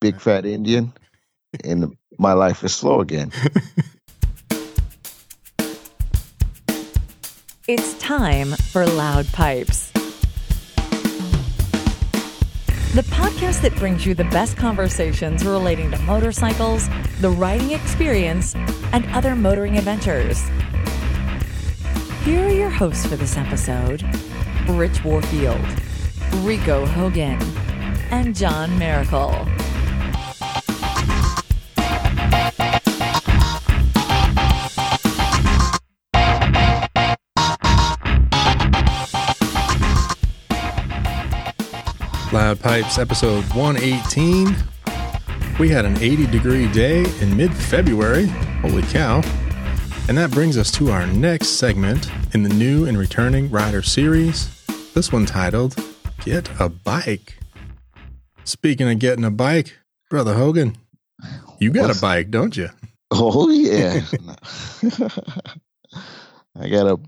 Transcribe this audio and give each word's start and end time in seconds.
big 0.00 0.20
fat 0.20 0.46
Indian, 0.46 0.92
and 1.64 1.96
my 2.18 2.32
life 2.32 2.64
is 2.64 2.74
slow 2.74 3.00
again. 3.00 3.32
It's 7.72 7.96
time 8.00 8.50
for 8.72 8.84
Loud 8.84 9.28
Pipes. 9.28 9.92
The 12.94 13.02
podcast 13.10 13.62
that 13.62 13.76
brings 13.76 14.04
you 14.04 14.12
the 14.12 14.24
best 14.24 14.56
conversations 14.56 15.44
relating 15.44 15.92
to 15.92 15.98
motorcycles, 16.00 16.88
the 17.20 17.30
riding 17.30 17.70
experience, 17.70 18.56
and 18.92 19.06
other 19.12 19.36
motoring 19.36 19.78
adventures. 19.78 20.42
Here 22.24 22.44
are 22.44 22.50
your 22.50 22.70
hosts 22.70 23.06
for 23.06 23.14
this 23.14 23.36
episode 23.36 24.02
Rich 24.70 25.04
Warfield, 25.04 25.64
Rico 26.38 26.84
Hogan, 26.86 27.40
and 28.10 28.34
John 28.34 28.76
Miracle. 28.80 29.46
Loud 42.32 42.60
Pipes, 42.60 42.98
episode 42.98 43.44
118. 43.54 44.54
We 45.58 45.68
had 45.68 45.84
an 45.84 45.96
80 45.98 46.26
degree 46.28 46.70
day 46.72 47.04
in 47.20 47.36
mid 47.36 47.52
February. 47.52 48.26
Holy 48.62 48.82
cow. 48.82 49.20
And 50.08 50.16
that 50.16 50.30
brings 50.30 50.56
us 50.56 50.70
to 50.72 50.90
our 50.90 51.06
next 51.08 51.48
segment 51.58 52.10
in 52.34 52.42
the 52.42 52.48
new 52.48 52.86
and 52.86 52.96
returning 52.96 53.50
rider 53.50 53.82
series. 53.82 54.48
This 54.94 55.10
one 55.12 55.26
titled 55.26 55.76
Get 56.24 56.48
a 56.60 56.68
Bike. 56.68 57.38
Speaking 58.44 58.88
of 58.90 58.98
getting 59.00 59.24
a 59.24 59.30
bike, 59.30 59.76
Brother 60.08 60.34
Hogan, 60.34 60.76
you 61.58 61.70
got 61.70 61.88
What's- 61.88 61.98
a 61.98 62.02
bike, 62.02 62.30
don't 62.30 62.56
you? 62.56 62.68
Oh 63.10 63.50
yeah. 63.50 64.02
I 66.58 66.68
got 66.68 66.86
a 66.86 66.98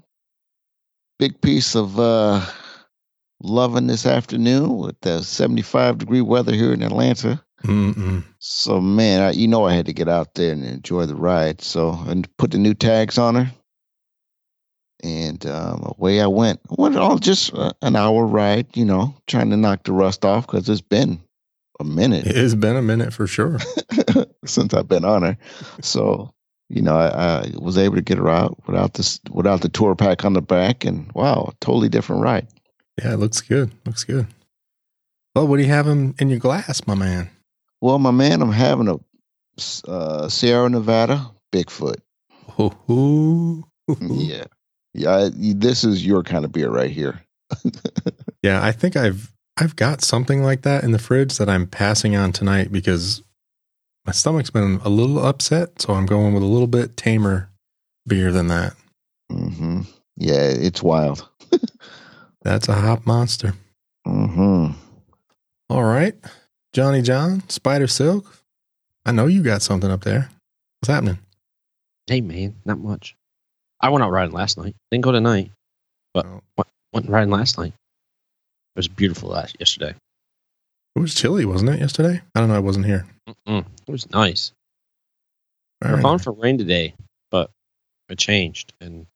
big 1.20 1.40
piece 1.40 1.76
of 1.76 1.98
uh 2.00 2.44
loving 3.42 3.86
this 3.86 4.06
afternoon 4.06 4.76
with 4.78 5.00
the 5.00 5.22
75 5.22 5.98
degree 5.98 6.20
weather 6.20 6.52
here 6.52 6.72
in 6.72 6.82
Atlanta. 6.82 7.42
Mm-mm. 7.64 8.24
So 8.38 8.80
man, 8.80 9.22
I, 9.22 9.30
you 9.32 9.46
know 9.46 9.64
I 9.66 9.74
had 9.74 9.86
to 9.86 9.92
get 9.92 10.08
out 10.08 10.34
there 10.34 10.52
and 10.52 10.64
enjoy 10.64 11.06
the 11.06 11.14
ride. 11.14 11.60
So 11.60 11.98
and 12.06 12.28
put 12.36 12.50
the 12.50 12.58
new 12.58 12.74
tags 12.74 13.18
on 13.18 13.34
her, 13.36 13.52
and 15.02 15.44
um, 15.46 15.94
away 15.96 16.20
I 16.20 16.26
went. 16.26 16.60
Went 16.70 16.96
on 16.96 17.20
just 17.20 17.54
uh, 17.54 17.72
an 17.82 17.94
hour 17.94 18.26
ride, 18.26 18.76
you 18.76 18.84
know, 18.84 19.14
trying 19.26 19.50
to 19.50 19.56
knock 19.56 19.84
the 19.84 19.92
rust 19.92 20.24
off 20.24 20.46
because 20.46 20.68
it's 20.68 20.80
been 20.80 21.20
a 21.80 21.84
minute 21.84 22.26
It 22.26 22.36
has 22.36 22.54
been 22.54 22.76
a 22.76 22.82
minute 22.82 23.12
for 23.12 23.26
sure. 23.26 23.58
since 24.44 24.74
I've 24.74 24.88
been 24.88 25.04
on 25.04 25.22
her. 25.22 25.36
So 25.80 26.32
you 26.68 26.80
know, 26.80 26.96
I, 26.96 27.42
I 27.42 27.50
was 27.58 27.76
able 27.76 27.96
to 27.96 28.02
get 28.02 28.16
her 28.16 28.30
out 28.30 28.56
without 28.66 28.94
this 28.94 29.20
without 29.30 29.60
the 29.60 29.68
tour 29.68 29.94
pack 29.94 30.24
on 30.24 30.32
the 30.32 30.40
back, 30.40 30.84
and 30.84 31.10
wow, 31.12 31.52
totally 31.60 31.90
different 31.90 32.22
ride. 32.22 32.48
Yeah, 32.98 33.14
it 33.14 33.18
looks 33.18 33.40
good. 33.40 33.72
Looks 33.86 34.04
good. 34.04 34.26
Well, 35.34 35.46
what 35.46 35.56
do 35.56 35.62
you 35.62 35.68
have 35.70 35.86
in, 35.86 36.14
in 36.18 36.28
your 36.28 36.38
glass, 36.38 36.86
my 36.86 36.94
man? 36.94 37.30
Well, 37.80 37.98
my 37.98 38.10
man, 38.10 38.42
I'm 38.42 38.52
having 38.52 38.88
a 38.88 38.98
uh, 39.90 40.28
Sierra 40.28 40.68
Nevada 40.68 41.30
Bigfoot. 41.52 41.96
Ooh. 42.90 43.64
Yeah. 44.00 44.44
Yeah, 44.94 45.10
I, 45.10 45.30
this 45.34 45.84
is 45.84 46.06
your 46.06 46.22
kind 46.22 46.44
of 46.44 46.52
beer 46.52 46.70
right 46.70 46.90
here. 46.90 47.22
Yeah, 48.42 48.62
I 48.62 48.72
think 48.72 48.96
I've 48.96 49.32
I've 49.56 49.76
got 49.76 50.02
something 50.02 50.42
like 50.42 50.62
that 50.62 50.82
in 50.82 50.90
the 50.90 50.98
fridge 50.98 51.38
that 51.38 51.48
I'm 51.48 51.66
passing 51.68 52.16
on 52.16 52.32
tonight 52.32 52.72
because 52.72 53.22
my 54.04 54.12
stomach's 54.12 54.50
been 54.50 54.80
a 54.84 54.88
little 54.88 55.24
upset, 55.24 55.80
so 55.80 55.94
I'm 55.94 56.06
going 56.06 56.34
with 56.34 56.42
a 56.42 56.46
little 56.46 56.66
bit 56.66 56.96
tamer 56.96 57.50
beer 58.06 58.32
than 58.32 58.48
that. 58.48 58.74
hmm 59.30 59.82
Yeah, 60.16 60.40
it's 60.42 60.82
wild. 60.82 61.28
That's 62.42 62.68
a 62.68 62.74
hop 62.74 63.06
monster. 63.06 63.54
hmm 64.06 64.68
All 65.70 65.84
right. 65.84 66.14
Johnny 66.72 67.02
John, 67.02 67.48
Spider 67.48 67.86
Silk. 67.86 68.38
I 69.04 69.12
know 69.12 69.26
you 69.26 69.42
got 69.42 69.62
something 69.62 69.90
up 69.90 70.04
there. 70.04 70.30
What's 70.80 70.88
happening? 70.92 71.18
Hey 72.06 72.20
man, 72.20 72.56
not 72.64 72.78
much. 72.78 73.14
I 73.80 73.90
went 73.90 74.02
out 74.04 74.10
riding 74.10 74.34
last 74.34 74.58
night. 74.58 74.74
Didn't 74.90 75.04
go 75.04 75.12
tonight. 75.12 75.50
But 76.14 76.26
Oh. 76.26 76.40
went, 76.56 76.68
went 76.92 77.08
riding 77.08 77.30
last 77.30 77.58
night. 77.58 77.72
It 77.74 78.78
was 78.78 78.88
beautiful 78.88 79.30
last 79.30 79.56
yesterday. 79.60 79.94
It 80.94 80.98
was 81.00 81.14
chilly, 81.14 81.44
wasn't 81.44 81.70
it, 81.70 81.80
yesterday? 81.80 82.20
I 82.34 82.40
don't 82.40 82.48
know. 82.48 82.56
I 82.56 82.60
wasn't 82.60 82.86
here. 82.86 83.06
Mm-mm. 83.28 83.64
It 83.86 83.90
was 83.90 84.08
nice. 84.10 84.52
All 85.82 85.90
We're 85.90 85.96
right. 85.96 86.02
calling 86.02 86.18
for 86.18 86.32
rain 86.32 86.58
today, 86.58 86.94
but 87.30 87.50
it 88.08 88.18
changed, 88.18 88.72
and 88.80 89.06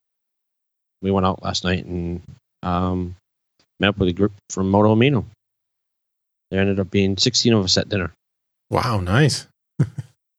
we 1.02 1.10
went 1.10 1.26
out 1.26 1.42
last 1.42 1.64
night 1.64 1.84
and 1.84 2.22
um, 2.62 3.16
met 3.80 3.88
up 3.88 3.98
with 3.98 4.08
a 4.08 4.12
group 4.12 4.32
from 4.50 4.70
Moto 4.70 4.94
Amino. 4.94 5.24
There 6.50 6.60
ended 6.60 6.78
up 6.80 6.90
being 6.90 7.16
16 7.16 7.52
of 7.52 7.64
us 7.64 7.76
at 7.76 7.88
dinner. 7.88 8.12
Wow, 8.70 9.00
nice. 9.00 9.46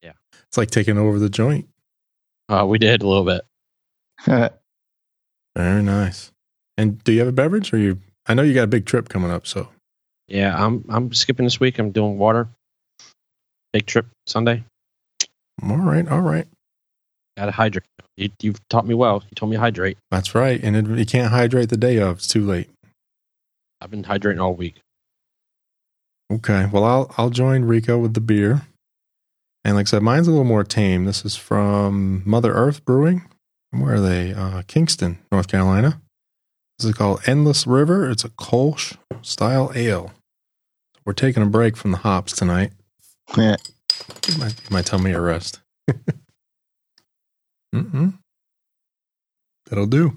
Yeah. 0.02 0.14
It's 0.48 0.58
like 0.58 0.72
taking 0.72 0.98
over 0.98 1.20
the 1.20 1.30
joint. 1.30 1.68
Uh, 2.50 2.66
we 2.68 2.78
did 2.80 3.02
a 3.02 3.08
little 3.08 3.26
bit. 3.26 3.42
Very 5.56 5.84
nice. 5.84 6.32
And 6.78 7.04
do 7.04 7.12
you 7.12 7.20
have 7.20 7.28
a 7.28 7.34
beverage 7.34 7.74
or 7.74 7.78
you 7.78 8.00
I 8.28 8.34
know 8.34 8.44
you 8.44 8.54
got 8.54 8.64
a 8.64 8.68
big 8.68 8.86
trip 8.86 9.10
coming 9.10 9.32
up, 9.32 9.48
so 9.48 9.70
Yeah, 10.28 10.56
I'm 10.56 10.86
I'm 10.90 11.14
skipping 11.14 11.46
this 11.46 11.60
week. 11.60 11.80
I'm 11.80 11.92
doing 11.92 12.18
water. 12.18 12.48
Big 13.74 13.86
trip 13.86 14.06
Sunday. 14.28 14.64
all 15.64 15.78
right, 15.78 16.08
all 16.08 16.22
right. 16.22 16.48
Got 17.38 17.46
to 17.48 17.52
hydrate. 17.52 17.86
You, 18.18 18.30
you've 18.42 18.68
taught 18.68 18.86
me 18.86 18.96
well. 18.96 19.24
You 19.30 19.36
told 19.36 19.52
me 19.52 19.58
to 19.58 19.62
hydrate. 19.62 19.98
That's 20.12 20.36
right. 20.36 20.62
And 20.62 20.76
it, 20.76 20.88
you 20.98 21.06
can't 21.06 21.32
hydrate 21.32 21.70
the 21.70 21.78
day 21.78 21.98
of. 22.00 22.18
It's 22.18 22.28
too 22.28 22.46
late. 22.46 22.70
I've 23.80 23.92
been 23.92 24.04
hydrating 24.04 24.42
all 24.42 24.56
week. 24.56 24.82
Okay. 26.32 26.68
Well, 26.72 26.84
I'll 26.84 27.14
I'll 27.18 27.30
join 27.30 27.66
Rico 27.66 27.98
with 27.98 28.14
the 28.14 28.22
beer. 28.22 28.64
And 29.64 29.76
like 29.76 29.88
I 29.88 29.90
said, 29.90 30.02
mine's 30.02 30.28
a 30.28 30.32
little 30.32 30.46
more 30.46 30.64
tame. 30.64 31.06
This 31.06 31.24
is 31.24 31.36
from 31.36 32.24
Mother 32.26 32.54
Earth 32.54 32.84
Brewing. 32.86 33.24
Where 33.72 33.96
are 33.96 34.02
they? 34.02 34.34
Uh, 34.34 34.64
Kinston, 34.68 35.20
North 35.32 35.48
Carolina. 35.48 36.02
This 36.80 36.90
is 36.90 36.96
called 36.96 37.22
Endless 37.26 37.68
River. 37.68 38.10
It's 38.10 38.24
a 38.24 38.30
Kolsch 38.30 38.98
style 39.22 39.72
ale. 39.76 40.14
We're 41.06 41.14
taking 41.14 41.44
a 41.44 41.48
break 41.48 41.76
from 41.76 41.92
the 41.92 41.98
hops 41.98 42.34
tonight. 42.34 42.72
Yeah. 43.38 43.58
You 44.30 44.38
might, 44.38 44.56
you 44.62 44.70
might 44.70 44.86
tell 44.86 45.00
me 45.00 45.12
to 45.12 45.22
rest. 45.22 45.60
Mm-mm. 47.74 48.14
That'll 49.70 49.88
do. 49.88 50.14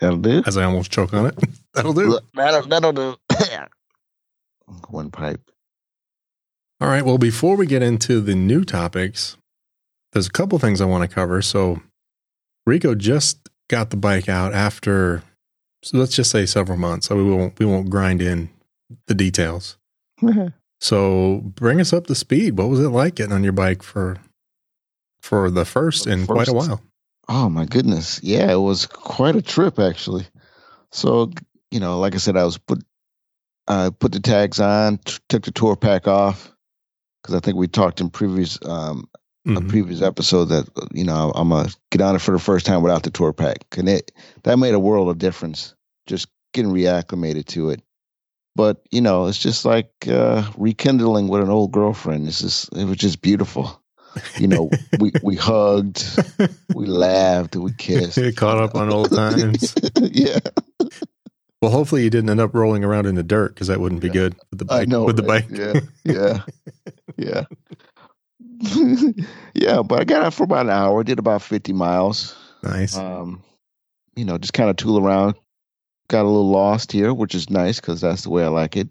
That'll 0.00 0.18
do. 0.18 0.42
As 0.46 0.56
I 0.56 0.64
almost 0.64 0.90
choke 0.90 1.14
on 1.14 1.26
it. 1.26 1.38
That'll 1.74 1.92
do. 1.92 2.18
That'll, 2.34 2.62
that'll 2.68 2.92
do. 2.92 3.16
One 4.88 5.10
pipe. 5.10 5.40
All 6.80 6.88
right. 6.88 7.04
Well, 7.04 7.18
before 7.18 7.56
we 7.56 7.66
get 7.66 7.82
into 7.82 8.20
the 8.20 8.34
new 8.34 8.64
topics, 8.64 9.36
there's 10.12 10.26
a 10.26 10.32
couple 10.32 10.58
things 10.58 10.80
I 10.80 10.84
want 10.84 11.08
to 11.08 11.14
cover. 11.14 11.40
So, 11.40 11.80
Rico 12.66 12.94
just 12.94 13.48
got 13.68 13.90
the 13.90 13.96
bike 13.96 14.28
out 14.28 14.52
after, 14.52 15.22
so 15.82 15.98
let's 15.98 16.14
just 16.14 16.30
say 16.30 16.44
several 16.46 16.78
months. 16.78 17.06
So 17.06 17.16
we 17.16 17.24
won't 17.24 17.58
we 17.58 17.66
won't 17.66 17.90
grind 17.90 18.20
in 18.20 18.50
the 19.06 19.14
details. 19.14 19.76
So, 20.80 21.42
bring 21.44 21.80
us 21.80 21.92
up 21.92 22.08
to 22.08 22.14
speed. 22.16 22.58
What 22.58 22.68
was 22.68 22.80
it 22.80 22.88
like 22.88 23.14
getting 23.14 23.32
on 23.32 23.44
your 23.44 23.52
bike 23.52 23.84
for 23.84 24.18
for 25.22 25.50
the 25.50 25.64
first 25.64 26.06
in 26.06 26.26
quite 26.26 26.48
a 26.48 26.52
while? 26.52 26.80
Oh 27.28 27.48
my 27.48 27.64
goodness. 27.64 28.20
Yeah, 28.22 28.52
it 28.52 28.60
was 28.60 28.86
quite 28.86 29.36
a 29.36 29.42
trip 29.42 29.78
actually. 29.78 30.26
So, 30.90 31.30
you 31.70 31.80
know, 31.80 31.98
like 31.98 32.14
I 32.14 32.18
said, 32.18 32.36
I 32.36 32.44
was 32.44 32.58
put 32.58 32.84
I 33.68 33.90
put 33.90 34.12
the 34.12 34.20
tags 34.20 34.60
on, 34.60 34.98
t- 34.98 35.18
took 35.28 35.44
the 35.44 35.52
tour 35.52 35.76
pack 35.76 36.06
off 36.08 36.52
because 37.22 37.34
I 37.34 37.40
think 37.40 37.56
we 37.56 37.68
talked 37.68 38.00
in 38.00 38.10
previous 38.10 38.58
um 38.66 39.08
a 39.46 39.50
Mhm. 39.60 39.68
previous 39.68 40.02
episode 40.02 40.46
that 40.46 40.68
you 40.92 41.04
know 41.04 41.32
I'm 41.34 41.48
gonna 41.48 41.68
get 41.90 42.00
on 42.00 42.14
it 42.14 42.20
for 42.20 42.30
the 42.32 42.38
first 42.38 42.64
time 42.66 42.82
without 42.82 43.02
the 43.02 43.10
tour 43.10 43.32
pack, 43.32 43.64
and 43.76 43.88
it 43.88 44.12
that 44.44 44.58
made 44.58 44.74
a 44.74 44.78
world 44.78 45.08
of 45.08 45.18
difference. 45.18 45.74
Just 46.06 46.28
getting 46.52 46.72
reacclimated 46.72 47.46
to 47.46 47.70
it. 47.70 47.82
But 48.54 48.82
you 48.90 49.00
know, 49.00 49.26
it's 49.26 49.38
just 49.38 49.64
like 49.64 49.90
uh, 50.06 50.48
rekindling 50.56 51.26
with 51.28 51.42
an 51.42 51.48
old 51.50 51.72
girlfriend. 51.72 52.28
It's 52.28 52.40
just 52.40 52.72
it 52.76 52.84
was 52.84 52.98
just 52.98 53.20
beautiful. 53.22 53.81
You 54.38 54.46
know, 54.48 54.70
we 54.98 55.12
we 55.22 55.36
hugged, 55.36 56.04
we 56.74 56.86
laughed, 56.86 57.56
we 57.56 57.72
kissed. 57.72 58.18
Caught 58.36 58.58
up 58.58 58.74
on 58.74 58.90
old 58.92 59.10
times. 59.10 59.74
yeah, 60.00 60.38
Well, 61.62 61.70
hopefully 61.70 62.04
you 62.04 62.10
didn't 62.10 62.28
end 62.30 62.40
up 62.40 62.54
rolling 62.54 62.84
around 62.84 63.06
in 63.06 63.14
the 63.14 63.22
dirt 63.22 63.54
because 63.54 63.68
that 63.68 63.80
wouldn't 63.80 64.00
be 64.02 64.08
Yeah. 64.08 64.12
good 64.12 64.36
with 64.50 64.58
the 64.66 64.72
I 64.72 64.80
bike. 64.80 64.88
know. 64.88 65.04
with 65.04 65.16
the 65.16 65.22
bike. 65.22 65.46
Yeah, 65.50 65.80
yeah, 66.04 66.42
yeah, 67.16 67.44
yeah. 69.54 69.82
But 69.82 70.00
I 70.00 70.04
got 70.04 70.22
out 70.24 70.34
for 70.34 70.44
about 70.44 70.66
an 70.66 70.70
hour. 70.70 71.02
Did 71.04 71.18
about 71.18 71.42
fifty 71.42 71.72
miles. 71.72 72.36
nice. 72.62 72.96
Um, 72.96 73.42
you 74.16 74.24
know, 74.24 74.38
just 74.38 74.52
kind 74.52 74.70
of 74.70 74.76
tool 74.76 74.98
around. 74.98 75.34
Got 76.08 76.22
a 76.22 76.28
little 76.28 76.50
lost 76.50 76.92
here, 76.92 77.14
which 77.14 77.34
is 77.34 77.48
nice 77.48 77.80
because 77.80 78.00
that's 78.00 78.22
the 78.22 78.30
way 78.30 78.44
I 78.44 78.48
like 78.48 78.76
it. 78.76 78.88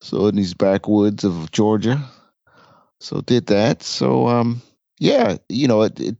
So 0.00 0.26
in 0.28 0.36
these 0.36 0.54
backwoods 0.54 1.24
of 1.24 1.50
Georgia, 1.50 2.02
So 3.00 3.20
did 3.22 3.46
that. 3.46 3.82
So 3.82 4.28
um, 4.28 4.62
yeah, 4.98 5.38
you 5.48 5.68
know, 5.68 5.82
it, 5.82 5.98
it 6.00 6.16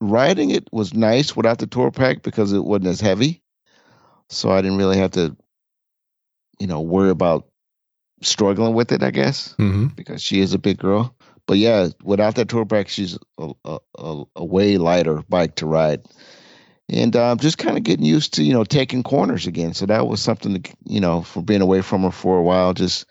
riding 0.00 0.50
it 0.50 0.68
was 0.72 0.94
nice 0.94 1.36
without 1.36 1.58
the 1.58 1.66
tour 1.66 1.90
pack 1.90 2.22
because 2.22 2.52
it 2.52 2.64
wasn't 2.64 2.88
as 2.88 3.00
heavy. 3.00 3.42
So 4.28 4.50
I 4.50 4.60
didn't 4.62 4.78
really 4.78 4.98
have 4.98 5.12
to, 5.12 5.36
you 6.58 6.66
know, 6.66 6.80
worry 6.80 7.10
about 7.10 7.48
struggling 8.22 8.74
with 8.74 8.92
it. 8.92 9.02
I 9.02 9.10
guess 9.10 9.54
hmm 9.58 9.88
because 9.96 10.22
she 10.22 10.40
is 10.40 10.54
a 10.54 10.58
big 10.58 10.78
girl. 10.78 11.14
But 11.46 11.58
yeah, 11.58 11.88
without 12.02 12.36
that 12.36 12.48
tour 12.48 12.64
pack, 12.64 12.88
she's 12.88 13.18
a, 13.38 13.52
a, 13.64 13.78
a, 13.98 14.24
a 14.36 14.44
way 14.44 14.78
lighter 14.78 15.22
bike 15.28 15.56
to 15.56 15.66
ride. 15.66 16.02
And 16.88 17.14
um, 17.16 17.38
just 17.38 17.58
kind 17.58 17.76
of 17.76 17.84
getting 17.84 18.04
used 18.06 18.34
to, 18.34 18.42
you 18.44 18.52
know, 18.52 18.64
taking 18.64 19.02
corners 19.02 19.46
again. 19.46 19.74
So 19.74 19.86
that 19.86 20.06
was 20.08 20.20
something 20.22 20.60
to, 20.60 20.74
you 20.86 21.00
know, 21.00 21.22
for 21.22 21.42
being 21.42 21.60
away 21.60 21.82
from 21.82 22.02
her 22.02 22.10
for 22.10 22.38
a 22.38 22.42
while, 22.42 22.74
just, 22.74 23.06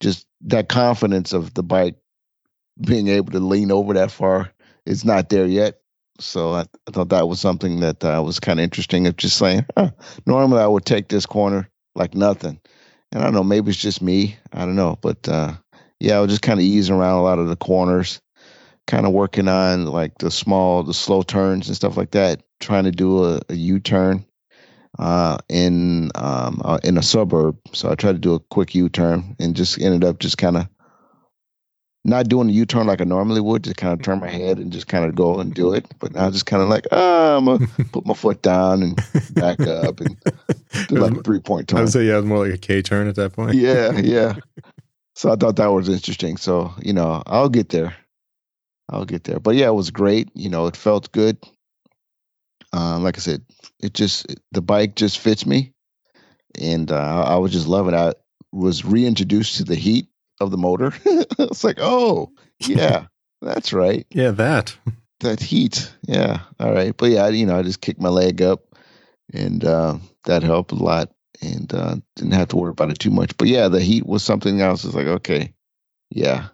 just 0.00 0.26
that 0.44 0.68
confidence 0.68 1.32
of 1.32 1.54
the 1.54 1.62
bike 1.62 1.96
being 2.80 3.08
able 3.08 3.32
to 3.32 3.40
lean 3.40 3.70
over 3.70 3.94
that 3.94 4.10
far 4.10 4.50
is 4.86 5.04
not 5.04 5.28
there 5.28 5.46
yet. 5.46 5.80
So 6.20 6.52
I, 6.52 6.60
I 6.86 6.90
thought 6.92 7.08
that 7.08 7.28
was 7.28 7.40
something 7.40 7.80
that 7.80 8.04
uh, 8.04 8.22
was 8.24 8.38
kind 8.38 8.60
of 8.60 8.64
interesting. 8.64 9.06
Of 9.06 9.16
just 9.16 9.36
saying, 9.36 9.66
huh, 9.76 9.90
normally 10.26 10.60
I 10.60 10.66
would 10.66 10.84
take 10.84 11.08
this 11.08 11.26
corner 11.26 11.68
like 11.96 12.14
nothing, 12.14 12.60
and 13.10 13.22
I 13.22 13.24
don't 13.24 13.34
know, 13.34 13.44
maybe 13.44 13.70
it's 13.70 13.80
just 13.80 14.02
me. 14.02 14.36
I 14.52 14.60
don't 14.60 14.76
know, 14.76 14.98
but 15.00 15.28
uh, 15.28 15.54
yeah, 15.98 16.16
I 16.16 16.20
was 16.20 16.30
just 16.30 16.42
kind 16.42 16.60
of 16.60 16.64
easing 16.64 16.94
around 16.94 17.18
a 17.18 17.22
lot 17.22 17.38
of 17.38 17.48
the 17.48 17.56
corners, 17.56 18.20
kind 18.86 19.06
of 19.06 19.12
working 19.12 19.48
on 19.48 19.86
like 19.86 20.18
the 20.18 20.30
small, 20.30 20.84
the 20.84 20.94
slow 20.94 21.22
turns 21.22 21.66
and 21.66 21.76
stuff 21.76 21.96
like 21.96 22.12
that. 22.12 22.42
Trying 22.60 22.84
to 22.84 22.92
do 22.92 23.24
a, 23.24 23.40
a 23.48 23.54
U 23.54 23.80
turn 23.80 24.24
uh, 24.98 25.38
in 25.48 26.10
um, 26.14 26.60
uh, 26.64 26.78
in 26.84 26.98
a 26.98 27.02
suburb, 27.02 27.56
so 27.72 27.90
I 27.90 27.94
tried 27.94 28.12
to 28.12 28.18
do 28.18 28.34
a 28.34 28.40
quick 28.40 28.74
U 28.74 28.88
turn 28.88 29.36
and 29.38 29.56
just 29.56 29.80
ended 29.80 30.04
up 30.04 30.18
just 30.18 30.38
kind 30.38 30.56
of 30.56 30.68
not 32.04 32.28
doing 32.28 32.48
the 32.48 32.52
U 32.52 32.66
turn 32.66 32.86
like 32.86 33.00
I 33.00 33.04
normally 33.04 33.40
would, 33.40 33.64
just 33.64 33.76
kind 33.76 33.92
of 33.92 34.02
turn 34.04 34.20
my 34.20 34.28
head 34.28 34.58
and 34.58 34.70
just 34.72 34.88
kind 34.88 35.06
of 35.06 35.14
go 35.14 35.40
and 35.40 35.54
do 35.54 35.72
it. 35.72 35.86
But 35.98 36.12
now 36.12 36.30
just 36.30 36.46
kind 36.46 36.62
of 36.62 36.68
like, 36.68 36.86
ah, 36.92 37.36
I'm 37.36 37.46
gonna 37.46 37.66
put 37.92 38.06
my 38.06 38.14
foot 38.14 38.42
down 38.42 38.82
and 38.82 38.96
back 39.32 39.60
up 39.60 40.00
and 40.00 40.16
do 40.88 40.96
like 40.96 41.16
a 41.16 41.22
three 41.22 41.40
point 41.40 41.68
turn. 41.68 41.78
I 41.78 41.82
would 41.82 41.92
say 41.92 42.04
yeah, 42.04 42.14
it 42.14 42.16
was 42.16 42.26
more 42.26 42.46
like 42.46 42.54
a 42.54 42.58
K 42.58 42.82
turn 42.82 43.08
at 43.08 43.16
that 43.16 43.32
point. 43.32 43.54
Yeah, 43.54 43.92
yeah. 43.98 44.34
So 45.16 45.32
I 45.32 45.36
thought 45.36 45.56
that 45.56 45.68
was 45.68 45.88
interesting. 45.88 46.36
So, 46.36 46.74
you 46.82 46.92
know, 46.92 47.22
I'll 47.26 47.48
get 47.48 47.68
there. 47.68 47.94
I'll 48.90 49.04
get 49.04 49.24
there. 49.24 49.38
But 49.38 49.54
yeah, 49.54 49.68
it 49.68 49.74
was 49.74 49.90
great. 49.90 50.28
You 50.34 50.50
know, 50.50 50.66
it 50.66 50.76
felt 50.76 51.12
good. 51.12 51.38
Uh, 52.72 52.98
like 52.98 53.16
I 53.16 53.20
said, 53.20 53.42
it 53.80 53.94
just, 53.94 54.26
the 54.52 54.62
bike 54.62 54.94
just 54.96 55.18
fits 55.18 55.46
me. 55.46 55.72
And 56.60 56.90
uh, 56.92 57.24
I 57.26 57.36
was 57.36 57.52
just 57.52 57.66
loving 57.66 57.94
it. 57.94 57.98
I 57.98 58.12
was 58.52 58.84
reintroduced 58.84 59.56
to 59.56 59.64
the 59.64 59.74
heat 59.74 60.06
of 60.40 60.50
the 60.50 60.56
motor. 60.56 60.92
it's 61.04 61.64
like, 61.64 61.78
oh, 61.80 62.30
yeah, 62.60 63.06
that's 63.42 63.72
right. 63.72 64.06
Yeah, 64.10 64.30
that. 64.32 64.76
That 65.20 65.40
heat. 65.40 65.92
Yeah. 66.06 66.40
All 66.60 66.72
right. 66.72 66.96
But 66.96 67.10
yeah, 67.10 67.28
you 67.28 67.46
know, 67.46 67.58
I 67.58 67.62
just 67.62 67.80
kicked 67.80 68.00
my 68.00 68.08
leg 68.08 68.42
up 68.42 68.60
and 69.32 69.64
uh, 69.64 69.98
that 70.26 70.42
helped 70.42 70.72
a 70.72 70.76
lot 70.76 71.10
and 71.42 71.72
uh, 71.74 71.96
didn't 72.16 72.32
have 72.32 72.48
to 72.48 72.56
worry 72.56 72.70
about 72.70 72.90
it 72.90 72.98
too 72.98 73.10
much. 73.10 73.36
But 73.36 73.48
yeah, 73.48 73.68
the 73.68 73.80
heat 73.80 74.06
was 74.06 74.22
something 74.22 74.60
else. 74.60 74.84
It's 74.84 74.94
like, 74.94 75.06
okay, 75.06 75.52
yeah. 76.10 76.48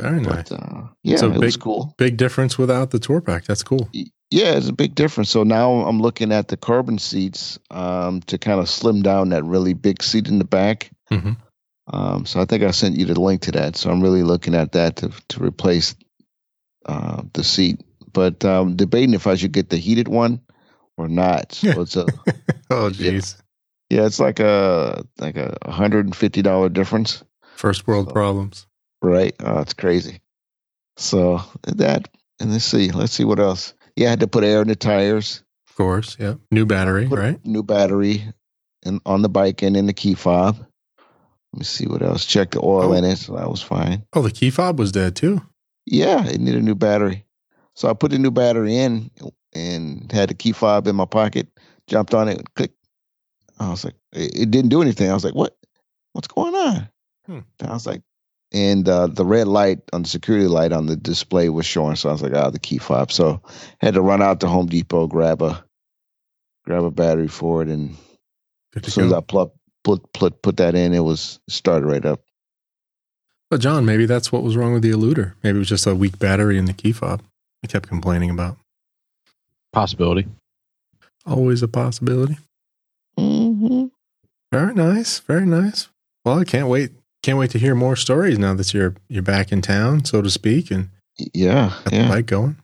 Very 0.00 0.20
nice. 0.20 0.48
But 0.48 0.60
uh, 0.62 0.82
yeah, 1.02 1.16
So 1.18 1.26
it 1.30 1.38
was 1.38 1.54
big- 1.54 1.62
cool. 1.62 1.94
Big 1.98 2.16
difference 2.16 2.58
without 2.58 2.90
the 2.90 2.98
tour 2.98 3.20
pack. 3.20 3.44
That's 3.44 3.62
cool. 3.62 3.88
Yeah, 4.32 4.52
it's 4.56 4.68
a 4.68 4.72
big 4.72 4.94
difference. 4.94 5.28
So 5.30 5.42
now 5.42 5.72
I'm 5.86 6.00
looking 6.00 6.32
at 6.32 6.48
the 6.48 6.56
carbon 6.56 6.98
seats 6.98 7.58
um, 7.70 8.20
to 8.22 8.38
kind 8.38 8.60
of 8.60 8.68
slim 8.68 9.02
down 9.02 9.28
that 9.28 9.44
really 9.44 9.74
big 9.74 10.02
seat 10.02 10.26
in 10.28 10.38
the 10.38 10.44
back. 10.44 10.90
Mhm. 11.10 11.36
Um, 11.92 12.24
so 12.24 12.40
I 12.40 12.46
think 12.46 12.62
I 12.62 12.70
sent 12.70 12.96
you 12.96 13.04
the 13.04 13.20
link 13.20 13.42
to 13.42 13.52
that. 13.52 13.76
So 13.76 13.90
I'm 13.90 14.00
really 14.00 14.22
looking 14.22 14.54
at 14.54 14.72
that 14.72 14.96
to 14.96 15.10
to 15.28 15.44
replace 15.44 15.94
uh, 16.86 17.22
the 17.34 17.44
seat. 17.44 17.80
But 18.12 18.44
um, 18.44 18.76
debating 18.76 19.14
if 19.14 19.26
I 19.26 19.34
should 19.34 19.52
get 19.52 19.68
the 19.70 19.76
heated 19.76 20.08
one 20.08 20.40
or 20.96 21.08
not. 21.08 21.52
So 21.52 21.66
Yeah. 21.68 21.80
it's 21.80 21.96
a 21.96 22.06
Oh, 22.70 22.86
Yeah. 22.88 23.12
jeez. 23.12 23.36
yeah, 23.90 24.06
it's 24.06 24.18
like 24.20 24.40
a 24.40 25.04
like 25.18 25.36
a 25.36 25.58
hundred 25.70 26.06
and 26.06 26.16
fifty 26.16 26.40
dollar 26.40 26.70
difference. 26.70 27.22
First 27.56 27.86
world 27.86 28.06
So- 28.08 28.12
problems. 28.14 28.66
Right? 29.02 29.34
Oh, 29.40 29.58
it's 29.60 29.74
crazy. 29.74 30.20
So 30.96 31.42
that 31.66 32.08
and 32.40 32.50
let's 32.52 32.64
see, 32.64 32.90
let's 32.92 33.12
see 33.12 33.24
what 33.24 33.38
else. 33.40 33.74
Yeah, 33.96 34.08
I 34.08 34.10
had 34.10 34.20
to 34.20 34.26
put 34.26 34.44
air 34.44 34.62
in 34.62 34.68
the 34.68 34.76
tires. 34.76 35.42
Of 35.68 35.76
course. 35.76 36.16
Yeah. 36.18 36.34
New 36.50 36.66
battery, 36.66 37.08
put 37.08 37.18
right? 37.18 37.44
new 37.46 37.62
battery 37.62 38.24
and 38.84 39.00
on 39.06 39.22
the 39.22 39.28
bike 39.28 39.62
and 39.62 39.76
in 39.76 39.86
the 39.86 39.92
key 39.92 40.14
fob. 40.14 40.56
Let 41.52 41.58
me 41.58 41.64
see 41.64 41.86
what 41.86 42.02
else. 42.02 42.24
Check 42.24 42.52
the 42.52 42.60
oil 42.60 42.90
Oh. 42.90 42.92
in 42.94 43.04
it, 43.04 43.16
so 43.16 43.36
that 43.36 43.50
was 43.50 43.62
fine. 43.62 44.04
Oh, 44.14 44.22
the 44.22 44.30
key 44.30 44.50
fob 44.50 44.78
was 44.78 44.92
dead 44.92 45.16
too. 45.16 45.40
Yeah, 45.86 46.26
it 46.26 46.40
needed 46.40 46.62
a 46.62 46.64
new 46.64 46.74
battery. 46.74 47.24
So 47.74 47.88
I 47.88 47.94
put 47.94 48.10
the 48.10 48.18
new 48.18 48.30
battery 48.30 48.76
in 48.76 49.10
and 49.54 50.10
had 50.12 50.30
the 50.30 50.34
key 50.34 50.52
fob 50.52 50.86
in 50.86 50.96
my 50.96 51.04
pocket, 51.06 51.48
jumped 51.86 52.14
on 52.14 52.28
it, 52.28 52.38
and 52.38 52.54
click. 52.54 52.72
I 53.58 53.68
was 53.70 53.84
like, 53.84 53.94
it, 54.12 54.40
it 54.42 54.50
didn't 54.50 54.70
do 54.70 54.82
anything. 54.82 55.10
I 55.10 55.14
was 55.14 55.24
like, 55.24 55.34
what? 55.34 55.56
What's 56.12 56.28
going 56.28 56.54
on? 56.54 56.88
Hmm. 57.26 57.38
I 57.62 57.72
was 57.72 57.86
like, 57.86 58.02
and 58.52 58.88
uh, 58.88 59.06
the 59.06 59.24
red 59.24 59.48
light 59.48 59.80
on 59.92 60.02
the 60.02 60.08
security 60.08 60.46
light 60.46 60.72
on 60.72 60.86
the 60.86 60.96
display 60.96 61.48
was 61.48 61.66
showing. 61.66 61.96
So 61.96 62.08
I 62.08 62.12
was 62.12 62.22
like, 62.22 62.34
ah, 62.34 62.50
the 62.50 62.58
key 62.58 62.78
fob. 62.78 63.10
So 63.10 63.40
had 63.80 63.94
to 63.94 64.02
run 64.02 64.22
out 64.22 64.40
to 64.40 64.48
Home 64.48 64.66
Depot, 64.66 65.06
grab 65.06 65.42
a 65.42 65.64
grab 66.64 66.84
a 66.84 66.90
battery 66.90 67.28
for 67.28 67.62
it, 67.62 67.68
and 67.68 67.96
as 68.76 68.92
soon 68.92 69.06
as. 69.06 69.12
I 69.12 69.20
plug, 69.20 69.50
put 69.84 70.12
put 70.12 70.42
put 70.42 70.58
that 70.58 70.74
in, 70.74 70.94
it 70.94 71.00
was 71.00 71.40
started 71.48 71.86
right 71.86 72.04
up. 72.04 72.20
But 73.50 73.60
John, 73.60 73.84
maybe 73.84 74.06
that's 74.06 74.32
what 74.32 74.42
was 74.42 74.56
wrong 74.56 74.72
with 74.72 74.82
the 74.82 74.92
eluder. 74.92 75.34
Maybe 75.42 75.56
it 75.56 75.58
was 75.58 75.68
just 75.68 75.86
a 75.86 75.94
weak 75.94 76.18
battery 76.18 76.56
in 76.56 76.64
the 76.64 76.72
key 76.72 76.92
fob. 76.92 77.22
I 77.62 77.66
kept 77.66 77.88
complaining 77.88 78.30
about. 78.30 78.56
Possibility. 79.72 80.26
Always 81.26 81.62
a 81.62 81.68
possibility. 81.68 82.38
Mm-hmm. 83.18 83.86
Very 84.50 84.74
nice. 84.74 85.18
Very 85.20 85.46
nice. 85.46 85.88
Well, 86.24 86.38
I 86.38 86.44
can't 86.44 86.68
wait. 86.68 86.92
Can't 87.22 87.38
wait 87.38 87.50
to 87.52 87.58
hear 87.58 87.74
more 87.74 87.94
stories 87.96 88.38
now 88.38 88.54
that 88.54 88.74
you're 88.74 88.94
you're 89.08 89.22
back 89.22 89.52
in 89.52 89.62
town, 89.62 90.04
so 90.04 90.22
to 90.22 90.30
speak, 90.30 90.70
and 90.70 90.88
Yeah, 91.34 91.68
got 91.84 91.84
the 91.90 91.96
yeah, 91.96 92.08
bike 92.08 92.26
going. 92.26 92.56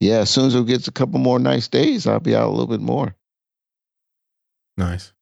yeah. 0.00 0.18
As 0.20 0.30
soon 0.30 0.46
as 0.46 0.54
it 0.54 0.66
gets 0.66 0.88
a 0.88 0.92
couple 0.92 1.20
more 1.20 1.38
nice 1.38 1.68
days, 1.68 2.06
I'll 2.06 2.20
be 2.20 2.34
out 2.34 2.48
a 2.48 2.50
little 2.50 2.66
bit 2.66 2.80
more. 2.80 3.14
Nice. 4.76 5.12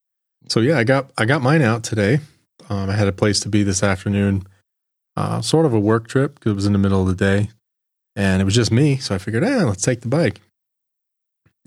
So 0.48 0.60
yeah, 0.60 0.78
I 0.78 0.84
got 0.84 1.10
I 1.18 1.24
got 1.26 1.42
mine 1.42 1.62
out 1.62 1.84
today. 1.84 2.20
Um, 2.70 2.88
I 2.88 2.94
had 2.94 3.08
a 3.08 3.12
place 3.12 3.40
to 3.40 3.48
be 3.48 3.62
this 3.62 3.82
afternoon, 3.82 4.44
uh, 5.16 5.42
sort 5.42 5.66
of 5.66 5.74
a 5.74 5.80
work 5.80 6.08
trip 6.08 6.36
because 6.36 6.52
it 6.52 6.54
was 6.54 6.66
in 6.66 6.72
the 6.72 6.78
middle 6.78 7.02
of 7.02 7.08
the 7.08 7.14
day, 7.14 7.50
and 8.16 8.40
it 8.40 8.44
was 8.46 8.54
just 8.54 8.72
me. 8.72 8.96
So 8.96 9.14
I 9.14 9.18
figured, 9.18 9.44
eh, 9.44 9.64
let's 9.64 9.82
take 9.82 10.00
the 10.00 10.08
bike. 10.08 10.40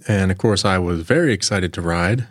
And 0.08 0.32
of 0.32 0.38
course, 0.38 0.66
I 0.66 0.78
was 0.80 1.02
very 1.02 1.34
excited 1.34 1.72
to 1.74 1.82
ride. 1.82 2.28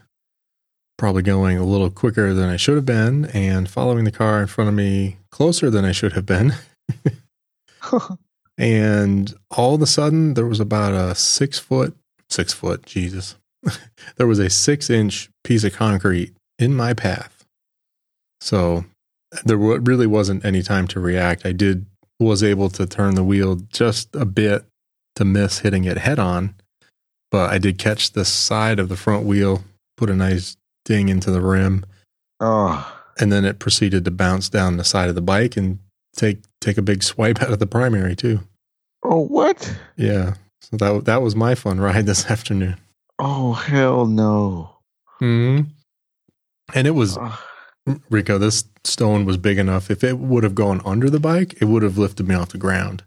Probably 0.96 1.22
going 1.22 1.58
a 1.58 1.64
little 1.64 1.90
quicker 1.90 2.32
than 2.34 2.48
I 2.48 2.56
should 2.56 2.76
have 2.76 2.86
been, 2.86 3.26
and 3.26 3.68
following 3.68 4.04
the 4.04 4.12
car 4.12 4.40
in 4.40 4.46
front 4.46 4.68
of 4.68 4.74
me 4.74 5.18
closer 5.30 5.70
than 5.70 5.84
I 5.84 5.92
should 5.92 6.12
have 6.12 6.26
been. 6.26 6.54
And 8.56 9.34
all 9.50 9.74
of 9.74 9.82
a 9.82 9.86
sudden, 9.86 10.34
there 10.34 10.46
was 10.46 10.60
about 10.60 10.94
a 10.94 11.14
six 11.14 11.58
foot, 11.58 11.96
six 12.28 12.52
foot, 12.52 12.86
Jesus. 12.86 13.36
there 14.16 14.26
was 14.26 14.38
a 14.38 14.50
six 14.50 14.90
inch 14.90 15.30
piece 15.42 15.64
of 15.64 15.74
concrete 15.74 16.34
in 16.58 16.74
my 16.74 16.94
path. 16.94 17.44
So 18.40 18.84
there 19.44 19.56
really 19.56 20.06
wasn't 20.06 20.44
any 20.44 20.62
time 20.62 20.86
to 20.88 21.00
react. 21.00 21.44
I 21.44 21.52
did, 21.52 21.86
was 22.20 22.42
able 22.42 22.68
to 22.70 22.86
turn 22.86 23.16
the 23.16 23.24
wheel 23.24 23.56
just 23.72 24.14
a 24.14 24.24
bit 24.24 24.64
to 25.16 25.24
miss 25.24 25.60
hitting 25.60 25.84
it 25.84 25.98
head 25.98 26.18
on, 26.18 26.54
but 27.30 27.50
I 27.50 27.58
did 27.58 27.78
catch 27.78 28.12
the 28.12 28.24
side 28.24 28.78
of 28.78 28.88
the 28.88 28.96
front 28.96 29.24
wheel, 29.24 29.64
put 29.96 30.10
a 30.10 30.14
nice 30.14 30.56
ding 30.84 31.08
into 31.08 31.30
the 31.30 31.40
rim, 31.40 31.84
oh, 32.40 33.00
and 33.18 33.30
then 33.32 33.44
it 33.44 33.58
proceeded 33.58 34.04
to 34.04 34.10
bounce 34.10 34.48
down 34.48 34.76
the 34.76 34.84
side 34.84 35.08
of 35.08 35.14
the 35.14 35.20
bike 35.22 35.56
and 35.56 35.78
take 36.16 36.42
take 36.60 36.78
a 36.78 36.82
big 36.82 37.02
swipe 37.02 37.40
out 37.42 37.52
of 37.52 37.58
the 37.58 37.66
primary 37.66 38.14
too. 38.16 38.40
oh, 39.02 39.20
what? 39.20 39.76
Yeah. 39.96 40.34
So 40.62 40.76
that 40.78 41.04
that 41.04 41.22
was 41.22 41.36
my 41.36 41.54
fun 41.54 41.78
ride 41.80 42.06
this 42.06 42.30
afternoon. 42.30 42.76
Oh, 43.18 43.52
hell 43.52 44.06
no. 44.06 44.76
hmm 45.18 45.60
And 46.74 46.86
it 46.86 46.92
was. 46.92 47.18
Rico. 48.08 48.38
This 48.38 48.64
stone 48.84 49.26
was 49.26 49.36
big 49.36 49.58
enough. 49.58 49.90
If 49.90 50.02
it 50.02 50.18
would 50.18 50.42
have 50.42 50.54
gone 50.54 50.80
under 50.86 51.10
the 51.10 51.20
bike, 51.20 51.54
it 51.60 51.66
would 51.66 51.82
have 51.82 51.98
lifted 51.98 52.26
me 52.26 52.34
off 52.34 52.48
the 52.48 52.56
ground. 52.58 53.04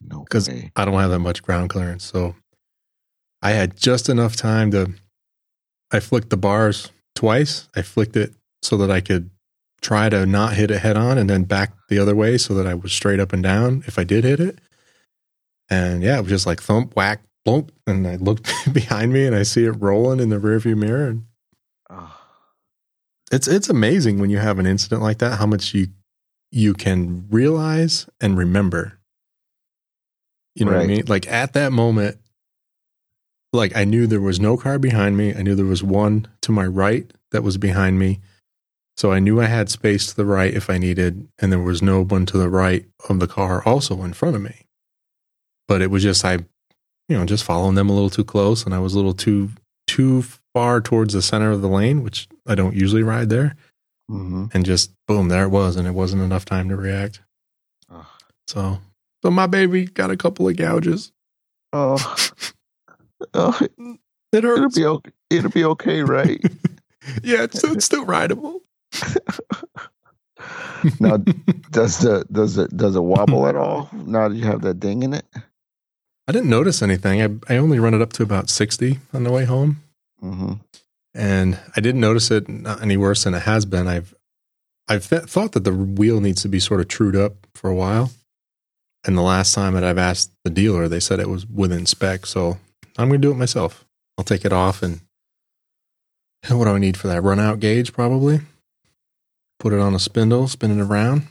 no 0.00 0.24
'Cause- 0.30 0.48
way. 0.48 0.70
I 0.76 0.84
don't 0.84 0.94
have 1.00 1.10
that 1.10 1.18
much 1.18 1.42
ground 1.42 1.68
clearance, 1.70 2.04
so 2.04 2.36
I 3.42 3.50
had 3.50 3.76
just 3.76 4.08
enough 4.08 4.36
time 4.36 4.70
to. 4.70 4.92
I 5.90 5.98
flicked 5.98 6.30
the 6.30 6.36
bars 6.36 6.90
twice. 7.14 7.68
I 7.74 7.82
flicked 7.82 8.16
it 8.16 8.34
so 8.62 8.76
that 8.78 8.90
I 8.90 9.00
could 9.00 9.30
try 9.80 10.08
to 10.08 10.26
not 10.26 10.54
hit 10.54 10.70
it 10.70 10.80
head 10.80 10.96
on, 10.96 11.18
and 11.18 11.28
then 11.28 11.44
back 11.44 11.72
the 11.88 11.98
other 11.98 12.14
way 12.14 12.38
so 12.38 12.54
that 12.54 12.66
I 12.66 12.74
was 12.74 12.92
straight 12.92 13.20
up 13.20 13.32
and 13.32 13.42
down 13.42 13.82
if 13.86 13.98
I 13.98 14.04
did 14.04 14.24
hit 14.24 14.40
it. 14.40 14.58
And 15.68 16.02
yeah, 16.02 16.18
it 16.18 16.22
was 16.22 16.30
just 16.30 16.46
like 16.46 16.60
thump, 16.60 16.96
whack, 16.96 17.22
blunk, 17.44 17.70
and 17.86 18.06
I 18.06 18.16
looked 18.16 18.52
behind 18.72 19.12
me 19.12 19.26
and 19.26 19.36
I 19.36 19.44
see 19.44 19.64
it 19.64 19.72
rolling 19.72 20.20
in 20.20 20.28
the 20.28 20.38
rearview 20.38 20.76
mirror. 20.76 21.08
And 21.08 21.24
Ugh. 21.88 22.10
it's 23.32 23.48
it's 23.48 23.68
amazing 23.68 24.18
when 24.18 24.30
you 24.30 24.38
have 24.38 24.58
an 24.58 24.66
incident 24.66 25.02
like 25.02 25.18
that 25.18 25.38
how 25.38 25.46
much 25.46 25.72
you 25.74 25.88
you 26.50 26.74
can 26.74 27.26
realize 27.30 28.08
and 28.20 28.36
remember. 28.36 28.98
You 30.56 30.64
know 30.64 30.72
what 30.72 30.82
I 30.82 30.86
mean? 30.86 31.04
Like 31.06 31.28
at 31.28 31.52
that 31.52 31.72
moment, 31.72 32.18
like 33.52 33.76
I 33.76 33.84
knew 33.84 34.06
there 34.06 34.20
was 34.20 34.40
no 34.40 34.56
car 34.56 34.78
behind 34.78 35.16
me. 35.16 35.34
I 35.34 35.42
knew 35.42 35.54
there 35.54 35.64
was 35.66 35.82
one 35.82 36.28
to 36.42 36.52
my 36.52 36.66
right 36.66 37.10
that 37.32 37.42
was 37.42 37.56
behind 37.56 37.98
me. 37.98 38.20
So 38.96 39.12
I 39.12 39.18
knew 39.18 39.40
I 39.40 39.46
had 39.46 39.70
space 39.70 40.06
to 40.08 40.16
the 40.16 40.26
right 40.26 40.52
if 40.52 40.68
I 40.68 40.76
needed, 40.76 41.26
and 41.38 41.50
there 41.50 41.58
was 41.58 41.80
no 41.80 42.04
one 42.04 42.26
to 42.26 42.38
the 42.38 42.50
right 42.50 42.84
of 43.08 43.18
the 43.18 43.26
car 43.26 43.62
also 43.64 44.02
in 44.02 44.12
front 44.12 44.36
of 44.36 44.42
me. 44.42 44.66
But 45.66 45.80
it 45.80 45.90
was 45.90 46.02
just 46.02 46.24
I, 46.24 46.34
you 47.08 47.16
know, 47.16 47.24
just 47.24 47.44
following 47.44 47.76
them 47.76 47.88
a 47.88 47.94
little 47.94 48.10
too 48.10 48.24
close, 48.24 48.64
and 48.64 48.74
I 48.74 48.78
was 48.78 48.92
a 48.92 48.96
little 48.96 49.14
too 49.14 49.50
too 49.86 50.24
far 50.54 50.80
towards 50.80 51.14
the 51.14 51.22
center 51.22 51.50
of 51.50 51.62
the 51.62 51.68
lane, 51.68 52.02
which 52.02 52.28
I 52.46 52.54
don't 52.54 52.76
usually 52.76 53.02
ride 53.02 53.30
there, 53.30 53.56
hmm 54.08 54.46
and 54.52 54.66
just 54.66 54.92
boom, 55.08 55.28
there 55.28 55.44
it 55.44 55.48
was, 55.48 55.76
and 55.76 55.88
it 55.88 55.94
wasn't 55.94 56.22
enough 56.22 56.44
time 56.44 56.68
to 56.68 56.76
react. 56.76 57.20
So, 58.48 58.80
so 59.22 59.30
my 59.30 59.46
baby 59.46 59.84
got 59.86 60.10
a 60.10 60.16
couple 60.16 60.48
of 60.48 60.56
gouges. 60.56 61.12
Oh, 61.72 61.96
oh, 63.34 63.58
It 64.32 64.44
it'll 64.44 64.70
be 64.70 64.86
okay. 64.86 65.10
It'll 65.30 65.50
be 65.50 65.64
okay, 65.64 66.02
right? 66.02 66.40
yeah, 67.22 67.44
it's, 67.44 67.62
it's 67.64 67.84
still 67.84 68.04
rideable. 68.04 68.62
now, 71.00 71.18
does 71.70 71.98
the 71.98 72.24
does 72.30 72.58
it 72.58 72.76
does 72.76 72.96
it 72.96 73.02
wobble 73.02 73.46
at 73.46 73.56
all? 73.56 73.88
Now 73.92 74.28
that 74.28 74.36
you 74.36 74.44
have 74.44 74.62
that 74.62 74.80
ding 74.80 75.02
in 75.02 75.14
it? 75.14 75.26
I 76.28 76.32
didn't 76.32 76.50
notice 76.50 76.82
anything. 76.82 77.22
I 77.48 77.54
I 77.54 77.58
only 77.58 77.78
run 77.78 77.94
it 77.94 78.02
up 78.02 78.12
to 78.14 78.22
about 78.22 78.50
sixty 78.50 78.98
on 79.12 79.24
the 79.24 79.32
way 79.32 79.44
home. 79.44 79.82
hmm 80.20 80.54
and 81.12 81.58
I 81.76 81.80
didn't 81.80 82.00
notice 82.00 82.30
it 82.30 82.48
not 82.48 82.82
any 82.82 82.96
worse 82.96 83.24
than 83.24 83.34
it 83.34 83.42
has 83.42 83.64
been. 83.64 83.88
I've 83.88 84.14
I've 84.88 85.08
th- 85.08 85.24
thought 85.24 85.52
that 85.52 85.64
the 85.64 85.74
wheel 85.74 86.20
needs 86.20 86.42
to 86.42 86.48
be 86.48 86.60
sort 86.60 86.80
of 86.80 86.88
trued 86.88 87.16
up 87.16 87.46
for 87.54 87.68
a 87.68 87.74
while, 87.74 88.10
and 89.04 89.16
the 89.18 89.22
last 89.22 89.54
time 89.54 89.74
that 89.74 89.84
I've 89.84 89.98
asked 89.98 90.30
the 90.44 90.50
dealer, 90.50 90.88
they 90.88 91.00
said 91.00 91.18
it 91.20 91.28
was 91.28 91.46
within 91.46 91.84
spec. 91.86 92.26
So 92.26 92.58
I'm 93.00 93.08
going 93.08 93.20
to 93.20 93.26
do 93.28 93.32
it 93.32 93.36
myself. 93.36 93.84
I'll 94.18 94.24
take 94.24 94.44
it 94.44 94.52
off 94.52 94.82
and 94.82 95.00
what 96.48 96.64
do 96.64 96.70
I 96.70 96.78
need 96.78 96.96
for 96.96 97.08
that? 97.08 97.22
Run 97.22 97.38
out 97.38 97.60
gauge 97.60 97.92
probably. 97.92 98.40
Put 99.58 99.72
it 99.72 99.78
on 99.80 99.94
a 99.94 99.98
spindle, 99.98 100.48
spin 100.48 100.78
it 100.78 100.82
around, 100.82 101.22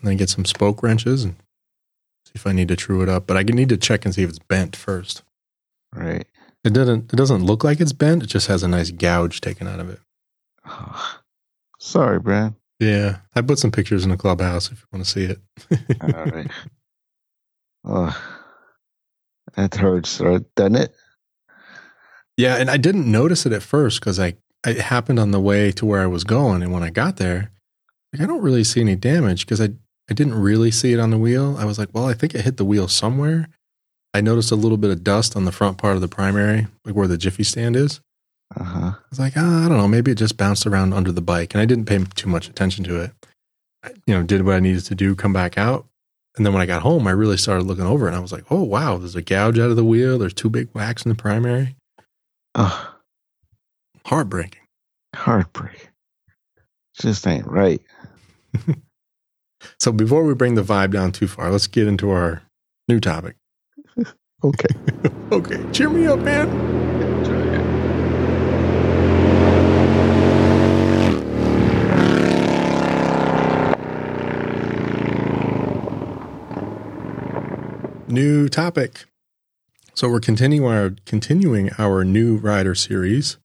and 0.00 0.08
then 0.08 0.16
get 0.16 0.28
some 0.28 0.44
spoke 0.44 0.82
wrenches 0.82 1.22
and 1.22 1.36
see 2.26 2.32
if 2.34 2.46
I 2.46 2.52
need 2.52 2.68
to 2.68 2.76
true 2.76 3.02
it 3.02 3.08
up. 3.08 3.26
But 3.26 3.36
I 3.36 3.42
need 3.42 3.68
to 3.68 3.76
check 3.76 4.04
and 4.04 4.12
see 4.14 4.22
if 4.22 4.28
it's 4.28 4.40
bent 4.40 4.74
first. 4.74 5.22
Right. 5.94 6.26
It 6.64 6.72
doesn't. 6.72 7.12
It 7.12 7.16
doesn't 7.16 7.44
look 7.44 7.62
like 7.64 7.80
it's 7.80 7.92
bent. 7.92 8.22
It 8.24 8.26
just 8.26 8.48
has 8.48 8.62
a 8.62 8.68
nice 8.68 8.90
gouge 8.90 9.40
taken 9.40 9.68
out 9.68 9.80
of 9.80 9.88
it. 9.88 10.00
Oh, 10.64 11.18
Sorry, 11.78 12.18
Brad. 12.18 12.54
Yeah, 12.78 13.18
I 13.34 13.42
put 13.42 13.58
some 13.58 13.70
pictures 13.72 14.04
in 14.04 14.10
the 14.10 14.16
clubhouse 14.16 14.70
if 14.70 14.80
you 14.80 14.86
want 14.92 15.04
to 15.04 15.10
see 15.10 15.24
it. 15.24 15.40
All 16.00 16.24
right. 16.24 16.50
Oh, 17.84 18.41
that 19.56 19.74
hurts, 19.74 20.20
right? 20.20 20.42
Doesn't 20.56 20.76
it? 20.76 20.94
yeah, 22.36 22.56
and 22.56 22.70
I 22.70 22.76
didn't 22.76 23.10
notice 23.10 23.46
it 23.46 23.52
at 23.52 23.62
first 23.62 24.00
because 24.00 24.18
I 24.18 24.36
it 24.66 24.78
happened 24.78 25.18
on 25.18 25.32
the 25.32 25.40
way 25.40 25.72
to 25.72 25.86
where 25.86 26.02
I 26.02 26.06
was 26.06 26.24
going, 26.24 26.62
and 26.62 26.72
when 26.72 26.82
I 26.82 26.90
got 26.90 27.16
there, 27.16 27.50
like 28.12 28.22
I 28.22 28.26
don't 28.26 28.42
really 28.42 28.64
see 28.64 28.80
any 28.80 28.96
damage 28.96 29.44
because 29.44 29.60
I 29.60 29.70
I 30.10 30.14
didn't 30.14 30.34
really 30.34 30.70
see 30.70 30.92
it 30.92 31.00
on 31.00 31.10
the 31.10 31.18
wheel. 31.18 31.56
I 31.58 31.64
was 31.64 31.78
like, 31.78 31.90
well, 31.92 32.06
I 32.06 32.14
think 32.14 32.34
it 32.34 32.42
hit 32.42 32.56
the 32.56 32.64
wheel 32.64 32.88
somewhere. 32.88 33.48
I 34.14 34.20
noticed 34.20 34.52
a 34.52 34.56
little 34.56 34.76
bit 34.76 34.90
of 34.90 35.04
dust 35.04 35.36
on 35.36 35.44
the 35.44 35.52
front 35.52 35.78
part 35.78 35.94
of 35.94 36.02
the 36.02 36.08
primary, 36.08 36.66
like 36.84 36.94
where 36.94 37.08
the 37.08 37.16
jiffy 37.16 37.44
stand 37.44 37.76
is. 37.76 38.00
Uh 38.54 38.64
huh. 38.64 38.92
I 38.96 39.08
was 39.08 39.18
like, 39.18 39.32
oh, 39.36 39.64
I 39.64 39.68
don't 39.68 39.78
know, 39.78 39.88
maybe 39.88 40.10
it 40.10 40.18
just 40.18 40.36
bounced 40.36 40.66
around 40.66 40.92
under 40.92 41.12
the 41.12 41.22
bike, 41.22 41.54
and 41.54 41.62
I 41.62 41.64
didn't 41.64 41.86
pay 41.86 42.04
too 42.14 42.28
much 42.28 42.48
attention 42.48 42.84
to 42.84 43.00
it. 43.00 43.12
I, 43.82 43.90
you 44.06 44.14
know, 44.14 44.22
did 44.22 44.44
what 44.44 44.54
I 44.54 44.60
needed 44.60 44.84
to 44.86 44.94
do, 44.94 45.14
come 45.14 45.32
back 45.32 45.56
out, 45.56 45.86
and 46.36 46.44
then 46.46 46.52
when 46.52 46.62
I 46.62 46.66
got 46.66 46.82
home, 46.82 47.06
I 47.06 47.10
really 47.12 47.36
started 47.36 47.64
looking 47.66 47.84
over 47.84 48.06
and 48.06 48.16
I 48.16 48.20
was 48.20 48.32
like, 48.32 48.44
oh 48.50 48.62
wow, 48.62 48.96
there's 48.98 49.16
a 49.16 49.22
gouge 49.22 49.58
out 49.58 49.70
of 49.70 49.76
the 49.76 49.84
wheel. 49.84 50.18
There's 50.18 50.34
two 50.34 50.50
big 50.50 50.68
whacks 50.72 51.04
in 51.04 51.10
the 51.10 51.14
primary. 51.14 51.76
Oh, 52.54 52.94
Heartbreaking. 54.06 54.60
heartbreak. 55.14 55.90
Just 57.00 57.26
ain't 57.26 57.46
right. 57.46 57.80
So 59.78 59.92
before 59.92 60.24
we 60.24 60.34
bring 60.34 60.56
the 60.56 60.62
vibe 60.64 60.90
down 60.90 61.12
too 61.12 61.28
far, 61.28 61.48
let's 61.52 61.68
get 61.68 61.86
into 61.86 62.10
our 62.10 62.42
new 62.88 62.98
topic. 62.98 63.36
Okay. 64.44 64.74
Okay, 65.30 65.64
cheer 65.70 65.88
me 65.88 66.04
up, 66.06 66.18
man. 66.18 66.48
New 78.12 78.46
topic. 78.50 79.06
So 79.94 80.06
we're 80.06 80.20
continuing 80.20 80.70
our 80.70 80.94
continuing 81.06 81.70
our 81.78 82.04
new 82.04 82.36
rider 82.36 82.74
series, 82.74 83.38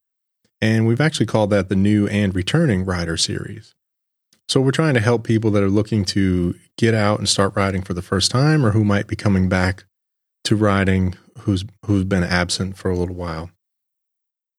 and 0.60 0.86
we've 0.86 1.00
actually 1.00 1.26
called 1.26 1.52
that 1.52 1.70
the 1.70 1.76
new 1.78 2.06
and 2.08 2.36
returning 2.36 2.84
rider 2.84 3.16
series. 3.16 3.74
So 4.50 4.60
we're 4.60 4.72
trying 4.72 4.96
to 4.96 5.00
help 5.00 5.24
people 5.24 5.52
that 5.52 5.64
are 5.64 5.70
looking 5.70 6.04
to 6.08 6.54
get 6.78 6.94
out 6.94 7.18
and 7.18 7.30
start 7.30 7.56
riding 7.56 7.82
for 7.82 7.94
the 7.94 8.02
first 8.02 8.30
time, 8.30 8.66
or 8.66 8.72
who 8.72 8.84
might 8.84 9.08
be 9.08 9.16
coming 9.16 9.48
back 9.48 9.86
to 10.44 10.58
riding 10.58 11.16
who's 11.40 11.64
who's 11.86 12.04
been 12.04 12.26
absent 12.26 12.76
for 12.76 12.92
a 12.92 12.98
little 12.98 13.16
while. 13.16 13.50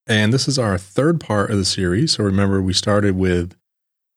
And 0.07 0.33
this 0.33 0.49
is 0.49 0.59
our 0.59 0.79
third 0.79 1.21
part 1.21 1.51
of 1.51 1.59
the 1.59 1.67
series. 1.67 2.13
So 2.13 2.25
remember, 2.25 2.63
we 2.63 2.73
started 2.73 3.15
with 3.15 3.55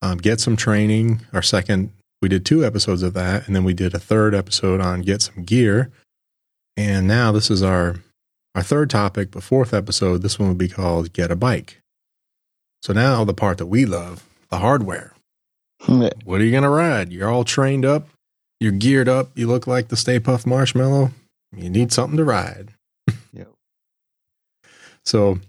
um, 0.02 0.20
get 0.20 0.40
some 0.40 0.56
training. 0.56 1.20
Our 1.34 1.42
second, 1.42 1.92
we 2.22 2.30
did 2.30 2.46
two 2.46 2.64
episodes 2.64 3.04
of 3.04 3.14
that, 3.14 3.48
and 3.48 3.56
then 3.56 3.64
we 3.64 3.74
did 3.74 3.94
a 3.94 4.00
third 4.00 4.36
episode 4.36 4.80
on 4.80 5.02
get 5.02 5.22
some 5.22 5.44
gear. 5.44 5.92
And 6.78 7.08
now 7.08 7.32
this 7.32 7.50
is 7.50 7.64
our 7.64 7.96
our 8.56 8.64
third 8.64 8.90
topic, 8.90 9.32
the 9.32 9.42
fourth 9.42 9.74
episode. 9.74 10.22
This 10.22 10.38
one 10.38 10.50
will 10.50 10.56
be 10.56 10.68
called 10.68 11.14
get 11.14 11.32
a 11.32 11.36
bike. 11.36 11.82
So 12.82 12.94
now 12.94 13.24
the 13.24 13.34
part 13.34 13.58
that 13.60 13.68
we 13.68 13.86
love, 13.86 14.28
the 14.50 14.58
hardware. 14.58 15.14
Hmm. 15.82 16.08
What 16.26 16.42
are 16.42 16.44
you 16.44 16.52
going 16.52 16.64
to 16.64 16.70
ride? 16.70 17.12
You're 17.12 17.30
all 17.30 17.44
trained 17.44 17.86
up. 17.86 18.08
You're 18.60 18.72
geared 18.72 19.10
up. 19.10 19.32
You 19.36 19.48
look 19.48 19.66
like 19.66 19.88
the 19.88 19.96
Stay 19.96 20.20
Puft 20.20 20.46
Marshmallow. 20.46 21.12
You 21.56 21.70
need 21.70 21.92
something 21.92 22.18
to 22.18 22.24
ride. 22.24 22.70
Yep. 23.34 23.50
So 25.06 25.40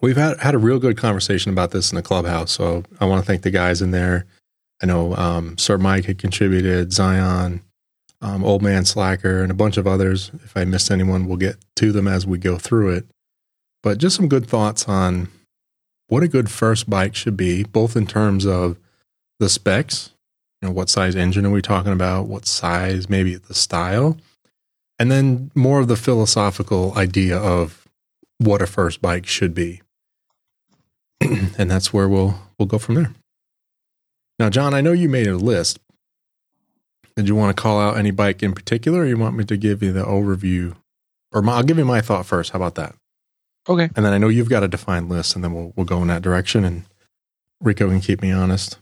we've 0.00 0.16
had, 0.16 0.38
had 0.38 0.54
a 0.54 0.58
real 0.58 0.78
good 0.78 0.96
conversation 0.96 1.52
about 1.52 1.72
this 1.72 1.90
in 1.90 1.96
the 1.96 2.02
clubhouse. 2.02 2.52
So 2.52 2.84
I 3.00 3.04
want 3.04 3.22
to 3.22 3.26
thank 3.26 3.42
the 3.42 3.50
guys 3.50 3.82
in 3.82 3.90
there. 3.90 4.24
I 4.82 4.86
know 4.86 5.14
um, 5.14 5.56
Sir 5.58 5.78
Mike 5.78 6.06
had 6.06 6.18
contributed, 6.18 6.92
Zion, 6.92 7.62
um, 8.20 8.44
Old 8.44 8.62
Man 8.62 8.84
Slacker, 8.84 9.42
and 9.42 9.50
a 9.50 9.54
bunch 9.54 9.76
of 9.76 9.86
others. 9.86 10.30
If 10.44 10.56
I 10.56 10.64
missed 10.64 10.90
anyone, 10.90 11.26
we'll 11.26 11.36
get 11.36 11.56
to 11.76 11.92
them 11.92 12.08
as 12.08 12.26
we 12.26 12.38
go 12.38 12.58
through 12.58 12.96
it. 12.96 13.06
But 13.82 13.98
just 13.98 14.16
some 14.16 14.28
good 14.28 14.46
thoughts 14.46 14.88
on 14.88 15.28
what 16.08 16.22
a 16.22 16.28
good 16.28 16.50
first 16.50 16.90
bike 16.90 17.14
should 17.14 17.36
be, 17.36 17.64
both 17.64 17.96
in 17.96 18.06
terms 18.06 18.44
of 18.44 18.76
the 19.38 19.48
specs, 19.48 20.10
you 20.60 20.68
know, 20.68 20.72
what 20.72 20.88
size 20.88 21.16
engine 21.16 21.46
are 21.46 21.50
we 21.50 21.62
talking 21.62 21.92
about? 21.92 22.26
What 22.26 22.46
size, 22.46 23.08
maybe 23.08 23.36
the 23.36 23.54
style, 23.54 24.16
and 24.98 25.10
then 25.10 25.50
more 25.54 25.80
of 25.80 25.88
the 25.88 25.96
philosophical 25.96 26.92
idea 26.96 27.36
of 27.36 27.88
what 28.38 28.62
a 28.62 28.66
first 28.66 29.00
bike 29.00 29.26
should 29.26 29.54
be. 29.54 29.80
and 31.20 31.70
that's 31.70 31.92
where 31.92 32.08
we'll 32.08 32.38
we'll 32.58 32.66
go 32.66 32.78
from 32.78 32.96
there. 32.96 33.12
Now, 34.42 34.50
John, 34.50 34.74
I 34.74 34.80
know 34.80 34.90
you 34.90 35.08
made 35.08 35.28
a 35.28 35.36
list. 35.36 35.78
Did 37.14 37.28
you 37.28 37.36
want 37.36 37.56
to 37.56 37.62
call 37.62 37.80
out 37.80 37.96
any 37.96 38.10
bike 38.10 38.42
in 38.42 38.54
particular, 38.54 39.02
or 39.02 39.06
you 39.06 39.16
want 39.16 39.36
me 39.36 39.44
to 39.44 39.56
give 39.56 39.84
you 39.84 39.92
the 39.92 40.02
overview? 40.02 40.74
Or 41.30 41.42
my, 41.42 41.52
I'll 41.52 41.62
give 41.62 41.78
you 41.78 41.84
my 41.84 42.00
thought 42.00 42.26
first. 42.26 42.50
How 42.50 42.56
about 42.56 42.74
that? 42.74 42.96
Okay. 43.68 43.88
And 43.94 44.04
then 44.04 44.12
I 44.12 44.18
know 44.18 44.26
you've 44.26 44.48
got 44.48 44.64
a 44.64 44.68
defined 44.68 45.08
list, 45.08 45.36
and 45.36 45.44
then 45.44 45.54
we'll 45.54 45.72
we'll 45.76 45.86
go 45.86 46.02
in 46.02 46.08
that 46.08 46.22
direction. 46.22 46.64
And 46.64 46.82
Rico 47.60 47.88
can 47.88 48.00
keep 48.00 48.20
me 48.20 48.32
honest, 48.32 48.78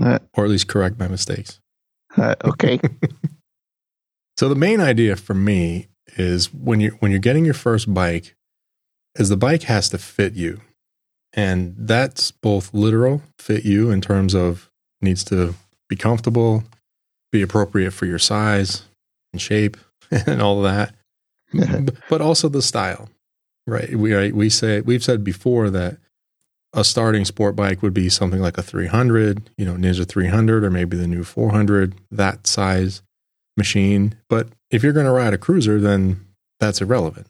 Uh, 0.00 0.18
or 0.32 0.44
at 0.44 0.50
least 0.50 0.66
correct 0.66 0.98
my 0.98 1.08
mistakes. 1.08 1.60
uh, 2.16 2.36
okay. 2.42 2.80
So 4.38 4.48
the 4.48 4.54
main 4.54 4.80
idea 4.80 5.16
for 5.16 5.34
me 5.34 5.88
is 6.16 6.54
when 6.54 6.80
you 6.80 6.92
when 7.00 7.10
you're 7.10 7.20
getting 7.20 7.44
your 7.44 7.52
first 7.52 7.92
bike, 7.92 8.34
is 9.18 9.28
the 9.28 9.36
bike 9.36 9.64
has 9.64 9.90
to 9.90 9.98
fit 9.98 10.32
you, 10.32 10.62
and 11.34 11.74
that's 11.76 12.30
both 12.30 12.72
literal 12.72 13.20
fit 13.38 13.66
you 13.66 13.90
in 13.90 14.00
terms 14.00 14.34
of 14.34 14.69
needs 15.00 15.24
to 15.24 15.54
be 15.88 15.96
comfortable, 15.96 16.64
be 17.32 17.42
appropriate 17.42 17.92
for 17.92 18.06
your 18.06 18.18
size 18.18 18.82
and 19.32 19.40
shape 19.40 19.76
and 20.10 20.42
all 20.42 20.62
that, 20.62 20.94
but 22.08 22.20
also 22.20 22.48
the 22.48 22.62
style, 22.62 23.08
right? 23.66 23.94
We 23.94 24.14
right, 24.14 24.34
we 24.34 24.48
say 24.50 24.80
we've 24.80 25.04
said 25.04 25.24
before 25.24 25.70
that 25.70 25.98
a 26.72 26.84
starting 26.84 27.24
sport 27.24 27.56
bike 27.56 27.82
would 27.82 27.94
be 27.94 28.08
something 28.08 28.40
like 28.40 28.56
a 28.56 28.62
300, 28.62 29.50
you 29.56 29.64
know, 29.64 29.74
Ninja 29.74 30.06
300 30.06 30.64
or 30.64 30.70
maybe 30.70 30.96
the 30.96 31.08
new 31.08 31.24
400, 31.24 31.94
that 32.12 32.46
size 32.46 33.02
machine. 33.56 34.14
But 34.28 34.48
if 34.70 34.82
you're 34.82 34.92
going 34.92 35.06
to 35.06 35.12
ride 35.12 35.34
a 35.34 35.38
cruiser, 35.38 35.80
then 35.80 36.24
that's 36.60 36.80
irrelevant. 36.80 37.26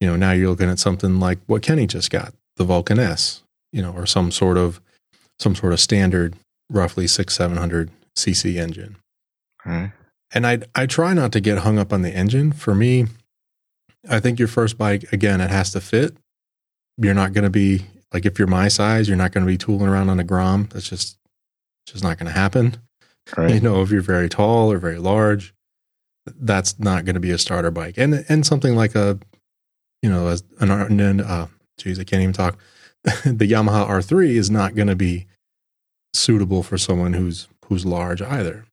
You 0.00 0.08
know, 0.08 0.16
now 0.16 0.32
you're 0.32 0.50
looking 0.50 0.68
at 0.68 0.80
something 0.80 1.20
like 1.20 1.38
what 1.46 1.62
Kenny 1.62 1.86
just 1.86 2.10
got, 2.10 2.34
the 2.56 2.64
Vulcan 2.64 2.98
S, 2.98 3.42
you 3.72 3.80
know, 3.80 3.92
or 3.92 4.06
some 4.06 4.30
sort 4.30 4.58
of 4.58 4.80
some 5.38 5.54
sort 5.54 5.72
of 5.72 5.80
standard 5.80 6.34
roughly 6.70 7.06
six 7.06 7.34
seven 7.34 7.56
hundred 7.56 7.90
cc 8.16 8.56
engine. 8.56 8.96
Right. 9.64 9.92
And 10.32 10.46
I 10.46 10.60
I 10.74 10.86
try 10.86 11.14
not 11.14 11.32
to 11.32 11.40
get 11.40 11.58
hung 11.58 11.78
up 11.78 11.92
on 11.92 12.02
the 12.02 12.10
engine. 12.10 12.52
For 12.52 12.74
me, 12.74 13.06
I 14.08 14.20
think 14.20 14.38
your 14.38 14.48
first 14.48 14.76
bike 14.78 15.12
again 15.12 15.40
it 15.40 15.50
has 15.50 15.72
to 15.72 15.80
fit. 15.80 16.16
You're 16.96 17.14
not 17.14 17.32
going 17.32 17.44
to 17.44 17.50
be 17.50 17.86
like 18.12 18.24
if 18.24 18.38
you're 18.38 18.48
my 18.48 18.68
size, 18.68 19.08
you're 19.08 19.16
not 19.16 19.32
going 19.32 19.44
to 19.44 19.50
be 19.50 19.58
tooling 19.58 19.88
around 19.88 20.08
on 20.08 20.20
a 20.20 20.24
Grom. 20.24 20.68
That's 20.72 20.88
just 20.88 21.18
just 21.86 22.02
not 22.02 22.18
going 22.18 22.32
to 22.32 22.38
happen. 22.38 22.76
Right. 23.36 23.54
You 23.54 23.60
know, 23.60 23.82
if 23.82 23.90
you're 23.90 24.02
very 24.02 24.28
tall 24.28 24.70
or 24.70 24.78
very 24.78 24.98
large, 24.98 25.54
that's 26.26 26.78
not 26.78 27.04
going 27.04 27.14
to 27.14 27.20
be 27.20 27.30
a 27.30 27.38
starter 27.38 27.70
bike. 27.70 27.94
And 27.96 28.24
and 28.28 28.46
something 28.46 28.76
like 28.76 28.94
a, 28.94 29.18
you 30.02 30.10
know, 30.10 30.28
as 30.28 30.44
an 30.60 30.70
an, 30.70 31.20
uh, 31.20 31.48
geez, 31.78 31.98
I 31.98 32.04
can't 32.04 32.22
even 32.22 32.32
talk. 32.32 32.58
the 33.04 33.50
Yamaha 33.50 33.86
R3 33.88 34.30
is 34.30 34.50
not 34.50 34.74
going 34.74 34.88
to 34.88 34.96
be 34.96 35.26
suitable 36.14 36.62
for 36.62 36.78
someone 36.78 37.12
who's 37.14 37.48
who's 37.66 37.84
large 37.84 38.22
either. 38.22 38.64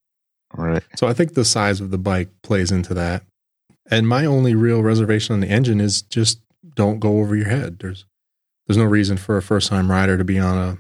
Right. 0.54 0.84
So 0.96 1.08
I 1.08 1.14
think 1.14 1.34
the 1.34 1.46
size 1.46 1.80
of 1.80 1.92
the 1.92 1.98
bike 1.98 2.30
plays 2.44 2.72
into 2.72 2.94
that. 2.94 3.24
And 3.90 4.08
my 4.08 4.26
only 4.26 4.54
real 4.54 4.84
reservation 4.84 5.34
on 5.34 5.40
the 5.40 5.48
engine 5.48 5.80
is 5.80 6.02
just 6.02 6.40
don't 6.76 7.00
go 7.00 7.20
over 7.20 7.36
your 7.36 7.50
head. 7.50 7.80
There's 7.80 8.06
there's 8.68 8.78
no 8.78 8.84
reason 8.84 9.18
for 9.18 9.38
a 9.38 9.42
first 9.42 9.70
time 9.70 9.92
rider 9.92 10.18
to 10.18 10.24
be 10.24 10.40
on 10.40 10.58
a 10.58 10.78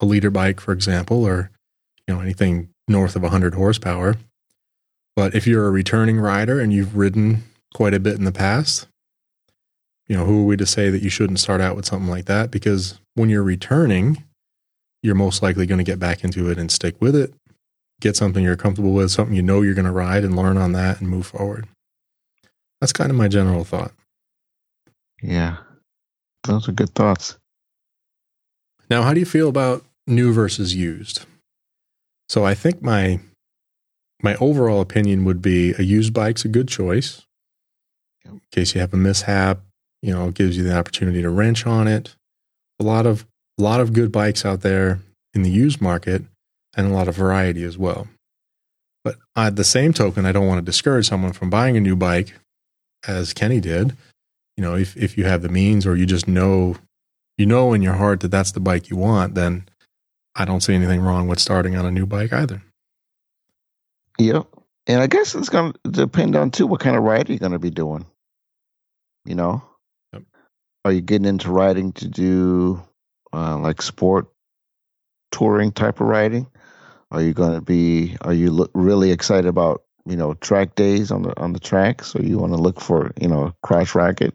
a 0.00 0.06
liter 0.06 0.30
bike, 0.30 0.60
for 0.60 0.72
example, 0.72 1.24
or 1.24 1.50
you 2.06 2.14
know 2.14 2.20
anything 2.20 2.68
north 2.86 3.16
of 3.16 3.22
100 3.22 3.54
horsepower. 3.54 4.16
But 5.16 5.34
if 5.34 5.46
you're 5.46 5.66
a 5.66 5.70
returning 5.72 6.20
rider 6.20 6.60
and 6.60 6.72
you've 6.72 6.96
ridden 6.96 7.42
quite 7.74 7.94
a 7.94 8.00
bit 8.00 8.16
in 8.16 8.24
the 8.24 8.32
past, 8.32 8.86
you 10.06 10.16
know, 10.16 10.24
who 10.24 10.42
are 10.42 10.46
we 10.46 10.56
to 10.56 10.66
say 10.66 10.90
that 10.90 11.02
you 11.02 11.10
shouldn't 11.10 11.40
start 11.40 11.60
out 11.60 11.76
with 11.76 11.86
something 11.86 12.08
like 12.08 12.26
that? 12.26 12.50
Because 12.50 12.98
when 13.14 13.28
you're 13.28 13.42
returning, 13.42 14.22
you're 15.02 15.14
most 15.14 15.42
likely 15.42 15.66
going 15.66 15.78
to 15.78 15.84
get 15.84 15.98
back 15.98 16.24
into 16.24 16.50
it 16.50 16.58
and 16.58 16.70
stick 16.70 17.00
with 17.00 17.14
it, 17.14 17.34
get 18.00 18.16
something 18.16 18.44
you're 18.44 18.56
comfortable 18.56 18.92
with, 18.92 19.10
something 19.10 19.34
you 19.34 19.42
know 19.42 19.62
you're 19.62 19.74
going 19.74 19.84
to 19.84 19.92
ride 19.92 20.24
and 20.24 20.36
learn 20.36 20.56
on 20.56 20.72
that 20.72 21.00
and 21.00 21.08
move 21.08 21.26
forward. 21.26 21.66
That's 22.80 22.92
kind 22.92 23.10
of 23.10 23.16
my 23.16 23.28
general 23.28 23.64
thought. 23.64 23.92
Yeah. 25.22 25.58
Those 26.44 26.68
are 26.68 26.72
good 26.72 26.94
thoughts. 26.94 27.36
Now, 28.90 29.02
how 29.02 29.12
do 29.12 29.20
you 29.20 29.26
feel 29.26 29.48
about 29.48 29.84
new 30.06 30.32
versus 30.32 30.74
used? 30.74 31.26
So 32.28 32.44
I 32.44 32.54
think 32.54 32.82
my 32.82 33.20
my 34.22 34.34
overall 34.36 34.80
opinion 34.80 35.24
would 35.24 35.40
be 35.40 35.74
a 35.78 35.82
used 35.82 36.12
bike's 36.12 36.44
a 36.44 36.48
good 36.48 36.68
choice. 36.68 37.22
In 38.24 38.40
case 38.50 38.74
you 38.74 38.80
have 38.80 38.92
a 38.92 38.96
mishap, 38.96 39.60
you 40.02 40.12
know, 40.12 40.28
it 40.28 40.34
gives 40.34 40.56
you 40.56 40.64
the 40.64 40.76
opportunity 40.76 41.22
to 41.22 41.30
wrench 41.30 41.66
on 41.66 41.86
it. 41.86 42.16
A 42.80 42.84
lot 42.84 43.06
of 43.06 43.26
a 43.58 43.62
lot 43.62 43.80
of 43.80 43.92
good 43.92 44.12
bikes 44.12 44.44
out 44.44 44.60
there 44.60 45.00
in 45.34 45.42
the 45.42 45.50
used 45.50 45.80
market 45.80 46.22
and 46.76 46.86
a 46.86 46.94
lot 46.94 47.08
of 47.08 47.16
variety 47.16 47.64
as 47.64 47.76
well. 47.76 48.06
But 49.04 49.16
at 49.36 49.56
the 49.56 49.64
same 49.64 49.92
token, 49.92 50.26
I 50.26 50.32
don't 50.32 50.46
want 50.46 50.58
to 50.58 50.64
discourage 50.64 51.08
someone 51.08 51.32
from 51.32 51.50
buying 51.50 51.76
a 51.76 51.80
new 51.80 51.96
bike 51.96 52.34
as 53.06 53.32
Kenny 53.32 53.60
did. 53.60 53.96
You 54.56 54.62
know, 54.62 54.74
if 54.74 54.96
if 54.96 55.16
you 55.16 55.24
have 55.24 55.42
the 55.42 55.48
means 55.48 55.86
or 55.86 55.96
you 55.96 56.04
just 56.06 56.26
know 56.28 56.76
you 57.36 57.46
know 57.46 57.72
in 57.72 57.82
your 57.82 57.94
heart 57.94 58.20
that 58.20 58.30
that's 58.30 58.52
the 58.52 58.60
bike 58.60 58.90
you 58.90 58.96
want, 58.96 59.34
then 59.34 59.68
I 60.34 60.44
don't 60.44 60.60
see 60.62 60.74
anything 60.74 61.00
wrong 61.00 61.28
with 61.28 61.38
starting 61.38 61.76
on 61.76 61.86
a 61.86 61.90
new 61.90 62.06
bike 62.06 62.32
either. 62.32 62.62
Yep. 64.18 64.46
And 64.88 65.00
I 65.00 65.06
guess 65.06 65.34
it's 65.34 65.48
going 65.48 65.74
to 65.84 65.90
depend 65.90 66.34
on 66.34 66.50
too 66.50 66.66
what 66.66 66.80
kind 66.80 66.96
of 66.96 67.02
riding 67.02 67.32
you're 67.32 67.38
going 67.38 67.52
to 67.52 67.58
be 67.58 67.70
doing. 67.70 68.06
You 69.24 69.34
know, 69.34 69.62
Yep. 70.12 70.22
are 70.84 70.92
you 70.92 71.00
getting 71.02 71.26
into 71.26 71.50
riding 71.50 71.92
to 71.94 72.08
do 72.08 72.82
uh, 73.32 73.58
like 73.58 73.82
sport 73.82 74.28
touring 75.32 75.72
type 75.72 76.00
of 76.00 76.06
riding? 76.06 76.46
Are 77.10 77.22
you 77.22 77.32
going 77.32 77.54
to 77.54 77.60
be? 77.60 78.16
Are 78.22 78.32
you 78.34 78.50
lo- 78.50 78.70
really 78.74 79.10
excited 79.12 79.46
about 79.46 79.82
you 80.06 80.16
know 80.16 80.34
track 80.34 80.74
days 80.74 81.10
on 81.10 81.22
the 81.22 81.38
on 81.40 81.52
the 81.52 81.60
track? 81.60 82.04
So 82.04 82.20
you 82.20 82.38
want 82.38 82.52
to 82.52 82.58
look 82.58 82.80
for 82.80 83.12
you 83.20 83.28
know 83.28 83.54
crash 83.62 83.94
racket, 83.94 84.34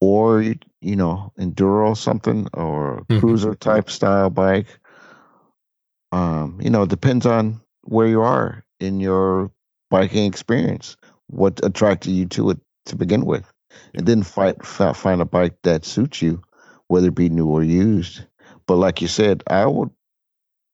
or 0.00 0.40
you 0.42 0.56
you 0.80 0.96
know 0.96 1.32
enduro 1.38 1.96
something 1.96 2.48
or 2.54 3.04
Mhm. 3.10 3.20
cruiser 3.20 3.54
type 3.54 3.90
style 3.90 4.30
bike. 4.30 4.66
Um, 6.12 6.60
you 6.62 6.70
know, 6.70 6.82
it 6.82 6.90
depends 6.90 7.26
on 7.26 7.60
where 7.82 8.06
you 8.06 8.22
are 8.22 8.64
in 8.80 9.00
your 9.00 9.50
biking 9.90 10.26
experience. 10.26 10.96
What 11.28 11.60
attracted 11.64 12.12
you 12.12 12.26
to 12.26 12.50
it 12.50 12.58
to 12.86 12.96
begin 12.96 13.24
with, 13.26 13.50
and 13.94 14.06
then 14.06 14.22
fight, 14.22 14.64
fi- 14.64 14.92
find 14.92 15.20
a 15.20 15.24
bike 15.24 15.56
that 15.62 15.84
suits 15.84 16.22
you, 16.22 16.42
whether 16.88 17.08
it 17.08 17.14
be 17.14 17.28
new 17.28 17.46
or 17.48 17.62
used. 17.62 18.24
But 18.66 18.76
like 18.76 19.00
you 19.02 19.08
said, 19.08 19.42
I 19.46 19.66
would, 19.66 19.90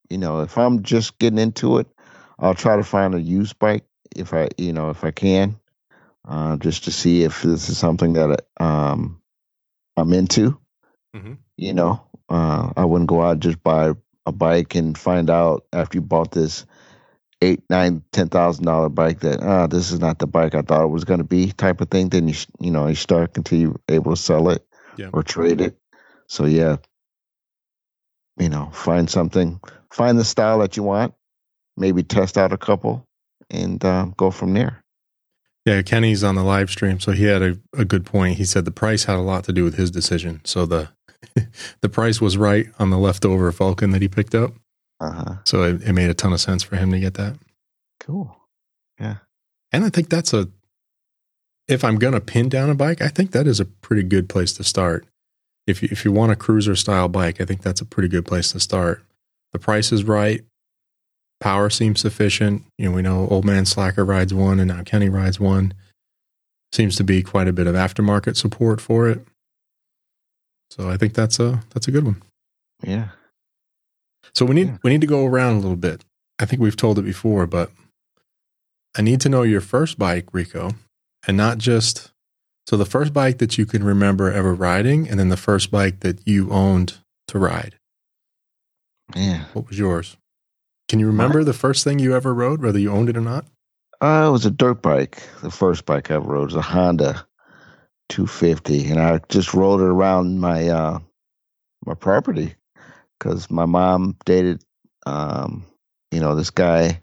you 0.09 0.19
know, 0.19 0.41
if 0.41 0.57
I'm 0.59 0.83
just 0.83 1.19
getting 1.19 1.39
into 1.39 1.79
it, 1.79 1.87
I'll 2.39 2.55
try 2.55 2.77
to 2.77 2.85
find 2.85 3.15
a 3.15 3.21
used 3.21 3.59
bike 3.59 3.85
if 4.17 4.33
I, 4.35 4.49
you 4.59 4.73
know, 4.73 4.91
if 4.91 5.05
I 5.05 5.11
can, 5.11 5.59
uh, 6.29 6.57
just 6.57 6.85
to 6.85 6.93
see 6.93 7.23
if 7.23 7.43
this 7.43 7.69
is 7.69 7.79
something 7.79 8.15
that 8.15 8.47
um, 8.59 9.21
I'm 9.97 10.13
into. 10.13 10.59
Mhm. 11.15 11.39
You 11.57 11.75
know, 11.75 12.03
uh, 12.29 12.73
I 12.77 12.85
wouldn't 12.85 13.09
go 13.11 13.23
out 13.23 13.33
and 13.33 13.43
just 13.43 13.63
buy 13.63 13.93
a 14.27 14.33
bike 14.33 14.75
and 14.75 14.97
find 14.97 15.29
out 15.31 15.65
after 15.73 15.99
you 15.99 16.03
bought 16.03 16.31
this 16.31 16.65
eight, 17.43 17.63
nine, 17.71 18.03
ten 18.13 18.29
thousand 18.29 18.65
dollar 18.65 18.89
bike 18.89 19.21
that 19.21 19.43
ah, 19.43 19.67
this 19.67 19.91
is 19.91 19.99
not 19.99 20.19
the 20.19 20.27
bike 20.27 20.55
I 20.55 20.63
thought 20.63 20.85
it 20.85 20.89
was 20.89 21.05
going 21.05 21.19
to 21.19 21.25
be, 21.25 21.53
type 21.53 21.81
of 21.81 21.91
thing. 21.91 22.09
Then 22.11 22.29
you 22.29 22.35
you 22.61 22.71
know 22.71 22.87
you 22.87 22.95
start 22.95 23.37
until 23.37 23.59
you're 23.59 23.81
able 23.89 24.13
to 24.15 24.21
sell 24.23 24.49
it 24.51 24.65
Yeah. 24.97 25.11
or 25.13 25.23
trade 25.23 25.61
it. 25.61 25.77
So 26.31 26.47
yeah, 26.47 26.77
you 28.39 28.49
know, 28.49 28.71
find 28.73 29.11
something, 29.11 29.61
find 29.91 30.17
the 30.17 30.25
style 30.25 30.61
that 30.61 30.77
you 30.77 30.85
want, 30.85 31.13
maybe 31.77 32.05
test 32.05 32.39
out 32.39 32.53
a 32.53 32.57
couple, 32.57 33.05
and 33.51 33.85
um, 33.85 34.15
go 34.17 34.31
from 34.31 34.55
there. 34.55 34.81
Yeah, 35.67 35.83
Kenny's 35.83 36.23
on 36.23 36.37
the 36.37 36.45
live 36.45 36.71
stream, 36.71 37.01
so 37.01 37.11
he 37.11 37.25
had 37.25 37.43
a, 37.43 37.59
a 37.77 37.85
good 37.85 38.07
point. 38.07 38.39
He 38.39 38.45
said 38.45 38.65
the 38.65 38.71
price 38.71 39.05
had 39.05 39.17
a 39.17 39.23
lot 39.23 39.43
to 39.45 39.53
do 39.53 39.65
with 39.65 39.75
his 39.75 39.91
decision. 39.91 40.41
So 40.45 40.67
the 40.67 40.91
the 41.81 41.89
price 41.89 42.21
was 42.21 42.37
right 42.37 42.69
on 42.79 42.91
the 42.91 42.99
leftover 42.99 43.51
Vulcan 43.51 43.91
that 43.91 44.01
he 44.01 44.09
picked 44.09 44.35
up. 44.35 44.53
Uh 45.01 45.11
huh. 45.11 45.35
So 45.45 45.65
it, 45.65 45.83
it 45.83 45.93
made 45.93 46.11
a 46.11 46.15
ton 46.15 46.33
of 46.33 46.41
sense 46.41 46.63
for 46.63 46.77
him 46.77 46.93
to 46.93 47.01
get 47.01 47.15
that. 47.15 47.37
Cool. 47.99 48.37
Yeah. 49.01 49.17
And 49.73 49.85
I 49.85 49.91
think 49.91 50.09
that's 50.09 50.33
a 50.33 50.49
if 51.67 51.83
I'm 51.83 51.97
gonna 51.97 52.21
pin 52.21 52.49
down 52.49 52.71
a 52.71 52.75
bike, 52.77 53.03
I 53.03 53.09
think 53.09 53.33
that 53.33 53.49
is 53.49 53.59
a 53.59 53.65
pretty 53.65 54.05
good 54.05 54.29
place 54.29 54.53
to 54.53 54.65
start. 54.65 55.07
If 55.71 55.83
you, 55.83 55.89
if 55.91 56.05
you 56.05 56.13
want 56.13 56.33
a 56.33 56.37
cruiser 56.37 56.77
style 56.77 57.09
bike, 57.09 57.41
I 57.41 57.45
think 57.45 57.63
that's 57.63 57.81
a 57.81 57.85
pretty 57.87 58.09
good 58.09 58.27
place 58.27 58.53
to 58.53 58.61
start. 58.61 59.03
The 59.53 59.59
price 59.59 59.93
is 59.93 60.05
right. 60.05 60.43
Power 61.41 61.71
seems 61.71 62.01
sufficient. 62.01 62.65
You 62.77 62.89
know, 62.91 62.95
we 62.97 63.03
know 63.03 63.27
old 63.29 63.45
man 63.45 63.65
Slacker 63.65 64.05
rides 64.05 64.35
one 64.35 64.61
and 64.61 64.69
now 64.69 64.83
Kenny 64.83 65.09
rides 65.09 65.41
one. 65.41 65.73
Seems 66.73 66.97
to 66.97 67.05
be 67.05 67.23
quite 67.23 67.49
a 67.49 67.53
bit 67.53 67.67
of 67.67 67.75
aftermarket 67.75 68.37
support 68.37 68.81
for 68.81 69.09
it. 69.09 69.27
So 70.71 70.89
I 70.89 70.97
think 70.97 71.15
that's 71.15 71.41
a 71.41 71.63
that's 71.71 71.89
a 71.89 71.91
good 71.91 72.05
one. 72.05 72.23
Yeah. 72.83 73.09
So 74.35 74.45
we 74.45 74.55
need 74.55 74.67
Yeah. 74.69 74.77
we 74.85 74.91
need 74.91 75.01
to 75.01 75.07
go 75.07 75.27
around 75.27 75.55
a 75.55 75.61
little 75.61 75.77
bit. 75.77 76.05
I 76.39 76.45
think 76.45 76.63
we've 76.63 76.77
told 76.77 76.99
it 76.99 77.03
before, 77.03 77.47
but 77.47 77.71
I 78.97 79.03
need 79.03 79.21
to 79.23 79.29
know 79.29 79.43
your 79.43 79.61
first 79.61 79.99
bike, 79.99 80.29
Rico, 80.33 80.73
and 81.27 81.37
not 81.37 81.59
just 81.59 82.13
so 82.71 82.77
the 82.77 82.87
first 82.87 83.13
bike 83.13 83.39
that 83.39 83.59
you 83.59 83.67
can 83.67 83.83
remember 83.83 84.31
ever 84.31 84.55
riding, 84.55 85.09
and 85.09 85.19
then 85.19 85.29
the 85.29 85.37
first 85.37 85.73
bike 85.73 85.99
that 86.01 86.25
you 86.25 86.53
owned 86.53 86.99
to 87.27 87.37
ride. 87.37 87.75
Yeah. 89.13 89.47
What 89.55 89.67
was 89.67 89.77
yours? 89.77 90.17
Can 90.89 91.01
you 91.01 91.09
remember 91.09 91.43
the 91.43 91.53
first 91.53 91.83
thing 91.83 91.99
you 91.99 92.15
ever 92.15 92.33
rode, 92.33 92.63
whether 92.63 92.79
you 92.79 92.93
owned 92.93 93.09
it 93.09 93.17
or 93.17 93.23
not? 93.23 93.45
Uh, 94.01 94.27
it 94.29 94.31
was 94.31 94.47
a 94.47 94.53
dirt 94.53 94.83
bike. 94.83 95.21
The 95.43 95.51
first 95.51 95.85
bike 95.85 96.13
I 96.13 96.15
ever 96.15 96.29
rode 96.29 96.45
was 96.45 96.55
a 96.55 96.63
Honda 96.63 97.27
250, 98.09 98.93
and 98.93 99.01
I 99.01 99.19
just 99.29 99.53
rode 99.53 99.81
it 99.81 99.89
around 99.89 100.39
my 100.39 100.69
uh, 100.69 101.01
my 101.85 101.95
property 101.95 102.55
because 103.19 103.51
my 103.51 103.67
mom 103.67 104.17
dated, 104.25 104.63
um, 105.07 105.67
you 106.13 106.21
know, 106.21 106.37
this 106.37 106.51
guy, 106.51 107.01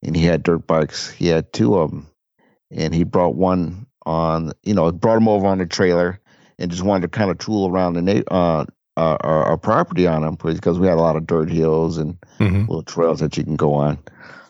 and 0.00 0.14
he 0.14 0.22
had 0.22 0.44
dirt 0.44 0.64
bikes. 0.68 1.10
He 1.10 1.26
had 1.26 1.52
two 1.52 1.76
of 1.76 1.90
them, 1.90 2.06
and 2.70 2.94
he 2.94 3.02
brought 3.02 3.34
one 3.34 3.88
on, 4.06 4.52
you 4.62 4.74
know, 4.74 4.90
brought 4.92 5.18
him 5.18 5.28
over 5.28 5.46
on 5.46 5.58
the 5.58 5.66
trailer, 5.66 6.20
and 6.58 6.70
just 6.70 6.82
wanted 6.82 7.02
to 7.02 7.08
kind 7.08 7.30
of 7.30 7.38
tool 7.38 7.68
around 7.68 7.94
the 7.94 8.02
na- 8.02 8.22
uh, 8.30 8.64
uh, 8.96 9.16
our, 9.20 9.44
our 9.44 9.56
property 9.56 10.06
on 10.06 10.22
him 10.22 10.34
because 10.34 10.78
we 10.78 10.86
had 10.86 10.98
a 10.98 11.00
lot 11.00 11.16
of 11.16 11.26
dirt 11.26 11.50
hills 11.50 11.98
and 11.98 12.16
Mm-hmm. 12.38 12.60
little 12.62 12.82
trails 12.82 13.20
that 13.20 13.36
you 13.36 13.44
can 13.44 13.56
go 13.56 13.74
on. 13.74 13.98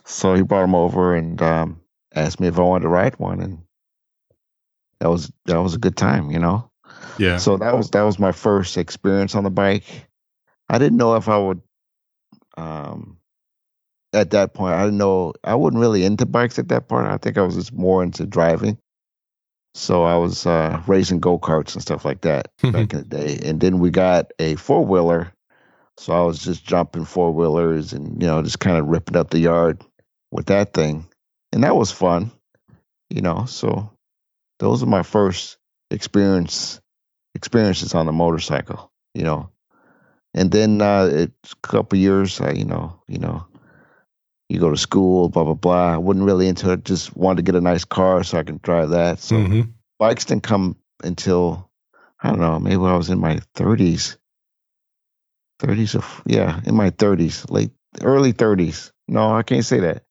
So 0.04 0.34
he 0.34 0.42
brought 0.42 0.64
him 0.64 0.74
over 0.74 1.14
and 1.14 1.40
um, 1.42 1.80
asked 2.14 2.40
me 2.40 2.48
if 2.48 2.58
I 2.58 2.62
wanted 2.62 2.84
to 2.84 2.88
ride 2.88 3.18
one, 3.18 3.40
and 3.40 3.58
that 5.00 5.10
was 5.10 5.30
that 5.46 5.60
was 5.60 5.74
a 5.74 5.78
good 5.78 5.96
time, 5.96 6.30
you 6.30 6.38
know. 6.38 6.70
Yeah. 7.18 7.36
So 7.36 7.56
that 7.58 7.76
was 7.76 7.90
that 7.90 8.02
was 8.02 8.18
my 8.18 8.32
first 8.32 8.78
experience 8.78 9.34
on 9.34 9.44
the 9.44 9.50
bike. 9.50 10.08
I 10.68 10.78
didn't 10.78 10.98
know 10.98 11.16
if 11.16 11.28
I 11.28 11.38
would. 11.38 11.60
Um, 12.56 13.18
at 14.12 14.30
that 14.30 14.54
point, 14.54 14.74
I 14.74 14.84
didn't 14.84 14.98
know 14.98 15.32
I 15.44 15.54
wasn't 15.54 15.80
really 15.80 16.04
into 16.04 16.26
bikes 16.26 16.58
at 16.58 16.68
that 16.68 16.88
point. 16.88 17.06
I 17.06 17.16
think 17.16 17.38
I 17.38 17.42
was 17.42 17.54
just 17.54 17.72
more 17.72 18.02
into 18.02 18.26
driving. 18.26 18.78
So 19.74 20.04
I 20.04 20.16
was 20.16 20.46
uh, 20.46 20.82
racing 20.86 21.20
go 21.20 21.38
karts 21.38 21.74
and 21.74 21.82
stuff 21.82 22.04
like 22.04 22.22
that 22.22 22.48
back 22.62 22.92
in 22.92 23.00
the 23.00 23.04
day, 23.04 23.40
and 23.44 23.60
then 23.60 23.78
we 23.78 23.90
got 23.90 24.32
a 24.38 24.56
four 24.56 24.84
wheeler 24.84 25.32
So 25.98 26.14
I 26.14 26.22
was 26.22 26.40
just 26.40 26.64
jumping 26.66 27.04
four 27.04 27.32
wheelers 27.32 27.92
and 27.92 28.20
you 28.22 28.28
know 28.28 28.42
just 28.42 28.60
kind 28.60 28.78
of 28.78 28.88
ripping 28.88 29.16
up 29.16 29.30
the 29.30 29.40
yard 29.40 29.82
with 30.32 30.46
that 30.46 30.74
thing, 30.74 31.06
and 31.52 31.64
that 31.64 31.76
was 31.76 31.92
fun. 31.92 32.32
You 33.10 33.22
know, 33.22 33.46
so 33.46 33.90
those 34.60 34.82
are 34.82 34.86
my 34.86 35.02
first 35.02 35.58
experience 35.90 36.80
experiences 37.34 37.94
on 37.94 38.06
the 38.06 38.12
motorcycle. 38.12 38.90
You 39.14 39.24
know, 39.24 39.50
and 40.34 40.50
then 40.50 40.80
uh, 40.82 41.08
it's 41.12 41.52
a 41.52 41.68
couple 41.68 41.98
years, 41.98 42.40
I, 42.40 42.52
you 42.52 42.64
know, 42.64 43.00
you 43.08 43.18
know, 43.18 43.46
you 44.52 44.60
go 44.60 44.70
to 44.70 44.76
school, 44.76 45.28
blah 45.28 45.44
blah 45.44 45.54
blah. 45.54 45.94
I 45.94 45.96
wasn't 45.96 46.26
really 46.26 46.46
into 46.48 46.72
it. 46.72 46.84
Just 46.84 47.16
wanted 47.16 47.36
to 47.38 47.42
get 47.42 47.54
a 47.58 47.60
nice 47.60 47.84
car 47.84 48.22
so 48.22 48.38
I 48.38 48.42
can 48.42 48.60
drive 48.62 48.90
that. 48.90 49.18
So 49.18 49.36
Mhm. 49.36 49.72
bikes 49.98 50.24
didn't 50.26 50.42
come 50.42 50.76
until 51.02 51.68
I 52.20 52.28
don't 52.28 52.40
know, 52.40 52.58
maybe 52.60 52.76
when 52.76 52.92
I 52.92 52.96
was 52.96 53.10
in 53.10 53.18
my 53.18 53.40
thirties. 53.54 54.16
Thirties 55.58 55.94
of 55.94 56.22
yeah, 56.26 56.60
in 56.66 56.74
my 56.74 56.90
thirties, 56.90 57.48
late 57.48 57.70
early 58.02 58.32
thirties. 58.32 58.92
No, 59.08 59.34
I 59.34 59.42
can't 59.42 59.64
say 59.64 59.80
that. 59.80 60.04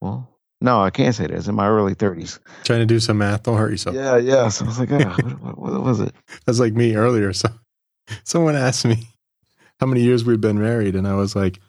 Well, 0.00 0.28
no, 0.60 0.80
I 0.80 0.90
can't 0.90 1.14
say 1.14 1.26
that. 1.26 1.34
It's 1.36 1.48
in 1.48 1.54
my 1.54 1.66
early 1.68 1.94
thirties. 1.94 2.38
Trying 2.64 2.80
to 2.80 2.86
do 2.86 3.00
some 3.00 3.18
math. 3.18 3.42
Don't 3.44 3.58
hurt 3.58 3.70
yourself. 3.70 3.96
Yeah, 3.96 4.16
yeah. 4.16 4.48
So 4.48 4.64
I 4.64 4.68
was 4.68 4.78
like, 4.78 4.92
ah, 4.92 5.16
what, 5.40 5.58
what, 5.58 5.58
what 5.58 5.82
was 5.82 6.00
it? 6.00 6.14
That's 6.46 6.60
like 6.60 6.72
me 6.74 6.94
earlier. 6.96 7.32
So 7.32 7.48
someone 8.24 8.56
asked 8.56 8.84
me 8.84 9.08
how 9.80 9.86
many 9.86 10.02
years 10.02 10.24
we've 10.24 10.40
been 10.40 10.58
married, 10.60 10.94
and 10.96 11.06
I 11.06 11.14
was 11.14 11.34
like, 11.36 11.60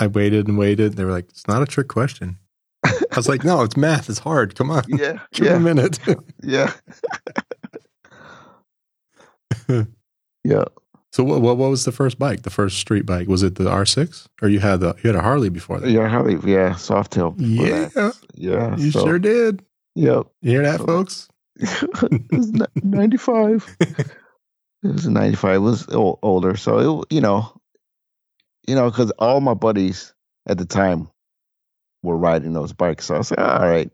I 0.00 0.06
waited 0.06 0.48
and 0.48 0.56
waited. 0.58 0.94
They 0.94 1.04
were 1.04 1.10
like, 1.12 1.28
it's 1.28 1.46
not 1.46 1.62
a 1.62 1.66
trick 1.66 1.88
question. 1.88 2.38
I 2.84 3.16
was 3.16 3.28
like, 3.28 3.44
no, 3.44 3.62
it's 3.62 3.76
math. 3.76 4.08
It's 4.08 4.18
hard. 4.20 4.54
Come 4.54 4.70
on. 4.70 4.82
Yeah, 4.88 5.18
Give 5.32 5.44
me 5.44 5.48
a 5.48 5.52
yeah, 5.52 5.58
minute. 5.58 5.98
yeah. 6.42 6.72
yeah. 10.44 10.64
so 11.12 11.24
what, 11.24 11.40
what 11.42 11.56
what 11.56 11.70
was 11.70 11.84
the 11.84 11.92
first 11.92 12.18
bike? 12.18 12.42
The 12.42 12.50
first 12.50 12.78
street 12.78 13.06
bike? 13.06 13.28
Was 13.28 13.42
it 13.42 13.56
the 13.56 13.64
R6? 13.64 14.26
Or 14.42 14.48
you 14.48 14.60
had 14.60 14.80
the 14.80 14.94
you 15.02 15.08
had 15.08 15.16
a 15.16 15.22
Harley 15.22 15.48
before 15.48 15.78
that? 15.80 15.90
Yeah, 15.90 16.08
Harley, 16.08 16.34
yeah, 16.50 16.70
Softail. 16.74 17.34
Yeah. 17.38 17.86
that. 17.94 18.16
Yeah. 18.34 18.76
You 18.76 18.90
so- 18.90 19.04
sure 19.04 19.18
did. 19.18 19.62
Yep. 19.96 20.26
You 20.42 20.50
hear 20.50 20.62
that, 20.62 20.78
So- 20.80 20.86
folks? 20.86 21.28
it 21.56 22.32
was 22.32 22.52
95. 22.82 23.76
it 23.80 24.06
was 24.82 25.06
95. 25.06 25.54
It 25.56 25.58
was 25.58 25.86
older. 25.90 26.56
So, 26.56 27.00
it, 27.02 27.12
you 27.12 27.20
know, 27.20 27.52
you 28.70 28.76
know, 28.76 28.88
because 28.88 29.10
all 29.18 29.40
my 29.40 29.54
buddies 29.54 30.14
at 30.46 30.56
the 30.56 30.64
time 30.64 31.08
were 32.04 32.16
riding 32.16 32.52
those 32.52 32.72
bikes. 32.72 33.06
So 33.06 33.16
I 33.16 33.18
was 33.18 33.32
like, 33.32 33.40
all 33.40 33.68
right, 33.68 33.90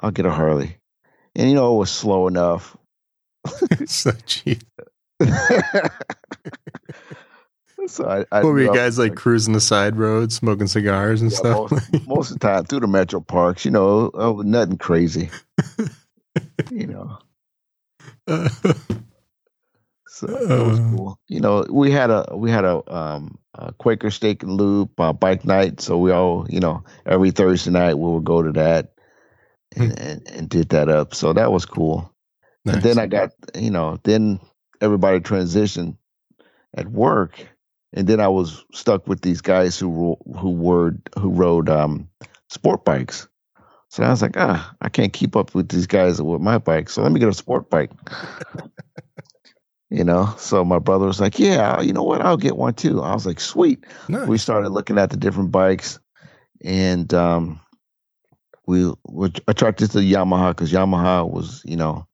I'll 0.00 0.12
get 0.12 0.24
a 0.24 0.30
Harley. 0.30 0.76
And, 1.34 1.48
you 1.48 1.56
know, 1.56 1.74
it 1.74 1.78
was 1.78 1.90
slow 1.90 2.28
enough. 2.28 2.76
so 3.86 4.12
cheap. 4.24 4.62
so 7.88 8.06
I, 8.06 8.24
I 8.30 8.42
What 8.42 8.50
were 8.50 8.60
you 8.60 8.70
guys 8.72 9.00
like 9.00 9.16
cruising 9.16 9.52
the 9.52 9.60
side 9.60 9.96
roads, 9.96 10.36
smoking 10.36 10.68
cigars 10.68 11.20
and 11.20 11.32
Yeah, 11.32 11.38
stuff? 11.38 11.72
most, 11.72 12.06
most 12.06 12.30
of 12.30 12.38
the 12.38 12.46
time 12.46 12.64
through 12.66 12.80
the 12.80 12.86
metro 12.86 13.20
parks, 13.20 13.64
you 13.64 13.72
know, 13.72 14.12
oh, 14.14 14.42
nothing 14.42 14.78
crazy. 14.78 15.28
you 16.70 16.86
know. 16.86 17.18
Uh, 18.28 18.48
So 20.14 20.28
it 20.28 20.66
was 20.66 20.78
Uh. 20.78 20.90
cool. 20.90 21.18
You 21.28 21.40
know, 21.40 21.66
we 21.70 21.90
had 21.90 22.10
a 22.10 22.26
we 22.34 22.50
had 22.50 22.64
a 22.64 22.82
um 22.94 23.38
a 23.54 23.72
Quaker 23.72 24.10
Steak 24.10 24.42
and 24.44 24.52
Lube 24.52 24.90
uh, 25.00 25.12
bike 25.12 25.44
night, 25.44 25.80
so 25.80 25.98
we 25.98 26.12
all 26.12 26.46
you 26.48 26.60
know 26.60 26.84
every 27.06 27.30
Thursday 27.32 27.70
night 27.70 27.94
we 27.94 28.10
would 28.10 28.24
go 28.24 28.42
to 28.42 28.52
that 28.52 28.92
and, 29.76 29.92
Hmm. 29.92 29.98
and, 29.98 30.28
and 30.30 30.48
did 30.48 30.70
that 30.70 30.88
up. 30.88 31.14
So 31.14 31.32
that 31.32 31.52
was 31.52 31.64
cool. 31.66 32.12
Nice. 32.64 32.74
And 32.76 32.82
then 32.84 32.98
I 32.98 33.06
got 33.06 33.30
you 33.54 33.70
know 33.70 33.98
then 34.04 34.40
everybody 34.80 35.20
transitioned 35.20 35.96
at 36.76 36.88
work, 36.88 37.46
and 37.92 38.06
then 38.06 38.20
I 38.20 38.28
was 38.28 38.64
stuck 38.72 39.08
with 39.08 39.22
these 39.22 39.40
guys 39.40 39.78
who 39.78 40.16
who 40.38 40.50
were 40.52 40.96
who 41.18 41.30
rode 41.30 41.68
um 41.68 42.08
sport 42.50 42.84
bikes. 42.84 43.28
So 43.90 44.02
I 44.04 44.10
was 44.10 44.22
like, 44.22 44.36
ah, 44.36 44.74
I 44.82 44.88
can't 44.88 45.12
keep 45.12 45.36
up 45.36 45.54
with 45.54 45.68
these 45.68 45.86
guys 45.86 46.20
with 46.22 46.40
my 46.40 46.58
bike, 46.58 46.90
so 46.90 47.02
let 47.02 47.12
me 47.12 47.20
get 47.20 47.28
a 47.28 47.34
sport 47.34 47.70
bike. 47.70 47.90
you 49.94 50.02
know, 50.02 50.34
so 50.38 50.64
my 50.64 50.80
brother 50.80 51.06
was 51.06 51.20
like, 51.20 51.38
yeah, 51.38 51.80
you 51.80 51.92
know 51.92 52.02
what, 52.02 52.20
I'll 52.20 52.36
get 52.36 52.56
one 52.56 52.74
too. 52.74 53.00
I 53.00 53.14
was 53.14 53.26
like, 53.26 53.38
sweet. 53.38 53.84
Nice. 54.08 54.26
We 54.26 54.38
started 54.38 54.70
looking 54.70 54.98
at 54.98 55.10
the 55.10 55.16
different 55.16 55.52
bikes, 55.52 56.00
and 56.64 57.14
um, 57.14 57.60
we 58.66 58.92
were 59.04 59.30
attracted 59.46 59.92
to 59.92 59.98
Yamaha 59.98 60.50
because 60.50 60.72
Yamaha 60.72 61.30
was, 61.30 61.62
you 61.64 61.76
know, 61.76 62.06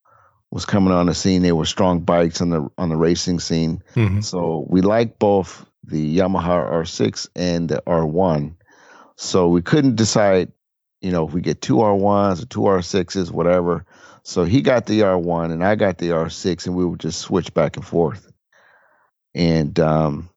was 0.50 0.66
coming 0.66 0.92
on 0.92 1.06
the 1.06 1.14
scene. 1.14 1.40
They 1.40 1.52
were 1.52 1.64
strong 1.64 2.00
bikes 2.00 2.42
on 2.42 2.50
the 2.50 2.68
on 2.76 2.90
the 2.90 2.96
racing 2.96 3.40
scene. 3.40 3.82
Mhm. 3.94 4.22
So 4.22 4.66
we 4.68 4.82
liked 4.82 5.18
both 5.18 5.64
the 5.82 6.18
Yamaha 6.18 6.70
R6 6.70 7.28
and 7.34 7.70
the 7.70 7.82
R1. 7.86 8.54
So 9.16 9.48
we 9.48 9.62
couldn't 9.62 9.96
decide, 9.96 10.52
you 11.00 11.10
know, 11.10 11.26
if 11.26 11.32
we 11.32 11.40
get 11.40 11.62
two 11.62 11.76
R1s 11.76 12.42
or 12.42 12.46
two 12.46 12.60
R6s, 12.60 13.30
whatever. 13.30 13.86
So 14.30 14.44
he 14.44 14.62
got 14.62 14.86
the 14.86 15.00
R1 15.00 15.50
and 15.50 15.64
I 15.64 15.74
got 15.74 15.98
the 15.98 16.10
R6, 16.10 16.66
and 16.66 16.76
we 16.76 16.84
would 16.84 17.00
just 17.00 17.18
switch 17.18 17.52
back 17.52 17.76
and 17.76 17.84
forth. 17.84 18.30
And 19.34 19.76
um, 19.80 20.30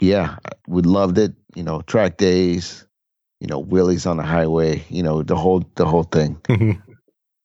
yeah, 0.00 0.38
we 0.66 0.82
loved 0.82 1.16
it. 1.18 1.32
You 1.54 1.62
know, 1.62 1.80
track 1.82 2.16
days, 2.16 2.84
you 3.38 3.46
know, 3.46 3.62
wheelies 3.62 4.10
on 4.10 4.16
the 4.16 4.24
highway, 4.24 4.84
you 4.88 5.04
know, 5.04 5.22
the 5.22 5.36
whole 5.36 5.62
the 5.76 5.86
whole 5.86 6.02
thing. 6.02 6.40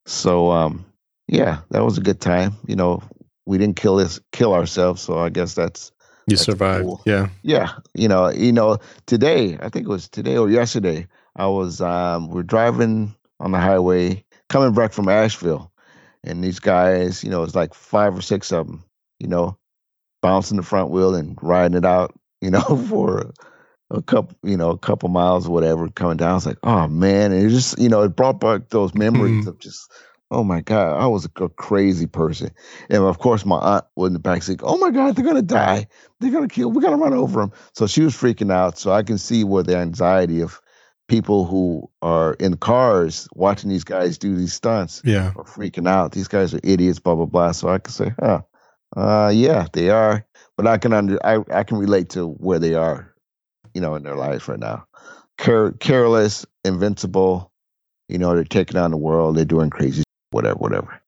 So 0.05 0.51
um, 0.51 0.85
yeah, 1.29 1.59
that 1.69 1.85
was 1.85 1.97
a 1.97 2.01
good 2.01 2.19
time. 2.19 2.55
You 2.67 2.75
know, 2.75 3.03
we 3.45 3.57
didn't 3.57 3.77
kill 3.77 3.95
this 3.95 4.19
kill 4.33 4.53
ourselves, 4.53 5.01
so 5.01 5.19
I 5.19 5.29
guess 5.29 5.53
that's 5.53 5.93
you 6.27 6.35
That's 6.35 6.45
survived. 6.45 6.83
cool. 6.83 7.01
Yeah. 7.05 7.29
yeah. 7.43 7.73
You 7.93 8.09
know, 8.09 8.29
you 8.29 8.51
know, 8.51 8.79
today 9.05 9.57
I 9.61 9.69
think 9.69 9.85
it 9.85 9.89
was 9.89 10.09
today 10.09 10.35
or 10.35 10.49
yesterday. 10.49 11.07
I 11.37 11.47
was 11.47 11.79
um, 11.79 12.27
we're 12.29 12.43
driving 12.43 13.15
on 13.39 13.51
the 13.51 13.59
highway 13.59 14.22
coming 14.49 14.73
back 14.73 14.93
from 14.93 15.10
Asheville, 15.10 15.71
and 16.23 16.43
these 16.43 16.60
guys, 16.60 17.23
you 17.23 17.29
know, 17.29 17.43
it's 17.43 17.56
like 17.56 17.73
five 17.73 18.17
or 18.17 18.21
six 18.21 18.51
of 18.51 18.67
them, 18.67 18.84
you 19.19 19.27
know, 19.27 19.58
bouncing 20.21 20.58
the 20.58 20.63
front 20.63 20.89
wheel 20.91 21.15
and 21.15 21.38
riding 21.41 21.77
it 21.77 21.86
out, 21.86 22.17
you 22.41 22.49
know, 22.49 22.62
for 22.89 23.32
a 23.91 24.01
couple, 24.01 24.38
you 24.43 24.58
know, 24.58 24.71
a 24.71 24.77
couple 24.77 25.10
miles 25.10 25.47
or 25.47 25.51
whatever, 25.51 25.88
coming 25.89 26.17
down. 26.17 26.38
It's 26.38 26.45
like, 26.45 26.58
oh 26.63 26.88
man, 26.88 27.32
and 27.32 27.45
it 27.45 27.49
just, 27.49 27.77
you 27.79 27.89
know, 27.89 28.01
it 28.03 28.15
brought 28.15 28.39
back 28.39 28.69
those 28.69 28.93
memories 28.93 29.45
Mhm. 29.45 29.47
of 29.47 29.60
just, 29.60 29.91
oh 30.32 30.43
my 30.43 30.62
god, 30.62 30.99
I 30.99 31.08
was 31.08 31.25
a, 31.25 31.49
crazy 31.49 32.08
person, 32.08 32.51
and 32.89 33.03
of 33.03 33.19
course 33.19 33.45
my 33.45 33.58
aunt 33.58 33.86
was 33.95 34.08
in 34.08 34.13
the 34.13 34.19
back 34.19 34.43
seat. 34.43 34.62
Oh 34.63 34.77
my 34.77 34.91
god, 34.91 35.15
they're 35.15 35.25
gonna 35.25 35.41
die, 35.41 35.88
they're 36.19 36.32
gonna 36.32 36.47
kill, 36.47 36.71
we're 36.71 36.82
gonna 36.82 36.97
run 36.97 37.13
over 37.13 37.41
them. 37.41 37.51
So 37.73 37.86
she 37.86 38.01
was 38.01 38.15
freaking 38.15 38.51
out. 38.51 38.77
So 38.77 38.91
I 38.91 39.03
can 39.03 39.17
see 39.17 39.43
where 39.43 39.63
the 39.63 39.77
anxiety 39.77 40.41
of 40.41 40.60
people 41.07 41.45
who 41.45 41.89
are 42.01 42.33
in 42.35 42.57
cars 42.57 43.27
watching 43.35 43.69
these 43.69 43.83
guys 43.83 44.17
do 44.17 44.35
these 44.35 44.53
stunts 44.53 45.01
Yeah. 45.05 45.31
are 45.35 45.43
freaking 45.43 45.87
out. 45.87 46.11
These 46.11 46.27
guys 46.27 46.53
are 46.53 46.59
idiots, 46.63 46.99
blah 46.99 47.15
blah 47.15 47.25
blah. 47.25 47.51
So 47.51 47.69
I 47.69 47.79
can 47.79 47.93
say, 47.93 48.13
huh, 48.19 48.41
uh, 48.95 49.31
yeah, 49.33 49.67
they 49.73 49.89
are. 49.89 50.25
But 50.57 50.67
I 50.67 50.77
can 50.77 50.93
under 50.93 51.23
I, 51.25 51.39
I 51.51 51.63
can 51.63 51.77
relate 51.77 52.09
to 52.11 52.27
where 52.27 52.59
they 52.59 52.75
are, 52.75 53.13
you 53.73 53.81
know, 53.81 53.95
in 53.95 54.03
their 54.03 54.15
lives 54.15 54.47
right 54.47 54.59
now. 54.59 54.85
Care, 55.37 55.71
careless, 55.73 56.45
invincible. 56.63 57.51
You 58.09 58.17
know, 58.17 58.35
they're 58.35 58.43
taking 58.43 58.77
on 58.77 58.91
the 58.91 58.97
world. 58.97 59.35
They're 59.37 59.45
doing 59.45 59.69
crazy, 59.69 60.03
whatever, 60.31 60.55
whatever. 60.55 61.01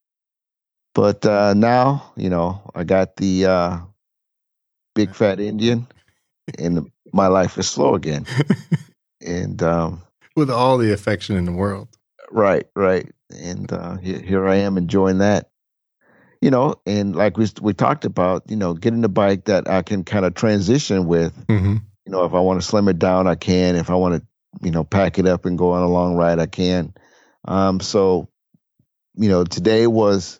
But 0.96 1.26
uh, 1.26 1.54
now, 1.54 2.12
you 2.16 2.30
know, 2.30 2.62
I 2.74 2.86
got 2.86 3.18
the 3.18 3.46
uh, 3.46 3.78
big 4.96 5.14
fat 5.14 5.40
Indian, 5.40 5.88
and 6.58 6.90
my 7.14 7.28
life 7.28 7.58
is 7.58 7.70
slow 7.70 7.96
again. 7.96 8.26
and 9.26 9.62
um, 9.64 10.02
With 10.36 10.50
all 10.50 10.78
the 10.78 10.94
affection 10.94 11.36
in 11.36 11.46
the 11.46 11.52
world. 11.52 11.90
Right, 12.32 12.66
right. 12.76 13.12
And 13.32 13.72
uh, 13.72 13.98
here, 13.98 14.20
here 14.20 14.48
I 14.48 14.56
am 14.56 14.78
enjoying 14.78 15.20
that. 15.20 15.50
You 16.42 16.52
know, 16.52 16.76
and 16.86 17.16
like 17.16 17.38
we 17.38 17.48
we 17.62 17.74
talked 17.74 18.06
about, 18.06 18.44
you 18.50 18.56
know, 18.56 18.74
getting 18.74 19.04
a 19.04 19.10
bike 19.10 19.46
that 19.46 19.68
I 19.70 19.82
can 19.82 20.04
kind 20.04 20.26
of 20.26 20.36
transition 20.36 21.08
with. 21.08 21.34
hmm 21.48 21.78
You 22.06 22.12
know, 22.12 22.26
if 22.26 22.34
I 22.34 22.40
want 22.40 22.62
to 22.62 22.68
slim 22.68 22.88
it 22.88 23.00
down, 23.00 23.26
I 23.26 23.36
can. 23.36 23.76
If 23.76 23.90
I 23.90 23.96
want 23.96 24.16
to, 24.16 24.28
you 24.62 24.72
know, 24.72 24.84
pack 24.84 25.18
it 25.18 25.26
up 25.26 25.46
and 25.46 25.58
go 25.58 25.72
on 25.72 25.82
a 25.82 25.90
long 25.90 26.16
ride, 26.16 26.40
I 26.40 26.46
can. 26.46 26.94
Um, 27.48 27.80
so, 27.80 28.30
you 29.16 29.30
know, 29.30 29.44
today 29.44 29.88
was 29.88 30.40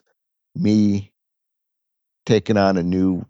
me 0.54 1.12
taking 2.24 2.56
on 2.56 2.76
a 2.76 2.82
new, 2.82 3.24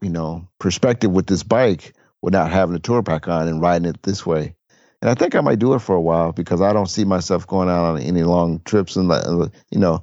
you 0.00 0.10
know, 0.10 0.48
perspective 0.60 1.10
with 1.10 1.26
this 1.26 1.42
bike 1.42 1.94
without 2.22 2.50
having 2.50 2.74
a 2.74 2.80
tour 2.80 3.02
pack 3.02 3.28
on 3.28 3.48
and 3.48 3.60
riding 3.60 3.88
it 3.88 4.02
this 4.02 4.26
way. 4.26 4.54
And 5.00 5.10
I 5.10 5.14
think 5.14 5.34
I 5.34 5.40
might 5.40 5.60
do 5.60 5.74
it 5.74 5.78
for 5.78 5.94
a 5.94 6.00
while 6.00 6.32
because 6.32 6.60
I 6.60 6.72
don't 6.72 6.88
see 6.90 7.04
myself 7.04 7.46
going 7.46 7.68
out 7.68 7.84
on 7.84 8.00
any 8.00 8.24
long 8.24 8.60
trips. 8.64 8.96
And, 8.96 9.10
uh, 9.10 9.48
you 9.70 9.78
know, 9.78 10.02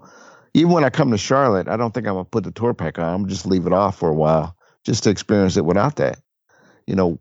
even 0.54 0.72
when 0.72 0.86
I 0.86 0.90
come 0.90 1.12
to 1.12 1.18
Charlotte, 1.18 1.68
I 1.68 1.76
don't 1.76 1.94
think 1.94 2.08
I'm 2.08 2.14
going 2.14 2.26
to 2.26 2.30
put 2.30 2.46
the 2.46 2.52
tour 2.52 2.74
pack 2.74 2.98
on. 2.98 3.14
I'm 3.14 3.28
just 3.28 3.46
leave 3.46 3.68
it 3.68 3.74
off 3.74 3.98
for 3.98 4.10
a 4.10 4.14
while 4.14 4.56
just 4.86 5.04
to 5.04 5.10
experience 5.10 5.58
it 5.58 5.66
without 5.66 5.98
that. 5.98 6.20
You 6.88 6.96
know, 6.96 7.20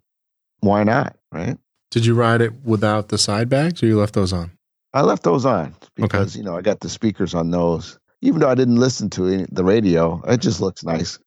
why 0.60 0.84
not? 0.84 1.16
Right. 1.32 1.58
Did 1.90 2.06
you 2.06 2.14
ride 2.14 2.40
it 2.40 2.52
without 2.64 3.08
the 3.08 3.18
side 3.18 3.48
bags 3.48 3.82
or 3.82 3.86
you 3.86 3.98
left 3.98 4.14
those 4.14 4.32
on? 4.32 4.52
I 4.92 5.02
left 5.02 5.24
those 5.24 5.44
on 5.44 5.74
because, 5.96 6.36
you 6.36 6.44
know, 6.44 6.56
I 6.56 6.62
got 6.62 6.80
the 6.80 6.88
speakers 6.88 7.34
on 7.34 7.50
those. 7.50 7.98
Even 8.20 8.40
though 8.40 8.48
I 8.48 8.54
didn't 8.54 8.76
listen 8.76 9.10
to 9.10 9.26
any, 9.26 9.46
the 9.50 9.64
radio, 9.64 10.22
it 10.28 10.40
just 10.40 10.60
looks 10.60 10.84
nice. 10.84 11.18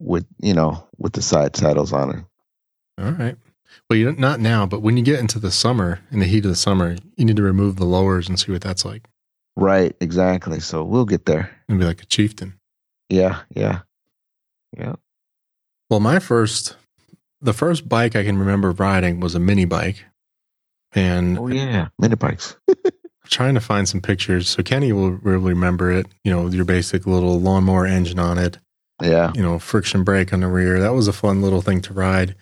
with 0.00 0.26
you 0.40 0.54
know 0.54 0.88
with 0.98 1.12
the 1.12 1.22
side 1.22 1.54
saddles 1.54 1.92
on 1.92 2.10
it. 2.16 2.24
All 3.00 3.12
right. 3.12 3.36
Well, 3.88 3.98
you 3.98 4.12
not 4.12 4.40
now, 4.40 4.66
but 4.66 4.82
when 4.82 4.96
you 4.96 5.02
get 5.02 5.20
into 5.20 5.38
the 5.38 5.50
summer, 5.50 6.00
in 6.10 6.20
the 6.20 6.26
heat 6.26 6.44
of 6.44 6.50
the 6.50 6.56
summer, 6.56 6.96
you 7.16 7.24
need 7.24 7.36
to 7.36 7.42
remove 7.42 7.76
the 7.76 7.84
lowers 7.84 8.28
and 8.28 8.38
see 8.38 8.52
what 8.52 8.62
that's 8.62 8.84
like. 8.84 9.08
Right, 9.56 9.94
exactly. 10.00 10.60
So 10.60 10.84
we'll 10.84 11.04
get 11.04 11.26
there. 11.26 11.50
And 11.68 11.78
be 11.78 11.84
like 11.84 12.02
a 12.02 12.06
chieftain. 12.06 12.54
Yeah, 13.08 13.40
yeah, 13.54 13.80
yeah. 14.76 14.94
Well, 15.88 16.00
my 16.00 16.18
first, 16.18 16.76
the 17.40 17.52
first 17.52 17.88
bike 17.88 18.14
I 18.14 18.24
can 18.24 18.38
remember 18.38 18.70
riding 18.72 19.20
was 19.20 19.34
a 19.34 19.40
mini 19.40 19.64
bike, 19.64 20.04
and 20.92 21.38
Oh 21.38 21.48
yeah, 21.48 21.88
mini 21.98 22.14
bikes. 22.16 22.56
trying 23.30 23.54
to 23.54 23.60
find 23.60 23.88
some 23.88 24.00
pictures. 24.00 24.48
So 24.48 24.62
Kenny 24.62 24.92
will 24.92 25.12
really 25.12 25.50
remember 25.50 25.90
it. 25.90 26.06
You 26.24 26.32
know, 26.32 26.48
your 26.48 26.64
basic 26.64 27.06
little 27.06 27.40
lawnmower 27.40 27.86
engine 27.86 28.18
on 28.18 28.38
it. 28.38 28.58
Yeah, 29.02 29.32
You 29.34 29.40
know, 29.40 29.58
friction 29.58 30.04
brake 30.04 30.30
on 30.32 30.40
the 30.40 30.48
rear. 30.48 30.78
That 30.78 30.92
was 30.92 31.08
a 31.08 31.12
fun 31.14 31.40
little 31.40 31.62
thing 31.62 31.80
to 31.82 31.94
ride. 31.94 32.34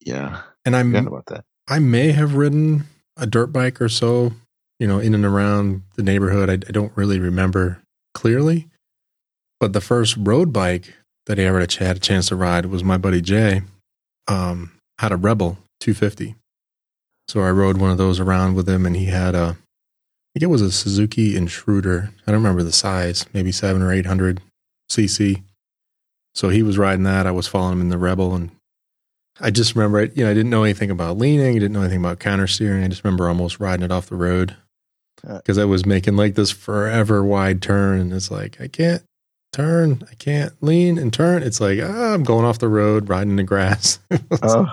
Yeah. 0.00 0.42
And 0.64 0.76
I'm 0.76 0.94
about 0.94 1.26
that. 1.26 1.44
I 1.68 1.78
may 1.78 2.12
have 2.12 2.34
ridden 2.34 2.84
a 3.16 3.26
dirt 3.26 3.48
bike 3.48 3.80
or 3.80 3.88
so, 3.88 4.32
you 4.78 4.86
know, 4.86 4.98
in 4.98 5.14
and 5.14 5.24
around 5.24 5.82
the 5.96 6.02
neighborhood. 6.02 6.50
I, 6.50 6.54
I 6.54 6.72
don't 6.72 6.92
really 6.96 7.18
remember 7.18 7.80
clearly. 8.14 8.68
But 9.58 9.72
the 9.72 9.80
first 9.80 10.16
road 10.18 10.52
bike 10.52 10.94
that 11.26 11.38
I 11.38 11.42
ever 11.42 11.60
had 11.60 11.96
a 11.96 12.00
chance 12.00 12.28
to 12.28 12.36
ride 12.36 12.66
was 12.66 12.82
my 12.82 12.96
buddy 12.96 13.20
Jay. 13.20 13.62
Um, 14.26 14.72
had 14.98 15.12
a 15.12 15.16
Rebel 15.16 15.58
250. 15.80 16.34
So 17.28 17.40
I 17.40 17.50
rode 17.50 17.76
one 17.76 17.90
of 17.90 17.98
those 17.98 18.18
around 18.18 18.54
with 18.54 18.68
him, 18.68 18.84
and 18.84 18.96
he 18.96 19.06
had 19.06 19.34
a, 19.34 19.56
I 19.56 20.30
think 20.34 20.42
it 20.42 20.46
was 20.46 20.62
a 20.62 20.72
Suzuki 20.72 21.36
Intruder. 21.36 22.10
I 22.26 22.32
don't 22.32 22.42
remember 22.42 22.62
the 22.62 22.72
size, 22.72 23.26
maybe 23.32 23.52
seven 23.52 23.82
or 23.82 23.92
800 23.92 24.40
cc. 24.90 25.42
So 26.34 26.48
he 26.48 26.62
was 26.62 26.78
riding 26.78 27.04
that. 27.04 27.26
I 27.26 27.30
was 27.30 27.46
following 27.46 27.74
him 27.74 27.80
in 27.82 27.88
the 27.88 27.98
Rebel, 27.98 28.34
and 28.34 28.50
I 29.40 29.50
just 29.50 29.74
remember 29.74 30.00
it. 30.00 30.16
You 30.16 30.24
know, 30.24 30.30
I 30.30 30.34
didn't 30.34 30.50
know 30.50 30.64
anything 30.64 30.90
about 30.90 31.16
leaning. 31.18 31.48
I 31.56 31.58
didn't 31.58 31.72
know 31.72 31.80
anything 31.80 32.00
about 32.00 32.18
counter 32.18 32.46
steering. 32.46 32.84
I 32.84 32.88
just 32.88 33.04
remember 33.04 33.28
almost 33.28 33.58
riding 33.60 33.84
it 33.84 33.90
off 33.92 34.06
the 34.08 34.16
road 34.16 34.56
Uh. 35.26 35.38
because 35.38 35.58
I 35.58 35.64
was 35.64 35.86
making 35.86 36.16
like 36.16 36.34
this 36.34 36.50
forever 36.50 37.24
wide 37.24 37.62
turn, 37.62 38.00
and 38.00 38.12
it's 38.12 38.30
like 38.30 38.60
I 38.60 38.68
can't 38.68 39.02
turn, 39.52 40.02
I 40.10 40.14
can't 40.14 40.52
lean 40.62 40.98
and 40.98 41.12
turn. 41.12 41.42
It's 41.42 41.60
like 41.60 41.78
ah, 41.82 42.14
I'm 42.14 42.22
going 42.22 42.44
off 42.44 42.58
the 42.58 42.68
road, 42.68 43.08
riding 43.08 43.36
the 43.36 43.42
grass. 43.42 43.98
it 44.10 44.22
was, 44.30 44.40
Oh. 44.42 44.66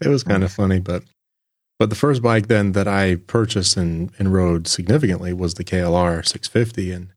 it 0.00 0.08
was 0.08 0.22
kind 0.22 0.44
of 0.44 0.52
funny, 0.52 0.78
but 0.80 1.02
but 1.78 1.90
the 1.90 1.96
first 1.96 2.22
bike 2.22 2.46
then 2.46 2.72
that 2.72 2.86
I 2.86 3.16
purchased 3.16 3.76
and 3.76 4.10
and 4.18 4.32
rode 4.32 4.68
significantly 4.68 5.32
was 5.32 5.54
the 5.54 5.64
KLR 5.64 6.24
650, 6.26 6.92
and 6.92 7.08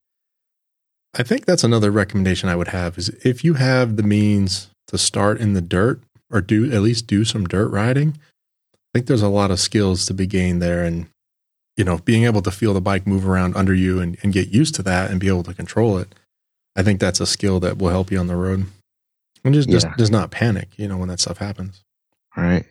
I 1.16 1.24
think 1.24 1.46
that's 1.46 1.64
another 1.64 1.92
recommendation 1.92 2.50
I 2.50 2.56
would 2.56 2.70
have 2.70 2.98
is 2.98 3.10
if 3.24 3.44
you 3.44 3.54
have 3.56 3.96
the 3.96 4.04
means 4.04 4.70
to 4.88 4.98
start 4.98 5.40
in 5.40 5.54
the 5.54 5.62
dirt 5.62 6.02
or 6.32 6.42
do 6.42 6.72
at 6.72 6.82
least 6.82 7.08
do 7.08 7.24
some 7.26 7.46
dirt 7.46 7.70
riding, 7.70 8.18
I 8.74 8.78
think 8.94 9.08
there's 9.08 9.22
a 9.22 9.28
lot 9.30 9.52
of 9.52 9.60
skills 9.60 10.06
to 10.08 10.14
be 10.14 10.28
gained 10.28 10.62
there 10.62 10.84
and 10.84 11.08
you 11.76 11.84
know, 11.84 12.00
being 12.00 12.24
able 12.24 12.42
to 12.42 12.50
feel 12.50 12.74
the 12.74 12.82
bike 12.82 13.06
move 13.06 13.28
around 13.30 13.56
under 13.56 13.72
you 13.74 14.00
and, 14.00 14.18
and 14.24 14.34
get 14.34 14.48
used 14.50 14.74
to 14.74 14.82
that 14.82 15.12
and 15.12 15.20
be 15.20 15.28
able 15.28 15.44
to 15.44 15.54
control 15.54 16.00
it. 16.00 16.16
I 16.76 16.82
think 16.82 17.00
that's 17.00 17.20
a 17.20 17.28
skill 17.28 17.60
that 17.60 17.78
will 17.78 17.90
help 17.90 18.10
you 18.12 18.18
on 18.18 18.26
the 18.26 18.36
road. 18.36 18.66
And 19.46 19.54
just 19.54 19.70
just 19.70 19.86
Yeah. 19.86 19.94
does 19.96 20.10
not 20.10 20.32
panic, 20.32 20.70
you 20.78 20.88
know, 20.88 20.98
when 20.98 21.08
that 21.10 21.20
stuff 21.20 21.38
happens. 21.38 21.84
Right. 22.36 22.66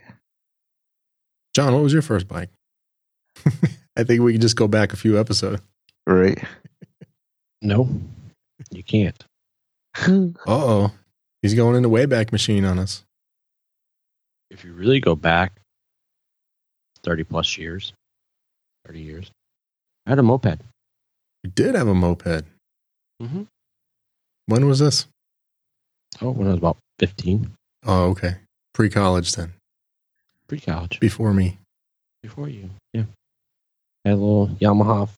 John, 1.55 1.72
what 1.72 1.85
was 1.85 1.92
your 1.92 2.02
first 2.02 2.26
bike? 2.26 2.50
I 3.96 4.02
think 4.02 4.22
we 4.22 4.33
can 4.33 4.40
just 4.40 4.57
go 4.57 4.66
back 4.68 4.92
a 4.92 4.96
few 4.96 5.18
episodes. 5.20 5.62
Right. 6.07 6.42
No, 7.62 7.88
you 8.70 8.83
can't. 8.83 9.24
Uh 10.07 10.29
oh. 10.46 10.92
He's 11.46 11.54
going 11.54 11.76
in 11.76 11.85
the 11.85 11.88
Wayback 11.88 12.32
Machine 12.32 12.64
on 12.64 12.76
us. 12.80 13.04
If 14.50 14.64
you 14.64 14.72
really 14.72 14.98
go 14.98 15.14
back 15.14 15.52
30 17.04 17.22
plus 17.22 17.56
years, 17.56 17.92
30 18.85 18.98
years, 19.00 19.30
I 20.06 20.11
had 20.11 20.18
a 20.18 20.24
moped. 20.24 20.59
You 21.44 21.50
did 21.54 21.76
have 21.76 21.87
a 21.87 21.94
moped. 21.94 22.42
Mm-hmm. 23.22 23.42
When 24.46 24.66
was 24.66 24.80
this? 24.80 25.06
Oh, 26.20 26.32
when 26.32 26.48
I 26.48 26.50
was 26.50 26.59
about 26.59 26.78
15, 26.98 27.52
Oh, 27.87 28.06
okay. 28.11 28.38
Pre 28.74 28.90
college 28.90 29.30
then. 29.37 29.52
pre 30.48 30.59
college, 30.59 30.98
Before 30.98 31.32
me. 31.32 31.59
before 32.24 32.48
you. 32.48 32.70
Yeah. 32.92 33.04
I 34.04 34.09
had 34.09 34.14
a 34.14 34.20
little 34.20 34.48
Yamaha, 34.61 35.06
I 35.06 35.09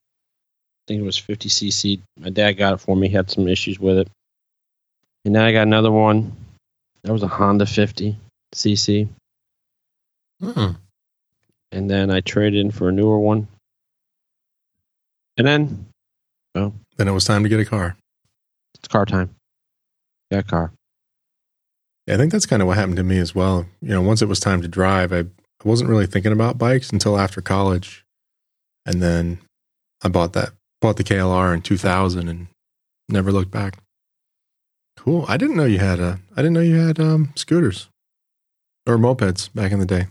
think 0.87 1.01
it 1.01 1.05
was 1.07 1.19
50cc. 1.19 2.03
My 2.19 2.29
dad 2.29 2.53
got 2.53 2.75
it 2.75 2.81
for 2.83 2.95
me, 2.95 3.09
had 3.09 3.31
some 3.31 3.49
issues 3.49 3.81
with 3.81 3.97
it. 3.97 4.09
And 5.29 5.35
then 5.35 5.43
I 5.43 5.53
got 5.53 5.67
another 5.67 5.93
one. 5.93 6.35
That 7.03 7.13
was 7.13 7.23
a 7.23 7.29
Honda 7.29 7.67
50cc. 7.67 9.11
Hmm. 10.41 10.71
And 11.71 11.91
then 11.91 12.11
I 12.11 12.23
traded 12.23 12.59
in 12.59 12.71
for 12.71 12.89
a 12.89 12.93
newer 12.93 13.19
one. 13.19 13.47
And 15.37 15.47
then 15.47 15.87
Then 16.55 17.09
it 17.09 17.11
was 17.11 17.27
time 17.27 17.43
to 17.43 17.49
get 17.51 17.61
a 17.61 17.67
car. 17.67 17.95
it's 18.79 18.89
car 18.89 19.05
time. 19.05 19.29
Got 20.33 20.39
a 20.39 20.43
car. 20.45 20.73
Yeah, 22.07 22.15
I 22.15 22.17
think 22.17 22.33
that's 22.33 22.47
kind 22.47 22.63
of 22.63 22.69
what 22.69 22.79
happened 22.79 22.97
to 22.97 23.05
me 23.05 23.19
as 23.19 23.35
well. 23.35 23.67
You 23.83 23.91
know, 23.91 24.01
once 24.01 24.23
it 24.23 24.29
was 24.29 24.41
time 24.41 24.63
to 24.63 24.69
drive, 24.69 25.13
I, 25.13 25.19
I 25.19 25.25
wasn't 25.63 25.91
really 25.91 26.07
thinking 26.07 26.33
about 26.33 26.57
bikes 26.57 26.89
until 26.89 27.19
after 27.19 27.43
college. 27.43 28.03
And 28.87 29.03
then 29.03 29.41
I 30.03 30.09
bought 30.09 30.33
that, 30.33 30.53
bought 30.81 30.97
the 30.97 31.05
KLR 31.05 31.53
in 31.53 31.61
2000 31.61 32.31
and 32.31 32.47
never 33.11 33.31
looked 33.31 33.51
back. 33.51 33.77
Cool. 34.99 35.25
I 35.29 35.37
didn't 35.37 35.57
know 35.57 35.65
you 35.65 35.79
had 35.79 36.01
a, 36.01 36.19
I 36.33 36.43
didn't 36.43 36.55
know 36.55 36.61
you 36.61 36.75
had 36.75 36.99
um, 36.99 37.33
scooters 37.37 37.89
or 38.85 38.99
mopeds 38.99 39.49
back 39.55 39.71
in 39.71 39.79
the 39.79 39.87
day. 39.87 40.09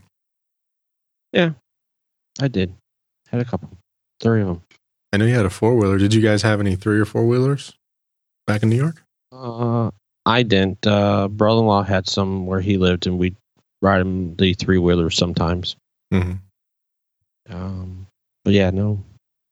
Yeah, 1.34 1.52
I 2.40 2.48
did. 2.48 2.74
Had 3.30 3.42
a 3.42 3.46
couple. 3.46 3.70
Three 4.22 4.42
of 4.42 4.48
them. 4.48 4.62
I 5.12 5.18
know 5.18 5.26
you 5.26 5.36
had 5.36 5.46
a 5.46 5.50
four 5.50 5.76
wheeler. 5.76 5.98
Did 5.98 6.14
you 6.14 6.22
guys 6.22 6.42
have 6.44 6.62
any 6.62 6.78
three 6.78 7.00
or 7.00 7.06
four 7.06 7.28
wheelers 7.28 7.74
back 8.48 8.64
in 8.64 8.70
New 8.70 8.78
York? 8.78 9.04
Uh, 9.34 9.92
I 10.26 10.44
didn't. 10.44 10.88
Uh, 10.88 11.28
brother 11.28 11.60
in 11.60 11.66
law 11.66 11.84
had 11.84 12.10
some 12.10 12.46
where 12.46 12.62
he 12.62 12.78
lived, 12.78 13.08
and 13.08 13.20
we'd 13.20 13.36
ride 13.82 14.00
him 14.00 14.36
the 14.38 14.54
three 14.54 14.78
wheelers 14.78 15.18
sometimes. 15.18 15.76
Mm-hmm. 16.14 17.54
Um, 17.54 18.08
but 18.46 18.54
yeah, 18.54 18.70
no. 18.70 19.04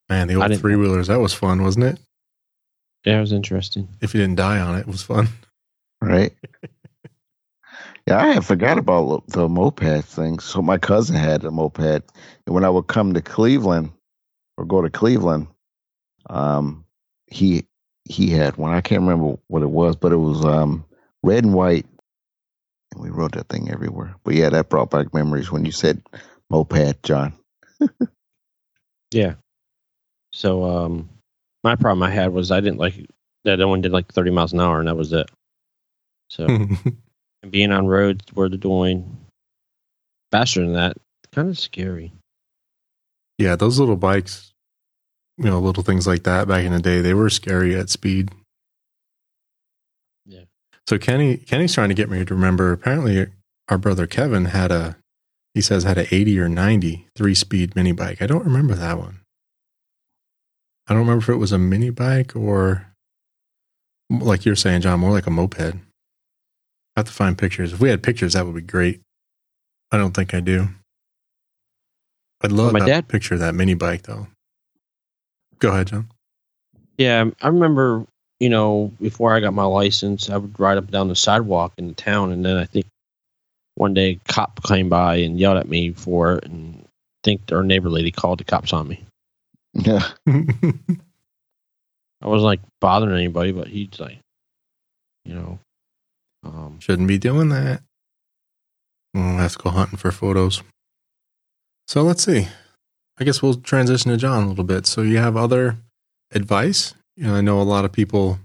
Man, 0.10 0.30
the 0.30 0.36
old 0.36 0.58
three 0.60 0.78
wheelers, 0.78 1.08
that 1.08 1.20
was 1.20 1.34
fun, 1.34 1.62
wasn't 1.62 1.86
it? 1.86 2.00
Yeah, 3.06 3.18
it 3.18 3.22
was 3.22 3.32
interesting. 3.32 3.88
If 4.02 4.14
you 4.14 4.22
didn't 4.22 4.36
die 4.38 4.60
on 4.60 4.76
it, 4.76 4.82
it 4.82 4.88
was 4.88 5.04
fun. 5.04 5.28
Right. 6.02 6.34
Yeah, 8.08 8.20
I 8.20 8.34
had 8.34 8.46
forgot 8.46 8.78
about 8.78 9.26
the 9.28 9.50
moped 9.50 10.06
thing. 10.06 10.38
So 10.38 10.62
my 10.62 10.78
cousin 10.78 11.16
had 11.16 11.44
a 11.44 11.50
moped, 11.50 11.80
and 12.46 12.54
when 12.54 12.64
I 12.64 12.70
would 12.70 12.86
come 12.86 13.16
to 13.16 13.22
Cleveland 13.22 13.92
or 14.58 14.66
go 14.66 14.84
to 14.84 14.92
Cleveland, 14.92 15.48
um, 16.30 16.86
he 17.26 17.66
he 18.04 18.30
had 18.30 18.58
one. 18.58 18.74
I 18.76 18.82
can't 18.82 19.02
remember 19.02 19.40
what 19.48 19.64
it 19.64 19.72
was, 19.72 19.96
but 19.96 20.12
it 20.12 20.18
was 20.18 20.46
um 20.46 20.86
red 21.24 21.46
and 21.46 21.56
white, 21.56 21.88
and 22.94 23.02
we 23.02 23.10
rode 23.10 23.34
that 23.34 23.50
thing 23.50 23.72
everywhere. 23.72 24.14
But 24.24 24.36
yeah, 24.36 24.50
that 24.50 24.70
brought 24.70 24.92
back 24.92 25.12
memories 25.12 25.52
when 25.52 25.66
you 25.66 25.72
said 25.72 26.00
moped, 26.52 27.02
John. 27.02 27.34
Yeah. 29.12 29.36
So, 30.34 30.64
um, 30.66 31.10
my 31.66 31.76
problem 31.76 32.04
I 32.04 32.12
had 32.12 32.32
was 32.32 32.52
I 32.52 32.62
didn't 32.62 32.78
like 32.78 32.94
that. 33.44 33.60
One 33.68 33.82
did 33.82 33.92
like 33.92 34.14
30 34.14 34.30
miles 34.30 34.54
an 34.54 34.62
hour, 34.62 34.80
and 34.80 34.88
that 34.88 34.96
was 34.96 35.12
it. 35.12 35.30
So, 36.30 36.46
and 36.48 36.72
being 37.50 37.72
on 37.72 37.88
roads 37.88 38.24
where 38.36 38.48
they're 38.48 38.58
doing 38.58 39.18
faster 40.32 40.62
than 40.62 40.74
that, 40.74 40.96
kind 41.34 41.50
of 41.50 41.58
scary. 41.60 42.14
yeah, 43.40 43.56
those 43.56 43.80
little 43.80 43.96
bikes, 43.96 44.54
you 45.38 45.46
know, 45.46 45.60
little 45.60 45.84
things 45.84 46.06
like 46.06 46.24
that 46.24 46.48
back 46.48 46.64
in 46.64 46.72
the 46.72 46.80
day, 46.80 47.02
they 47.02 47.16
were 47.16 47.32
scary 47.32 47.76
at 47.76 47.90
speed. 47.90 48.30
Yeah. 50.26 50.44
So 50.88 51.00
Kenny, 51.00 51.38
Kenny's 51.38 51.74
trying 51.74 51.90
to 51.90 51.96
get 51.96 52.12
me 52.12 52.24
to 52.24 52.36
remember. 52.36 52.72
Apparently, 52.72 53.28
our 53.70 53.80
brother 53.80 54.06
Kevin 54.06 54.46
had 54.46 54.72
a, 54.72 54.98
he 55.56 55.62
says 55.62 55.84
had 55.84 55.98
a 55.98 56.14
eighty 56.14 56.40
or 56.40 56.48
ninety 56.48 57.08
three 57.16 57.34
speed 57.34 57.76
mini 57.76 57.92
bike. 57.92 58.22
I 58.22 58.28
don't 58.28 58.46
remember 58.46 58.76
that 58.76 59.00
one. 59.00 59.22
I 60.88 60.94
don't 60.94 61.02
remember 61.02 61.24
if 61.24 61.30
it 61.30 61.36
was 61.40 61.52
a 61.52 61.58
mini 61.58 61.90
bike 61.90 62.36
or, 62.36 62.88
like 64.10 64.46
you're 64.46 64.56
saying, 64.56 64.82
John, 64.82 65.00
more 65.00 65.12
like 65.12 65.28
a 65.28 65.32
moped. 65.32 65.60
I 65.60 65.80
have 67.00 67.08
to 67.08 67.12
find 67.12 67.38
pictures. 67.38 67.74
If 67.74 67.80
we 67.80 67.90
had 67.90 68.04
pictures, 68.04 68.34
that 68.34 68.46
would 68.46 68.56
be 68.56 68.62
great. 68.62 69.02
I 69.92 69.98
don't 69.98 70.14
think 70.14 70.34
I 70.34 70.40
do. 70.40 70.68
I'd 72.42 72.52
love 72.52 72.74
my 72.74 72.80
that 72.80 72.86
dad- 72.86 73.08
picture 73.08 73.34
of 73.36 73.40
that 73.40 73.56
mini 73.56 73.74
bike 73.74 74.04
though. 74.04 74.28
Go 75.60 75.70
ahead, 75.70 75.88
John. 75.88 76.10
Yeah, 76.98 77.26
I 77.42 77.48
remember, 77.48 78.06
you 78.40 78.50
know, 78.50 78.92
before 79.02 79.34
I 79.36 79.40
got 79.40 79.54
my 79.54 79.64
license, 79.64 80.30
I 80.30 80.38
would 80.38 80.60
ride 80.60 80.78
up 80.78 80.86
and 80.86 80.92
down 80.94 81.08
the 81.08 81.16
sidewalk 81.16 81.74
in 81.78 81.88
the 81.88 81.94
town, 81.94 82.32
and 82.32 82.46
then 82.46 82.58
I 82.58 82.66
think 82.66 82.86
one 83.76 83.94
day 83.94 84.12
a 84.12 84.32
cop 84.32 84.64
came 84.64 84.90
by 84.90 85.16
and 85.18 85.40
yelled 85.40 85.58
at 85.58 85.68
me 85.68 85.92
for 85.92 86.36
it, 86.36 86.46
and 86.46 86.76
I 86.84 86.88
think 87.24 87.42
our 87.52 87.64
neighbor 87.64 87.90
lady 87.90 88.12
called 88.12 88.40
the 88.40 88.44
cops 88.44 88.72
on 88.74 88.88
me. 88.88 89.04
Yeah, 89.76 90.08
I 90.28 92.28
wasn't 92.28 92.46
like 92.46 92.62
bothering 92.82 93.16
anybody, 93.16 93.52
but 93.52 93.68
he's 93.68 94.00
like, 94.00 94.20
you 95.26 95.36
know, 95.36 95.60
Um, 96.44 96.80
Shouldn't 96.80 97.08
be 97.08 97.18
doing 97.18 97.50
that. 97.50 97.82
We'll 99.14 99.38
have 99.38 99.54
to 99.54 99.60
go 99.60 99.70
hunting 99.70 99.98
for 99.98 100.12
photos. 100.12 100.62
So 101.88 102.02
let's 102.04 102.24
see. 102.24 102.48
I 103.18 103.24
guess 103.24 103.42
we'll 103.42 103.56
transition 103.56 104.12
to 104.12 104.18
John 104.18 104.44
a 104.44 104.50
little 104.50 104.64
bit. 104.64 104.86
So 104.86 105.02
you 105.02 105.18
have 105.18 105.38
other 105.38 105.78
advice? 106.32 106.94
You 107.16 107.28
know, 107.28 107.36
I 107.36 107.42
know 107.42 107.62
a 107.62 107.64
lot 107.64 107.86
of 107.86 107.94
people, 107.94 108.40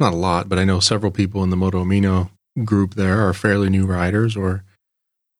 not 0.00 0.12
a 0.12 0.16
lot, 0.16 0.48
but 0.48 0.58
I 0.58 0.64
know 0.64 0.80
several 0.80 1.12
people 1.12 1.44
in 1.44 1.50
the 1.50 1.56
Moto 1.56 1.84
Amino 1.84 2.30
group 2.64 2.94
there 2.94 3.26
are 3.26 3.32
fairly 3.32 3.70
new 3.70 3.86
riders, 3.86 4.36
or 4.36 4.64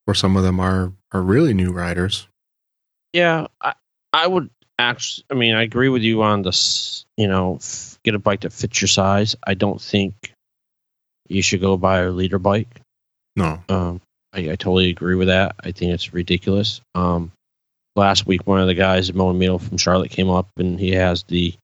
or 0.07 0.15
some 0.15 0.37
of 0.37 0.45
them 0.45 0.61
are 0.61 0.93
are 1.13 1.23
really 1.23 1.55
new 1.55 1.73
riders. 1.73 2.29
yeah, 3.13 3.47
I, 3.61 3.75
I 4.13 4.27
would 4.29 4.51
actually. 4.79 5.25
I 5.31 5.35
mean, 5.35 5.55
I 5.55 5.63
agree 5.63 5.89
with 5.89 6.03
you 6.03 6.23
on 6.23 6.43
this. 6.43 7.05
You 7.17 7.29
know, 7.29 7.57
f- 7.57 7.99
get 8.05 8.15
a 8.15 8.19
bike 8.19 8.41
that 8.41 8.53
fits 8.53 8.81
your 8.81 8.89
size. 8.89 9.37
I 9.47 9.55
don't 9.55 9.81
think 9.81 10.33
you 11.29 11.43
should 11.43 11.61
go 11.61 11.77
buy 11.77 12.01
a 12.01 12.11
liter 12.11 12.39
bike. 12.39 12.81
No, 13.37 13.61
Um, 13.69 14.01
I, 14.33 14.41
I 14.51 14.57
totally 14.57 14.91
agree 14.91 15.15
with 15.17 15.29
that. 15.29 15.57
I 15.61 15.73
think 15.73 15.93
it's 15.93 16.13
ridiculous. 16.15 16.81
Um, 16.95 17.33
last 17.97 18.27
week, 18.27 18.47
one 18.47 18.61
of 18.61 18.67
the 18.67 18.75
guys 18.75 19.09
at 19.11 19.17
Monomito 19.17 19.61
from 19.61 19.77
Charlotte 19.79 20.11
came 20.11 20.31
up 20.31 20.49
and 20.57 20.79
he 20.79 20.91
has 20.93 21.23
the 21.25 21.55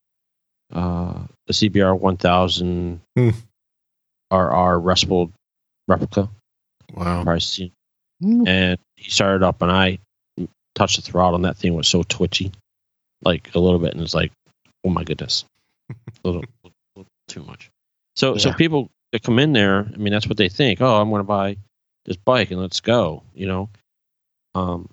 uh, 0.72 1.18
the 1.46 1.52
CBR 1.52 1.98
1000 1.98 3.00
Hmm. 3.16 3.30
RR 4.32 4.78
Repsol 4.80 5.32
replica. 5.88 6.28
wow, 6.94 7.24
Mm. 8.22 8.46
And 8.46 8.78
he 8.96 9.10
started 9.10 9.42
up, 9.42 9.62
and 9.62 9.72
I 9.72 9.98
touched 10.74 10.96
the 10.96 11.02
throttle, 11.02 11.36
and 11.36 11.44
that 11.46 11.56
thing 11.56 11.74
was 11.74 11.88
so 11.88 12.02
twitchy, 12.02 12.52
like 13.22 13.54
a 13.54 13.58
little 13.58 13.78
bit, 13.78 13.94
and 13.94 14.02
it's 14.02 14.14
like, 14.14 14.32
oh 14.84 14.90
my 14.90 15.04
goodness, 15.04 15.44
a 15.90 15.94
little, 16.28 16.44
little 16.96 17.10
too 17.28 17.42
much. 17.44 17.70
So, 18.16 18.36
so 18.36 18.52
people 18.52 18.90
that 19.12 19.22
come 19.22 19.38
in 19.38 19.52
there, 19.52 19.80
I 19.92 19.96
mean, 19.96 20.12
that's 20.12 20.26
what 20.26 20.36
they 20.36 20.48
think. 20.48 20.80
Oh, 20.80 21.00
I'm 21.00 21.10
going 21.10 21.20
to 21.20 21.24
buy 21.24 21.56
this 22.04 22.16
bike 22.16 22.50
and 22.50 22.60
let's 22.60 22.80
go. 22.80 23.22
You 23.34 23.46
know, 23.46 23.68
um, 24.54 24.88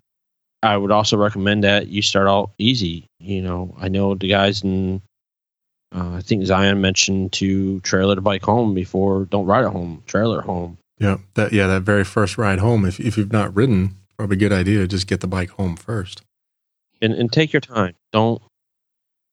I 0.63 0.77
would 0.77 0.91
also 0.91 1.17
recommend 1.17 1.63
that 1.63 1.87
you 1.87 2.01
start 2.01 2.27
out 2.27 2.51
easy. 2.57 3.05
You 3.19 3.41
know, 3.41 3.75
I 3.79 3.89
know 3.89 4.15
the 4.15 4.29
guys 4.29 4.63
in, 4.63 5.01
uh, 5.95 6.15
I 6.15 6.21
think 6.21 6.45
Zion 6.45 6.81
mentioned 6.81 7.33
to 7.33 7.79
trailer 7.81 8.15
the 8.15 8.21
bike 8.21 8.43
home 8.43 8.73
before. 8.73 9.25
Don't 9.25 9.45
ride 9.45 9.65
it 9.65 9.71
home, 9.71 10.03
trailer 10.05 10.41
home. 10.41 10.77
yeah, 10.99 11.17
that 11.35 11.53
yeah, 11.53 11.67
that 11.67 11.81
very 11.81 12.03
first 12.03 12.37
ride 12.37 12.59
home. 12.59 12.85
If 12.85 12.99
if 12.99 13.17
you've 13.17 13.31
not 13.31 13.55
ridden, 13.55 13.95
probably 14.17 14.35
a 14.35 14.39
good 14.39 14.53
idea 14.53 14.79
to 14.79 14.87
just 14.87 15.07
get 15.07 15.21
the 15.21 15.27
bike 15.27 15.51
home 15.51 15.75
first. 15.75 16.21
And 17.01 17.13
and 17.13 17.31
take 17.31 17.53
your 17.53 17.61
time. 17.61 17.95
Don't 18.11 18.41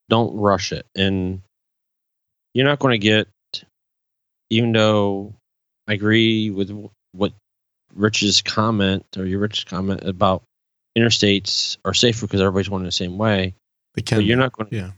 don't 0.09 0.37
rush 0.37 0.72
it. 0.72 0.87
And 0.94 1.42
you're 2.53 2.66
not 2.66 2.79
going 2.79 2.92
to 2.92 3.05
get, 3.05 3.29
even 4.50 4.72
though 4.72 5.35
I 5.88 5.94
agree 5.94 6.50
with 6.50 6.70
what 7.12 7.33
Rich's 7.94 8.42
comment 8.42 9.07
or 9.16 9.24
your 9.24 9.40
Rich's 9.40 9.64
comment 9.64 10.05
about 10.05 10.42
interstates 10.96 11.77
are 11.85 11.94
safer 11.94 12.27
because 12.27 12.40
everybody's 12.40 12.68
going 12.68 12.85
the 12.85 12.92
same 12.92 13.18
way. 13.18 13.55
They 13.94 14.03
can. 14.03 14.18
But 14.18 14.24
you're 14.24 14.37
not 14.37 14.53
going. 14.53 14.68
yeah. 14.72 14.90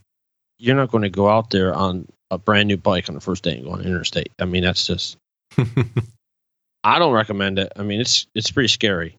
You're 0.59 0.77
not 0.77 0.91
going 0.91 1.03
to 1.03 1.11
go 1.11 1.29
out 1.29 1.51
there 1.51 1.75
on 1.75 2.09
a 2.31 2.39
brand 2.39 2.69
new 2.69 2.79
bike 2.79 3.09
on 3.09 3.15
the 3.15 3.21
first 3.21 3.45
day 3.45 3.57
and 3.57 3.65
go 3.65 3.73
on 3.73 3.83
interstate. 3.83 4.33
I 4.39 4.47
mean, 4.47 4.63
that's 4.63 4.87
just. 4.87 5.17
I 6.85 6.99
don't 6.99 7.13
recommend 7.13 7.59
it. 7.59 7.73
I 7.77 7.83
mean, 7.83 8.01
it's 8.01 8.27
it's 8.35 8.51
pretty 8.51 8.69
scary, 8.69 9.17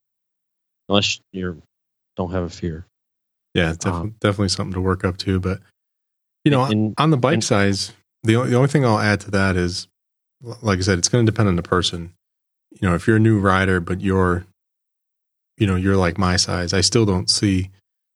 unless 0.88 1.20
you 1.34 1.62
don't 2.16 2.32
have 2.32 2.44
a 2.44 2.50
fear. 2.50 2.86
Yeah, 3.54 3.72
it's 3.72 3.84
def- 3.86 3.94
Um, 3.94 4.16
definitely 4.20 4.50
something 4.50 4.74
to 4.74 4.82
work 4.82 5.04
up 5.04 5.18
to. 5.20 5.40
But 5.40 5.62
you 6.46 6.52
know, 6.52 6.66
And- 6.66 6.94
on 6.98 7.10
the 7.12 7.18
bike 7.18 7.34
and- 7.36 7.44
size, 7.44 7.92
the 8.24 8.36
only, 8.36 8.52
the 8.52 8.56
only 8.58 8.70
thing 8.70 8.86
I'll 8.86 9.00
add 9.00 9.20
to 9.22 9.32
that 9.32 9.56
is, 9.56 9.88
like 10.62 10.80
I 10.80 10.82
said, 10.82 10.98
it's 11.00 11.10
going 11.10 11.26
to 11.26 11.32
depend 11.32 11.50
on 11.50 11.56
the 11.56 11.64
person. 11.64 12.14
You 12.72 12.88
know, 12.90 12.96
if 12.96 13.08
you're 13.08 13.18
a 13.18 13.20
new 13.20 13.40
rider, 13.40 13.80
but 13.80 14.02
you're, 14.02 14.46
you 15.58 15.66
know, 15.68 15.76
you're 15.76 15.98
like 15.98 16.18
my 16.18 16.36
size, 16.36 16.74
I 16.74 16.82
still 16.82 17.06
don't 17.06 17.30
see 17.30 17.72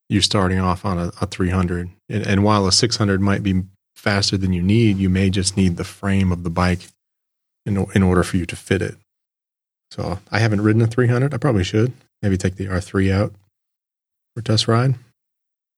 you 0.10 0.22
starting 0.22 0.60
off 0.60 0.86
on 0.86 0.98
a, 1.00 1.12
a 1.22 1.26
300. 1.26 1.90
And, 2.10 2.28
and 2.28 2.44
while 2.44 2.68
a 2.68 2.72
600 2.72 3.22
might 3.22 3.44
be 3.44 3.64
faster 3.96 4.38
than 4.38 4.54
you 4.54 4.62
need, 4.62 4.98
you 4.98 5.10
may 5.10 5.30
just 5.30 5.56
need 5.58 5.78
the 5.78 5.84
frame 5.84 6.32
of 6.32 6.44
the 6.44 6.50
bike 6.50 6.88
in 7.66 7.78
in 7.96 8.04
order 8.04 8.24
for 8.24 8.38
you 8.38 8.46
to 8.46 8.56
fit 8.56 8.82
it. 8.82 8.96
So 9.92 10.20
I 10.32 10.40
haven't 10.40 10.62
ridden 10.62 10.82
a 10.82 10.88
300. 10.88 11.34
I 11.34 11.38
probably 11.38 11.64
should 11.64 11.94
maybe 12.22 12.38
take 12.38 12.56
the 12.56 12.68
R3 12.68 13.12
out 13.12 13.34
for 14.36 14.42
test 14.42 14.68
ride. 14.68 14.96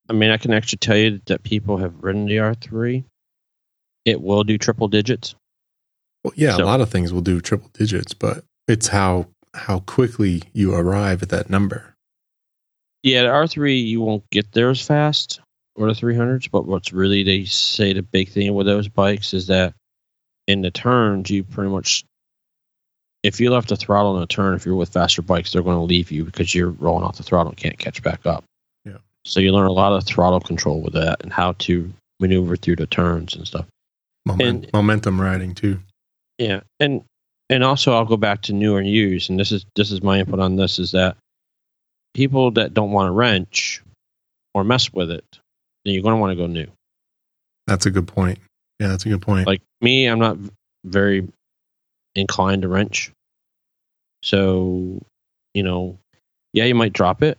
I 0.10 0.14
mean, 0.14 0.32
I 0.32 0.38
can 0.38 0.54
actually 0.54 0.78
tell 0.80 0.98
you 0.98 1.22
that 1.26 1.44
people 1.44 1.78
have 1.78 2.04
ridden 2.04 2.26
the 2.26 2.38
R3. 2.38 3.04
It 4.06 4.22
will 4.22 4.44
do 4.44 4.58
triple 4.58 4.88
digits. 4.88 5.36
Well, 6.24 6.34
yeah, 6.36 6.58
So- 6.58 6.64
a 6.64 6.66
lot 6.66 6.82
of 6.82 6.90
things 6.90 7.14
will 7.14 7.22
do 7.22 7.40
triple 7.42 7.70
digits, 7.74 8.14
but 8.14 8.44
it's 8.68 8.88
how 8.90 9.28
how 9.56 9.80
quickly 9.82 10.42
you 10.52 10.74
arrive 10.74 11.22
at 11.22 11.30
that 11.30 11.48
number. 11.50 11.94
Yeah, 13.04 13.24
the 13.24 13.30
R3 13.30 13.86
you 13.86 14.02
won't 14.02 14.28
get 14.32 14.52
there 14.54 14.72
as 14.72 14.82
fast, 14.82 15.40
or 15.76 15.88
the 15.88 15.94
300s. 15.94 16.48
But 16.50 16.66
what's 16.66 16.92
really 16.92 17.24
they 17.24 17.46
say 17.46 17.94
the 17.94 18.02
big 18.02 18.30
thing 18.30 18.54
with 18.56 18.66
those 18.66 18.88
bikes 18.88 19.34
is 19.34 19.48
that 19.48 19.76
in 20.48 20.62
the 20.62 20.72
turns 20.72 21.30
you 21.30 21.44
pretty 21.44 21.70
much, 21.70 22.04
if 23.22 23.40
you 23.40 23.52
left 23.52 23.70
the 23.70 23.76
throttle 23.76 24.18
in 24.18 24.24
a 24.24 24.28
turn, 24.28 24.56
if 24.56 24.66
you're 24.66 24.76
with 24.76 24.90
faster 24.90 25.22
bikes, 25.22 25.52
they're 25.54 25.62
going 25.62 25.78
to 25.78 25.84
leave 25.84 26.12
you 26.12 26.26
because 26.26 26.56
you're 26.56 26.72
rolling 26.72 27.04
off 27.04 27.18
the 27.18 27.24
throttle 27.24 27.52
and 27.52 27.58
can't 27.58 27.78
catch 27.78 28.02
back 28.02 28.26
up. 28.26 28.44
So 29.26 29.40
you 29.40 29.52
learn 29.54 29.68
a 29.68 29.72
lot 29.72 29.94
of 29.94 30.04
throttle 30.04 30.40
control 30.40 30.82
with 30.82 30.94
that 30.94 31.22
and 31.24 31.32
how 31.32 31.54
to 31.60 31.92
maneuver 32.20 32.56
through 32.56 32.76
the 32.78 32.88
turns 32.88 33.36
and 33.36 33.48
stuff. 33.48 33.66
Moment, 34.26 34.66
And- 34.66 34.74
momentum 34.74 35.20
riding 35.20 35.54
too. 35.56 35.80
Yeah, 36.38 36.62
and 36.80 37.04
and 37.50 37.64
also 37.64 37.94
I'll 37.94 38.06
go 38.06 38.18
back 38.18 38.42
to 38.44 38.54
new 38.54 38.78
and 38.78 38.88
used, 38.88 39.30
and 39.30 39.40
this 39.40 39.52
is 39.52 39.66
this 39.76 39.92
is 39.92 40.02
my 40.02 40.20
input 40.20 40.40
on 40.40 40.56
this 40.56 40.80
is 40.80 40.92
that 40.92 41.18
people 42.14 42.52
that 42.52 42.74
don't 42.74 42.92
want 42.92 43.08
to 43.08 43.12
wrench 43.12 43.82
or 44.54 44.64
mess 44.64 44.92
with 44.92 45.12
it, 45.12 45.26
then 45.84 45.94
you're 45.94 46.04
going 46.04 46.16
to 46.16 46.20
want 46.20 46.32
to 46.32 46.36
go 46.36 46.48
new. 46.48 46.68
That's 47.68 47.86
a 47.86 47.92
good 47.92 48.08
point. 48.08 48.40
Yeah, 48.80 48.88
that's 48.88 49.06
a 49.06 49.10
good 49.10 49.22
point. 49.22 49.48
Like 49.48 49.62
me, 49.82 50.06
I'm 50.08 50.20
not 50.20 50.38
very 50.86 51.28
inclined 52.16 52.64
to 52.64 52.68
wrench, 52.68 53.12
so 54.24 55.02
you 55.54 55.64
know, 55.64 55.98
yeah, 56.54 56.66
you 56.66 56.76
might 56.76 56.94
drop 56.94 57.22
it, 57.22 57.38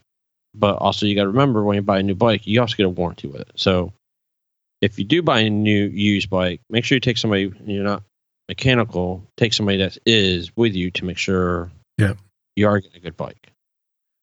but 0.54 0.76
also 0.76 1.06
you 1.06 1.14
got 1.14 1.22
to 1.22 1.28
remember 1.28 1.64
when 1.64 1.76
you 1.76 1.82
buy 1.82 1.98
a 1.98 2.02
new 2.02 2.14
bike, 2.14 2.46
you 2.46 2.60
also 2.60 2.76
get 2.76 2.86
a 2.86 2.88
warranty 2.90 3.26
with 3.28 3.40
it. 3.42 3.50
So 3.56 3.92
if 4.80 4.98
you 4.98 5.04
do 5.04 5.22
buy 5.22 5.40
a 5.40 5.50
new 5.50 5.86
used 5.86 6.30
bike, 6.30 6.60
make 6.70 6.84
sure 6.84 6.96
you 6.96 7.00
take 7.00 7.18
somebody 7.18 7.52
you're 7.64 7.84
not 7.84 8.02
mechanical, 8.48 9.26
take 9.36 9.52
somebody 9.52 9.78
that 9.78 9.96
is 10.06 10.54
with 10.56 10.74
you 10.74 10.90
to 10.92 11.04
make 11.04 11.18
sure 11.18 11.70
Yeah. 11.98 12.14
you 12.56 12.66
are 12.68 12.78
getting 12.80 12.96
a 12.98 13.00
good 13.00 13.16
bike. 13.16 13.50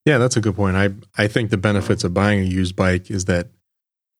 yeah, 0.06 0.17
that's 0.17 0.38
a 0.38 0.41
good 0.41 0.56
point. 0.56 0.76
I 0.78 0.89
I 1.17 1.28
think 1.28 1.50
the 1.50 1.58
benefits 1.58 2.04
of 2.04 2.13
buying 2.13 2.39
a 2.39 2.44
used 2.44 2.76
bike 2.76 3.10
is 3.12 3.26
that 3.26 3.48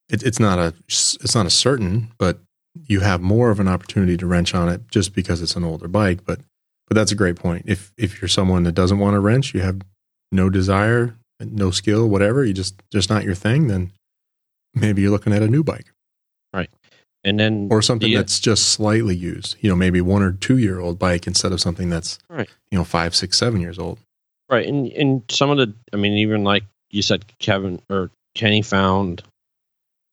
it, 0.10 0.24
it's 0.24 0.39
not 0.39 0.60
a 0.60 0.74
it's 0.88 1.36
not 1.36 1.45
a 1.45 1.50
certain, 1.52 2.12
but 2.17 2.39
you 2.88 3.02
have 3.02 3.21
more 3.21 3.52
of 3.52 3.60
an 3.60 3.67
opportunity 3.67 4.17
to 4.17 4.26
wrench 4.26 4.54
on 4.56 4.69
it 4.69 4.82
just 4.89 5.13
because 5.13 5.41
it's 5.41 5.56
an 5.56 5.63
older 5.63 5.88
bike. 5.88 6.26
But 6.26 6.39
but 6.88 6.95
that's 6.95 7.12
a 7.12 7.15
great 7.15 7.36
point. 7.36 7.65
If 7.67 7.93
if 7.97 8.21
you're 8.21 8.28
someone 8.30 8.63
that 8.63 8.74
doesn't 8.74 9.00
want 9.00 9.13
to 9.13 9.19
wrench, 9.19 9.54
you 9.54 9.62
have 9.62 9.82
no 10.32 10.50
desire, 10.50 11.15
no 11.45 11.71
skill, 11.71 12.08
whatever, 12.08 12.43
you 12.45 12.54
just 12.54 12.82
just 12.91 13.10
not 13.10 13.23
your 13.23 13.36
thing, 13.36 13.67
then 13.67 13.91
maybe 14.73 15.01
you're 15.01 15.12
looking 15.12 15.34
at 15.34 15.41
a 15.43 15.47
new 15.47 15.63
bike. 15.63 15.91
Right. 16.54 16.69
And 17.23 17.39
then 17.39 17.67
or 17.71 17.82
something 17.82 18.10
the- 18.10 18.15
that's 18.17 18.39
just 18.39 18.67
slightly 18.69 19.15
used. 19.15 19.56
You 19.62 19.69
know, 19.69 19.75
maybe 19.75 20.01
one 20.01 20.23
or 20.23 20.32
two 20.32 20.58
year 20.58 20.80
old 20.80 20.97
bike 20.99 21.27
instead 21.27 21.51
of 21.51 21.62
something 21.62 21.89
that's 21.89 22.17
Right. 22.30 22.49
you 22.71 22.77
know 22.77 22.84
five, 22.84 23.15
six, 23.15 23.38
seven 23.38 23.62
years 23.62 23.77
old. 23.80 23.99
Right, 24.49 24.67
and 24.67 24.88
and 24.91 25.23
some 25.30 25.49
of 25.49 25.58
the, 25.58 25.73
I 25.93 25.97
mean, 25.97 26.13
even 26.13 26.43
like 26.43 26.63
you 26.89 27.01
said, 27.01 27.23
Kevin 27.39 27.82
or 27.89 28.12
Kenny 28.36 28.62
found 28.62 29.23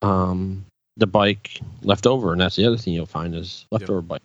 um 0.03 0.65
the 0.97 1.07
bike 1.07 1.61
left 1.83 2.07
over, 2.07 2.33
and 2.33 2.41
that's 2.41 2.57
the 2.57 2.67
other 2.67 2.77
thing 2.77 2.93
you'll 2.95 3.07
find 3.07 3.35
is 3.35 3.67
leftover 3.71 4.03
bike. 4.03 4.23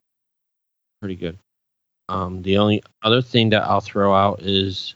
Pretty 1.01 1.15
good. 1.15 1.37
Um, 2.09 2.41
the 2.41 2.57
only 2.57 2.83
other 3.01 3.21
thing 3.21 3.49
that 3.51 3.63
I'll 3.63 3.81
throw 3.81 4.13
out 4.13 4.41
is 4.41 4.95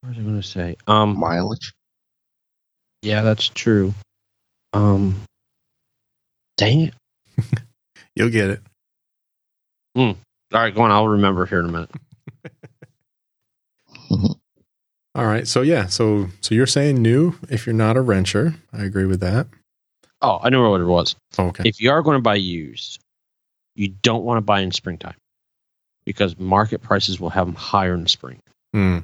what 0.00 0.10
was 0.10 0.18
I 0.18 0.22
going 0.22 0.40
to 0.40 0.46
say? 0.46 0.76
Um, 0.86 1.18
Mileage. 1.18 1.72
yeah, 3.02 3.22
that's 3.22 3.48
true. 3.48 3.94
Um, 4.72 5.20
dang 6.56 6.80
it! 6.82 6.94
You'll 8.16 8.30
get 8.30 8.50
it. 8.50 8.60
All 9.96 10.60
right, 10.60 10.74
go 10.74 10.82
on. 10.82 10.90
I'll 10.90 11.08
remember 11.08 11.44
here 11.46 11.60
in 11.60 11.66
a 11.66 11.72
minute. 11.72 11.90
All 15.14 15.26
right. 15.26 15.46
So 15.46 15.62
yeah. 15.62 15.86
So 15.86 16.28
so 16.40 16.54
you're 16.54 16.66
saying 16.66 17.02
new 17.02 17.34
if 17.50 17.66
you're 17.66 17.74
not 17.74 17.96
a 17.96 18.00
wrencher. 18.00 18.54
I 18.72 18.84
agree 18.84 19.04
with 19.06 19.20
that. 19.20 19.48
Oh, 20.22 20.38
I 20.42 20.48
know 20.50 20.70
what 20.70 20.80
it 20.80 20.84
was. 20.84 21.16
Okay. 21.38 21.68
if 21.68 21.80
you 21.80 21.90
are 21.90 22.02
going 22.02 22.16
to 22.16 22.22
buy 22.22 22.36
used, 22.36 23.00
you 23.74 23.88
don't 24.02 24.24
want 24.24 24.38
to 24.38 24.42
buy 24.42 24.60
in 24.60 24.70
springtime 24.72 25.16
because 26.04 26.38
market 26.38 26.82
prices 26.82 27.20
will 27.20 27.30
have 27.30 27.46
them 27.46 27.54
higher 27.54 27.94
in 27.94 28.02
the 28.04 28.08
spring. 28.08 28.40
Hmm. 28.72 28.98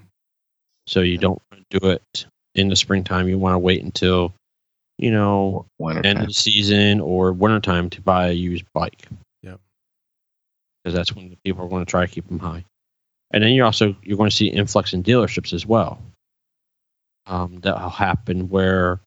So 0.87 1.01
you 1.01 1.18
don't 1.18 1.41
want 1.51 1.64
to 1.70 1.80
do 1.80 1.91
it 1.91 2.26
in 2.55 2.68
the 2.68 2.76
springtime. 2.76 3.28
You 3.28 3.39
want 3.39 3.55
to 3.55 3.59
wait 3.59 3.82
until, 3.82 4.32
you 4.99 5.11
know, 5.11 5.66
Winter 5.78 6.07
end 6.07 6.16
time. 6.16 6.22
of 6.22 6.28
the 6.28 6.35
season 6.35 7.01
or 7.01 7.32
wintertime 7.32 7.91
to 7.91 8.01
buy 8.01 8.28
a 8.28 8.32
used 8.32 8.64
bike. 8.74 9.09
Yep. 9.43 9.61
Because 10.82 10.95
that's 10.95 11.14
when 11.14 11.30
the 11.30 11.39
people 11.45 11.64
are 11.64 11.68
going 11.68 11.85
to 11.85 11.91
try 11.91 12.05
to 12.07 12.12
keep 12.12 12.28
them 12.28 12.39
high. 12.39 12.64
And 13.32 13.43
then 13.43 13.53
you're 13.53 13.66
also 13.66 13.97
you're 14.03 14.18
going 14.18 14.30
to 14.30 14.37
see 14.37 14.47
influx 14.47 14.93
in 14.93 15.03
dealerships 15.03 15.53
as 15.53 15.66
well. 15.66 15.99
Um, 17.26 17.59
that'll 17.61 17.89
happen 17.89 18.51
where 18.51 19.01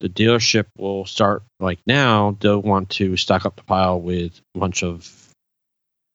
the 0.00 0.08
dealership 0.08 0.66
will 0.76 1.04
start 1.04 1.42
like 1.60 1.78
now 1.86 2.36
they'll 2.40 2.62
want 2.62 2.90
to 2.90 3.16
stock 3.16 3.44
up 3.44 3.56
the 3.56 3.64
pile 3.64 4.00
with 4.00 4.40
a 4.54 4.58
bunch 4.58 4.82
of 4.82 5.32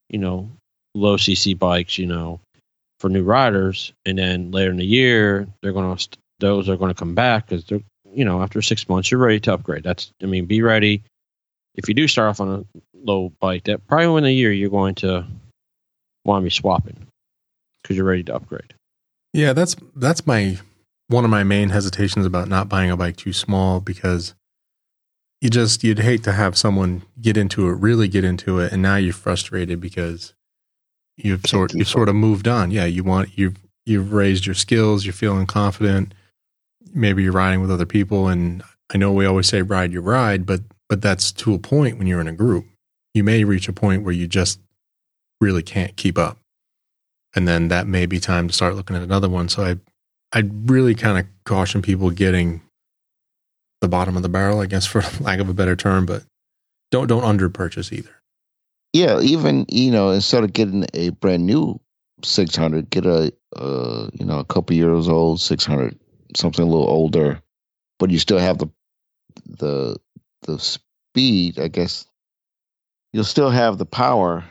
you 0.09 0.19
know 0.19 0.49
low 0.95 1.17
cc 1.17 1.57
bikes 1.57 1.97
you 1.97 2.05
know 2.05 2.39
for 3.03 3.09
new 3.09 3.21
riders 3.21 3.91
and 4.05 4.17
then 4.17 4.49
later 4.51 4.71
in 4.71 4.77
the 4.77 4.85
year 4.85 5.45
they're 5.61 5.73
going 5.73 5.93
to 5.93 6.17
those 6.39 6.69
are 6.69 6.77
going 6.77 6.89
to 6.89 6.97
come 6.97 7.13
back 7.13 7.45
because 7.45 7.65
they're 7.65 7.81
you 8.09 8.23
know 8.23 8.41
after 8.41 8.61
six 8.61 8.87
months 8.87 9.11
you're 9.11 9.19
ready 9.19 9.41
to 9.41 9.53
upgrade. 9.53 9.83
That's 9.83 10.13
i 10.23 10.25
mean 10.25 10.45
be 10.45 10.61
ready. 10.61 11.03
If 11.75 11.89
you 11.89 11.95
do 11.95 12.07
start 12.07 12.29
off 12.29 12.39
on 12.39 12.47
a 12.47 12.79
low 12.93 13.33
bike 13.41 13.65
that 13.65 13.85
probably 13.87 14.19
in 14.19 14.23
a 14.23 14.31
year 14.31 14.53
you're 14.53 14.69
going 14.69 14.95
to 14.95 15.25
want 16.23 16.41
to 16.41 16.45
be 16.45 16.49
swapping 16.49 16.95
because 17.81 17.97
you're 17.97 18.05
ready 18.05 18.23
to 18.23 18.35
upgrade. 18.35 18.73
Yeah, 19.33 19.51
that's 19.51 19.75
that's 19.97 20.25
my 20.25 20.59
one 21.09 21.25
of 21.25 21.29
my 21.29 21.43
main 21.43 21.71
hesitations 21.71 22.25
about 22.25 22.47
not 22.47 22.69
buying 22.69 22.89
a 22.89 22.95
bike 22.95 23.17
too 23.17 23.33
small 23.33 23.81
because 23.81 24.33
you 25.41 25.49
just 25.49 25.83
you'd 25.83 25.99
hate 25.99 26.23
to 26.23 26.31
have 26.31 26.57
someone 26.57 27.01
get 27.19 27.35
into 27.35 27.67
it, 27.67 27.73
really 27.73 28.07
get 28.07 28.23
into 28.23 28.59
it, 28.59 28.71
and 28.71 28.81
now 28.81 28.95
you're 28.95 29.11
frustrated 29.11 29.81
because 29.81 30.33
you've 31.17 31.45
sort 31.45 31.73
you've 31.73 31.87
sort 31.87 32.09
of 32.09 32.15
moved 32.15 32.47
on. 32.47 32.71
Yeah, 32.71 32.85
you 32.85 33.03
want 33.03 33.37
you've 33.37 33.57
you've 33.85 34.13
raised 34.13 34.45
your 34.45 34.55
skills, 34.55 35.05
you're 35.05 35.13
feeling 35.13 35.45
confident. 35.45 36.13
Maybe 36.93 37.23
you're 37.23 37.31
riding 37.31 37.61
with 37.61 37.71
other 37.71 37.85
people, 37.85 38.27
and 38.27 38.63
I 38.93 38.97
know 38.97 39.11
we 39.11 39.25
always 39.25 39.47
say 39.47 39.61
ride 39.61 39.91
your 39.91 40.01
ride, 40.01 40.45
but 40.45 40.61
but 40.89 41.01
that's 41.01 41.31
to 41.31 41.53
a 41.53 41.59
point 41.59 41.97
when 41.97 42.07
you're 42.07 42.21
in 42.21 42.27
a 42.27 42.33
group. 42.33 42.65
You 43.13 43.23
may 43.23 43.43
reach 43.43 43.67
a 43.67 43.73
point 43.73 44.03
where 44.03 44.13
you 44.13 44.27
just 44.27 44.59
really 45.39 45.63
can't 45.63 45.95
keep 45.95 46.17
up 46.17 46.37
and 47.35 47.47
then 47.47 47.69
that 47.69 47.87
may 47.87 48.05
be 48.05 48.19
time 48.19 48.47
to 48.47 48.53
start 48.53 48.75
looking 48.75 48.95
at 48.95 49.01
another 49.01 49.29
one. 49.29 49.49
So 49.49 49.63
I, 49.63 49.75
I 50.37 50.43
really 50.65 50.95
kind 50.95 51.17
of 51.17 51.25
caution 51.45 51.81
people 51.81 52.09
getting 52.11 52.61
the 53.81 53.87
bottom 53.87 54.15
of 54.15 54.23
the 54.23 54.29
barrel, 54.29 54.61
I 54.61 54.65
guess, 54.67 54.85
for 54.87 55.03
lack 55.19 55.39
of 55.39 55.49
a 55.49 55.53
better 55.53 55.75
term, 55.75 56.05
but 56.05 56.23
don't 56.91 57.07
don't 57.07 57.23
under 57.23 57.49
purchase 57.49 57.91
either. 57.91 58.21
Yeah, 58.93 59.19
even 59.21 59.65
you 59.69 59.91
know, 59.91 60.11
instead 60.11 60.43
of 60.43 60.53
getting 60.53 60.85
a 60.93 61.09
brand 61.09 61.45
new 61.45 61.79
600, 62.23 62.89
get 62.91 63.05
a 63.05 63.33
uh, 63.55 64.09
you 64.13 64.25
know 64.25 64.39
a 64.39 64.45
couple 64.45 64.75
years 64.75 65.09
old 65.09 65.41
600, 65.41 65.99
something 66.35 66.63
a 66.63 66.69
little 66.69 66.87
older, 66.87 67.41
but 67.99 68.11
you 68.11 68.19
still 68.19 68.37
have 68.39 68.59
the 68.59 68.69
the 69.47 69.97
the 70.43 70.59
speed. 70.59 71.59
I 71.59 71.67
guess 71.69 72.05
you'll 73.13 73.23
still 73.23 73.49
have 73.49 73.79
the 73.79 73.85
power. 73.85 74.43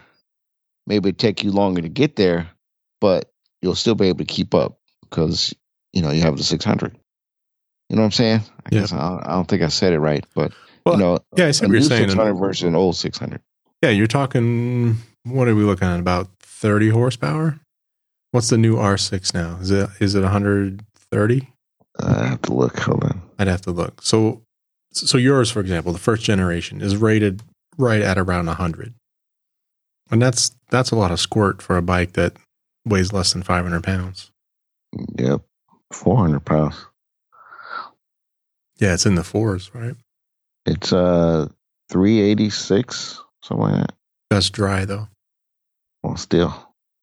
Maybe 0.89 1.11
it 1.11 1.19
take 1.19 1.45
you 1.45 1.53
longer 1.53 1.81
to 1.81 1.89
get 1.89 2.17
there, 2.17 2.49
but 3.01 3.33
you'll 3.63 3.77
still 3.77 3.95
be 3.95 4.09
able 4.09 4.19
to 4.19 4.25
keep 4.25 4.55
up 4.55 4.81
because 5.09 5.55
you 5.93 6.03
know 6.03 6.11
you 6.11 6.23
have 6.23 6.37
the 6.37 6.45
600. 6.45 6.99
You 7.89 7.97
know 7.97 8.03
what 8.03 8.07
I'm 8.07 8.13
saying? 8.13 8.41
I 8.67 8.71
Yeah. 8.73 8.81
guess 8.81 8.93
I 8.93 9.09
don't, 9.09 9.27
I 9.27 9.31
don't 9.33 9.47
think 9.49 9.63
I 9.63 9.69
said 9.69 9.93
it 9.93 10.01
right, 10.01 10.25
but 10.35 10.53
Well, 10.85 10.97
you 10.97 11.01
know, 11.01 11.19
yeah, 11.37 11.47
I 11.47 11.51
see 11.53 11.67
what 11.67 11.73
you're 11.73 11.81
new 11.81 11.89
saying. 11.89 12.09
600 12.09 12.35
versus 12.35 12.63
an 12.65 12.75
old 12.75 12.97
600. 12.97 13.41
Yeah, 13.83 13.91
you're 13.91 14.07
talking. 14.07 14.97
What 15.25 15.49
are 15.49 15.55
we 15.55 15.65
looking 15.65 15.89
at? 15.89 15.99
About 15.99 16.29
30 16.41 16.91
horsepower. 16.91 17.59
What's 18.31 18.49
the 18.49 18.57
new 18.57 18.77
R6 18.77 19.35
now? 19.35 19.59
Is 19.61 19.71
it 19.71 19.91
is 20.01 20.15
it 20.15 20.23
130? 20.23 21.49
I 22.01 22.27
have 22.27 22.43
to 22.43 22.55
look. 22.55 22.79
Hold 22.79 23.05
on. 23.05 23.23
I'd 23.39 23.49
have 23.49 23.61
to 23.63 23.73
look. 23.73 24.01
So, 24.03 24.43
so 24.93 25.19
yours, 25.19 25.51
for 25.51 25.61
example, 25.61 25.93
the 25.93 25.99
first 25.99 26.23
generation 26.23 26.81
is 26.81 26.97
rated 26.97 27.43
right 27.77 28.01
at 28.01 28.17
around 28.19 28.47
100, 28.47 28.95
and 30.11 30.23
that's 30.23 30.57
that's 30.71 30.93
a 30.93 30.97
lot 30.97 31.11
of 31.11 31.21
squirt 31.21 31.61
for 31.61 31.77
a 31.77 31.83
bike 31.83 32.13
that 32.13 32.37
weighs 32.87 33.13
less 33.13 33.33
than 33.33 33.43
500 33.43 33.83
pounds. 33.83 34.31
Yep, 35.19 35.43
400 35.93 36.41
pounds. 36.45 36.87
Yeah, 38.79 38.95
it's 38.95 39.07
in 39.07 39.15
the 39.17 39.25
fours, 39.25 39.71
right? 39.75 39.95
It's 40.67 40.93
uh 40.93 41.49
386, 41.91 43.21
something 43.43 43.67
like 43.67 43.81
that. 43.81 43.95
That's 44.31 44.51
dry 44.51 44.85
though. 44.85 45.09
Well, 46.03 46.17
still. 46.17 46.51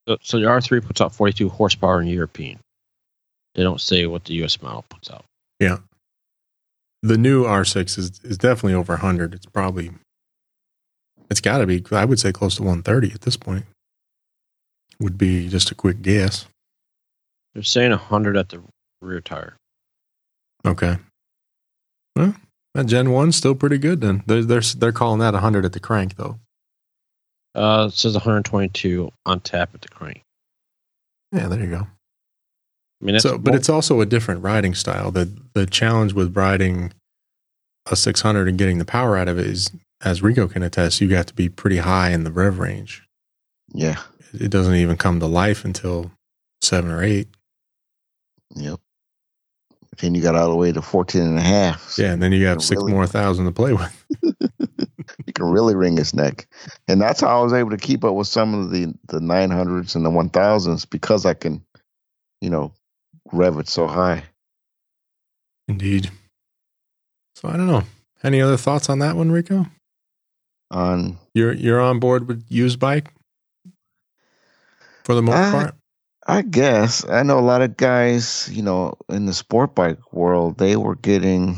so, 0.07 0.17
so 0.21 0.39
the 0.39 0.45
r3 0.45 0.85
puts 0.85 0.99
out 1.01 1.15
42 1.15 1.47
horsepower 1.49 2.01
in 2.01 2.07
european 2.07 2.59
they 3.55 3.63
don't 3.63 3.79
say 3.81 4.05
what 4.05 4.25
the 4.25 4.33
us 4.43 4.61
model 4.61 4.83
puts 4.89 5.09
out 5.09 5.25
Yeah. 5.59 5.77
The 7.01 7.17
new 7.17 7.45
R6 7.45 7.97
is 7.97 8.19
is 8.25 8.37
definitely 8.37 8.73
over 8.73 8.93
100. 8.93 9.33
It's 9.33 9.45
probably 9.45 9.91
it's 11.29 11.39
got 11.39 11.59
to 11.59 11.65
be. 11.65 11.81
I 11.91 12.03
would 12.03 12.19
say 12.19 12.33
close 12.33 12.55
to 12.57 12.63
130 12.63 13.13
at 13.13 13.21
this 13.21 13.37
point. 13.37 13.65
Would 14.99 15.17
be 15.17 15.47
just 15.47 15.71
a 15.71 15.75
quick 15.75 16.01
guess. 16.01 16.45
they're 17.53 17.63
saying 17.63 17.91
100 17.91 18.35
at 18.35 18.49
the 18.49 18.61
rear 19.01 19.21
tire 19.21 19.55
Okay. 20.65 20.97
Well, 22.17 22.35
that 22.75 22.85
Gen 22.87 23.11
One's 23.11 23.35
still 23.35 23.55
pretty 23.55 23.77
good. 23.77 24.01
Then 24.01 24.23
they're 24.27 24.43
they're 24.43 24.61
they're 24.61 24.91
calling 24.91 25.19
that 25.19 25.33
100 25.33 25.65
at 25.65 25.73
the 25.73 25.79
crank 25.79 26.15
though. 26.17 26.39
uh 27.55 27.87
it 27.91 27.95
says 27.95 28.13
122 28.13 29.09
on 29.25 29.39
tap 29.39 29.71
at 29.73 29.81
the 29.81 29.89
crank 29.89 30.21
Yeah, 31.31 31.47
there 31.47 31.59
you 31.59 31.69
go. 31.69 31.87
i 33.01 33.05
mean 33.05 33.19
so, 33.19 33.37
but 33.37 33.55
it's 33.55 33.69
also 33.69 34.01
a 34.01 34.05
different 34.05 34.43
riding 34.43 34.75
style. 34.75 35.11
The 35.11 35.29
the 35.53 35.65
challenge 35.65 36.13
with 36.13 36.35
riding 36.37 36.93
a 37.91 37.95
600 37.95 38.47
and 38.47 38.57
getting 38.57 38.77
the 38.77 38.85
power 38.85 39.17
out 39.17 39.27
of 39.27 39.39
it 39.39 39.47
is, 39.47 39.71
as 40.01 40.21
Rico 40.21 40.47
can 40.47 40.61
attest, 40.61 41.01
you 41.01 41.07
got 41.07 41.25
to 41.27 41.33
be 41.33 41.49
pretty 41.49 41.77
high 41.77 42.11
in 42.11 42.23
the 42.23 42.31
rev 42.31 42.59
range. 42.59 43.03
Yeah. 43.73 43.97
It 44.31 44.51
doesn't 44.51 44.75
even 44.75 44.95
come 44.95 45.19
to 45.21 45.25
life 45.25 45.65
until 45.65 46.11
seven 46.61 46.91
or 46.91 47.01
eight. 47.03 47.29
Yep. 48.55 48.79
Then 49.99 50.15
you 50.15 50.21
got 50.21 50.35
all 50.35 50.49
the 50.49 50.55
way 50.55 50.71
to 50.71 50.81
14 50.81 51.21
and 51.21 51.37
a 51.37 51.41
half. 51.41 51.95
Yeah, 51.97 52.13
and 52.13 52.21
then 52.23 52.31
you 52.31 52.45
have 52.45 52.61
six 52.63 52.79
Really? 52.81 52.93
more 52.93 53.05
thousand 53.07 53.45
to 53.45 53.51
play 53.51 53.73
with. 53.73 54.05
You 55.25 55.33
can 55.33 55.45
really 55.45 55.75
wring 55.75 55.97
his 55.97 56.13
neck. 56.13 56.47
And 56.87 57.01
that's 57.01 57.21
how 57.21 57.39
I 57.39 57.43
was 57.43 57.51
able 57.53 57.71
to 57.71 57.77
keep 57.77 58.03
up 58.03 58.13
with 58.15 58.27
some 58.27 58.53
of 58.53 58.71
the, 58.71 58.93
the 59.07 59.19
900s 59.19 59.95
and 59.95 60.05
the 60.05 60.09
1000s 60.09 60.89
because 60.89 61.25
I 61.25 61.33
can, 61.33 61.63
you 62.41 62.49
know, 62.49 62.71
rev 63.31 63.57
it 63.59 63.67
so 63.67 63.87
high. 63.87 64.23
Indeed. 65.67 66.09
So 67.35 67.49
I 67.49 67.57
don't 67.57 67.67
know. 67.67 67.83
Any 68.23 68.41
other 68.41 68.57
thoughts 68.57 68.89
on 68.89 68.99
that 68.99 69.15
one, 69.15 69.31
Rico? 69.31 69.65
On 70.71 71.17
You're 71.33 71.53
you're 71.53 71.81
on 71.81 71.99
board 71.99 72.27
with 72.27 72.45
used 72.47 72.79
bike 72.79 73.11
for 75.03 75.15
the 75.15 75.21
most 75.21 75.35
Uh, 75.35 75.51
part. 75.51 75.75
I 76.29 76.43
guess. 76.43 77.09
I 77.09 77.23
know 77.23 77.39
a 77.39 77.41
lot 77.41 77.63
of 77.63 77.75
guys, 77.75 78.47
you 78.53 78.61
know, 78.61 78.93
in 79.09 79.25
the 79.25 79.33
sport 79.33 79.73
bike 79.73 80.13
world, 80.13 80.59
they 80.59 80.75
were 80.75 80.93
getting, 80.93 81.57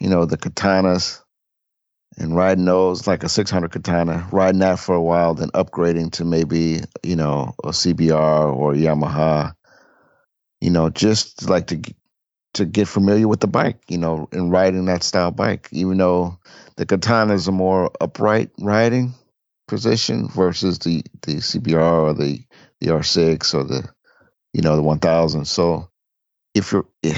you 0.00 0.08
know, 0.10 0.24
the 0.24 0.36
katanas 0.36 1.20
and 2.18 2.34
riding 2.34 2.64
those 2.64 3.06
like 3.06 3.22
a 3.22 3.28
600 3.28 3.70
katana, 3.70 4.26
riding 4.32 4.58
that 4.58 4.80
for 4.80 4.96
a 4.96 5.00
while, 5.00 5.34
then 5.34 5.48
upgrading 5.50 6.10
to 6.14 6.24
maybe, 6.24 6.80
you 7.04 7.14
know, 7.14 7.54
a 7.62 7.68
CBR 7.68 8.52
or 8.52 8.72
a 8.72 8.76
Yamaha, 8.76 9.54
you 10.60 10.70
know, 10.70 10.90
just 10.90 11.48
like 11.48 11.68
to 11.68 11.80
to 12.54 12.64
get 12.64 12.88
familiar 12.88 13.28
with 13.28 13.38
the 13.38 13.46
bike, 13.46 13.78
you 13.86 13.96
know, 13.96 14.28
and 14.32 14.50
riding 14.50 14.86
that 14.86 15.04
style 15.04 15.30
bike, 15.30 15.68
even 15.70 15.98
though 15.98 16.36
the 16.78 16.84
katana 16.84 17.32
is 17.34 17.46
a 17.46 17.52
more 17.52 17.92
upright 18.00 18.50
riding 18.58 19.14
position 19.68 20.26
versus 20.30 20.80
the 20.80 21.04
the 21.22 21.36
CBR 21.36 22.02
or 22.02 22.12
the 22.12 22.40
the 22.82 22.88
R6 22.92 23.54
or 23.54 23.64
the 23.64 23.88
you 24.52 24.62
know 24.62 24.76
the 24.76 24.82
1000. 24.82 25.46
So 25.46 25.88
if 26.54 26.72
you're 26.72 26.86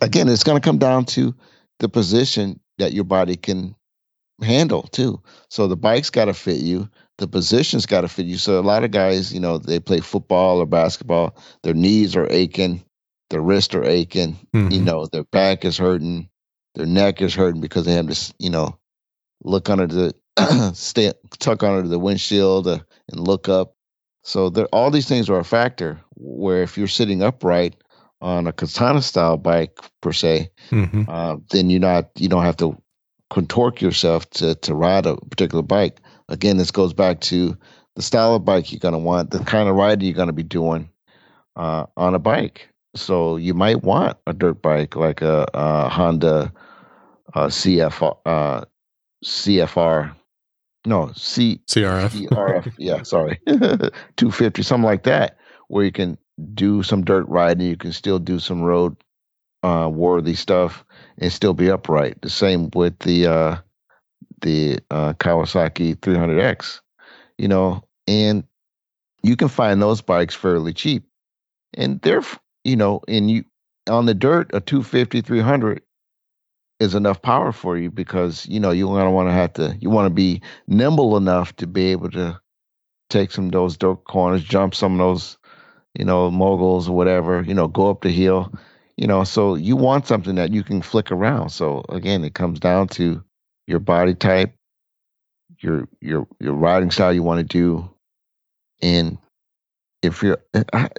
again, 0.00 0.28
it's 0.28 0.44
going 0.44 0.60
to 0.60 0.64
come 0.66 0.78
down 0.78 1.04
to 1.06 1.34
the 1.78 1.88
position 1.88 2.60
that 2.78 2.92
your 2.92 3.04
body 3.04 3.36
can 3.36 3.74
handle 4.42 4.82
too. 4.84 5.22
So 5.50 5.68
the 5.68 5.76
bike's 5.76 6.10
got 6.10 6.26
to 6.26 6.34
fit 6.34 6.60
you. 6.60 6.88
The 7.18 7.28
position's 7.28 7.86
got 7.86 8.02
to 8.02 8.08
fit 8.08 8.26
you. 8.26 8.38
So 8.38 8.58
a 8.58 8.62
lot 8.62 8.84
of 8.84 8.90
guys, 8.90 9.32
you 9.34 9.40
know, 9.40 9.58
they 9.58 9.78
play 9.80 10.00
football 10.00 10.58
or 10.60 10.66
basketball. 10.66 11.36
Their 11.62 11.74
knees 11.74 12.16
are 12.16 12.26
aching, 12.30 12.82
their 13.28 13.42
wrists 13.42 13.74
are 13.74 13.84
aching. 13.84 14.38
You 14.70 14.80
Mhm. 14.80 14.84
know, 14.84 15.06
their 15.06 15.24
back 15.24 15.64
is 15.66 15.76
hurting, 15.76 16.30
their 16.74 16.86
neck 16.86 17.20
is 17.20 17.34
hurting 17.34 17.60
because 17.60 17.84
they 17.84 17.92
have 17.92 18.08
to, 18.08 18.34
you 18.38 18.50
know, 18.50 18.78
look 19.44 19.68
under 19.70 19.86
the 19.86 20.14
stay 20.74 21.12
tuck 21.38 21.62
under 21.62 21.88
the 21.88 21.98
windshield 21.98 22.66
uh, 22.68 22.78
and 23.10 23.20
look 23.20 23.48
up. 23.48 23.74
So 24.22 24.50
there, 24.50 24.66
all 24.66 24.90
these 24.90 25.08
things 25.08 25.30
are 25.30 25.38
a 25.38 25.44
factor. 25.44 26.00
Where 26.16 26.62
if 26.62 26.76
you're 26.76 26.86
sitting 26.88 27.22
upright 27.22 27.76
on 28.20 28.46
a 28.46 28.52
katana 28.52 29.00
style 29.02 29.36
bike 29.38 29.78
per 30.02 30.12
se, 30.12 30.50
Mhm. 30.70 31.06
uh, 31.08 31.36
then 31.50 31.70
you're 31.70 31.80
not 31.80 32.10
you 32.18 32.28
don't 32.28 32.44
have 32.44 32.56
to 32.58 32.76
contort 33.30 33.80
yourself 33.80 34.28
to 34.30 34.54
to 34.56 34.74
ride 34.74 35.06
a 35.06 35.16
particular 35.16 35.62
bike. 35.62 36.00
Again, 36.28 36.56
this 36.58 36.70
goes 36.70 36.92
back 36.92 37.20
to 37.22 37.56
the 37.96 38.02
style 38.02 38.34
of 38.34 38.44
bike 38.44 38.70
you're 38.72 38.78
gonna 38.78 38.98
want, 38.98 39.30
the 39.30 39.38
kind 39.40 39.68
of 39.68 39.74
riding 39.76 40.06
you're 40.06 40.16
gonna 40.16 40.32
be 40.32 40.42
doing 40.42 40.88
uh, 41.56 41.86
on 41.96 42.14
a 42.14 42.18
bike. 42.18 42.68
So 42.94 43.36
you 43.36 43.54
might 43.54 43.82
want 43.82 44.18
a 44.26 44.32
dirt 44.32 44.60
bike 44.62 44.96
like 44.96 45.22
a, 45.22 45.48
a 45.54 45.88
Honda 45.88 46.52
uh, 47.34 47.46
CFR, 47.48 48.16
uh, 48.26 48.64
CFR 49.24 50.12
no 50.84 51.12
C 51.14 51.60
CRF. 51.66 52.28
CRF. 52.28 52.72
yeah, 52.78 53.02
sorry, 53.02 53.40
two 54.16 54.30
fifty, 54.30 54.62
something 54.62 54.84
like 54.84 55.04
that, 55.04 55.38
where 55.68 55.84
you 55.84 55.92
can 55.92 56.16
do 56.54 56.82
some 56.82 57.04
dirt 57.04 57.26
riding, 57.28 57.66
you 57.66 57.76
can 57.76 57.92
still 57.92 58.18
do 58.18 58.38
some 58.38 58.62
road 58.62 58.96
uh, 59.62 59.90
worthy 59.92 60.34
stuff, 60.34 60.84
and 61.18 61.32
still 61.32 61.54
be 61.54 61.70
upright. 61.70 62.20
The 62.22 62.30
same 62.30 62.70
with 62.74 62.98
the 63.00 63.26
uh, 63.26 63.56
the 64.40 64.78
uh, 64.90 65.12
Kawasaki 65.14 65.96
300X, 65.96 66.80
you 67.38 67.48
know, 67.48 67.84
and 68.06 68.44
you 69.22 69.36
can 69.36 69.48
find 69.48 69.82
those 69.82 70.00
bikes 70.00 70.34
fairly 70.34 70.72
cheap, 70.72 71.04
and 71.74 72.00
they're 72.02 72.22
you 72.64 72.76
know, 72.76 73.00
and 73.08 73.30
you 73.30 73.44
on 73.88 74.06
the 74.06 74.14
dirt 74.14 74.50
a 74.54 74.60
250 74.60 75.20
300 75.20 75.82
is 76.80 76.94
enough 76.94 77.20
power 77.22 77.52
for 77.52 77.76
you 77.76 77.90
because 77.90 78.46
you 78.46 78.58
know 78.58 78.70
you 78.70 78.88
want 78.88 79.06
to 79.06 79.10
want 79.10 79.28
to 79.28 79.32
have 79.32 79.52
to 79.52 79.76
you 79.80 79.90
want 79.90 80.06
to 80.06 80.14
be 80.14 80.40
nimble 80.66 81.16
enough 81.16 81.54
to 81.56 81.66
be 81.66 81.92
able 81.92 82.10
to 82.10 82.40
take 83.10 83.30
some 83.30 83.46
of 83.46 83.52
those 83.52 83.76
dirt 83.76 84.04
corners, 84.04 84.42
jump 84.42 84.74
some 84.74 84.94
of 84.94 84.98
those 84.98 85.36
you 85.94 86.04
know 86.04 86.30
moguls 86.30 86.88
or 86.88 86.96
whatever, 86.96 87.42
you 87.42 87.54
know, 87.54 87.68
go 87.68 87.90
up 87.90 88.00
the 88.00 88.10
hill, 88.10 88.52
you 88.96 89.06
know. 89.06 89.24
So 89.24 89.54
you 89.54 89.76
want 89.76 90.06
something 90.06 90.36
that 90.36 90.52
you 90.52 90.62
can 90.62 90.80
flick 90.80 91.12
around. 91.12 91.50
So 91.50 91.84
again, 91.90 92.24
it 92.24 92.34
comes 92.34 92.58
down 92.58 92.88
to 92.88 93.22
your 93.66 93.80
body 93.80 94.14
type, 94.14 94.54
your 95.58 95.86
your 96.00 96.26
your 96.40 96.54
riding 96.54 96.90
style 96.90 97.12
you 97.12 97.22
want 97.22 97.38
to 97.40 97.44
do, 97.44 97.88
and 98.80 99.18
if 100.02 100.22
you're 100.22 100.38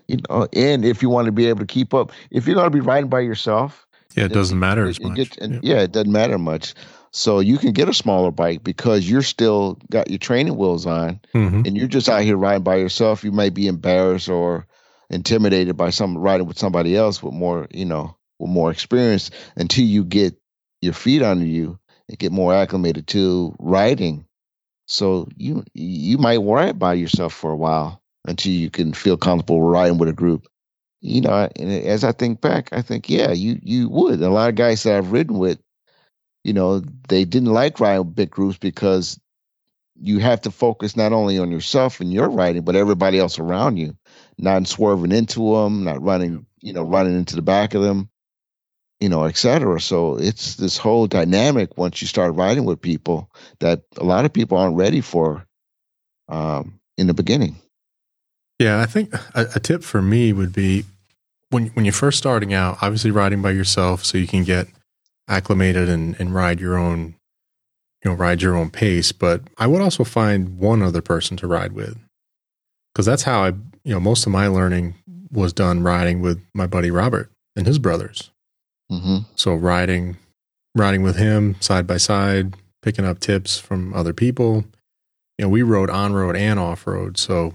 you 0.08 0.18
know, 0.30 0.48
and 0.54 0.86
if 0.86 1.02
you 1.02 1.10
want 1.10 1.26
to 1.26 1.32
be 1.32 1.48
able 1.48 1.62
to 1.62 1.66
keep 1.66 1.94
up, 1.94 2.12
if 2.30 2.46
you're 2.46 2.62
to 2.62 2.70
be 2.70 2.82
riding 2.82 3.10
by 3.10 3.22
yourself 3.22 3.88
Yeah, 4.16 4.26
it 4.26 4.34
doesn't 4.34 4.59
matter 4.59 4.86
it- 4.86 4.89
as 4.89 4.97
it 4.99 5.03
much. 5.07 5.30
Yeah. 5.39 5.59
yeah, 5.62 5.82
it 5.82 5.91
doesn't 5.91 6.12
matter 6.12 6.38
much. 6.38 6.74
So 7.14 7.39
you 7.39 7.57
can 7.57 7.74
get 7.74 7.89
a 7.89 7.93
smaller 7.93 8.32
bike 8.32 8.64
because 8.64 9.09
you're 9.09 9.22
still 9.22 9.78
got 9.89 10.09
your 10.09 10.18
training 10.20 10.55
wheels 10.55 10.86
on, 10.86 11.20
Mhm. 11.36 11.68
and 11.68 11.76
you're 11.78 11.88
just 11.88 12.07
out 12.07 12.22
here 12.24 12.38
riding 12.38 12.64
by 12.64 12.78
yourself. 12.78 13.24
You 13.24 13.32
may 13.34 13.49
be 13.49 13.68
embarrassed 13.68 14.30
or 14.30 14.66
intimidated 15.09 15.76
by 15.76 15.89
some 15.89 16.18
riding 16.18 16.47
with 16.47 16.57
somebody 16.57 16.95
else 16.95 17.22
with 17.22 17.34
more, 17.34 17.68
you 17.72 17.84
know, 17.86 18.16
with 18.39 18.49
more 18.49 18.72
experience 18.72 19.30
until 19.57 19.84
you 19.84 20.05
get 20.05 20.36
your 20.82 20.93
feet 20.93 21.22
under 21.22 21.45
you 21.45 21.78
and 22.07 22.18
get 22.18 22.32
more 22.32 22.53
acclimated 22.53 23.07
to 23.07 23.53
riding. 23.59 24.26
So 24.86 25.28
you 25.36 25.64
you 25.74 26.18
might 26.18 26.38
ride 26.38 26.80
by 26.80 26.93
yourself 26.93 27.34
for 27.34 27.51
a 27.51 27.57
while 27.57 28.01
until 28.26 28.53
you 28.53 28.70
can 28.70 28.93
feel 28.93 29.18
comfortable 29.18 29.62
riding 29.62 29.97
with 29.97 30.09
a 30.09 30.14
group. 30.14 30.47
You 31.02 31.22
know, 31.22 31.49
and 31.56 31.72
as 31.86 32.04
I 32.04 32.12
think 32.12 32.41
back, 32.41 32.70
I 32.72 32.82
think 32.82 33.10
yeah, 33.10 33.32
you 33.32 33.60
you 33.64 33.89
would. 33.89 34.22
A 34.22 34.30
lot 34.30 34.49
of 34.49 34.56
guys 34.56 34.84
that 34.84 34.95
I've 34.95 35.12
ridden 35.12 35.39
with, 35.39 35.60
you 36.43 36.54
know, 36.54 36.84
they 37.10 37.26
didn't 37.26 37.54
like 37.54 37.80
riding 37.80 38.12
big 38.12 38.30
groups 38.30 38.58
because 38.58 39.20
you 39.99 40.20
have 40.20 40.41
to 40.41 40.52
focus 40.52 40.95
not 40.95 41.12
only 41.12 41.38
on 41.38 41.52
yourself 41.52 41.99
and 41.99 42.14
your 42.14 42.30
riding, 42.30 42.64
but 42.64 42.76
everybody 42.76 43.20
else 43.20 43.39
around 43.39 43.78
you, 43.78 43.95
not 44.38 44.68
swerving 44.68 45.12
into 45.12 45.56
them, 45.56 45.84
not 45.84 46.02
running, 46.02 46.45
you 46.62 46.74
know, 46.74 46.84
running 46.84 47.16
into 47.16 47.36
the 47.36 47.41
back 47.41 47.74
of 47.74 47.82
them, 47.82 48.10
you 48.99 49.10
know, 49.10 49.26
et 49.26 49.38
cetera. 49.38 49.82
So 49.82 50.18
it's 50.18 50.56
this 50.56 50.78
whole 50.78 51.08
dynamic 51.08 51.78
once 51.78 52.02
you 52.02 52.08
start 52.08 52.36
riding 52.36 52.66
with 52.66 52.82
people 52.82 53.32
that 53.60 53.82
a 53.97 54.04
lot 54.04 54.26
of 54.26 54.34
people 54.34 54.58
aren't 54.58 54.76
ready 54.78 55.02
for 55.02 55.45
um, 56.30 56.80
in 56.97 57.08
the 57.08 57.14
beginning. 57.14 57.56
Yeah, 58.60 58.80
I 58.80 58.86
think 58.86 59.14
a, 59.14 59.47
a 59.56 59.60
tip 59.60 59.84
for 59.84 60.02
me 60.02 60.34
would 60.34 60.54
be 60.54 60.86
when 61.52 61.68
when 61.68 61.86
you're 61.86 61.93
first 61.93 62.18
starting 62.18 62.54
out, 62.54 62.78
obviously 62.82 63.12
riding 63.12 63.41
by 63.41 63.52
yourself 63.52 64.04
so 64.04 64.18
you 64.18 64.28
can 64.28 64.43
get 64.43 64.68
acclimated 65.28 65.88
and, 65.88 66.20
and 66.20 66.34
ride 66.34 66.60
your 66.60 66.78
own 66.78 67.16
you 68.04 68.10
know, 68.10 68.18
ride 68.18 68.41
your 68.41 68.56
own 68.56 68.72
pace. 68.72 69.12
But 69.12 69.43
I 69.60 69.68
would 69.68 69.80
also 69.82 70.04
find 70.04 70.58
one 70.58 70.82
other 70.82 71.02
person 71.04 71.38
to 71.38 71.47
ride 71.47 71.74
with. 71.74 71.95
Because 72.93 73.06
that's 73.06 73.24
how 73.24 73.43
I 73.43 73.47
you 73.84 73.93
know, 73.93 73.99
most 73.99 74.26
of 74.26 74.32
my 74.32 74.47
learning 74.47 74.95
was 75.32 75.54
done 75.54 75.84
riding 75.84 76.20
with 76.22 76.41
my 76.54 76.66
buddy 76.68 76.89
Robert 76.91 77.32
and 77.56 77.66
his 77.68 77.78
brothers. 77.80 78.32
hmm 78.89 79.20
So 79.36 79.54
riding 79.56 80.18
riding 80.76 81.04
with 81.04 81.16
him 81.18 81.56
side 81.60 81.86
by 81.86 81.97
side, 81.97 82.56
picking 82.82 83.06
up 83.06 83.20
tips 83.20 83.58
from 83.60 83.93
other 83.93 84.14
people. 84.14 84.66
You 85.38 85.45
know, 85.45 85.49
we 85.49 85.62
rode 85.64 85.89
on 85.89 86.14
road 86.14 86.36
and 86.36 86.60
off 86.60 86.86
road, 86.88 87.18
so 87.18 87.54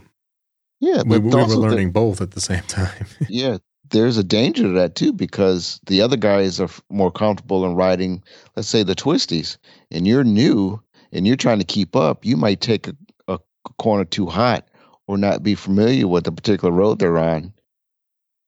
Yeah, 0.80 1.02
we, 1.04 1.18
we 1.18 1.30
were 1.30 1.40
also 1.40 1.54
the- 1.54 1.60
learning 1.60 1.90
both 1.92 2.20
at 2.20 2.32
the 2.32 2.40
same 2.40 2.62
time. 2.68 3.06
yeah, 3.28 3.58
there's 3.90 4.18
a 4.18 4.24
danger 4.24 4.64
to 4.64 4.68
that 4.70 4.94
too 4.94 5.12
because 5.12 5.80
the 5.86 6.02
other 6.02 6.16
guys 6.16 6.60
are 6.60 6.68
more 6.90 7.10
comfortable 7.10 7.64
in 7.66 7.74
riding, 7.74 8.22
let's 8.56 8.68
say 8.68 8.82
the 8.82 8.94
twisties, 8.94 9.56
and 9.90 10.06
you're 10.06 10.24
new 10.24 10.80
and 11.12 11.26
you're 11.26 11.36
trying 11.36 11.58
to 11.58 11.64
keep 11.64 11.94
up. 11.96 12.24
You 12.24 12.36
might 12.36 12.60
take 12.60 12.88
a, 12.88 12.94
a 13.28 13.38
corner 13.78 14.04
too 14.04 14.26
hot 14.26 14.68
or 15.06 15.16
not 15.16 15.42
be 15.42 15.54
familiar 15.54 16.08
with 16.08 16.24
the 16.24 16.32
particular 16.32 16.72
road 16.72 16.98
they're 16.98 17.18
on, 17.18 17.52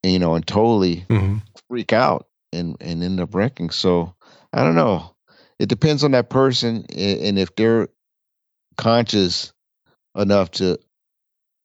and, 0.02 0.12
you 0.12 0.18
know, 0.18 0.34
and 0.34 0.46
totally 0.46 1.04
Mhm. 1.08 1.42
freak 1.68 1.92
out 1.92 2.26
and 2.52 2.76
and 2.80 3.02
end 3.02 3.20
up 3.20 3.34
wrecking. 3.34 3.70
So 3.70 4.14
I 4.52 4.64
don't 4.64 4.74
know. 4.74 5.14
It 5.58 5.68
depends 5.68 6.04
on 6.04 6.12
that 6.12 6.30
person 6.30 6.86
and 6.96 7.38
if 7.38 7.54
they're 7.56 7.88
conscious 8.76 9.52
enough 10.16 10.50
to, 10.52 10.78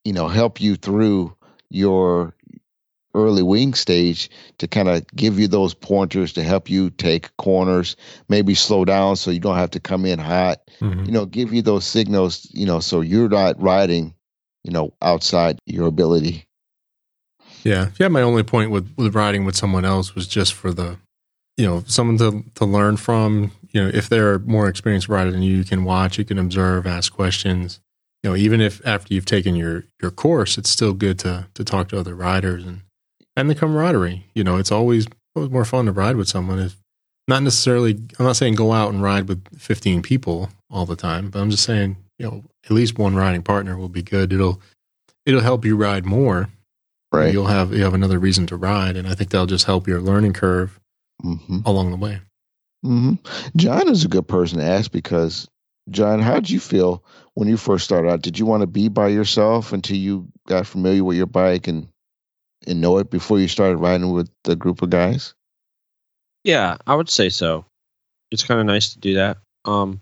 you 0.04 0.14
know, 0.14 0.28
help 0.28 0.60
you 0.60 0.76
through 0.76 1.36
your 1.70 2.36
early 3.14 3.44
wing 3.44 3.74
stage 3.74 4.30
to 4.58 4.68
kind 4.68 4.88
of 4.90 5.06
give 5.16 5.40
you 5.40 5.48
those 5.48 5.74
pointers 5.74 6.34
to 6.34 6.44
help 6.44 6.70
you 6.70 6.90
take 6.92 7.36
corners, 7.38 7.96
maybe 8.30 8.56
slow 8.56 8.86
down 8.86 9.16
so 9.16 9.32
you 9.32 9.40
don't 9.40 9.58
have 9.58 9.72
to 9.72 9.80
come 9.80 10.06
in 10.06 10.20
hot. 10.20 10.60
Mhm. 10.82 11.06
You 11.06 11.12
know, 11.12 11.26
give 11.26 11.54
you 11.54 11.62
those 11.62 11.86
signals, 11.86 12.48
you 12.52 12.66
know, 12.66 12.80
so 12.80 13.02
you're 13.02 13.30
not 13.30 13.62
riding, 13.62 14.14
you 14.64 14.72
know, 14.72 14.94
outside 15.02 15.60
your 15.66 15.88
ability. 15.88 16.46
Yeah, 17.64 17.90
yeah. 18.00 18.08
My 18.10 18.22
only 18.22 18.44
point 18.44 18.72
with 18.72 18.92
with 18.98 19.16
riding 19.16 19.46
with 19.46 19.56
someone 19.56 19.86
else 19.86 20.16
was 20.16 20.28
just 20.28 20.54
for 20.54 20.74
the, 20.74 20.98
you 21.56 21.66
know, 21.66 21.84
someone 21.88 22.18
to 22.18 22.44
to 22.56 22.66
learn 22.66 22.98
from. 22.98 23.52
You 23.72 23.84
know, 23.84 23.92
if 23.94 24.10
they're 24.10 24.40
more 24.40 24.68
experienced 24.68 25.10
rider 25.10 25.32
than 25.32 25.42
you, 25.42 25.56
you 25.56 25.64
can 25.64 25.84
watch, 25.84 26.18
you 26.18 26.26
can 26.26 26.38
observe, 26.38 26.86
ask 26.86 27.12
questions. 27.14 27.80
You 28.22 28.30
know, 28.30 28.36
even 28.36 28.62
if 28.62 28.86
after 28.86 29.14
you've 29.14 29.26
taken 29.26 29.56
your 29.56 29.86
your 30.02 30.12
course, 30.12 30.58
it's 30.58 30.70
still 30.70 30.94
good 30.94 31.20
to 31.20 31.48
to 31.54 31.64
talk 31.64 31.90
to 31.90 32.00
other 32.00 32.16
riders 32.16 32.66
and 32.66 32.82
and 33.36 33.50
the 33.50 33.56
camaraderie. 33.56 34.26
You 34.34 34.44
know, 34.44 34.58
it's 34.58 34.72
always 34.72 35.08
always 35.36 35.52
more 35.52 35.66
fun 35.66 35.86
to 35.86 35.92
ride 35.92 36.16
with 36.16 36.28
someone. 36.28 36.60
If 36.60 36.76
not 37.28 37.44
necessarily, 37.44 37.94
I'm 38.20 38.26
not 38.26 38.36
saying 38.36 38.56
go 38.56 38.72
out 38.74 38.94
and 38.94 39.02
ride 39.02 39.28
with 39.28 39.44
15 39.58 40.02
people 40.02 40.50
all 40.70 40.86
the 40.86 40.96
time, 40.96 41.30
but 41.30 41.40
I'm 41.40 41.50
just 41.50 41.64
saying, 41.64 41.98
you 42.20 42.26
know, 42.26 42.44
at 42.66 42.72
least 42.72 42.98
one 42.98 43.16
riding 43.16 43.44
partner 43.44 43.78
will 43.78 43.90
be 43.90 44.04
good. 44.04 44.34
It'll 44.34 44.62
it'll 45.26 45.42
help 45.42 45.66
you 45.66 45.76
ride 45.76 46.06
more 46.06 46.50
Right. 47.14 47.32
you'll 47.32 47.46
have 47.46 47.72
you 47.72 47.84
have 47.84 47.94
another 47.94 48.18
reason 48.18 48.48
to 48.48 48.58
ride, 48.58 48.98
and 48.98 49.08
I 49.08 49.14
think 49.14 49.30
that'll 49.30 49.46
just 49.46 49.66
help 49.66 49.88
your 49.88 50.02
learning 50.02 50.34
curve 50.34 50.80
hmm 51.22 51.60
along 51.64 51.92
the 51.92 51.98
way. 51.98 52.20
hmm 52.84 53.14
John 53.56 53.88
is 53.88 54.04
a 54.04 54.08
good 54.08 54.28
person 54.28 54.58
to 54.58 54.66
ask 54.66 54.92
because, 54.92 55.48
John, 55.92 56.20
how 56.20 56.36
did 56.36 56.50
you 56.50 56.60
feel 56.60 57.04
when 57.36 57.48
you 57.48 57.56
first 57.56 57.86
started 57.86 58.10
out? 58.10 58.24
Did 58.24 58.40
you 58.40 58.48
want 58.48 58.62
to 58.62 58.68
be 58.68 58.88
by 58.88 59.10
yourself 59.10 59.74
until 59.74 59.96
you 59.96 60.28
got 60.48 60.66
familiar 60.66 61.04
with 61.04 61.16
your 61.16 61.28
bike 61.28 61.68
and 61.68 61.88
and 62.68 62.82
know 62.82 62.98
it 62.98 63.10
before 63.10 63.40
you 63.40 63.48
started 63.48 63.78
riding 63.78 64.12
with 64.12 64.30
the 64.44 64.56
group 64.56 64.82
of 64.82 64.90
guys? 64.90 65.34
Yeah, 66.44 66.78
I 66.86 66.96
would 66.96 67.10
say 67.10 67.30
so. 67.30 67.66
It's 68.32 68.44
kind 68.44 68.60
of 68.60 68.66
nice 68.66 68.94
to 68.94 69.00
do 69.00 69.16
that. 69.16 69.38
Um, 69.66 70.02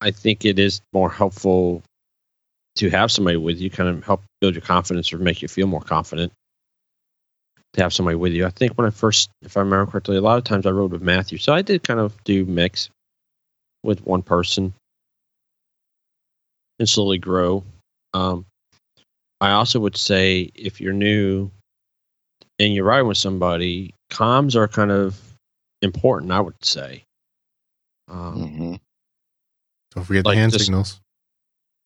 I 0.00 0.10
think 0.10 0.44
it 0.44 0.58
is 0.58 0.80
more 0.92 1.10
helpful 1.10 1.82
to 2.76 2.90
have 2.90 3.10
somebody 3.10 3.36
with 3.36 3.58
you, 3.58 3.70
kind 3.70 3.88
of 3.88 4.04
help 4.04 4.22
build 4.40 4.54
your 4.54 4.62
confidence 4.62 5.12
or 5.12 5.18
make 5.18 5.42
you 5.42 5.48
feel 5.48 5.66
more 5.66 5.80
confident 5.80 6.32
to 7.74 7.82
have 7.82 7.92
somebody 7.92 8.16
with 8.16 8.32
you. 8.32 8.46
I 8.46 8.50
think 8.50 8.72
when 8.74 8.86
I 8.86 8.90
first, 8.90 9.30
if 9.42 9.56
I 9.56 9.60
remember 9.60 9.90
correctly, 9.90 10.16
a 10.16 10.20
lot 10.20 10.38
of 10.38 10.44
times 10.44 10.66
I 10.66 10.70
rode 10.70 10.92
with 10.92 11.02
Matthew, 11.02 11.38
so 11.38 11.52
I 11.52 11.62
did 11.62 11.82
kind 11.82 12.00
of 12.00 12.22
do 12.24 12.44
mix 12.44 12.90
with 13.82 14.04
one 14.04 14.22
person 14.22 14.72
and 16.78 16.88
slowly 16.88 17.18
grow. 17.18 17.64
Um, 18.12 18.46
I 19.44 19.52
also 19.52 19.78
would 19.80 19.96
say 19.96 20.50
if 20.54 20.80
you're 20.80 20.92
new 20.92 21.50
and 22.58 22.74
you're 22.74 22.84
riding 22.84 23.08
with 23.08 23.18
somebody, 23.18 23.94
comms 24.10 24.54
are 24.56 24.68
kind 24.68 24.90
of 24.90 25.20
important. 25.82 26.32
I 26.32 26.40
would 26.40 26.64
say. 26.64 27.04
Um, 28.08 28.34
hmm 28.34 28.74
Don't 29.94 30.04
forget 30.04 30.24
Like 30.24 30.34
the 30.36 30.40
hand 30.40 30.52
just- 30.52 30.64
signals. 30.66 31.00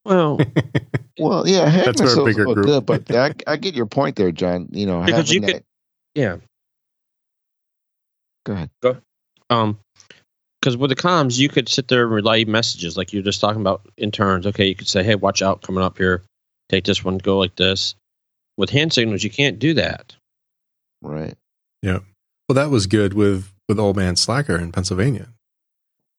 Well, 0.05 0.39
Well, 1.19 1.47
yeah, 1.49 1.69
heck, 1.69 1.85
That's 1.87 2.01
our 2.01 2.07
so- 2.07 2.25
bigger 2.25 2.45
group. 2.45 2.65
Good, 2.65 2.87
but 2.87 3.11
I, 3.15 3.35
I 3.47 3.57
get 3.57 3.75
your 3.75 3.87
point 3.87 4.15
there, 4.17 4.31
John. 4.33 4.69
You 4.71 4.87
know, 4.87 5.03
Because 5.05 5.31
you 5.33 5.41
having 5.41 5.57
could- 5.57 5.65
yeah. 6.15 6.37
Go 8.47 8.53
ahead. 8.55 8.71
Go, 8.83 8.97
Um, 9.51 9.79
because 10.61 10.77
with 10.77 10.91
the 10.91 10.97
comms, 10.97 11.39
you 11.39 11.49
could 11.49 11.69
sit 11.69 11.89
there 11.89 12.05
and 12.05 12.13
relay 12.13 12.45
messages 12.45 12.97
like 12.97 13.13
you're 13.13 13.23
just 13.23 13.41
talking 13.41 13.61
about 13.61 13.83
in 13.97 14.11
turns. 14.11 14.47
Okay, 14.47 14.67
you 14.67 14.75
could 14.75 14.89
say, 14.89 15.03
"Hey, 15.05 15.15
watch 15.15 15.43
out, 15.43 15.63
coming 15.63 15.85
up 15.85 15.99
here. 15.99 16.23
Take 16.69 16.85
this 16.85 17.05
one, 17.05 17.19
go 17.19 17.39
like 17.39 17.57
this." 17.57 17.95
With 18.57 18.71
hand 18.71 18.93
signals, 18.93 19.23
you 19.23 19.31
can't 19.31 19.59
do 19.59 19.75
that. 19.75 20.17
Right. 21.01 21.35
Yeah. 21.83 22.01
Well, 22.49 22.55
that 22.55 22.71
was 22.71 22.87
good 22.87 23.15
with 23.15 23.53
with 23.69 23.79
Old 23.79 23.97
Man 23.97 24.17
Slacker 24.17 24.57
in 24.57 24.73
Pennsylvania. 24.73 25.29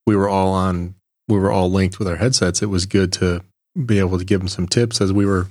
We 0.06 0.16
were 0.16 0.30
all 0.30 0.54
on 0.54 0.96
we 1.30 1.38
were 1.38 1.52
all 1.52 1.70
linked 1.70 2.00
with 2.00 2.08
our 2.08 2.16
headsets, 2.16 2.62
it 2.62 2.68
was 2.68 2.86
good 2.86 3.14
to 3.14 3.44
be 3.86 4.00
able 4.00 4.18
to 4.18 4.26
give 4.26 4.42
him 4.42 4.48
some 4.48 4.68
tips 4.68 5.00
as 5.00 5.14
we 5.14 5.26
were 5.26 5.48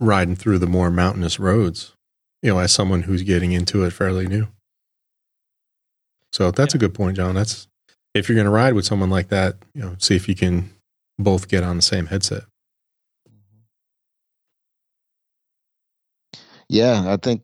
riding 0.00 0.34
through 0.34 0.58
the 0.58 0.66
more 0.66 0.90
mountainous 0.90 1.38
roads. 1.38 1.92
You 2.42 2.54
know, 2.54 2.58
as 2.58 2.72
someone 2.72 3.02
who's 3.02 3.22
getting 3.22 3.52
into 3.52 3.84
it 3.84 3.92
fairly 3.92 4.26
new. 4.26 4.48
So 6.32 6.50
that's 6.50 6.74
a 6.74 6.78
good 6.78 6.94
point, 6.94 7.16
John. 7.16 7.34
That's 7.34 7.66
if 8.14 8.28
you're 8.28 8.36
going 8.36 8.46
to 8.46 8.50
ride 8.50 8.74
with 8.74 8.86
someone 8.86 9.10
like 9.10 9.28
that, 9.28 9.56
you 9.74 9.82
know, 9.82 9.96
see 9.98 10.16
if 10.16 10.28
you 10.28 10.34
can 10.34 10.70
both 11.18 11.48
get 11.48 11.64
on 11.64 11.76
the 11.76 11.82
same 11.82 12.06
headset. 12.06 12.44
Yeah, 16.68 17.04
I 17.06 17.16
think 17.16 17.42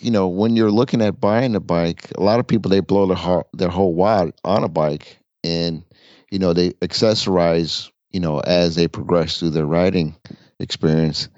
you 0.00 0.10
know 0.10 0.28
when 0.28 0.56
you're 0.56 0.70
looking 0.70 1.02
at 1.02 1.20
buying 1.20 1.54
a 1.54 1.60
bike, 1.60 2.10
a 2.16 2.22
lot 2.22 2.40
of 2.40 2.46
people 2.46 2.70
they 2.70 2.80
blow 2.80 3.06
their 3.06 3.16
whole, 3.16 3.48
their 3.52 3.68
whole 3.68 3.94
wad 3.94 4.32
on 4.44 4.64
a 4.64 4.68
bike, 4.68 5.18
and 5.42 5.82
you 6.30 6.38
know 6.38 6.52
they 6.52 6.70
accessorize 6.82 7.90
you 8.10 8.20
know 8.20 8.40
as 8.40 8.74
they 8.74 8.86
progress 8.88 9.38
through 9.38 9.50
their 9.50 9.66
riding 9.66 10.16
experience. 10.58 11.28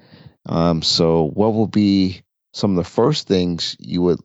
Um, 0.45 0.81
so, 0.81 1.29
what 1.33 1.53
will 1.53 1.67
be 1.67 2.21
some 2.53 2.71
of 2.71 2.77
the 2.77 2.89
first 2.89 3.27
things 3.27 3.77
you 3.79 4.01
would 4.01 4.19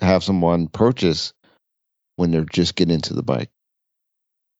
have 0.00 0.22
someone 0.22 0.68
purchase 0.68 1.32
when 2.16 2.30
they're 2.30 2.44
just 2.44 2.74
getting 2.74 2.94
into 2.94 3.14
the 3.14 3.22
bike? 3.22 3.50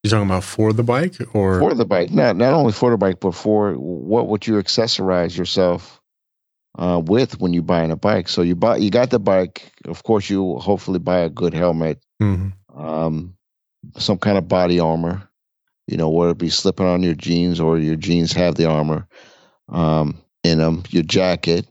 You 0.02 0.10
talking 0.10 0.26
about 0.26 0.44
for 0.44 0.72
the 0.72 0.82
bike 0.82 1.16
or 1.34 1.60
for 1.60 1.74
the 1.74 1.84
bike? 1.84 2.10
Not 2.10 2.36
not 2.36 2.54
only 2.54 2.72
for 2.72 2.90
the 2.90 2.96
bike, 2.96 3.20
but 3.20 3.34
for 3.34 3.74
what 3.74 4.28
would 4.28 4.46
you 4.46 4.54
accessorize 4.54 5.36
yourself 5.36 6.00
uh, 6.78 7.00
with 7.04 7.40
when 7.40 7.52
you're 7.52 7.62
buying 7.62 7.90
a 7.90 7.96
bike? 7.96 8.28
So 8.28 8.42
you 8.42 8.54
buy 8.54 8.76
you 8.78 8.90
got 8.90 9.10
the 9.10 9.18
bike. 9.18 9.72
Of 9.86 10.02
course, 10.02 10.28
you 10.30 10.56
hopefully 10.58 10.98
buy 10.98 11.18
a 11.18 11.28
good 11.28 11.54
helmet, 11.54 12.02
Mhm. 12.22 12.52
um, 12.74 13.34
some 13.98 14.18
kind 14.18 14.38
of 14.38 14.48
body 14.48 14.80
armor. 14.80 15.28
You 15.86 15.96
know, 15.98 16.08
whether 16.08 16.30
it 16.32 16.38
be 16.38 16.48
slipping 16.48 16.86
on 16.86 17.02
your 17.02 17.14
jeans 17.14 17.60
or 17.60 17.78
your 17.78 17.96
jeans 17.96 18.32
have 18.32 18.54
the 18.54 18.64
armor 18.66 19.06
um, 19.68 20.16
in 20.42 20.58
them. 20.58 20.82
Your 20.90 21.02
jacket, 21.02 21.66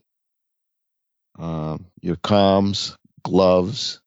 um, 1.39 1.85
your 2.01 2.15
comms, 2.17 2.95
gloves, 3.23 4.01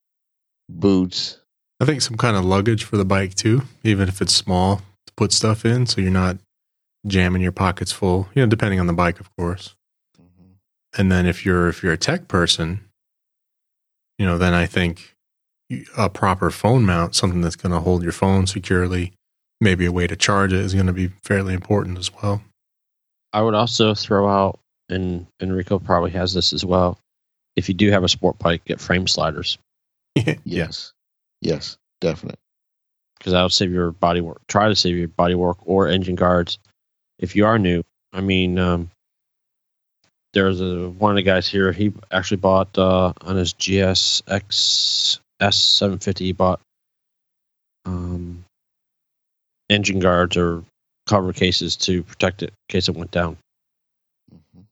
boots. 0.69 1.39
I 1.79 1.85
think 1.85 2.01
some 2.01 2.17
kind 2.17 2.35
of 2.37 2.45
luggage 2.45 2.83
for 2.85 2.97
the 2.97 3.05
bike 3.05 3.35
too, 3.35 3.61
even 3.83 4.07
if 4.07 4.21
it's 4.21 4.33
small 4.33 4.77
to 5.05 5.13
put 5.15 5.31
stuff 5.31 5.65
in, 5.65 5.85
so 5.85 6.01
you're 6.01 6.09
not 6.11 6.37
jamming 7.05 7.41
your 7.41 7.51
pockets 7.51 7.91
full. 7.91 8.27
You 8.33 8.41
know, 8.43 8.47
depending 8.49 8.79
on 8.79 8.87
the 8.87 8.93
bike, 8.93 9.19
of 9.19 9.29
course. 9.35 9.75
And 10.97 11.11
then 11.11 11.25
if 11.25 11.45
you're 11.45 11.67
if 11.69 11.81
you're 11.83 11.93
a 11.93 11.97
tech 11.97 12.27
person, 12.27 12.81
you 14.17 14.25
know, 14.25 14.37
then 14.37 14.53
I 14.53 14.65
think 14.65 15.15
a 15.97 16.09
proper 16.09 16.49
phone 16.49 16.85
mount, 16.85 17.15
something 17.15 17.41
that's 17.41 17.55
going 17.55 17.73
to 17.73 17.79
hold 17.79 18.03
your 18.03 18.11
phone 18.11 18.47
securely, 18.47 19.13
maybe 19.59 19.85
a 19.85 19.91
way 19.91 20.07
to 20.07 20.15
charge 20.15 20.53
it 20.53 20.59
is 20.59 20.73
going 20.73 20.87
to 20.87 20.93
be 20.93 21.09
fairly 21.23 21.53
important 21.53 21.97
as 21.97 22.11
well. 22.13 22.41
I 23.33 23.41
would 23.41 23.53
also 23.53 23.93
throw 23.93 24.27
out, 24.29 24.59
and 24.89 25.27
Enrico 25.41 25.77
probably 25.79 26.11
has 26.11 26.33
this 26.33 26.53
as 26.53 26.63
well. 26.63 26.97
If 27.57 27.67
you 27.67 27.75
do 27.75 27.91
have 27.91 28.03
a 28.03 28.09
sport 28.09 28.39
bike, 28.39 28.63
get 28.65 28.79
frame 28.79 29.07
sliders 29.07 29.57
Yes, 30.45 30.93
yes, 31.41 31.77
definitely. 31.99 32.39
because 33.19 33.33
that'll 33.33 33.49
save 33.49 33.71
your 33.71 33.91
body 33.91 34.21
work. 34.21 34.41
Try 34.47 34.69
to 34.69 34.75
save 34.75 34.95
your 34.95 35.09
body 35.09 35.35
work 35.35 35.57
or 35.63 35.87
engine 35.87 36.15
guards 36.15 36.59
if 37.19 37.35
you 37.35 37.45
are 37.45 37.59
new. 37.59 37.83
I 38.13 38.21
mean, 38.21 38.57
um, 38.57 38.89
there's 40.37 40.61
a 40.61 40.89
one 40.89 41.11
of 41.11 41.15
the 41.15 41.23
guys 41.23 41.47
here. 41.47 41.71
He 41.71 41.91
actually 42.11 42.37
bought 42.37 42.77
uh, 42.77 43.11
on 43.21 43.35
his 43.35 43.53
GSX 43.55 45.19
S750. 45.41 46.19
He 46.19 46.31
bought 46.31 46.59
um, 47.85 48.45
engine 49.69 49.99
guards 49.99 50.37
or 50.37 50.63
cover 51.07 51.33
cases 51.33 51.75
to 51.77 52.03
protect 52.03 52.43
it 52.43 52.49
in 52.49 52.55
case 52.69 52.87
it 52.87 52.95
went 52.95 53.09
down. 53.11 53.37
Mhm. 54.31 54.65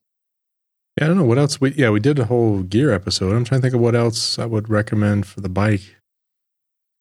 Yeah, 0.99 1.05
I 1.05 1.07
don't 1.07 1.17
know 1.17 1.23
what 1.23 1.37
else 1.39 1.59
we 1.59 1.71
yeah, 1.73 1.89
we 1.89 1.99
did 1.99 2.19
a 2.19 2.25
whole 2.25 2.61
gear 2.61 2.91
episode. 2.91 3.33
I'm 3.35 3.43
trying 3.43 3.61
to 3.61 3.65
think 3.65 3.73
of 3.75 3.81
what 3.81 3.95
else 3.95 4.37
I 4.37 4.45
would 4.45 4.69
recommend 4.69 5.25
for 5.25 5.41
the 5.41 5.49
bike. 5.49 5.95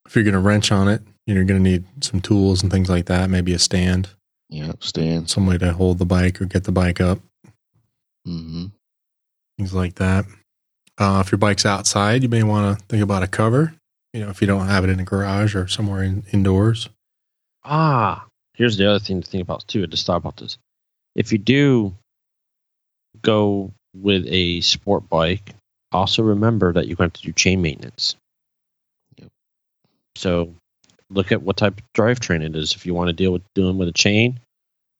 If 0.07 0.15
you're 0.15 0.23
going 0.23 0.33
to 0.33 0.39
wrench 0.39 0.71
on 0.71 0.87
it, 0.87 1.01
you 1.27 1.33
know, 1.33 1.39
you're 1.39 1.47
going 1.47 1.63
to 1.63 1.69
need 1.69 1.83
some 2.03 2.19
tools 2.21 2.61
and 2.63 2.71
things 2.71 2.89
like 2.89 3.05
that, 3.05 3.29
maybe 3.29 3.53
a 3.53 3.59
stand, 3.59 4.09
Yeah, 4.49 4.73
stand. 4.79 5.29
some 5.29 5.45
way 5.47 5.57
to 5.57 5.73
hold 5.73 5.97
the 5.99 6.05
bike 6.05 6.39
or 6.41 6.45
get 6.45 6.63
the 6.63 6.71
bike 6.71 7.01
up, 7.01 7.19
hmm 8.25 8.65
things 9.57 9.73
like 9.73 9.95
that. 9.95 10.25
Uh, 10.97 11.21
if 11.25 11.31
your 11.31 11.37
bike's 11.37 11.65
outside, 11.65 12.23
you 12.23 12.29
may 12.29 12.43
want 12.43 12.77
to 12.77 12.85
think 12.85 13.03
about 13.03 13.23
a 13.23 13.27
cover. 13.27 13.73
You 14.13 14.21
know, 14.21 14.29
if 14.29 14.41
you 14.41 14.47
don't 14.47 14.67
have 14.67 14.83
it 14.83 14.89
in 14.89 14.99
a 14.99 15.03
garage 15.03 15.55
or 15.55 15.67
somewhere 15.67 16.03
in, 16.03 16.23
indoors. 16.31 16.87
Ah, 17.63 18.25
here's 18.53 18.77
the 18.77 18.89
other 18.89 18.99
thing 18.99 19.21
to 19.21 19.29
think 19.29 19.41
about 19.41 19.67
too. 19.67 19.85
To 19.85 19.97
stop 19.97 20.21
about 20.21 20.37
this, 20.37 20.57
if 21.15 21.31
you 21.31 21.37
do 21.37 21.93
go 23.21 23.71
with 23.93 24.25
a 24.27 24.61
sport 24.61 25.09
bike, 25.09 25.53
also 25.91 26.23
remember 26.23 26.71
that 26.73 26.87
you're 26.87 26.95
going 26.95 27.11
to 27.11 27.21
do 27.21 27.33
chain 27.33 27.61
maintenance. 27.61 28.15
Yep. 29.17 29.29
So, 30.15 30.53
look 31.09 31.31
at 31.31 31.41
what 31.41 31.57
type 31.57 31.77
of 31.77 31.83
drivetrain 31.93 32.41
it 32.41 32.55
is. 32.55 32.73
If 32.73 32.85
you 32.85 32.93
want 32.93 33.09
to 33.09 33.13
deal 33.13 33.31
with 33.31 33.43
doing 33.53 33.77
with 33.77 33.89
a 33.89 33.93
chain, 33.93 34.39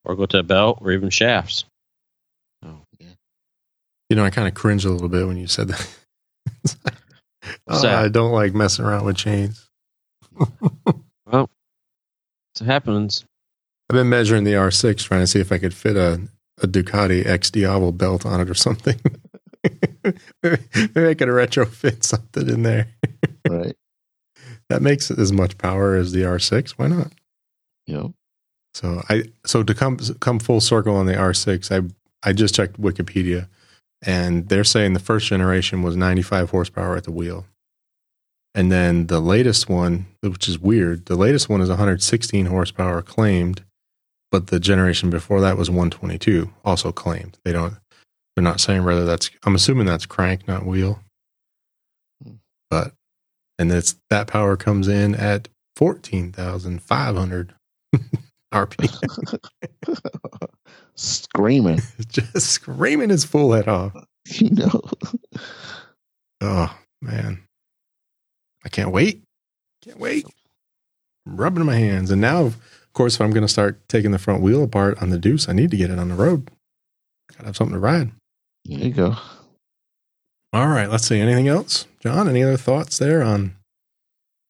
or 0.04 0.14
go 0.14 0.26
to 0.26 0.38
a 0.38 0.42
belt, 0.42 0.78
or 0.82 0.92
even 0.92 1.08
shafts. 1.08 1.64
You 4.08 4.16
know, 4.16 4.24
I 4.24 4.30
kind 4.30 4.48
of 4.48 4.54
cringe 4.54 4.84
a 4.84 4.90
little 4.90 5.08
bit 5.08 5.26
when 5.26 5.36
you 5.36 5.46
said 5.46 5.68
that. 5.68 6.92
Oh, 7.68 7.80
that? 7.80 8.04
I 8.04 8.08
don't 8.08 8.32
like 8.32 8.54
messing 8.54 8.84
around 8.84 9.04
with 9.04 9.16
chains. 9.16 9.68
so 11.30 11.48
it 12.60 12.64
happens. 12.64 13.24
I've 13.88 13.94
been 13.94 14.08
measuring 14.08 14.44
the 14.44 14.54
R6, 14.54 14.98
trying 14.98 15.20
to 15.20 15.26
see 15.26 15.40
if 15.40 15.52
I 15.52 15.58
could 15.58 15.74
fit 15.74 15.96
a, 15.96 16.20
a 16.60 16.66
Ducati 16.66 17.24
XDiavel 17.24 17.96
belt 17.96 18.26
on 18.26 18.40
it 18.40 18.50
or 18.50 18.54
something. 18.54 18.98
maybe, 19.62 20.18
maybe 20.42 21.08
I 21.08 21.14
could 21.14 21.28
retrofit 21.28 22.02
something 22.02 22.48
in 22.48 22.62
there. 22.62 22.88
Right. 23.48 23.76
That 24.68 24.82
makes 24.82 25.10
as 25.10 25.32
much 25.32 25.56
power 25.58 25.94
as 25.94 26.12
the 26.12 26.22
R6. 26.22 26.72
Why 26.72 26.88
not? 26.88 27.12
Yep. 27.86 28.10
So 28.74 29.02
I 29.08 29.24
so 29.46 29.62
to 29.62 29.74
come 29.74 29.96
come 30.20 30.38
full 30.38 30.60
circle 30.60 30.96
on 30.96 31.06
the 31.06 31.14
R6, 31.14 31.70
I 31.72 31.88
I 32.28 32.32
just 32.32 32.54
checked 32.54 32.80
Wikipedia, 32.80 33.48
and 34.06 34.48
they're 34.48 34.64
saying 34.64 34.92
the 34.92 35.00
first 35.00 35.26
generation 35.26 35.82
was 35.82 35.96
95 35.96 36.50
horsepower 36.50 36.96
at 36.96 37.04
the 37.04 37.12
wheel, 37.12 37.44
and 38.54 38.72
then 38.72 39.08
the 39.08 39.20
latest 39.20 39.68
one, 39.68 40.06
which 40.22 40.48
is 40.48 40.58
weird, 40.58 41.06
the 41.06 41.16
latest 41.16 41.50
one 41.50 41.60
is 41.60 41.68
116 41.68 42.46
horsepower 42.46 43.02
claimed, 43.02 43.62
but 44.32 44.46
the 44.46 44.58
generation 44.58 45.10
before 45.10 45.42
that 45.42 45.58
was 45.58 45.68
122, 45.68 46.50
also 46.64 46.90
claimed. 46.90 47.38
They 47.44 47.52
don't. 47.52 47.74
They're 48.34 48.42
not 48.42 48.60
saying 48.60 48.84
whether 48.84 49.04
that's. 49.04 49.30
I'm 49.44 49.54
assuming 49.54 49.86
that's 49.86 50.06
crank, 50.06 50.48
not 50.48 50.64
wheel. 50.64 51.00
But 52.70 52.92
and 53.58 53.70
that's 53.70 53.96
that 54.10 54.26
power 54.26 54.56
comes 54.56 54.88
in 54.88 55.14
at 55.14 55.48
14,500 55.76 57.54
RPM. 58.54 59.38
Screaming. 60.96 61.80
just 62.08 62.50
screaming 62.50 63.10
his 63.10 63.24
full 63.24 63.52
head 63.52 63.68
off. 63.68 63.92
You 64.28 64.50
know. 64.50 64.80
Oh 66.40 66.76
man, 67.00 67.44
I 68.64 68.68
can't 68.68 68.90
wait! 68.90 69.22
Can't 69.84 70.00
wait! 70.00 70.26
I'm 71.24 71.36
rubbing 71.36 71.64
my 71.64 71.76
hands, 71.76 72.10
and 72.10 72.20
now, 72.20 72.40
of 72.42 72.58
course, 72.92 73.14
if 73.14 73.20
I'm 73.20 73.30
going 73.30 73.46
to 73.46 73.48
start 73.48 73.88
taking 73.88 74.10
the 74.10 74.18
front 74.18 74.42
wheel 74.42 74.64
apart 74.64 75.00
on 75.00 75.10
the 75.10 75.18
Deuce, 75.18 75.48
I 75.48 75.52
need 75.52 75.70
to 75.70 75.76
get 75.76 75.90
it 75.90 76.00
on 76.00 76.08
the 76.08 76.16
road. 76.16 76.50
Got 77.30 77.38
to 77.38 77.46
have 77.46 77.56
something 77.56 77.74
to 77.74 77.78
ride. 77.78 78.10
There 78.64 78.78
you 78.80 78.92
go. 78.92 79.14
All 80.52 80.68
right, 80.68 80.90
let's 80.90 81.06
see. 81.06 81.20
Anything 81.20 81.46
else, 81.46 81.86
John? 82.00 82.28
Any 82.28 82.42
other 82.42 82.56
thoughts 82.56 82.98
there 82.98 83.22
on 83.22 83.54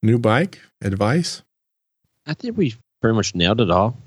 new 0.03 0.19
bike 0.19 0.61
advice? 0.83 1.43
I 2.27 2.33
think 2.33 2.57
we 2.57 2.77
pretty 3.03 3.15
much 3.15 3.35
nailed 3.35 3.61
it 3.61 3.71
all. 3.71 3.99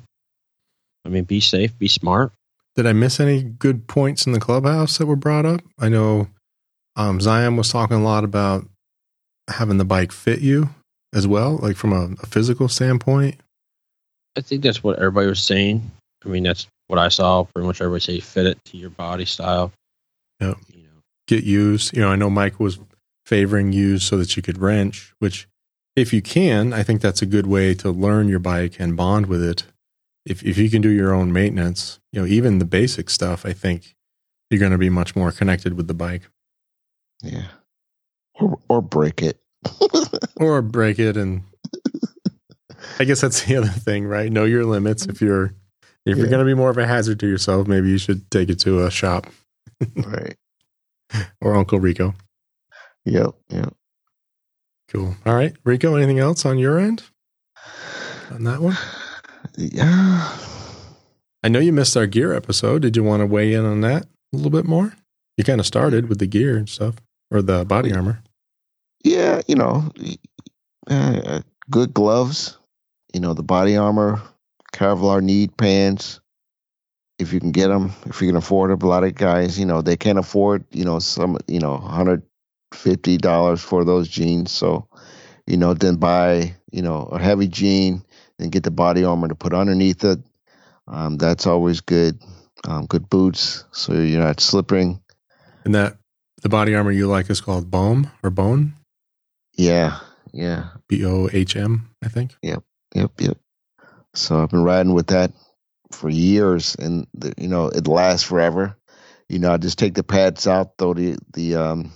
I 1.05 1.09
mean, 1.09 1.23
be 1.23 1.39
safe, 1.39 1.77
be 1.77 1.87
smart. 1.87 2.31
Did 2.75 2.85
I 2.85 2.93
miss 2.93 3.19
any 3.19 3.43
good 3.43 3.87
points 3.87 4.25
in 4.25 4.33
the 4.33 4.39
clubhouse 4.39 4.97
that 4.97 5.05
were 5.05 5.15
brought 5.15 5.45
up? 5.45 5.61
I 5.77 5.89
know 5.89 6.27
um, 6.95 7.19
Zion 7.19 7.57
was 7.57 7.71
talking 7.71 7.97
a 7.97 8.03
lot 8.03 8.23
about 8.23 8.65
having 9.49 9.77
the 9.77 9.85
bike 9.85 10.11
fit 10.11 10.41
you 10.41 10.69
as 11.13 11.27
well, 11.27 11.57
like 11.57 11.75
from 11.75 11.93
a, 11.93 12.15
a 12.21 12.25
physical 12.25 12.67
standpoint. 12.67 13.39
I 14.37 14.41
think 14.41 14.63
that's 14.63 14.83
what 14.83 14.97
everybody 14.97 15.27
was 15.27 15.41
saying. 15.41 15.89
I 16.23 16.29
mean, 16.29 16.43
that's 16.43 16.67
what 16.87 16.99
I 16.99 17.09
saw. 17.09 17.43
Pretty 17.43 17.67
much 17.67 17.81
everybody 17.81 18.01
say 18.01 18.19
fit 18.19 18.45
it 18.45 18.63
to 18.65 18.77
your 18.77 18.91
body 18.91 19.25
style. 19.25 19.71
Yep. 20.39 20.57
You 20.73 20.83
know, 20.83 21.01
get 21.27 21.43
used. 21.43 21.95
You 21.95 22.01
know, 22.01 22.09
I 22.09 22.15
know 22.15 22.29
Mike 22.29 22.59
was 22.59 22.79
favoring 23.25 23.71
used 23.73 24.03
so 24.03 24.17
that 24.17 24.35
you 24.35 24.41
could 24.41 24.57
wrench, 24.57 25.13
which 25.19 25.47
if 25.95 26.13
you 26.13 26.21
can, 26.21 26.73
I 26.73 26.83
think 26.83 27.01
that's 27.01 27.21
a 27.21 27.25
good 27.25 27.47
way 27.47 27.73
to 27.75 27.91
learn 27.91 28.27
your 28.27 28.39
bike 28.39 28.79
and 28.79 28.95
bond 28.95 29.27
with 29.27 29.43
it. 29.43 29.65
If 30.29 30.43
if 30.43 30.57
you 30.57 30.69
can 30.69 30.81
do 30.81 30.89
your 30.89 31.13
own 31.13 31.33
maintenance, 31.33 31.99
you 32.11 32.21
know, 32.21 32.27
even 32.27 32.59
the 32.59 32.65
basic 32.65 33.09
stuff, 33.09 33.45
I 33.45 33.53
think 33.53 33.95
you're 34.49 34.59
going 34.59 34.71
to 34.71 34.77
be 34.77 34.89
much 34.89 35.15
more 35.15 35.31
connected 35.31 35.73
with 35.73 35.87
the 35.87 35.93
bike. 35.93 36.29
Yeah. 37.21 37.47
Or 38.35 38.59
or 38.69 38.81
break 38.81 39.21
it. 39.21 39.41
Or 40.39 40.61
break 40.61 40.99
it 40.99 41.17
and 41.17 41.43
I 42.97 43.03
guess 43.03 43.19
that's 43.19 43.43
the 43.43 43.57
other 43.57 43.67
thing, 43.67 44.05
right? 44.05 44.31
Know 44.31 44.45
your 44.45 44.63
limits. 44.63 45.05
If 45.05 45.21
you're 45.21 45.53
if 46.05 46.17
you're 46.17 46.27
going 46.27 46.39
to 46.39 46.45
be 46.45 46.53
more 46.53 46.69
of 46.69 46.77
a 46.77 46.87
hazard 46.87 47.19
to 47.19 47.27
yourself, 47.27 47.67
maybe 47.67 47.89
you 47.89 47.97
should 47.97 48.31
take 48.31 48.49
it 48.49 48.59
to 48.61 48.85
a 48.85 48.89
shop 48.89 49.27
right. 49.97 50.37
or 51.41 51.55
Uncle 51.55 51.79
Rico. 51.79 52.15
Yep. 53.03 53.31
Yep. 53.49 53.73
Cool. 54.89 55.15
All 55.25 55.35
right, 55.35 55.55
Rico. 55.65 55.95
Anything 55.95 56.19
else 56.19 56.45
on 56.45 56.57
your 56.57 56.79
end 56.79 57.03
on 58.31 58.43
that 58.45 58.61
one? 58.61 58.77
Yeah. 59.57 60.37
I 61.43 61.47
know 61.47 61.59
you 61.59 61.71
missed 61.71 61.95
our 61.95 62.07
gear 62.07 62.33
episode. 62.33 62.81
Did 62.81 62.95
you 62.95 63.03
want 63.03 63.21
to 63.21 63.25
weigh 63.25 63.53
in 63.53 63.65
on 63.65 63.81
that 63.81 64.03
a 64.33 64.35
little 64.35 64.51
bit 64.51 64.65
more? 64.65 64.93
You 65.37 65.43
kind 65.43 65.59
of 65.59 65.65
started 65.65 66.09
with 66.09 66.19
the 66.19 66.27
gear 66.27 66.57
and 66.57 66.67
stuff, 66.67 66.95
or 67.31 67.41
the 67.41 67.65
body 67.65 67.93
armor. 67.93 68.21
Yeah. 69.03 69.41
You 69.47 69.55
know, 69.55 69.91
uh, 70.89 71.41
good 71.69 71.93
gloves. 71.93 72.57
You 73.13 73.21
know, 73.21 73.33
the 73.33 73.43
body 73.43 73.75
armor, 73.75 74.21
Kevlar 74.73 75.21
need 75.21 75.57
pants. 75.57 76.19
If 77.17 77.33
you 77.33 77.39
can 77.39 77.51
get 77.51 77.67
them, 77.67 77.91
if 78.05 78.21
you 78.21 78.27
can 78.27 78.35
afford 78.37 78.71
them, 78.71 78.81
a 78.81 78.89
lot 78.89 79.03
of 79.03 79.15
guys, 79.15 79.59
you 79.59 79.65
know, 79.65 79.81
they 79.81 79.97
can't 79.97 80.19
afford, 80.19 80.63
you 80.71 80.85
know, 80.85 80.99
some, 80.99 81.37
you 81.47 81.59
know, 81.59 81.77
hundred 81.77 82.23
fifty 82.73 83.17
dollars 83.17 83.61
for 83.61 83.83
those 83.83 84.07
jeans. 84.07 84.51
So, 84.51 84.87
you 85.47 85.57
know, 85.57 85.73
then 85.73 85.95
buy, 85.95 86.55
you 86.71 86.81
know, 86.81 87.09
a 87.11 87.19
heavy 87.19 87.47
jean, 87.47 88.03
then 88.39 88.49
get 88.49 88.63
the 88.63 88.71
body 88.71 89.03
armor 89.03 89.27
to 89.27 89.35
put 89.35 89.53
underneath 89.53 90.03
it. 90.03 90.19
Um, 90.87 91.17
that's 91.17 91.45
always 91.45 91.81
good. 91.81 92.19
Um, 92.67 92.87
good 92.87 93.09
boots, 93.09 93.63
so 93.71 93.93
you're 93.93 94.23
not 94.23 94.39
slipping. 94.39 95.01
And 95.63 95.75
that 95.75 95.97
the 96.41 96.49
body 96.49 96.75
armor 96.75 96.91
you 96.91 97.07
like 97.07 97.29
is 97.29 97.41
called 97.41 97.69
Bohm 97.69 98.09
or 98.23 98.29
Bone, 98.29 98.73
Yeah, 99.55 99.99
yeah. 100.33 100.69
B 100.87 101.05
O 101.05 101.29
H 101.31 101.55
M, 101.55 101.89
I 102.03 102.07
think. 102.09 102.35
Yep, 102.41 102.63
yep, 102.95 103.11
yep. 103.19 103.37
So 104.13 104.41
I've 104.41 104.49
been 104.49 104.63
riding 104.63 104.93
with 104.93 105.07
that 105.07 105.31
for 105.91 106.09
years, 106.09 106.75
and 106.75 107.07
the, 107.13 107.33
you 107.37 107.47
know 107.47 107.67
it 107.67 107.87
lasts 107.87 108.27
forever. 108.27 108.75
You 109.29 109.39
know, 109.39 109.53
I 109.53 109.57
just 109.57 109.77
take 109.79 109.93
the 109.93 110.03
pads 110.03 110.47
out, 110.47 110.73
throw 110.77 110.93
the 110.93 111.17
the 111.33 111.55
um 111.55 111.91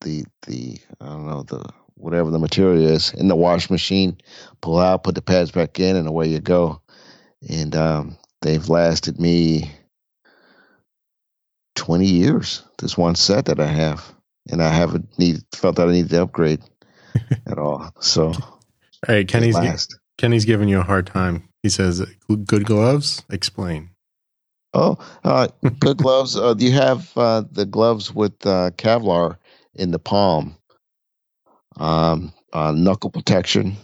the 0.00 0.24
the 0.46 0.78
I 1.00 1.06
don't 1.06 1.26
know 1.26 1.42
the 1.42 1.68
whatever 2.04 2.30
the 2.30 2.38
material 2.38 2.86
is 2.86 3.14
in 3.14 3.28
the 3.28 3.34
wash 3.34 3.70
machine, 3.70 4.16
pull 4.60 4.78
out, 4.78 5.04
put 5.04 5.14
the 5.14 5.22
pads 5.22 5.50
back 5.50 5.80
in, 5.80 5.96
and 5.96 6.06
away 6.06 6.28
you 6.28 6.38
go. 6.38 6.80
And 7.48 7.74
um, 7.74 8.18
they've 8.42 8.68
lasted 8.68 9.18
me 9.18 9.72
twenty 11.74 12.06
years. 12.06 12.62
This 12.78 12.98
one 12.98 13.14
set 13.14 13.46
that 13.46 13.58
I 13.58 13.66
have, 13.66 14.14
and 14.50 14.62
I 14.62 14.68
haven't 14.68 15.18
need 15.18 15.38
felt 15.54 15.76
that 15.76 15.88
I 15.88 15.92
needed 15.92 16.10
to 16.10 16.22
upgrade 16.22 16.60
at 17.46 17.58
all. 17.58 17.90
So 18.00 18.32
right, 19.08 19.26
Kenny's 19.26 19.54
last. 19.54 19.98
Kenny's 20.18 20.44
giving 20.44 20.68
you 20.68 20.80
a 20.80 20.84
hard 20.84 21.06
time. 21.06 21.48
He 21.62 21.70
says, 21.70 22.04
"Good 22.28 22.66
gloves." 22.66 23.24
Explain. 23.30 23.90
Oh, 24.74 24.98
uh, 25.22 25.48
good 25.78 25.98
gloves. 25.98 26.36
Uh, 26.36 26.54
you 26.58 26.72
have 26.72 27.16
uh, 27.16 27.44
the 27.50 27.64
gloves 27.64 28.12
with 28.12 28.34
uh, 28.44 28.72
Kevlar 28.72 29.36
in 29.74 29.92
the 29.92 30.00
palm, 30.00 30.56
um, 31.76 32.32
uh, 32.52 32.72
knuckle 32.72 33.10
protection. 33.10 33.76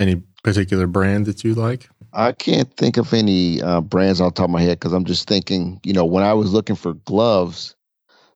Any 0.00 0.22
particular 0.42 0.86
brand 0.86 1.26
that 1.26 1.44
you 1.44 1.54
like? 1.54 1.88
I 2.12 2.32
can't 2.32 2.72
think 2.76 2.96
of 2.96 3.12
any 3.14 3.62
uh, 3.62 3.80
brands 3.80 4.20
on 4.20 4.32
top 4.32 4.44
of 4.44 4.50
my 4.50 4.60
head 4.60 4.78
because 4.78 4.92
I'm 4.92 5.04
just 5.04 5.28
thinking, 5.28 5.80
you 5.84 5.92
know, 5.92 6.04
when 6.04 6.24
I 6.24 6.34
was 6.34 6.52
looking 6.52 6.76
for 6.76 6.94
gloves, 6.94 7.74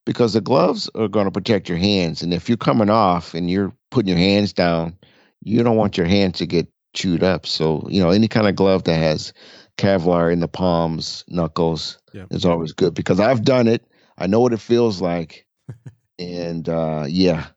because 0.06 0.32
the 0.32 0.40
gloves 0.40 0.88
are 0.94 1.08
going 1.08 1.26
to 1.26 1.30
protect 1.30 1.68
your 1.68 1.78
hands. 1.78 2.22
And 2.22 2.32
if 2.32 2.48
you're 2.48 2.56
coming 2.56 2.88
off 2.88 3.34
and 3.34 3.50
you're 3.50 3.72
putting 3.90 4.08
your 4.08 4.18
hands 4.18 4.52
down, 4.52 4.96
you 5.42 5.62
don't 5.62 5.76
want 5.76 5.96
your 5.98 6.06
hands 6.06 6.38
to 6.38 6.46
get 6.46 6.68
chewed 6.94 7.22
up. 7.22 7.44
So, 7.44 7.86
you 7.90 8.00
know, 8.00 8.10
any 8.10 8.28
kind 8.28 8.46
of 8.46 8.54
glove 8.56 8.84
that 8.84 8.96
has 8.96 9.32
Kevlar 9.76 10.32
in 10.32 10.40
the 10.40 10.48
palms, 10.48 11.24
knuckles 11.28 11.98
Yeah. 12.12 12.24
is 12.30 12.44
always 12.46 12.72
good 12.72 12.94
because 12.94 13.20
I've 13.20 13.44
done 13.44 13.68
it. 13.68 13.84
I 14.16 14.26
know 14.26 14.40
what 14.40 14.54
it 14.54 14.60
feels 14.60 15.02
like. 15.02 15.46
and 16.18 16.68
uh, 16.68 17.04
yeah, 17.06 17.48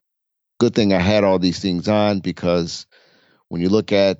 good 0.59 0.75
thing 0.75 0.93
I 0.93 0.99
had 0.99 1.23
all 1.23 1.39
these 1.39 1.59
things 1.59 1.87
on 1.87 2.19
because 2.19 2.85
when 3.47 3.61
you 3.61 3.69
look 3.69 3.91
at 3.91 4.19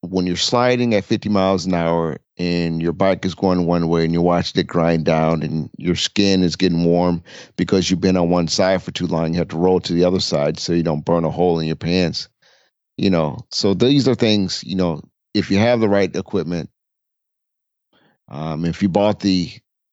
when 0.00 0.26
you're 0.26 0.36
sliding 0.36 0.94
at 0.94 1.04
50 1.04 1.30
miles 1.30 1.64
an 1.64 1.74
hour 1.74 2.18
and 2.36 2.82
your 2.82 2.92
bike 2.92 3.24
is 3.24 3.34
going 3.34 3.64
one 3.66 3.88
way 3.88 4.04
and 4.04 4.12
you're 4.12 4.22
watching 4.22 4.60
it 4.60 4.66
grind 4.66 5.06
down 5.06 5.42
and 5.42 5.70
your 5.78 5.94
skin 5.94 6.42
is 6.42 6.56
getting 6.56 6.84
warm 6.84 7.22
because 7.56 7.90
you've 7.90 8.02
been 8.02 8.16
on 8.16 8.28
one 8.28 8.48
side 8.48 8.82
for 8.82 8.90
too 8.90 9.06
long, 9.06 9.32
you 9.32 9.38
have 9.38 9.48
to 9.48 9.56
roll 9.56 9.80
to 9.80 9.94
the 9.94 10.04
other 10.04 10.20
side 10.20 10.58
so 10.58 10.74
you 10.74 10.82
don't 10.82 11.04
burn 11.04 11.24
a 11.24 11.30
hole 11.30 11.58
in 11.58 11.66
your 11.66 11.76
pants. 11.76 12.28
You 12.98 13.10
know, 13.10 13.38
so 13.50 13.72
these 13.74 14.06
are 14.06 14.14
things, 14.14 14.62
you 14.64 14.76
know, 14.76 15.00
if 15.32 15.50
you 15.50 15.58
have 15.58 15.80
the 15.80 15.88
right 15.88 16.14
equipment, 16.14 16.70
um, 18.28 18.64
if 18.64 18.82
you 18.82 18.88
bought 18.88 19.20
the 19.20 19.50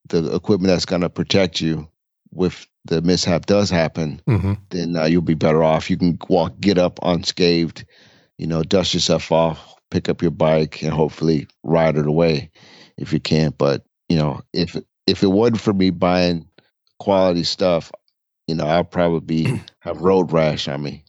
the 0.09 0.35
equipment 0.35 0.67
that's 0.67 0.85
going 0.85 1.01
to 1.01 1.09
protect 1.09 1.61
you 1.61 1.87
if 2.37 2.67
the 2.85 3.01
mishap 3.01 3.45
does 3.45 3.69
happen, 3.69 4.21
Mm-hmm. 4.27 4.53
then 4.69 4.95
uh, 4.95 5.05
you'll 5.05 5.21
be 5.21 5.33
better 5.35 5.63
off. 5.63 5.89
You 5.89 5.97
can 5.97 6.17
walk, 6.29 6.59
get 6.59 6.77
up 6.77 6.99
unscathed, 7.03 7.85
you 8.37 8.47
know, 8.47 8.63
dust 8.63 8.93
yourself 8.93 9.31
off, 9.31 9.75
pick 9.91 10.09
up 10.09 10.21
your 10.21 10.31
bike, 10.31 10.81
and 10.81 10.91
hopefully 10.93 11.47
ride 11.63 11.97
it 11.97 12.07
away 12.07 12.49
if 12.97 13.13
you 13.13 13.19
can. 13.19 13.53
But 13.57 13.83
you 14.09 14.17
know, 14.17 14.41
if 14.53 14.75
if 15.07 15.23
it 15.23 15.27
wasn't 15.27 15.61
for 15.61 15.73
me 15.73 15.89
buying 15.89 16.47
quality 16.99 17.43
stuff, 17.43 17.91
you 18.47 18.55
know, 18.55 18.65
I'll 18.65 18.83
probably 18.83 19.19
be 19.45 19.61
have 19.79 20.01
road 20.01 20.31
rash 20.31 20.67
on 20.67 20.81
me. 20.83 21.03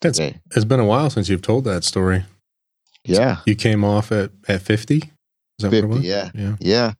That's 0.00 0.18
today. 0.18 0.38
it's 0.54 0.64
been 0.64 0.80
a 0.80 0.84
while 0.84 1.10
since 1.10 1.28
you've 1.28 1.42
told 1.42 1.64
that 1.64 1.82
story. 1.84 2.24
yeah, 3.04 3.38
You 3.46 3.54
came 3.56 3.84
off 3.84 4.12
at 4.12 4.30
at 4.46 4.62
fifty. 4.62 5.10
Is 5.58 5.62
that 5.62 5.70
fifty. 5.70 5.86
was? 5.86 6.04
Yeah, 6.04 6.30
Yeah. 6.34 6.56
Yeah, 6.60 6.92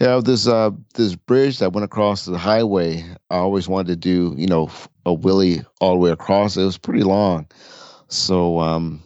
yeah. 0.00 0.20
This 0.22 0.46
uh, 0.46 0.70
this 0.94 1.16
bridge 1.16 1.58
that 1.58 1.72
went 1.72 1.84
across 1.84 2.24
the 2.24 2.38
highway. 2.38 3.04
I 3.30 3.36
always 3.36 3.68
wanted 3.68 3.88
to 3.88 3.96
do, 3.96 4.34
you 4.38 4.46
know, 4.46 4.70
a 5.04 5.14
wheelie 5.16 5.66
all 5.80 5.92
the 5.94 5.98
way 5.98 6.10
across. 6.10 6.56
It 6.56 6.64
was 6.64 6.78
pretty 6.78 7.02
long, 7.02 7.48
so 8.08 8.60
um, 8.60 9.02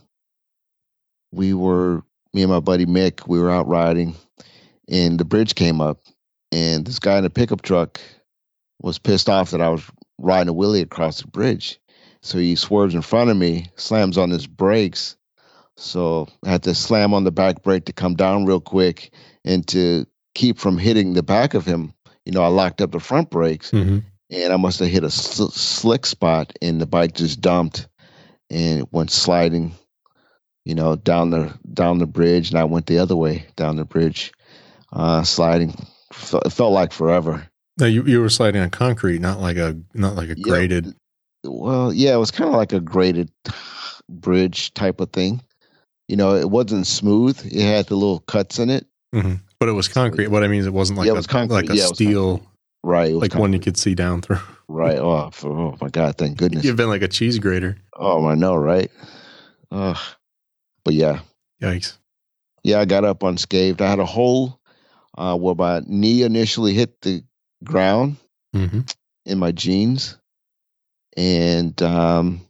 we 1.33 1.55
were 1.55 2.03
me 2.35 2.43
and 2.43 2.53
my 2.53 2.61
buddy 2.61 2.85
Mick. 2.85 3.27
We 3.27 3.41
were 3.41 3.51
out 3.51 3.67
riding, 3.67 4.15
and 4.89 5.19
the 5.19 5.25
bridge 5.25 5.55
came 5.55 5.81
up, 5.81 6.01
and 6.53 6.87
this 6.87 6.99
guy 6.99 7.19
in 7.19 7.25
a 7.25 7.31
pickup 7.31 7.63
truck 7.63 8.01
was 8.81 8.99
pissed 8.99 9.29
off 9.29 9.51
that 9.51 9.61
I 9.61 9.71
was 9.71 9.83
riding 10.19 10.51
a 10.51 10.55
wheelie 10.55 10.83
across 10.83 11.23
the 11.23 11.29
bridge. 11.29 11.81
So 12.21 12.39
he 12.39 12.57
swerves 12.57 12.95
in 12.95 13.03
front 13.03 13.31
of 13.31 13.37
me, 13.37 13.71
slams 13.77 14.19
on 14.19 14.31
his 14.31 14.47
brakes. 14.47 15.17
So 15.81 16.27
I 16.45 16.51
had 16.51 16.65
to 16.65 16.75
slam 16.75 17.15
on 17.15 17.23
the 17.25 17.31
back 17.31 17.63
brake 17.63 17.85
to 17.87 17.93
come 17.93 18.15
down 18.17 18.45
real 18.47 18.61
quick 18.61 19.13
and 19.45 19.67
to 19.69 20.07
keep 20.35 20.59
from 20.59 20.77
hitting 20.77 21.13
the 21.15 21.23
back 21.23 21.55
of 21.55 21.65
him. 21.65 21.95
You 22.25 22.33
know, 22.33 22.43
I 22.43 22.49
locked 22.49 22.81
up 22.81 22.91
the 22.93 23.01
front 23.01 23.31
brakes 23.31 23.71
Mm-hmm. 23.71 23.99
and 24.31 24.53
I 24.53 24.57
must 24.57 24.81
have 24.81 24.89
hit 24.89 25.05
a 25.05 25.11
sl- 25.11 25.47
slick 25.47 26.05
spot 26.05 26.53
and 26.61 26.81
the 26.81 26.87
bike 26.87 27.15
just 27.15 27.41
dumped 27.41 27.87
and 28.51 28.81
it 28.81 28.93
went 28.93 29.11
sliding, 29.13 29.73
you 30.65 30.75
know, 30.75 30.97
down 30.97 31.31
the 31.31 31.57
down 31.73 31.99
the 31.99 32.07
bridge 32.07 32.51
and 32.51 32.59
I 32.59 32.65
went 32.65 32.87
the 32.87 32.99
other 32.99 33.17
way 33.17 33.47
down 33.57 33.77
the 33.77 33.85
bridge, 33.85 34.33
uh, 34.93 35.23
sliding. 35.23 35.71
It 36.11 36.53
felt 36.53 36.73
like 36.73 36.93
forever. 36.93 37.47
No, 37.79 37.87
you 37.87 38.03
you 38.05 38.21
were 38.21 38.31
sliding 38.31 38.61
on 38.61 38.71
concrete, 38.71 39.21
not 39.21 39.41
like 39.41 39.57
a 39.59 39.79
not 39.95 40.17
like 40.17 40.29
a 40.31 40.35
Yeah. 40.37 40.43
graded. 40.43 40.95
Well, 41.45 41.93
yeah, 41.93 42.15
it 42.15 42.19
was 42.19 42.33
kind 42.33 42.51
of 42.51 42.57
like 42.57 42.73
a 42.73 42.81
graded 42.81 43.31
bridge 44.09 44.75
type 44.75 45.01
of 45.01 45.13
thing. 45.13 45.41
You 46.09 46.17
know, 46.17 46.35
it 46.35 46.51
wasn't 46.51 46.87
smooth. 46.87 47.39
It 47.45 47.61
had 47.63 47.87
the 47.87 47.95
little 47.97 48.21
cuts 48.21 48.59
in 48.59 48.71
it. 48.71 48.87
Mhm. 49.15 49.41
But 49.61 49.69
it 49.69 49.73
was 49.73 49.89
concrete. 49.89 50.29
What 50.29 50.43
I 50.43 50.49
mean 50.49 50.61
is, 50.61 50.67
it 50.67 50.73
wasn't 50.73 50.99
like 50.99 51.07
Yeah, 51.07 51.13
it 51.13 51.15
a 51.15 51.19
was 51.19 51.27
concrete. 51.27 51.55
like 51.55 51.71
a 51.71 51.77
Yeah, 51.77 51.87
steel, 51.87 52.43
Right. 52.83 53.15
Like 53.15 53.33
kind 53.33 53.41
one 53.41 53.53
you 53.53 53.59
could 53.59 53.77
see 53.77 53.95
down 53.95 54.23
through. 54.23 54.39
right. 54.69 54.99
Oh, 54.99 55.31
for, 55.31 55.51
oh 55.51 55.77
my 55.81 55.89
God! 55.89 56.17
Thank 56.17 56.39
goodness. 56.39 56.65
You've 56.65 56.77
been 56.77 56.89
like 56.89 57.03
a 57.03 57.09
cheese 57.09 57.39
grater. 57.39 57.77
Oh, 57.95 58.25
I 58.27 58.35
know, 58.35 58.55
right? 58.55 58.91
Ugh. 59.71 59.99
But 60.85 60.95
yeah, 60.95 61.21
Yikes! 61.61 61.99
yeah, 62.63 62.79
I 62.81 62.85
got 62.85 63.05
up 63.05 63.23
unscathed. 63.23 63.83
I 63.83 63.91
had 63.91 63.99
a 63.99 64.07
hole 64.07 64.61
uh, 65.19 65.37
where 65.37 65.55
my 65.57 65.83
knee 65.87 66.23
initially 66.23 66.73
hit 66.73 67.01
the 67.03 67.23
ground 67.65 68.17
hmm 68.55 68.81
in 69.27 69.39
my 69.39 69.53
jeans, 69.53 70.17
and 71.17 71.81
um, 71.83 72.41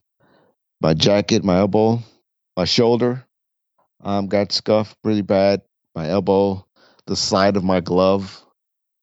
my 0.80 0.94
jacket, 0.94 1.42
my 1.42 1.56
elbow, 1.58 2.00
my 2.56 2.64
shoulder 2.66 3.24
um, 4.08 4.26
got 4.26 4.52
scuffed 4.52 4.96
really 5.04 5.22
bad. 5.22 5.60
My 5.94 6.08
elbow, 6.08 6.64
the 7.06 7.16
side 7.16 7.56
of 7.56 7.64
my 7.64 7.80
glove, 7.80 8.42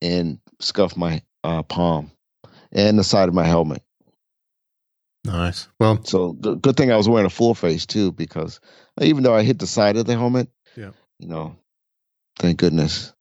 and 0.02 0.40
scuffed 0.60 0.98
my 0.98 1.22
uh, 1.44 1.62
palm, 1.64 2.12
and 2.72 2.98
the 2.98 3.04
side 3.04 3.28
of 3.30 3.36
my 3.36 3.44
helmet. 3.46 3.82
Nice. 5.24 5.68
Well, 5.80 6.04
So 6.06 6.34
good, 6.34 6.62
good 6.62 6.78
thing 6.78 6.92
I 6.92 6.98
was 6.98 7.10
wearing 7.10 7.26
a 7.26 7.30
full 7.32 7.56
face 7.56 7.86
too, 7.86 8.12
because 8.12 8.60
even 9.02 9.24
though 9.24 9.36
I 9.36 9.44
hit 9.44 9.60
the 9.60 9.68
side 9.68 9.98
of 9.98 10.06
the 10.06 10.14
helmet, 10.14 10.50
Yeah. 10.76 10.92
you 11.20 11.28
know, 11.28 11.56
thank 12.38 12.58
goodness 12.60 13.12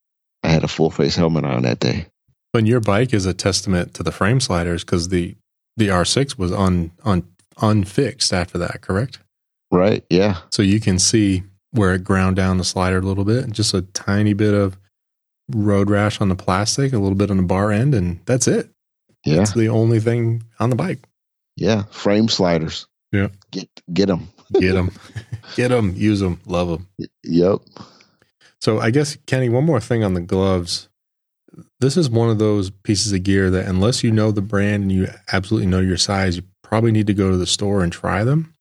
I 0.42 0.48
had 0.48 0.64
a 0.64 0.68
full 0.68 0.90
face 0.90 1.16
helmet 1.16 1.44
on 1.44 1.62
that 1.62 1.80
day. 1.80 2.06
and 2.54 2.68
your 2.68 2.80
bike 2.80 3.12
is 3.14 3.26
a 3.26 3.34
testament 3.34 3.94
to 3.94 4.02
the 4.04 4.12
frame 4.12 4.38
sliders 4.40 4.84
because 4.84 5.08
the 5.08 5.36
the 5.76 5.88
R6 5.88 6.38
was 6.38 6.52
un, 6.52 6.92
un 7.04 7.26
unfixed 7.60 8.32
after 8.32 8.58
that. 8.58 8.80
Correct? 8.80 9.18
Right. 9.72 10.04
Yeah. 10.08 10.36
So 10.52 10.62
you 10.62 10.78
can 10.80 10.98
see 11.00 11.42
where 11.74 11.94
it 11.94 12.04
ground 12.04 12.36
down 12.36 12.58
the 12.58 12.64
slider 12.64 12.98
a 12.98 13.02
little 13.02 13.24
bit, 13.24 13.50
just 13.50 13.74
a 13.74 13.82
tiny 13.82 14.32
bit 14.32 14.54
of 14.54 14.78
road 15.50 15.90
rash 15.90 16.20
on 16.20 16.28
the 16.28 16.36
plastic, 16.36 16.92
a 16.92 16.98
little 16.98 17.16
bit 17.16 17.30
on 17.30 17.36
the 17.36 17.42
bar 17.42 17.70
end, 17.70 17.94
and 17.94 18.20
that's 18.26 18.48
it. 18.48 18.70
Yeah. 19.24 19.36
That's 19.36 19.54
the 19.54 19.68
only 19.68 20.00
thing 20.00 20.44
on 20.60 20.70
the 20.70 20.76
bike. 20.76 21.00
Yeah. 21.56 21.84
Frame 21.90 22.28
sliders. 22.28 22.86
Yeah. 23.12 23.28
Get 23.50 23.68
get 23.92 24.06
them. 24.06 24.28
Get 24.52 24.74
them, 24.74 24.92
get 25.56 25.68
them, 25.68 25.94
use 25.96 26.20
them, 26.20 26.40
love 26.46 26.68
them. 26.68 26.88
Yep. 27.24 27.60
So 28.60 28.78
I 28.78 28.90
guess 28.90 29.16
Kenny, 29.26 29.48
one 29.48 29.64
more 29.64 29.80
thing 29.80 30.04
on 30.04 30.14
the 30.14 30.20
gloves. 30.20 30.88
This 31.80 31.96
is 31.96 32.10
one 32.10 32.30
of 32.30 32.38
those 32.38 32.70
pieces 32.70 33.12
of 33.12 33.22
gear 33.22 33.50
that 33.50 33.66
unless 33.66 34.02
you 34.02 34.10
know 34.10 34.30
the 34.30 34.42
brand 34.42 34.82
and 34.82 34.92
you 34.92 35.08
absolutely 35.32 35.66
know 35.66 35.80
your 35.80 35.96
size, 35.96 36.36
you 36.36 36.42
probably 36.62 36.92
need 36.92 37.06
to 37.06 37.14
go 37.14 37.30
to 37.30 37.36
the 37.36 37.46
store 37.46 37.82
and 37.82 37.92
try 37.92 38.24
them. 38.24 38.54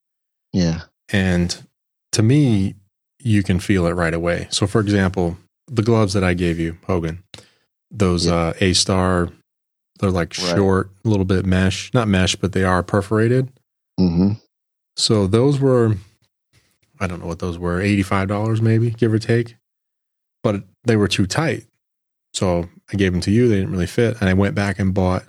Yeah. 0.51 0.82
And 1.11 1.68
to 2.11 2.24
me, 2.24 2.76
you 3.24 3.41
can 3.43 3.59
feel 3.59 3.86
it 3.88 3.91
right 3.93 4.13
away. 4.13 4.47
So 4.51 4.67
for 4.67 4.80
example, 4.82 5.38
the 5.67 5.82
gloves 5.82 6.13
that 6.13 6.24
I 6.24 6.34
gave 6.34 6.59
you, 6.59 6.78
Hogan, 6.86 7.24
those 7.89 8.26
Yeah. 8.26 8.34
uh 8.36 8.53
A 8.61 8.74
star, 8.74 9.30
they're 9.99 10.11
like 10.11 10.38
Right. 10.38 10.55
short, 10.55 10.89
a 11.05 11.09
little 11.09 11.26
bit 11.26 11.45
mesh, 11.45 11.93
not 11.93 12.07
mesh, 12.07 12.36
but 12.36 12.51
they 12.51 12.63
are 12.63 12.84
perforated. 12.84 13.49
Mm-hmm. 13.99 14.34
So 14.97 15.28
those 15.28 15.59
were, 15.59 15.95
I 16.99 17.07
don't 17.07 17.19
know 17.21 17.28
what 17.28 17.39
those 17.39 17.57
were, 17.57 17.80
$85 17.82 18.61
maybe, 18.61 18.91
give 18.91 19.13
or 19.13 19.19
take. 19.19 19.55
But 20.43 20.63
they 20.84 20.95
were 20.97 21.07
too 21.07 21.26
tight. 21.26 21.65
So 22.34 22.67
I 22.91 22.97
gave 22.97 23.11
them 23.13 23.21
to 23.21 23.32
you. 23.32 23.47
They 23.47 23.55
didn't 23.55 23.71
really 23.71 23.86
fit. 23.88 24.17
And 24.19 24.30
I 24.30 24.34
went 24.34 24.55
back 24.55 24.78
and 24.80 24.93
bought, 24.93 25.24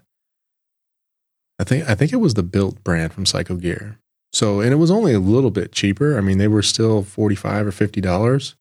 I 1.61 1.65
think, 1.65 1.89
I 1.89 1.95
think 1.95 2.13
it 2.13 2.17
was 2.17 2.35
the 2.35 2.43
Built 2.43 2.83
brand 2.83 3.13
from 3.13 3.25
Cycle 3.27 3.57
Gear. 3.57 3.99
So, 4.35 4.61
and 4.61 4.73
it 4.73 4.77
was 4.77 4.91
only 4.91 5.13
a 5.13 5.21
little 5.21 5.53
bit 5.53 5.71
cheaper. 5.71 6.19
I 6.19 6.21
mean, 6.21 6.39
they 6.39 6.49
were 6.49 6.63
still 6.63 7.05
45 7.05 7.69
or 7.69 7.71
$50, 7.71 8.55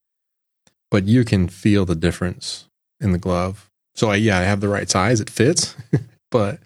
but 0.92 1.06
you 1.06 1.26
can 1.26 1.48
feel 1.48 1.84
the 1.84 1.96
difference 1.96 2.70
in 3.02 3.12
the 3.12 3.18
glove. 3.18 3.72
So 3.96 4.12
I, 4.12 4.16
yeah, 4.18 4.38
I 4.38 4.44
have 4.44 4.62
the 4.62 4.70
right 4.70 4.88
size. 4.88 5.20
It 5.20 5.32
fits, 5.32 5.76
but 6.32 6.60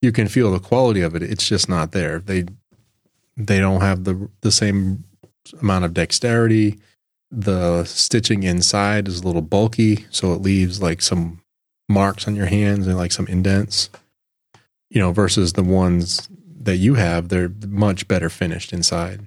you 0.00 0.10
can 0.10 0.26
feel 0.26 0.50
the 0.50 0.58
quality 0.58 1.02
of 1.02 1.14
it. 1.14 1.22
It's 1.22 1.46
just 1.46 1.68
not 1.68 1.92
there. 1.92 2.20
They, 2.20 2.46
they 3.36 3.60
don't 3.60 3.82
have 3.82 4.04
the 4.04 4.28
the 4.40 4.52
same 4.52 5.04
amount 5.60 5.84
of 5.84 5.94
dexterity. 5.94 6.78
The 7.30 7.84
stitching 7.84 8.42
inside 8.42 9.06
is 9.06 9.20
a 9.20 9.26
little 9.26 9.42
bulky, 9.42 10.06
so 10.10 10.32
it 10.32 10.42
leaves 10.42 10.82
like 10.82 11.00
some 11.00 11.42
marks 11.88 12.26
on 12.26 12.36
your 12.36 12.46
hands 12.46 12.86
and 12.86 12.96
like 12.96 13.12
some 13.12 13.26
indents. 13.26 13.90
You 14.90 15.00
know, 15.00 15.12
versus 15.12 15.52
the 15.52 15.62
ones 15.62 16.28
that 16.60 16.76
you 16.76 16.94
have, 16.94 17.28
they're 17.28 17.50
much 17.66 18.06
better 18.06 18.28
finished 18.28 18.72
inside. 18.72 19.26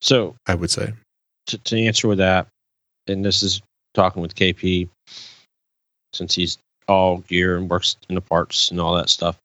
So 0.00 0.36
I 0.46 0.54
would 0.54 0.70
say. 0.70 0.92
to, 1.46 1.58
to 1.58 1.78
answer 1.78 2.08
with 2.08 2.18
that, 2.18 2.46
and 3.06 3.24
this 3.24 3.42
is 3.42 3.62
talking 3.94 4.22
with 4.22 4.34
KP, 4.34 4.88
since 6.12 6.34
he's 6.34 6.58
all 6.88 7.18
gear 7.18 7.56
and 7.56 7.70
works 7.70 7.96
in 8.08 8.14
the 8.14 8.20
parts 8.20 8.70
and 8.70 8.80
all 8.80 8.94
that 8.94 9.08
stuff. 9.08 9.38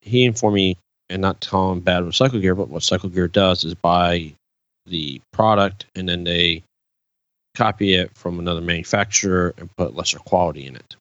He 0.00 0.24
informed 0.24 0.54
me, 0.54 0.76
and 1.08 1.20
not 1.20 1.40
to 1.42 1.50
call 1.50 1.72
him 1.72 1.80
bad 1.80 2.04
with 2.04 2.14
Cycle 2.14 2.40
Gear, 2.40 2.54
but 2.54 2.68
what 2.68 2.82
Cycle 2.82 3.08
Gear 3.08 3.28
does 3.28 3.64
is 3.64 3.74
buy 3.74 4.32
the 4.86 5.20
product 5.32 5.86
and 5.94 6.08
then 6.08 6.24
they 6.24 6.62
copy 7.56 7.94
it 7.94 8.10
from 8.16 8.38
another 8.38 8.60
manufacturer 8.60 9.54
and 9.58 9.68
put 9.76 9.94
lesser 9.94 10.18
quality 10.18 10.66
in 10.66 10.76
it 10.76 10.96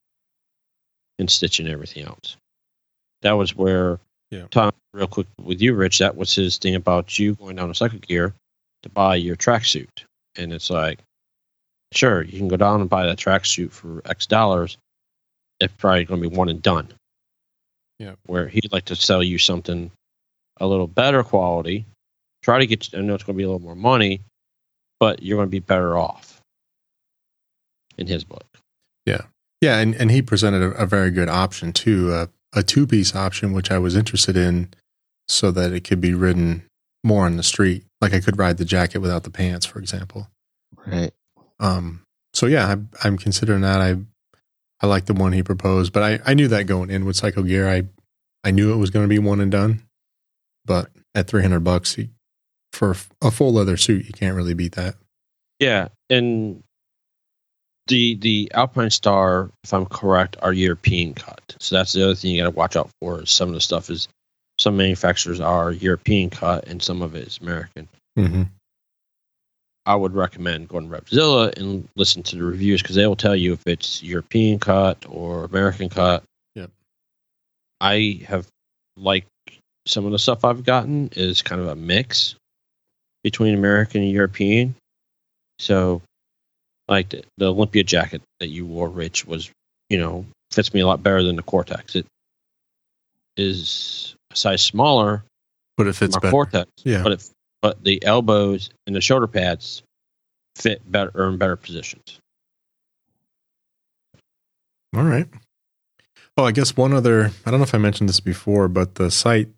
and 1.17 1.29
stitch 1.29 1.59
and 1.59 1.69
everything 1.69 2.05
else. 2.05 2.37
That 3.21 3.33
was 3.33 3.55
where, 3.55 3.99
Yeah. 4.31 4.45
Tom, 4.51 4.71
real 4.93 5.07
quick 5.07 5.27
with 5.41 5.61
you, 5.61 5.73
Rich, 5.73 5.99
that 5.99 6.15
was 6.15 6.33
his 6.33 6.57
thing 6.57 6.75
about 6.75 7.17
you 7.19 7.35
going 7.35 7.55
down 7.55 7.67
to 7.67 7.75
second 7.75 8.01
Gear 8.01 8.33
to 8.83 8.89
buy 8.89 9.15
your 9.15 9.35
tracksuit. 9.35 10.03
And 10.37 10.53
it's 10.53 10.69
like, 10.69 10.99
sure, 11.91 12.21
you 12.21 12.37
can 12.37 12.47
go 12.47 12.57
down 12.57 12.81
and 12.81 12.89
buy 12.89 13.05
that 13.05 13.17
tracksuit 13.17 13.71
for 13.71 14.01
X 14.05 14.25
dollars. 14.25 14.77
It's 15.59 15.73
probably 15.77 16.05
going 16.05 16.21
to 16.21 16.29
be 16.29 16.35
one 16.35 16.49
and 16.49 16.61
done. 16.61 16.87
Yeah. 17.97 18.13
Where 18.27 18.47
he'd 18.47 18.71
like 18.71 18.85
to 18.85 18.95
sell 18.95 19.21
you 19.21 19.37
something 19.37 19.91
a 20.57 20.67
little 20.67 20.87
better 20.87 21.23
quality. 21.23 21.85
Try 22.43 22.59
to 22.59 22.65
get, 22.67 22.87
I 22.93 23.01
know 23.01 23.15
it's 23.15 23.23
going 23.25 23.35
to 23.35 23.37
be 23.37 23.43
a 23.43 23.47
little 23.47 23.59
more 23.61 23.75
money, 23.75 24.21
but 24.99 25.21
you're 25.21 25.37
going 25.37 25.47
to 25.47 25.51
be 25.51 25.59
better 25.59 25.97
off 25.97 26.39
in 27.97 28.07
his 28.07 28.23
book. 28.23 28.45
Yeah. 29.05 29.23
Yeah, 29.61 29.79
and, 29.79 29.93
and 29.95 30.09
he 30.09 30.21
presented 30.21 30.61
a, 30.61 30.69
a 30.71 30.85
very 30.85 31.11
good 31.11 31.27
option 31.27 31.73
too, 31.73 32.13
uh, 32.13 32.27
a 32.53 32.63
two 32.63 32.87
piece 32.87 33.15
option, 33.15 33.53
which 33.53 33.71
I 33.71 33.77
was 33.77 33.95
interested 33.95 34.35
in, 34.35 34.69
so 35.27 35.51
that 35.51 35.73
it 35.73 35.83
could 35.83 36.01
be 36.01 36.13
ridden 36.13 36.63
more 37.03 37.25
on 37.25 37.37
the 37.37 37.43
street. 37.43 37.85
Like 38.01 38.13
I 38.13 38.19
could 38.19 38.37
ride 38.37 38.57
the 38.57 38.65
jacket 38.65 38.99
without 38.99 39.23
the 39.23 39.29
pants, 39.29 39.65
for 39.65 39.79
example. 39.79 40.27
Right. 40.85 41.11
Um, 41.59 42.01
so 42.33 42.45
yeah, 42.45 42.67
I'm, 42.67 42.89
I'm 43.03 43.17
considering 43.17 43.61
that. 43.61 43.81
I 43.81 43.97
I 44.81 44.87
like 44.87 45.05
the 45.05 45.13
one 45.13 45.33
he 45.33 45.43
proposed, 45.43 45.91
but 45.91 46.03
I, 46.03 46.19
I 46.25 46.33
knew 46.33 46.47
that 46.47 46.67
going 46.67 46.89
in 46.89 47.05
with 47.05 47.15
Cycle 47.17 47.43
Gear. 47.43 47.67
I 47.67 47.83
I 48.43 48.51
knew 48.51 48.73
it 48.73 48.77
was 48.77 48.89
going 48.89 49.03
to 49.03 49.09
be 49.09 49.19
one 49.19 49.41
and 49.41 49.51
done, 49.51 49.83
but 50.65 50.89
at 51.13 51.27
300 51.27 51.59
bucks 51.59 51.95
he, 51.95 52.09
for 52.71 52.95
a 53.21 53.31
full 53.31 53.53
leather 53.53 53.75
suit, 53.75 54.05
you 54.05 54.13
can't 54.13 54.35
really 54.35 54.53
beat 54.53 54.73
that. 54.75 54.95
Yeah, 55.59 55.89
and 56.09 56.63
the 57.89 58.15
the 58.15 58.51
Alpine 58.53 58.89
Star, 58.89 59.49
if 59.63 59.73
I'm 59.73 59.85
correct, 59.85 60.37
are 60.41 60.53
European 60.53 61.13
cut. 61.13 61.55
So 61.59 61.75
that's 61.75 61.91
the 61.91 62.03
other 62.03 62.15
thing 62.15 62.31
you 62.31 62.41
got 62.41 62.49
to 62.49 62.55
watch 62.55 62.75
out 62.75 62.89
for. 63.01 63.21
Is 63.21 63.29
some 63.29 63.49
of 63.49 63.55
the 63.55 63.61
stuff 63.61 63.89
is 63.89 64.07
some 64.57 64.77
manufacturers 64.77 65.39
are 65.39 65.71
European 65.71 66.29
cut 66.29 66.67
and 66.67 66.81
some 66.81 67.01
of 67.01 67.15
it 67.15 67.27
is 67.27 67.39
American. 67.41 67.87
Mm-hmm. 68.17 68.43
I 69.85 69.95
would 69.95 70.13
recommend 70.13 70.69
going 70.69 70.89
to 70.89 70.95
Revzilla 70.95 71.57
and 71.57 71.87
listen 71.95 72.21
to 72.23 72.35
the 72.35 72.43
reviews 72.43 72.81
because 72.81 72.95
they 72.95 73.07
will 73.07 73.15
tell 73.15 73.35
you 73.35 73.53
if 73.53 73.65
it's 73.65 74.03
European 74.03 74.59
cut 74.59 75.05
or 75.09 75.45
American 75.45 75.89
cut. 75.89 76.23
Yep. 76.55 76.69
I 77.81 78.21
have 78.27 78.47
like 78.97 79.25
some 79.85 80.05
of 80.05 80.11
the 80.11 80.19
stuff 80.19 80.45
I've 80.45 80.63
gotten 80.63 81.09
is 81.15 81.41
kind 81.41 81.61
of 81.61 81.67
a 81.67 81.75
mix 81.75 82.35
between 83.23 83.55
American 83.55 84.03
and 84.03 84.11
European. 84.11 84.75
So, 85.57 86.01
like 86.89 87.09
the, 87.09 87.23
the 87.37 87.45
Olympia 87.51 87.83
jacket 87.83 88.21
that 88.39 88.47
you 88.47 88.65
wore, 88.65 88.89
Rich, 88.89 89.25
was 89.25 89.49
you 89.89 89.97
know 89.97 90.25
fits 90.51 90.73
me 90.73 90.81
a 90.81 90.87
lot 90.87 91.01
better 91.03 91.23
than 91.23 91.35
the 91.35 91.43
Cortex. 91.43 91.95
It 91.95 92.05
is 93.37 94.15
a 94.31 94.35
size 94.35 94.61
smaller 94.63 95.23
But 95.77 95.87
it 95.87 95.95
fits 95.95 96.15
my 96.15 96.19
better. 96.19 96.31
Cortex, 96.31 96.69
Yeah. 96.83 97.03
but 97.03 97.11
it, 97.13 97.29
but 97.61 97.83
the 97.83 98.03
elbows 98.03 98.69
and 98.87 98.95
the 98.95 99.01
shoulder 99.01 99.27
pads 99.27 99.83
fit 100.55 100.81
better 100.91 101.11
or 101.13 101.29
in 101.29 101.37
better 101.37 101.55
positions. 101.55 102.19
All 104.95 105.03
right. 105.03 105.27
Oh, 106.37 106.45
I 106.45 106.51
guess 106.51 106.75
one 106.75 106.93
other, 106.93 107.31
I 107.45 107.51
don't 107.51 107.59
know 107.59 107.63
if 107.65 107.75
I 107.75 107.79
mentioned 107.79 108.09
this 108.09 108.19
before, 108.19 108.67
but 108.67 108.95
the 108.95 109.11
site 109.11 109.49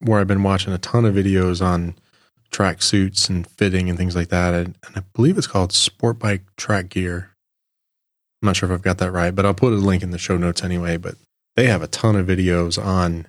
where 0.00 0.20
I've 0.20 0.26
been 0.26 0.42
watching 0.42 0.72
a 0.72 0.78
ton 0.78 1.04
of 1.04 1.14
videos 1.14 1.64
on 1.64 1.94
track 2.54 2.80
suits 2.82 3.28
and 3.28 3.48
fitting 3.48 3.88
and 3.88 3.98
things 3.98 4.14
like 4.14 4.28
that, 4.28 4.54
and, 4.54 4.78
and 4.86 4.96
I 4.96 5.02
believe 5.12 5.36
it's 5.36 5.48
called 5.48 5.72
Sport 5.72 6.20
Bike 6.20 6.42
Track 6.56 6.88
Gear. 6.88 7.32
I'm 8.40 8.46
not 8.46 8.54
sure 8.54 8.70
if 8.70 8.72
I've 8.72 8.82
got 8.82 8.98
that 8.98 9.10
right, 9.10 9.34
but 9.34 9.44
I'll 9.44 9.54
put 9.54 9.72
a 9.72 9.76
link 9.76 10.04
in 10.04 10.12
the 10.12 10.18
show 10.18 10.36
notes 10.36 10.62
anyway. 10.62 10.96
But 10.96 11.16
they 11.56 11.66
have 11.66 11.82
a 11.82 11.88
ton 11.88 12.14
of 12.14 12.28
videos 12.28 12.82
on, 12.82 13.26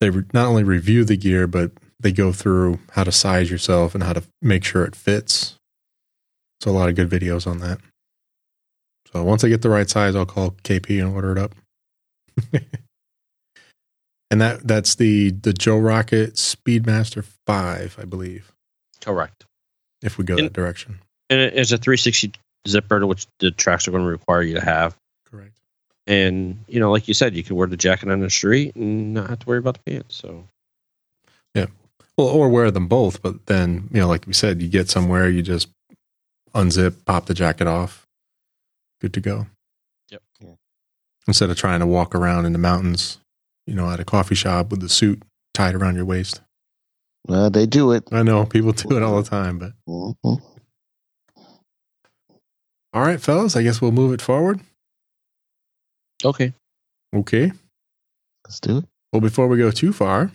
they 0.00 0.10
re- 0.10 0.24
not 0.34 0.48
only 0.48 0.64
review 0.64 1.04
the 1.04 1.16
gear, 1.16 1.46
but 1.46 1.70
they 2.00 2.10
go 2.10 2.32
through 2.32 2.80
how 2.90 3.04
to 3.04 3.12
size 3.12 3.52
yourself 3.52 3.94
and 3.94 4.02
how 4.02 4.14
to 4.14 4.24
make 4.42 4.64
sure 4.64 4.84
it 4.84 4.96
fits. 4.96 5.54
So 6.60 6.70
a 6.70 6.72
lot 6.72 6.88
of 6.88 6.96
good 6.96 7.08
videos 7.08 7.46
on 7.46 7.60
that. 7.60 7.78
So 9.12 9.22
once 9.22 9.44
I 9.44 9.48
get 9.48 9.62
the 9.62 9.70
right 9.70 9.88
size, 9.88 10.16
I'll 10.16 10.26
call 10.26 10.56
KP 10.64 11.00
and 11.00 11.14
order 11.14 11.30
it 11.30 11.38
up. 11.38 11.54
and 14.30 14.40
that 14.40 14.66
that's 14.66 14.96
the 14.96 15.30
the 15.30 15.52
Joe 15.52 15.78
Rocket 15.78 16.34
Speedmaster 16.34 17.24
Five, 17.46 17.96
I 18.00 18.04
believe, 18.04 18.52
Correct. 19.06 19.46
if 20.02 20.18
we 20.18 20.24
go 20.24 20.36
And- 20.36 20.46
that 20.46 20.52
direction. 20.52 20.98
And 21.30 21.40
it 21.40 21.54
is 21.54 21.72
a 21.72 21.78
360 21.78 22.32
zipper, 22.68 23.04
which 23.06 23.26
the 23.40 23.50
tracks 23.50 23.88
are 23.88 23.90
going 23.92 24.02
to 24.04 24.08
require 24.10 24.42
you 24.42 24.54
to 24.54 24.60
have. 24.64 24.96
Correct. 25.30 25.56
And 26.06 26.62
you 26.68 26.78
know, 26.78 26.90
like 26.92 27.08
you 27.08 27.14
said, 27.14 27.34
you 27.34 27.42
can 27.42 27.56
wear 27.56 27.66
the 27.66 27.76
jacket 27.76 28.10
on 28.10 28.20
the 28.20 28.30
street 28.30 28.76
and 28.76 29.14
not 29.14 29.30
have 29.30 29.38
to 29.40 29.46
worry 29.46 29.58
about 29.58 29.74
the 29.82 29.90
pants. 29.90 30.14
So 30.16 30.46
Yeah. 31.54 31.66
Well, 32.18 32.28
or 32.28 32.48
wear 32.48 32.70
them 32.70 32.86
both, 32.88 33.22
but 33.22 33.46
then 33.46 33.88
you 33.92 34.00
know, 34.00 34.08
like 34.08 34.26
we 34.26 34.32
said, 34.34 34.60
you 34.62 34.68
get 34.68 34.88
somewhere, 34.90 35.28
you 35.28 35.42
just 35.42 35.68
unzip, 36.54 37.04
pop 37.04 37.26
the 37.26 37.34
jacket 37.34 37.66
off, 37.66 38.06
good 39.00 39.12
to 39.14 39.20
go. 39.20 39.46
Yep. 40.10 40.22
Yeah. 40.40 40.54
Instead 41.26 41.50
of 41.50 41.56
trying 41.56 41.80
to 41.80 41.86
walk 41.86 42.14
around 42.14 42.46
in 42.46 42.52
the 42.52 42.58
mountains, 42.58 43.18
you 43.66 43.74
know, 43.74 43.90
at 43.90 44.00
a 44.00 44.04
coffee 44.04 44.34
shop 44.36 44.70
with 44.70 44.80
the 44.80 44.88
suit 44.88 45.22
tied 45.54 45.74
around 45.74 45.96
your 45.96 46.04
waist. 46.04 46.40
Well, 47.26 47.50
they 47.50 47.66
do 47.66 47.92
it. 47.92 48.04
I 48.12 48.22
know 48.22 48.44
people 48.46 48.72
do 48.72 48.96
it 48.96 49.02
all 49.02 49.20
the 49.22 49.28
time, 49.28 49.58
but 49.58 49.72
Mhm. 49.88 50.16
all 52.92 53.02
right, 53.02 53.20
fellas, 53.20 53.56
I 53.56 53.62
guess 53.62 53.80
we'll 53.80 53.92
move 53.92 54.12
it 54.12 54.22
forward. 54.22 54.60
okay, 56.24 56.52
Okay. 57.14 57.52
Let's 58.46 58.60
do 58.60 58.78
it. 58.78 58.84
Well, 59.12 59.20
before 59.20 59.48
we 59.48 59.58
go 59.58 59.70
too 59.70 59.92
far, 59.92 60.32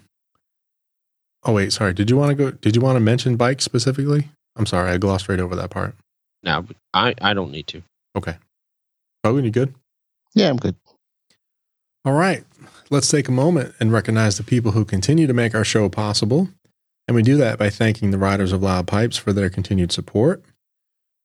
Oh 1.44 1.54
wait, 1.54 1.74
sorry. 1.74 1.92
Did 1.96 2.08
you 2.12 2.18
want 2.18 2.30
to 2.30 2.36
go? 2.36 2.52
Did 2.52 2.76
you 2.76 2.84
want 2.84 2.98
to 2.98 3.00
mention 3.00 3.36
bike 3.36 3.62
specifically? 3.62 4.30
I'm 4.56 4.68
sorry, 4.68 4.92
I 4.92 4.98
glossed 5.00 5.28
right 5.28 5.40
over 5.40 5.56
that 5.56 5.72
part. 5.72 5.96
Now, 6.44 6.66
I, 6.94 7.16
I 7.20 7.34
don't 7.34 7.50
need 7.52 7.66
to. 7.68 7.82
Okay. 8.16 8.38
Hogan, 9.26 9.46
you 9.46 9.50
good? 9.50 9.74
Yeah, 10.36 10.50
I'm 10.52 10.58
good. 10.58 10.76
All 12.06 12.14
right. 12.14 12.44
Let's 12.92 13.08
take 13.10 13.28
a 13.28 13.32
moment 13.32 13.74
and 13.80 13.92
recognize 13.92 14.38
the 14.38 14.44
people 14.44 14.74
who 14.74 14.86
continue 14.86 15.26
to 15.26 15.34
make 15.34 15.56
our 15.56 15.64
show 15.66 15.90
possible. 15.90 16.50
And 17.12 17.16
we 17.18 17.24
do 17.24 17.36
that 17.36 17.60
by 17.60 17.70
thanking 17.70 18.12
the 18.12 18.18
Riders 18.18 18.54
of 18.54 18.64
Loud 18.64 18.88
Pipes 18.88 19.18
for 19.18 19.34
their 19.34 19.50
continued 19.50 19.92
support. 19.92 20.42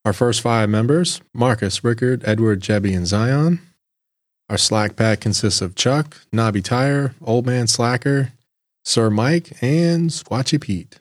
Our 0.05 0.12
first 0.12 0.41
five 0.41 0.68
members 0.68 1.20
Marcus, 1.32 1.84
Rickard, 1.84 2.24
Edward, 2.26 2.61
Jebby, 2.61 2.93
and 2.97 3.07
Zion. 3.07 3.61
Our 4.51 4.59
Slack 4.59 4.97
pack 4.97 5.20
consists 5.20 5.61
of 5.61 5.76
Chuck, 5.76 6.16
Nobby 6.32 6.61
Tire, 6.61 7.14
Old 7.22 7.47
Man 7.47 7.68
Slacker, 7.68 8.32
Sir 8.84 9.11
Mike, 9.11 9.62
and 9.62 10.11
Squatchy 10.11 10.61
Pete. 10.61 10.99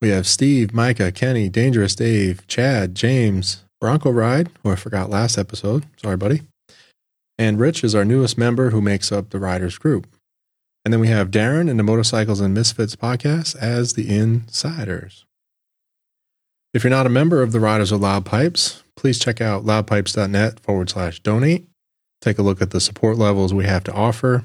We 0.00 0.08
have 0.08 0.26
Steve, 0.26 0.72
Micah, 0.72 1.12
Kenny, 1.12 1.50
Dangerous 1.50 1.94
Dave, 1.94 2.46
Chad, 2.46 2.94
James, 2.94 3.62
Bronco 3.78 4.10
Ride, 4.10 4.48
who 4.62 4.70
I 4.70 4.76
forgot 4.76 5.10
last 5.10 5.36
episode. 5.36 5.84
Sorry, 5.98 6.16
buddy. 6.16 6.40
And 7.36 7.58
Rich 7.58 7.84
is 7.84 7.94
our 7.94 8.06
newest 8.06 8.38
member 8.38 8.70
who 8.70 8.80
makes 8.80 9.12
up 9.12 9.28
the 9.28 9.38
Riders 9.38 9.76
group. 9.76 10.06
And 10.84 10.92
then 10.92 11.00
we 11.00 11.08
have 11.08 11.30
Darren 11.30 11.70
and 11.70 11.78
the 11.78 11.84
Motorcycles 11.84 12.40
and 12.40 12.52
Misfits 12.52 12.96
podcast 12.96 13.56
as 13.56 13.92
the 13.92 14.14
insiders. 14.14 15.24
If 16.74 16.82
you're 16.82 16.90
not 16.90 17.06
a 17.06 17.10
member 17.10 17.42
of 17.42 17.52
the 17.52 17.60
Riders 17.60 17.92
of 17.92 18.00
Loud 18.00 18.24
Pipes, 18.24 18.82
please 18.96 19.18
check 19.18 19.40
out 19.40 19.64
loudpipes.net 19.64 20.58
forward 20.60 20.90
slash 20.90 21.20
donate. 21.20 21.68
Take 22.20 22.38
a 22.38 22.42
look 22.42 22.62
at 22.62 22.70
the 22.70 22.80
support 22.80 23.16
levels 23.16 23.52
we 23.52 23.66
have 23.66 23.84
to 23.84 23.92
offer. 23.92 24.44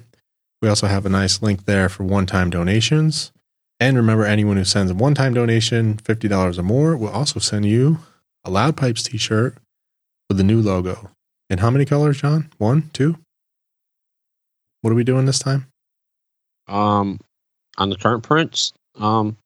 We 0.61 0.69
also 0.69 0.87
have 0.87 1.05
a 1.05 1.09
nice 1.09 1.41
link 1.41 1.65
there 1.65 1.89
for 1.89 2.03
one 2.03 2.25
time 2.25 2.49
donations. 2.49 3.31
And 3.79 3.95
remember, 3.95 4.25
anyone 4.25 4.57
who 4.57 4.65
sends 4.65 4.91
a 4.91 4.95
one 4.95 5.13
time 5.13 5.33
donation, 5.33 5.97
$50 5.97 6.57
or 6.57 6.63
more, 6.63 6.97
will 6.97 7.09
also 7.09 7.39
send 7.39 7.65
you 7.65 7.99
a 8.43 8.49
Loud 8.49 8.75
Pipes 8.75 9.03
t 9.03 9.17
shirt 9.17 9.55
with 10.27 10.37
the 10.37 10.43
new 10.43 10.61
logo. 10.61 11.11
In 11.49 11.59
how 11.59 11.69
many 11.69 11.85
colors, 11.85 12.19
John? 12.19 12.49
One, 12.57 12.89
two? 12.93 13.17
What 14.81 14.91
are 14.91 14.95
we 14.95 15.03
doing 15.03 15.25
this 15.25 15.39
time? 15.39 15.67
Um, 16.67 17.19
on 17.77 17.89
the 17.89 17.95
current 17.95 18.23
prints, 18.23 18.73
um, 18.99 19.37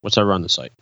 what's 0.00 0.18
ever 0.18 0.32
on 0.32 0.42
the 0.42 0.48
site? 0.48 0.72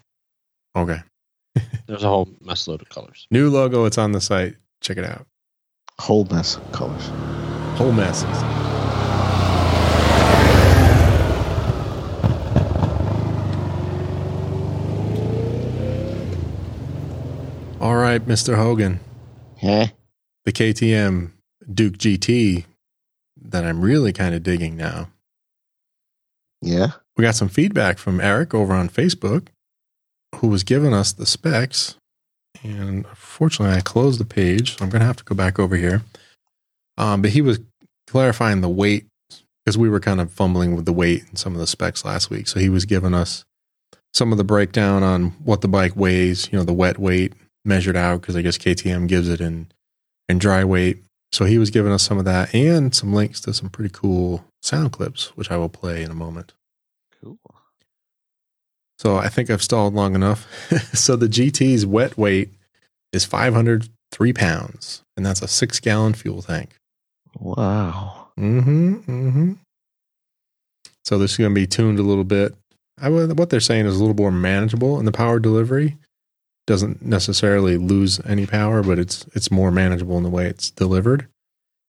Okay. 0.75 1.01
There's 1.87 2.03
a 2.05 2.09
whole 2.09 2.29
mess 2.41 2.67
load 2.69 2.83
of 2.83 2.89
colors. 2.89 3.27
New 3.31 3.49
logo, 3.51 3.85
it's 3.85 3.99
on 3.99 4.13
the 4.13 4.21
site. 4.21 4.57
Check 4.81 4.97
it 4.99 5.05
out. 5.05 5.27
Whole 5.99 6.25
mess 6.27 6.57
of 6.57 6.73
colors. 6.73 7.07
Whole 7.79 7.93
messes. 7.93 8.27
All 17.81 17.97
right, 17.97 18.25
Mr. 18.27 18.57
Hogan, 18.57 19.01
Yeah. 19.63 19.89
the 20.45 20.53
KTM 20.53 21.33
Duke 21.73 21.99
GT 21.99 22.65
that 23.41 23.65
I'm 23.65 23.81
really 23.83 24.13
kind 24.13 24.35
of 24.35 24.43
digging 24.43 24.77
now. 24.77 25.11
Yeah. 26.67 26.93
We 27.17 27.23
got 27.23 27.35
some 27.35 27.49
feedback 27.49 27.99
from 27.99 28.21
Eric 28.21 28.55
over 28.55 28.75
on 28.75 28.89
Facebook 28.89 29.49
who 30.37 30.49
was 30.49 30.65
giving 30.65 30.93
us 30.93 31.13
the 31.13 31.27
specs. 31.27 31.97
And 32.63 33.07
unfortunately, 33.07 33.77
I 33.77 33.81
closed 33.81 34.21
the 34.21 34.25
page. 34.25 34.77
So 34.77 34.85
I'm 34.85 34.91
going 34.91 35.01
to 35.01 35.07
have 35.07 35.17
to 35.17 35.25
go 35.25 35.35
back 35.35 35.59
over 35.59 35.77
here. 35.77 36.03
Um, 36.99 37.23
but 37.23 37.31
he 37.31 37.43
was 37.43 37.61
clarifying 38.07 38.61
the 38.61 38.69
weight 38.69 39.07
because 39.65 39.79
we 39.79 39.89
were 39.89 40.01
kind 40.01 40.21
of 40.21 40.33
fumbling 40.33 40.75
with 40.75 40.85
the 40.85 40.93
weight 40.93 41.25
and 41.29 41.39
some 41.39 41.55
of 41.55 41.61
the 41.61 41.67
specs 41.67 42.05
last 42.05 42.31
week. 42.31 42.49
So 42.49 42.59
he 42.59 42.69
was 42.69 42.85
giving 42.85 43.15
us 43.15 43.45
some 44.13 44.33
of 44.33 44.39
the 44.39 44.45
breakdown 44.45 45.03
on 45.03 45.31
what 45.45 45.61
the 45.61 45.69
bike 45.69 45.95
weighs, 45.95 46.51
you 46.51 46.59
know, 46.59 46.65
the 46.65 46.73
wet 46.73 46.99
weight 46.99 47.33
measured 47.65 47.97
out 47.97 48.21
because 48.21 48.37
I 48.37 48.43
guess 48.43 48.59
KTM 48.59 49.09
gives 49.09 49.29
it 49.29 49.41
in, 49.41 49.69
in 50.29 50.39
dry 50.39 50.65
weight. 50.65 51.03
So 51.33 51.45
he 51.45 51.59
was 51.59 51.71
giving 51.71 51.93
us 51.93 52.03
some 52.03 52.19
of 52.19 52.25
that 52.25 52.55
and 52.55 52.95
some 52.95 53.13
links 53.13 53.41
to 53.43 53.53
some 53.53 53.69
pretty 53.69 53.91
cool 53.93 54.45
sound 54.63 54.93
clips, 54.93 55.37
which 55.37 55.51
I 55.51 55.57
will 55.57 55.69
play 55.69 56.03
in 56.03 56.11
a 56.11 56.15
moment. 56.15 56.55
So 58.99 59.17
I 59.17 59.29
think 59.29 59.51
I've 59.51 59.63
stalled 59.63 59.95
long 59.95 60.15
enough. 60.15 60.47
so 60.95 61.17
the 61.17 61.29
GT's 61.29 61.85
wet 61.85 62.17
weight 62.17 62.51
is 63.13 63.25
503 63.25 64.33
pounds, 64.33 65.03
and 65.17 65.25
that's 65.25 65.43
a 65.43 65.49
six 65.49 65.81
gallon 65.81 66.15
fuel 66.15 66.43
tank. 66.43 66.75
Wow. 67.39 68.29
Mm-hmm. 68.39 68.95
Mm-hmm. 68.95 69.53
So 71.05 71.19
this 71.19 71.33
is 71.33 71.37
going 71.37 71.51
to 71.51 71.55
be 71.55 71.67
tuned 71.67 71.99
a 71.99 72.03
little 72.03 72.25
bit. 72.25 72.55
I 73.01 73.11
what 73.11 73.51
they're 73.51 73.61
saying 73.61 73.87
is 73.87 73.97
a 73.97 73.99
little 73.99 74.17
more 74.17 74.33
manageable 74.33 74.99
in 74.99 75.05
the 75.05 75.13
power 75.13 75.39
delivery. 75.39 75.97
Doesn't 76.67 77.05
necessarily 77.05 77.77
lose 77.77 78.21
any 78.27 78.47
power, 78.47 78.83
but 78.83 78.99
it's 78.99 79.27
it's 79.35 79.51
more 79.51 79.71
manageable 79.71 80.17
in 80.17 80.23
the 80.25 80.31
way 80.31 80.47
it's 80.47 80.71
delivered. 80.71 81.29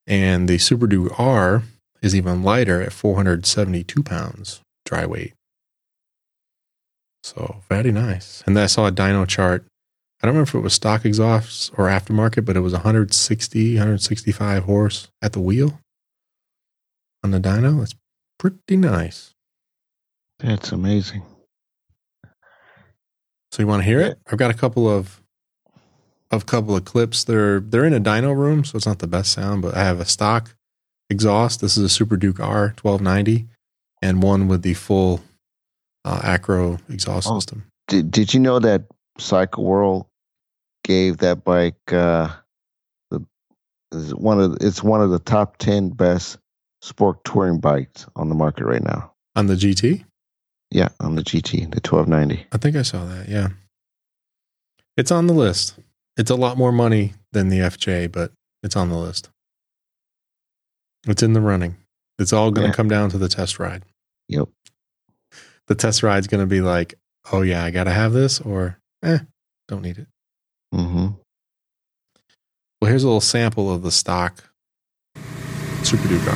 And 0.05 0.47
the 0.47 0.57
Super 0.57 0.85
Duke 0.85 1.17
R 1.19 1.63
is 2.01 2.15
even 2.15 2.43
lighter 2.43 2.81
at 2.81 2.93
472 2.93 4.03
pounds 4.03 4.61
dry 4.85 5.05
weight. 5.05 5.33
So 7.27 7.57
very 7.67 7.91
nice. 7.91 8.41
And 8.47 8.55
then 8.55 8.63
I 8.63 8.67
saw 8.67 8.87
a 8.87 8.91
dyno 8.91 9.27
chart. 9.27 9.65
I 10.21 10.25
don't 10.25 10.35
remember 10.35 10.49
if 10.49 10.55
it 10.55 10.63
was 10.63 10.73
stock 10.73 11.03
exhausts 11.03 11.69
or 11.77 11.87
aftermarket, 11.87 12.45
but 12.45 12.55
it 12.55 12.61
was 12.61 12.71
160, 12.71 13.73
165 13.75 14.63
horse 14.63 15.09
at 15.21 15.33
the 15.33 15.41
wheel 15.41 15.81
on 17.25 17.31
the 17.31 17.39
dyno. 17.39 17.79
That's 17.79 17.95
pretty 18.39 18.77
nice. 18.77 19.33
That's 20.39 20.71
amazing. 20.71 21.23
So 23.51 23.61
you 23.61 23.67
want 23.67 23.81
to 23.81 23.87
hear 23.87 23.99
it? 23.99 24.19
I've 24.31 24.37
got 24.37 24.51
a 24.51 24.53
couple 24.53 24.89
of 24.89 25.21
of 26.31 26.45
couple 26.45 26.77
of 26.77 26.85
clips. 26.85 27.25
They're 27.25 27.59
they're 27.59 27.85
in 27.85 27.93
a 27.93 27.99
dyno 27.99 28.33
room, 28.35 28.63
so 28.63 28.77
it's 28.77 28.87
not 28.87 28.99
the 28.99 29.07
best 29.07 29.33
sound, 29.33 29.63
but 29.63 29.75
I 29.75 29.83
have 29.83 29.99
a 29.99 30.05
stock 30.05 30.55
exhaust. 31.09 31.59
This 31.59 31.75
is 31.75 31.83
a 31.83 31.89
Super 31.89 32.15
Duke 32.15 32.39
R 32.39 32.73
1290 32.81 33.47
and 34.01 34.23
one 34.23 34.47
with 34.47 34.61
the 34.61 34.75
full 34.75 35.23
uh, 36.07 36.21
acro 36.23 36.77
exhaust 36.89 37.27
Oh. 37.29 37.39
system. 37.39 37.65
Did 37.87 38.11
Did 38.11 38.33
you 38.33 38.39
know 38.39 38.59
that 38.59 38.83
Cycle 39.19 39.63
World 39.63 40.05
gave 40.83 41.17
that 41.17 41.43
bike 41.43 41.75
uh, 41.91 42.29
the 43.11 43.25
is 43.91 44.13
one 44.15 44.39
of 44.39 44.57
it's 44.61 44.83
one 44.83 45.01
of 45.01 45.09
the 45.09 45.19
top 45.19 45.57
ten 45.57 45.89
best 45.89 46.37
sport 46.81 47.23
touring 47.25 47.59
bikes 47.59 48.05
on 48.15 48.29
the 48.29 48.35
market 48.35 48.65
right 48.65 48.83
now. 48.83 49.11
On 49.35 49.47
the 49.47 49.55
GT? 49.55 50.03
Yeah, 50.71 50.89
on 50.99 51.15
the 51.15 51.23
GT, 51.23 51.71
the 51.73 51.81
twelve 51.81 52.07
ninety. 52.07 52.45
I 52.51 52.57
think 52.57 52.75
I 52.75 52.81
saw 52.83 53.05
that. 53.05 53.27
Yeah. 53.29 53.49
It's 54.97 55.11
on 55.11 55.27
the 55.27 55.33
list. 55.33 55.75
It's 56.17 56.31
a 56.31 56.35
lot 56.35 56.57
more 56.57 56.71
money 56.71 57.13
than 57.31 57.49
the 57.49 57.59
FJ, 57.59 58.11
but 58.11 58.31
it's 58.63 58.75
on 58.75 58.89
the 58.89 58.97
list. 58.97 59.29
It's 61.07 61.21
in 61.23 61.33
the 61.33 61.41
running. 61.41 61.77
It's 62.19 62.33
all 62.33 62.49
going 62.51 62.65
to 62.65 62.69
Yeah. 62.71 62.75
come 62.75 62.89
down 62.89 63.09
to 63.11 63.17
the 63.17 63.29
test 63.29 63.59
ride. 63.59 63.83
Yep. 64.27 64.49
The 65.67 65.75
test 65.75 66.01
ride's 66.01 66.27
going 66.27 66.41
to 66.41 66.47
be 66.47 66.61
like, 66.61 66.95
oh, 67.31 67.41
yeah, 67.41 67.63
I 67.63 67.71
got 67.71 67.85
to 67.85 67.91
have 67.91 68.13
this, 68.13 68.39
or 68.39 68.79
eh, 69.03 69.19
don't 69.67 69.81
need 69.81 69.97
it. 69.97 70.07
Mm-hmm. 70.73 71.07
Well, 72.81 72.89
here's 72.89 73.03
a 73.03 73.07
little 73.07 73.21
sample 73.21 73.73
of 73.73 73.81
the 73.81 73.91
stock 73.91 74.43
Super 75.83 76.07
Duke 76.07 76.27
R. 76.27 76.33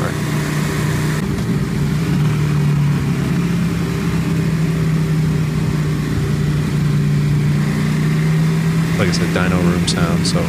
Like 8.97 9.09
I 9.09 9.11
said, 9.13 9.29
dyno 9.35 9.61
room 9.63 9.87
sound, 9.87 10.27
so 10.27 10.39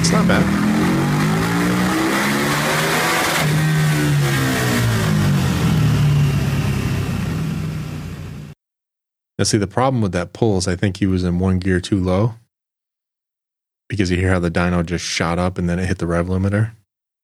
it's 0.00 0.12
not 0.12 0.28
bad. 0.28 0.81
Now, 9.42 9.44
see, 9.44 9.58
the 9.58 9.66
problem 9.66 10.00
with 10.00 10.12
that 10.12 10.32
pull 10.32 10.58
is 10.58 10.68
I 10.68 10.76
think 10.76 10.98
he 10.98 11.06
was 11.06 11.24
in 11.24 11.40
one 11.40 11.58
gear 11.58 11.80
too 11.80 11.98
low 11.98 12.34
because 13.88 14.08
you 14.08 14.16
hear 14.16 14.30
how 14.30 14.38
the 14.38 14.52
dyno 14.52 14.86
just 14.86 15.04
shot 15.04 15.36
up 15.36 15.58
and 15.58 15.68
then 15.68 15.80
it 15.80 15.86
hit 15.86 15.98
the 15.98 16.06
rev 16.06 16.28
limiter. 16.28 16.70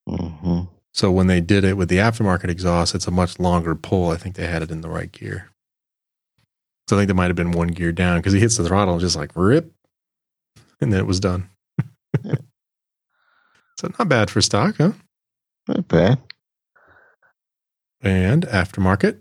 Mm-hmm. 0.08 0.62
So 0.92 1.12
when 1.12 1.28
they 1.28 1.40
did 1.40 1.62
it 1.62 1.76
with 1.76 1.88
the 1.88 1.98
aftermarket 1.98 2.48
exhaust, 2.48 2.96
it's 2.96 3.06
a 3.06 3.12
much 3.12 3.38
longer 3.38 3.76
pull. 3.76 4.10
I 4.10 4.16
think 4.16 4.34
they 4.34 4.48
had 4.48 4.62
it 4.62 4.72
in 4.72 4.80
the 4.80 4.88
right 4.88 5.12
gear. 5.12 5.52
So 6.88 6.96
I 6.96 6.98
think 6.98 7.06
there 7.06 7.14
might 7.14 7.28
have 7.28 7.36
been 7.36 7.52
one 7.52 7.68
gear 7.68 7.92
down 7.92 8.18
because 8.18 8.32
he 8.32 8.40
hits 8.40 8.56
the 8.56 8.64
throttle 8.64 8.94
and 8.94 9.00
just 9.00 9.14
like 9.14 9.30
rip, 9.36 9.72
and 10.80 10.92
then 10.92 10.98
it 10.98 11.06
was 11.06 11.20
done. 11.20 11.48
so 13.78 13.92
not 13.96 14.08
bad 14.08 14.28
for 14.28 14.40
stock, 14.40 14.74
huh? 14.78 14.90
Not 15.68 15.86
bad. 15.86 16.18
And 18.00 18.42
aftermarket. 18.42 19.20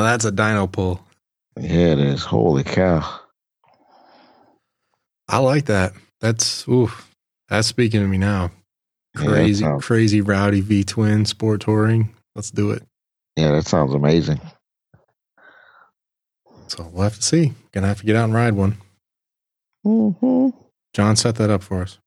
Now 0.00 0.06
that's 0.06 0.24
a 0.24 0.32
dyno 0.32 0.72
pull. 0.72 0.98
yeah, 1.60 1.92
it 1.92 1.98
is. 1.98 2.24
Holy 2.24 2.64
cow. 2.64 3.20
I 5.28 5.36
like 5.40 5.66
that. 5.66 5.92
That's 6.22 6.66
oof. 6.66 7.14
That's 7.50 7.68
speaking 7.68 8.00
to 8.00 8.06
me 8.08 8.16
now. 8.16 8.50
Yeah, 9.18 9.26
Crazy, 9.26 9.62
sounds- 9.62 9.84
crazy 9.84 10.22
rowdy 10.22 10.62
V 10.62 10.84
twin 10.84 11.26
sport 11.26 11.60
touring. 11.60 12.14
Let's 12.34 12.50
do 12.50 12.70
it. 12.70 12.82
Yeah, 13.36 13.52
that 13.52 13.66
sounds 13.66 13.92
amazing. 13.92 14.40
So 16.68 16.88
we'll 16.90 17.02
have 17.02 17.16
to 17.16 17.22
see. 17.22 17.52
Gonna 17.72 17.88
have 17.88 18.00
to 18.00 18.06
get 18.06 18.16
out 18.16 18.24
and 18.24 18.32
ride 18.34 18.54
one. 18.54 18.78
Mm-hmm. 19.84 20.56
John 20.94 21.14
set 21.16 21.34
that 21.34 21.50
up 21.50 21.62
for 21.62 21.82
us. 21.82 21.98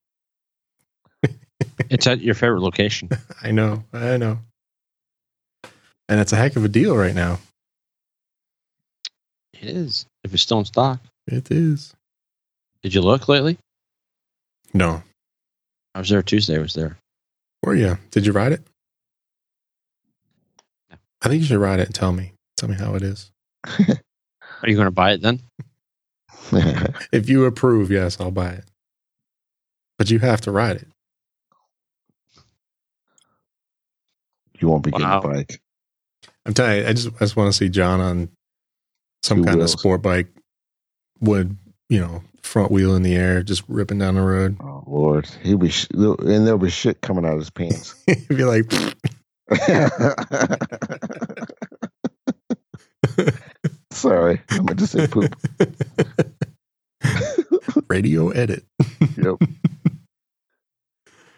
It's 1.91 2.07
at 2.07 2.21
your 2.21 2.33
favorite 2.33 2.61
location. 2.61 3.09
I 3.43 3.51
know. 3.51 3.83
I 3.93 4.17
know. 4.17 4.39
And 6.09 6.19
it's 6.19 6.33
a 6.33 6.37
heck 6.37 6.55
of 6.55 6.65
a 6.65 6.69
deal 6.69 6.97
right 6.97 7.13
now. 7.13 7.37
It 9.63 9.69
is. 9.69 10.05
If 10.25 10.33
it's 10.33 10.43
still 10.43 10.59
in 10.59 10.65
stock. 10.65 10.99
It 11.27 11.49
is. 11.49 11.93
Did 12.81 12.93
you 12.93 13.01
look 13.01 13.29
lately? 13.29 13.57
No. 14.73 15.01
I 15.95 15.99
was 15.99 16.09
there 16.09 16.21
Tuesday. 16.21 16.57
I 16.57 16.59
was 16.61 16.73
there. 16.73 16.97
Were 17.63 17.73
you? 17.75 17.97
Did 18.11 18.25
you 18.25 18.33
ride 18.33 18.51
it? 18.51 18.61
No. 20.91 20.97
I 21.21 21.29
think 21.29 21.39
you 21.41 21.47
should 21.47 21.59
ride 21.61 21.79
it 21.79 21.85
and 21.87 21.95
tell 21.95 22.11
me. 22.11 22.33
Tell 22.57 22.67
me 22.67 22.75
how 22.75 22.95
it 22.95 23.03
is. 23.03 23.31
Are 23.65 24.67
you 24.69 24.75
going 24.75 24.85
to 24.87 24.91
buy 24.91 25.13
it 25.13 25.21
then? 25.21 25.39
If 27.13 27.29
you 27.29 27.45
approve, 27.45 27.89
yes, 27.89 28.19
I'll 28.19 28.29
buy 28.31 28.49
it. 28.51 28.65
But 29.97 30.11
you 30.11 30.19
have 30.19 30.41
to 30.41 30.51
ride 30.51 30.75
it. 30.75 30.87
you 34.59 34.67
won't 34.67 34.83
be 34.83 34.91
getting 34.91 35.07
Wow. 35.07 35.21
a 35.21 35.27
bike. 35.27 35.61
I'm 36.45 36.53
telling 36.53 36.79
you, 36.81 36.87
I 36.87 36.93
just 36.93 37.07
I 37.15 37.19
just 37.19 37.35
want 37.35 37.51
to 37.51 37.57
see 37.57 37.69
John 37.69 37.99
on 38.01 38.29
some 39.23 39.39
Two 39.39 39.45
kind 39.45 39.57
wheels. 39.57 39.73
of 39.73 39.79
sport 39.79 40.01
bike, 40.01 40.27
would 41.21 41.57
you 41.89 41.99
know, 41.99 42.23
front 42.41 42.71
wheel 42.71 42.95
in 42.95 43.03
the 43.03 43.15
air, 43.15 43.43
just 43.43 43.63
ripping 43.67 43.99
down 43.99 44.15
the 44.15 44.21
road. 44.21 44.57
Oh 44.61 44.83
Lord, 44.85 45.27
he'll 45.43 45.57
be 45.57 45.69
sh- 45.69 45.87
and 45.91 46.45
there'll 46.45 46.57
be 46.59 46.69
shit 46.69 47.01
coming 47.01 47.25
out 47.25 47.33
of 47.33 47.39
his 47.39 47.49
pants. 47.49 47.95
He'd 48.07 48.27
be 48.29 48.43
like, 48.43 48.71
Sorry, 53.91 54.41
I'm 54.49 54.65
gonna 54.65 54.79
just 54.79 54.91
say 54.93 55.07
poop. 55.07 55.35
radio 57.89 58.29
edit. 58.29 58.63
Yep. 59.17 59.35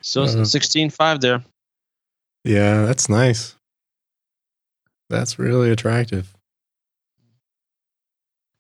Still 0.02 0.24
Uh-huh. 0.24 0.38
16.5 0.44 1.22
there. 1.22 1.44
Yeah, 2.44 2.86
that's 2.86 3.10
nice. 3.10 3.56
That's 5.10 5.40
really 5.40 5.72
attractive. 5.72 6.35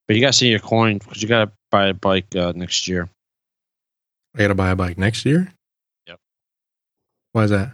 But 0.07 0.15
you 0.15 0.21
got 0.21 0.33
to 0.33 0.33
see 0.33 0.49
your 0.49 0.59
coin 0.59 0.99
because 0.99 1.21
you 1.21 1.27
got 1.27 1.45
to 1.45 1.51
buy 1.71 1.87
a 1.87 1.93
bike 1.93 2.35
uh, 2.35 2.53
next 2.55 2.87
year. 2.87 3.09
I 4.35 4.39
got 4.39 4.49
to 4.49 4.55
buy 4.55 4.69
a 4.69 4.75
bike 4.75 4.97
next 4.97 5.25
year. 5.25 5.51
Yep. 6.07 6.19
Why 7.31 7.43
is 7.45 7.49
that? 7.51 7.71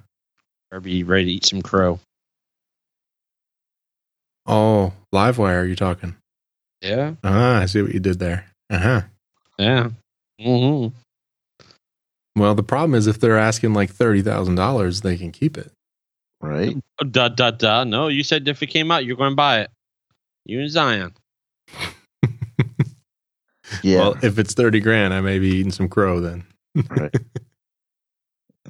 Or 0.72 0.80
be 0.80 1.04
ready 1.04 1.26
to 1.26 1.32
eat 1.32 1.46
some 1.46 1.62
crow. 1.62 2.00
Oh, 4.46 4.94
Livewire. 5.14 5.62
Are 5.62 5.66
you 5.66 5.76
talking? 5.76 6.16
Yeah. 6.82 7.16
Ah, 7.24 7.60
I 7.60 7.66
see 7.66 7.82
what 7.82 7.94
you 7.94 8.00
did 8.00 8.20
there. 8.20 8.46
Uh 8.70 8.80
huh. 8.80 9.02
Yeah. 9.60 9.90
Mm-hmm. 10.40 10.96
Well, 12.40 12.56
the 12.56 12.64
problem 12.64 12.96
is 12.96 13.08
if 13.08 13.20
they're 13.20 13.38
asking 13.38 13.74
like 13.74 13.92
thirty 13.92 14.22
thousand 14.22 14.56
dollars, 14.56 15.02
they 15.02 15.18
can 15.18 15.32
keep 15.32 15.58
it. 15.58 15.72
Right. 16.42 16.78
Da 17.12 17.28
da 17.28 17.52
da. 17.52 17.84
No, 17.84 18.08
you 18.08 18.24
said 18.24 18.48
if 18.48 18.64
it 18.64 18.68
came 18.68 18.90
out, 18.90 19.06
you're 19.06 19.18
going 19.18 19.34
to 19.34 19.36
buy 19.36 19.62
it. 19.62 19.70
You 20.46 20.62
and 20.62 20.70
Zion. 20.70 21.14
Yeah. 23.84 24.00
Well, 24.00 24.18
if 24.24 24.38
it's 24.40 24.54
thirty 24.54 24.80
grand, 24.80 25.14
I 25.14 25.22
may 25.22 25.40
be 25.40 25.48
eating 25.50 25.72
some 25.72 25.88
crow 25.90 26.20
then. 26.20 26.44
right. 26.90 27.16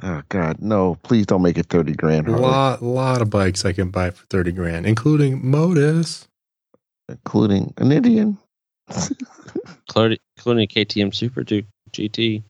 Oh 0.03 0.21
God, 0.29 0.61
no! 0.61 0.95
Please 1.03 1.25
don't 1.25 1.41
make 1.41 1.57
it 1.57 1.67
thirty 1.67 1.93
grand. 1.93 2.27
A 2.27 2.35
lot, 2.37 2.81
lot 2.81 3.21
of 3.21 3.29
bikes 3.29 3.65
I 3.65 3.73
can 3.73 3.89
buy 3.89 4.09
for 4.11 4.25
thirty 4.27 4.51
grand, 4.51 4.85
including 4.85 5.45
Modus. 5.47 6.27
including 7.09 7.73
an 7.77 7.91
Indian. 7.91 8.37
Including 9.87 10.17
including 10.37 10.67
KTM 10.67 11.13
Super 11.13 11.43
Duke 11.43 11.65
GT. 11.91 12.43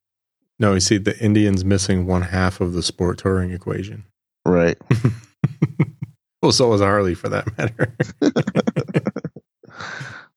No, 0.59 0.73
you 0.75 0.79
see, 0.79 0.97
the 0.97 1.17
Indian's 1.19 1.65
missing 1.65 2.05
one 2.05 2.21
half 2.21 2.61
of 2.61 2.73
the 2.73 2.83
sport 2.83 3.17
touring 3.17 3.51
equation. 3.51 4.05
right. 4.45 4.77
Well, 6.43 6.51
so 6.51 6.73
is 6.73 6.81
Harley 6.81 7.13
for 7.13 7.29
that 7.29 7.55
matter. 7.55 7.95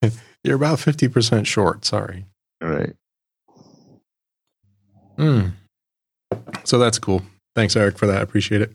You're 0.44 0.56
about 0.56 0.78
fifty 0.78 1.08
percent 1.08 1.46
short. 1.46 1.84
Sorry. 1.84 2.26
Right. 2.60 2.94
Hmm. 5.16 5.48
So 6.64 6.78
that's 6.78 6.98
cool. 6.98 7.22
Thanks, 7.54 7.76
Eric, 7.76 7.98
for 7.98 8.06
that. 8.06 8.18
I 8.18 8.22
appreciate 8.22 8.60
it. 8.60 8.72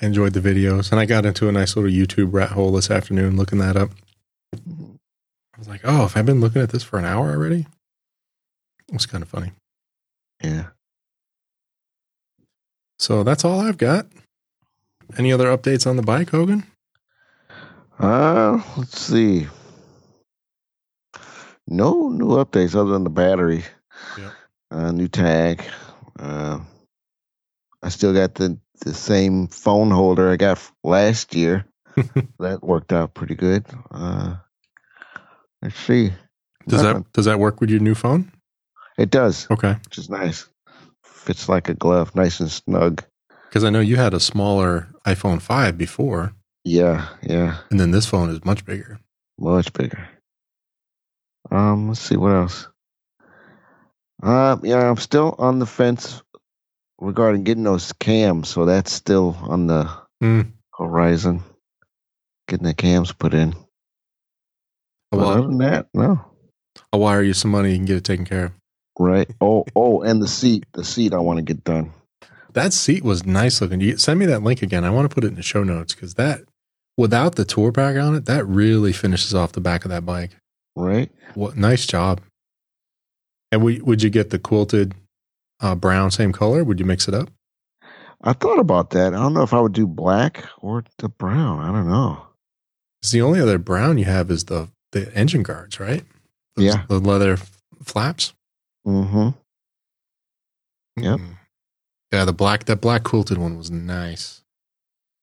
I 0.00 0.06
enjoyed 0.06 0.32
the 0.34 0.40
videos, 0.40 0.90
and 0.90 1.00
I 1.00 1.06
got 1.06 1.24
into 1.24 1.48
a 1.48 1.52
nice 1.52 1.76
little 1.76 1.90
YouTube 1.90 2.32
rat 2.32 2.50
hole 2.50 2.72
this 2.72 2.90
afternoon 2.90 3.36
looking 3.36 3.58
that 3.58 3.76
up. 3.76 3.90
I 4.52 5.58
was 5.58 5.68
like, 5.68 5.82
"Oh, 5.84 6.02
have 6.02 6.16
I 6.16 6.22
been 6.22 6.40
looking 6.40 6.60
at 6.60 6.70
this 6.70 6.82
for 6.82 6.98
an 6.98 7.04
hour 7.04 7.30
already?" 7.30 7.66
It 8.88 8.92
was 8.92 9.06
kind 9.06 9.22
of 9.22 9.28
funny. 9.28 9.52
Yeah. 10.42 10.66
So 12.98 13.22
that's 13.22 13.44
all 13.44 13.60
I've 13.60 13.78
got. 13.78 14.06
Any 15.16 15.32
other 15.32 15.46
updates 15.46 15.86
on 15.86 15.96
the 15.96 16.02
bike, 16.02 16.30
Hogan? 16.30 16.64
Uh, 17.98 18.60
let's 18.76 19.00
see. 19.00 19.46
No 21.66 22.08
new 22.10 22.28
updates 22.36 22.74
other 22.74 22.90
than 22.90 23.04
the 23.04 23.10
battery. 23.10 23.64
Yep. 24.18 24.32
Uh, 24.70 24.92
new 24.92 25.08
tag. 25.08 25.64
Uh, 26.18 26.60
I 27.82 27.88
still 27.88 28.12
got 28.12 28.34
the 28.34 28.58
the 28.80 28.92
same 28.94 29.46
phone 29.46 29.90
holder 29.90 30.30
I 30.32 30.36
got 30.36 30.60
last 30.82 31.34
year. 31.34 31.64
that 32.40 32.58
worked 32.62 32.92
out 32.92 33.14
pretty 33.14 33.34
good. 33.36 33.64
Uh, 33.90 34.36
let's 35.62 35.76
see. 35.78 36.12
Does 36.66 36.82
Nothing. 36.82 37.02
that 37.02 37.12
does 37.12 37.24
that 37.26 37.38
work 37.38 37.60
with 37.60 37.70
your 37.70 37.80
new 37.80 37.94
phone? 37.94 38.32
It 38.98 39.10
does, 39.10 39.46
Okay, 39.50 39.76
which 39.84 39.98
is 39.98 40.08
nice. 40.10 40.46
Fits 41.02 41.48
like 41.48 41.68
a 41.68 41.74
glove, 41.74 42.14
nice 42.14 42.40
and 42.40 42.50
snug. 42.50 43.02
because 43.48 43.64
I 43.64 43.70
know 43.70 43.80
you 43.80 43.96
had 43.96 44.14
a 44.14 44.20
smaller 44.20 44.88
iPhone 45.06 45.40
five 45.42 45.76
before, 45.78 46.32
Yeah, 46.64 47.08
yeah, 47.22 47.58
and 47.70 47.80
then 47.80 47.90
this 47.90 48.06
phone 48.06 48.30
is 48.30 48.44
much 48.44 48.64
bigger. 48.64 48.98
much 49.38 49.72
bigger. 49.72 50.08
Um, 51.50 51.88
let's 51.88 52.00
see 52.00 52.16
what 52.16 52.32
else. 52.32 52.68
Um, 54.22 54.60
yeah, 54.64 54.88
I'm 54.88 54.96
still 54.96 55.34
on 55.38 55.58
the 55.58 55.66
fence 55.66 56.22
regarding 56.98 57.44
getting 57.44 57.64
those 57.64 57.92
cams, 57.92 58.48
so 58.48 58.64
that's 58.64 58.92
still 58.92 59.36
on 59.42 59.66
the 59.66 59.88
Hmm. 60.20 60.42
horizon. 60.78 61.42
Getting 62.48 62.66
the 62.66 62.74
cams 62.74 63.12
put 63.12 63.34
in. 63.34 63.54
Well, 65.12 65.28
other 65.28 65.42
than 65.42 65.58
that, 65.58 65.88
no. 65.94 66.20
I'll 66.92 67.00
wire 67.00 67.22
you 67.22 67.34
some 67.34 67.50
money. 67.50 67.70
You 67.70 67.76
can 67.76 67.84
get 67.84 67.96
it 67.96 68.04
taken 68.04 68.24
care 68.24 68.46
of. 68.46 68.52
Right. 68.98 69.30
Oh, 69.40 69.64
oh, 69.76 70.02
and 70.02 70.22
the 70.22 70.28
seat. 70.28 70.64
The 70.72 70.84
seat 70.84 71.12
I 71.12 71.18
want 71.18 71.38
to 71.38 71.42
get 71.42 71.64
done. 71.64 71.92
That 72.52 72.72
seat 72.72 73.02
was 73.02 73.26
nice 73.26 73.60
looking. 73.60 73.80
You 73.80 73.96
send 73.96 74.18
me 74.20 74.26
that 74.26 74.42
link 74.42 74.62
again. 74.62 74.84
I 74.84 74.90
want 74.90 75.08
to 75.08 75.14
put 75.14 75.24
it 75.24 75.28
in 75.28 75.34
the 75.34 75.42
show 75.42 75.64
notes 75.64 75.94
because 75.94 76.14
that, 76.14 76.40
without 76.96 77.34
the 77.34 77.44
tour 77.44 77.72
pack 77.72 77.96
on 77.96 78.14
it, 78.14 78.26
that 78.26 78.46
really 78.46 78.92
finishes 78.92 79.34
off 79.34 79.52
the 79.52 79.60
back 79.60 79.84
of 79.84 79.90
that 79.90 80.06
bike. 80.06 80.36
Right. 80.76 81.10
What 81.34 81.56
nice 81.56 81.86
job. 81.86 82.20
And 83.52 83.62
we, 83.62 83.80
would 83.80 84.02
you 84.02 84.10
get 84.10 84.30
the 84.30 84.38
quilted 84.38 84.94
uh, 85.60 85.74
brown 85.74 86.10
same 86.10 86.32
color? 86.32 86.64
Would 86.64 86.80
you 86.80 86.86
mix 86.86 87.06
it 87.08 87.14
up? 87.14 87.30
I 88.22 88.32
thought 88.32 88.58
about 88.58 88.90
that. 88.90 89.14
I 89.14 89.18
don't 89.18 89.34
know 89.34 89.42
if 89.42 89.52
I 89.54 89.60
would 89.60 89.72
do 89.74 89.86
black 89.86 90.44
or 90.58 90.82
the 90.98 91.08
brown. 91.08 91.60
I 91.60 91.70
don't 91.70 91.88
know. 91.88 92.26
It's 93.02 93.12
the 93.12 93.22
only 93.22 93.38
other 93.40 93.58
brown 93.58 93.98
you 93.98 94.06
have 94.06 94.30
is 94.30 94.44
the 94.44 94.68
the 94.92 95.12
engine 95.14 95.42
guards, 95.42 95.78
right? 95.78 96.04
Those- 96.56 96.66
Yeah. 96.66 96.84
the 96.88 96.98
leather 97.00 97.36
flaps. 97.82 98.32
Mm-hmm. 98.86 99.30
Yep. 101.02 101.20
Mm. 101.20 101.36
Yeah, 102.12 102.24
the 102.24 102.32
black 102.32 102.64
that 102.64 102.80
black 102.80 103.02
quilted 103.02 103.38
one 103.38 103.56
was 103.58 103.70
nice. 103.70 104.40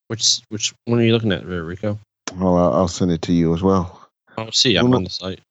Which 0.07 0.41
which 0.49 0.73
one 0.85 0.99
are 0.99 1.03
you 1.03 1.13
looking 1.13 1.31
at, 1.31 1.47
there, 1.47 1.63
Rico? 1.63 1.97
Well, 2.35 2.57
I'll, 2.57 2.73
I'll 2.73 2.87
send 2.87 3.11
it 3.11 3.21
to 3.23 3.33
you 3.33 3.53
as 3.53 3.61
well. 3.63 4.00
Oh, 4.37 4.49
see, 4.51 4.75
I'm 4.77 4.87
Uno- 4.87 4.97
on 4.97 5.03
the 5.05 5.09
site. 5.09 5.41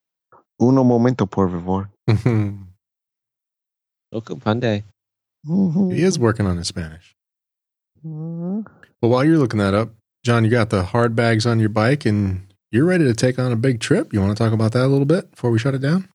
Uno 0.61 0.85
momento, 0.85 1.27
por 1.27 1.49
favor. 1.49 1.89
Local 4.13 4.37
Hyundai. 4.39 4.83
He 5.47 6.03
is 6.03 6.19
working 6.19 6.47
on 6.47 6.57
his 6.59 6.69
Spanish. 6.69 7.15
Well, 8.03 8.65
while 9.01 9.25
you're 9.25 9.39
looking 9.39 9.59
that 9.61 9.73
up, 9.75 9.91
John, 10.25 10.45
you 10.45 10.51
got 10.51 10.71
the 10.71 10.83
hard 10.85 11.15
bags 11.17 11.47
on 11.47 11.61
your 11.61 11.69
bike 11.71 12.05
and 12.05 12.47
you're 12.73 12.85
ready 12.85 13.05
to 13.05 13.15
take 13.15 13.39
on 13.39 13.53
a 13.53 13.57
big 13.57 13.81
trip. 13.81 14.13
You 14.13 14.21
want 14.21 14.37
to 14.37 14.43
talk 14.43 14.53
about 14.53 14.73
that 14.73 14.85
a 14.85 14.89
little 14.89 15.07
bit 15.07 15.31
before 15.31 15.51
we 15.51 15.59
shut 15.59 15.75
it 15.75 15.81
down? 15.81 16.09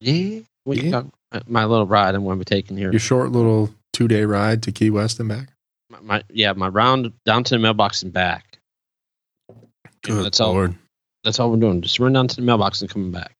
Yeah. 0.00 0.40
What 0.64 0.76
Yeah. 0.76 0.90
got? 0.90 1.06
Uh, 1.32 1.40
My 1.46 1.64
little 1.64 1.86
ride 1.86 2.14
I'm 2.14 2.24
going 2.24 2.38
to 2.38 2.44
be 2.44 2.44
taking 2.44 2.76
here. 2.76 2.90
Your 2.90 3.00
short 3.00 3.32
little 3.32 3.70
two 3.92 4.08
day 4.08 4.24
ride 4.24 4.62
to 4.64 4.72
Key 4.72 4.90
West 4.90 5.18
and 5.20 5.28
back. 5.28 5.48
My, 5.90 6.00
my 6.00 6.22
yeah, 6.30 6.52
my 6.52 6.68
round 6.68 7.12
down 7.24 7.44
to 7.44 7.54
the 7.54 7.58
mailbox 7.58 8.02
and 8.02 8.12
back. 8.12 8.58
You 9.48 9.54
know, 9.54 10.16
Good 10.16 10.24
that's 10.26 10.40
all. 10.40 10.68
Lord. 11.26 11.32
That's 11.32 11.40
all 11.40 11.50
we're 11.50 11.56
doing. 11.58 11.82
Just 11.82 11.98
run 11.98 12.12
down 12.12 12.28
to 12.28 12.36
the 12.36 12.42
mailbox 12.42 12.80
and 12.80 12.90
coming 12.90 13.10
back. 13.12 13.34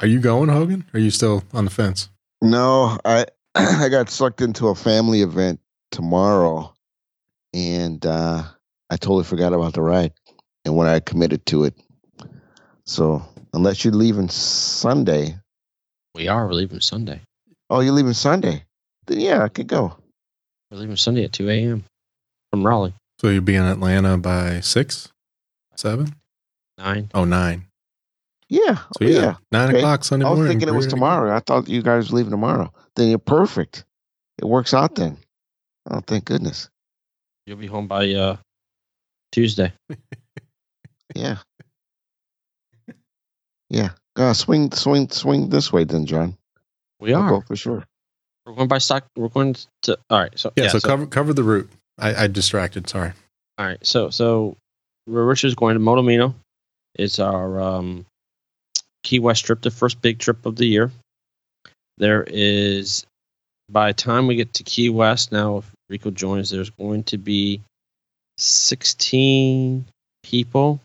Are 0.00 0.06
you 0.06 0.18
going, 0.20 0.48
Hogan? 0.48 0.84
Are 0.94 0.98
you 1.00 1.10
still 1.10 1.44
on 1.52 1.64
the 1.64 1.70
fence? 1.70 2.08
No, 2.40 2.98
I 3.04 3.26
I 3.54 3.88
got 3.88 4.10
sucked 4.10 4.40
into 4.40 4.68
a 4.68 4.74
family 4.74 5.22
event 5.22 5.60
tomorrow, 5.92 6.74
and 7.54 8.04
uh, 8.04 8.42
I 8.90 8.96
totally 8.96 9.24
forgot 9.24 9.52
about 9.52 9.74
the 9.74 9.82
ride 9.82 10.12
and 10.64 10.76
when 10.76 10.86
I 10.88 11.00
committed 11.00 11.46
to 11.46 11.64
it. 11.64 11.74
So 12.84 13.22
unless 13.54 13.84
you're 13.84 13.94
leaving 13.94 14.28
Sunday, 14.28 15.36
We 16.14 16.26
are. 16.28 16.46
We're 16.46 16.54
leaving 16.54 16.80
Sunday. 16.80 17.20
oh, 17.70 17.80
you're 17.80 17.92
leaving 17.94 18.12
Sunday, 18.12 18.64
then 19.06 19.20
yeah, 19.20 19.44
I 19.44 19.48
could 19.48 19.68
go. 19.68 19.96
We're 20.70 20.78
leaving 20.78 20.96
Sunday 20.96 21.24
at 21.24 21.32
2 21.32 21.48
a.m. 21.50 21.84
from 22.50 22.66
Raleigh. 22.66 22.94
So 23.20 23.28
you'll 23.28 23.42
be 23.42 23.54
in 23.54 23.62
Atlanta 23.64 24.16
by 24.18 24.60
six, 24.60 25.12
seven, 25.76 26.16
Nine. 26.82 27.10
oh 27.14 27.24
nine. 27.24 27.66
Yeah, 28.48 28.74
So 28.98 29.04
yeah, 29.04 29.20
yeah. 29.20 29.34
nine 29.52 29.68
Okay. 29.70 29.78
o'clock 29.78 30.04
Sunday 30.04 30.26
I 30.26 30.30
was 30.30 30.46
thinking 30.48 30.68
it 30.68 30.74
was 30.74 30.86
tomorrow. 30.88 31.34
I 31.34 31.38
thought 31.40 31.68
you 31.68 31.80
guys 31.80 32.10
were 32.10 32.16
leaving 32.18 32.32
tomorrow. 32.32 32.70
Then 32.96 33.08
you're 33.08 33.18
perfect. 33.18 33.84
It 34.38 34.44
works 34.44 34.74
out 34.74 34.94
then. 34.96 35.16
Oh, 35.88 36.00
thank 36.06 36.24
goodness. 36.26 36.68
You'll 37.46 37.56
be 37.56 37.66
home 37.66 37.86
by 37.86 38.12
uh, 38.12 38.36
Tuesday. 39.32 39.72
Yeah. 41.14 41.36
Yeah. 43.68 43.90
Uh, 44.16 44.32
swing, 44.32 44.72
swing, 44.72 45.10
swing 45.10 45.48
this 45.50 45.70
way, 45.72 45.84
then, 45.84 46.06
John. 46.06 46.36
We 47.00 47.12
I'll 47.14 47.22
are. 47.22 47.30
go 47.30 47.40
for 47.42 47.56
sure. 47.56 47.84
We're 48.46 48.54
going 48.54 48.68
by 48.68 48.78
stock. 48.78 49.06
We're 49.16 49.28
going 49.28 49.56
to. 49.82 49.98
All 50.10 50.18
right. 50.20 50.32
So 50.38 50.52
Yeah, 50.56 50.68
so, 50.68 50.78
so 50.78 50.88
cover 50.88 51.06
cover 51.06 51.32
the 51.32 51.42
route. 51.42 51.70
I, 51.98 52.24
I 52.24 52.26
distracted. 52.28 52.88
Sorry. 52.88 53.12
All 53.58 53.66
right. 53.66 53.78
So 53.86 54.10
so 54.10 54.56
Richard's 55.06 55.54
going 55.54 55.74
to 55.74 55.80
Motomino. 55.80 56.34
It's 56.94 57.18
our 57.18 57.60
um, 57.60 58.06
Key 59.02 59.18
West 59.18 59.44
trip, 59.44 59.62
the 59.62 59.70
first 59.70 60.00
big 60.02 60.18
trip 60.18 60.46
of 60.46 60.56
the 60.56 60.66
year. 60.66 60.90
There 61.98 62.24
is 62.26 63.06
by 63.70 63.88
the 63.88 63.94
time 63.94 64.26
we 64.26 64.36
get 64.36 64.52
to 64.54 64.62
Key 64.62 64.90
West, 64.90 65.32
now 65.32 65.58
if 65.58 65.70
Rico 65.88 66.10
joins, 66.10 66.50
there's 66.50 66.70
going 66.70 67.04
to 67.04 67.18
be 67.18 67.60
sixteen 68.38 69.84
people 70.22 70.80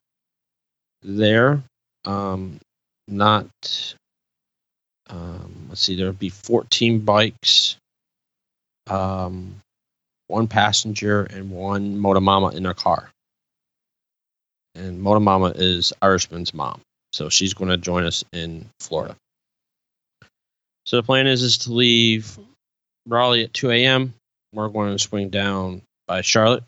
there. 1.01 1.61
Um, 2.05 2.59
not 3.07 3.47
um, 5.09 5.67
let's 5.69 5.81
see, 5.81 5.95
there'll 5.95 6.13
be 6.13 6.29
fourteen 6.29 6.99
bikes. 6.99 7.77
Um, 8.89 9.55
one 10.27 10.47
passenger 10.47 11.23
and 11.23 11.51
one 11.51 11.97
Motomama 11.97 12.53
in 12.53 12.63
their 12.63 12.73
car. 12.73 13.09
And 14.77 15.01
Motomama 15.01 15.53
is 15.55 15.91
Irishman's 16.01 16.53
mom, 16.53 16.81
so 17.11 17.29
she's 17.29 17.53
going 17.53 17.69
to 17.69 17.77
join 17.77 18.03
us 18.03 18.23
in 18.31 18.69
Florida. 18.79 19.15
So 20.85 20.97
the 20.97 21.03
plan 21.03 21.27
is 21.27 21.41
is 21.41 21.57
to 21.59 21.73
leave 21.73 22.37
Raleigh 23.07 23.43
at 23.43 23.53
2 23.53 23.71
a.m. 23.71 24.13
We're 24.53 24.69
going 24.69 24.95
to 24.95 25.03
swing 25.03 25.29
down 25.29 25.81
by 26.07 26.21
Charlotte, 26.21 26.63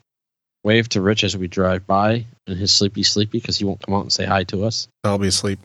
wave 0.64 0.88
to 0.90 1.00
Rich 1.00 1.24
as 1.24 1.36
we 1.36 1.48
drive 1.48 1.86
by, 1.86 2.26
and 2.46 2.58
his 2.58 2.72
sleepy 2.72 3.02
sleepy 3.02 3.38
because 3.38 3.56
he 3.56 3.64
won't 3.64 3.80
come 3.80 3.94
out 3.94 4.02
and 4.02 4.12
say 4.12 4.26
hi 4.26 4.44
to 4.44 4.64
us. 4.64 4.88
I'll 5.04 5.18
be 5.18 5.28
asleep. 5.28 5.60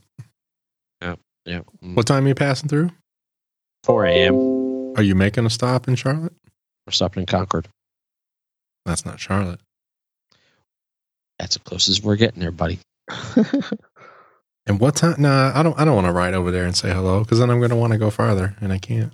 Yeah, 1.01 1.15
yeah. 1.45 1.61
What 1.81 2.07
time 2.07 2.25
are 2.25 2.29
you 2.29 2.35
passing 2.35 2.69
through? 2.69 2.91
4 3.83 4.05
a.m. 4.05 4.93
Are 4.95 5.03
you 5.03 5.15
making 5.15 5.45
a 5.45 5.49
stop 5.49 5.87
in 5.87 5.95
Charlotte? 5.95 6.33
We're 6.87 6.91
stopping 6.91 7.21
in 7.21 7.27
Concord. 7.27 7.67
That's 8.85 9.05
not 9.05 9.19
Charlotte. 9.19 9.59
That's 11.39 11.55
the 11.55 11.59
closest 11.61 12.03
we're 12.03 12.15
getting 12.15 12.39
there, 12.41 12.51
buddy. 12.51 12.79
And 14.67 14.79
what 14.79 14.95
time? 14.95 15.21
Nah, 15.21 15.51
I 15.53 15.61
don't. 15.61 15.79
I 15.79 15.85
don't 15.85 15.93
want 15.93 16.07
to 16.07 16.11
ride 16.11 16.33
over 16.33 16.49
there 16.49 16.65
and 16.65 16.75
say 16.75 16.91
hello 16.91 17.19
because 17.19 17.37
then 17.37 17.51
I'm 17.51 17.59
going 17.59 17.69
to 17.69 17.75
want 17.75 17.93
to 17.93 17.99
go 17.99 18.09
farther, 18.09 18.55
and 18.61 18.73
I 18.73 18.79
can't. 18.79 19.13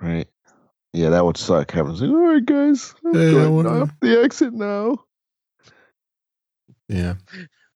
right. 0.00 0.26
Yeah, 0.94 1.10
that 1.10 1.22
would 1.22 1.36
suck. 1.36 1.70
Having 1.72 1.92
to 1.92 1.98
say, 1.98 2.06
all 2.06 2.16
right, 2.32 2.42
guys, 2.46 2.94
I'm 3.04 3.12
Hey, 3.12 3.32
going 3.32 3.54
wanna- 3.54 3.82
off 3.82 3.90
the 4.00 4.18
exit 4.22 4.54
now. 4.54 4.96
Yeah. 6.88 7.16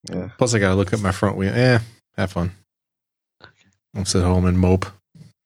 Yeah. 0.09 0.29
Plus, 0.39 0.55
I 0.55 0.59
got 0.59 0.69
to 0.69 0.75
look 0.75 0.93
at 0.93 0.99
my 1.01 1.11
front 1.11 1.37
wheel. 1.37 1.53
Yeah. 1.55 1.81
have 2.17 2.31
fun. 2.31 2.53
I'll 3.95 4.05
sit 4.05 4.23
home 4.23 4.45
and 4.45 4.57
mope. 4.57 4.87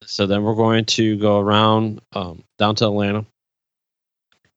So 0.06 0.28
then 0.28 0.44
we're 0.44 0.56
going 0.56 0.86
to 0.86 1.18
go 1.18 1.40
around 1.42 2.00
um, 2.14 2.46
down 2.58 2.76
to 2.76 2.86
Atlanta, 2.86 3.26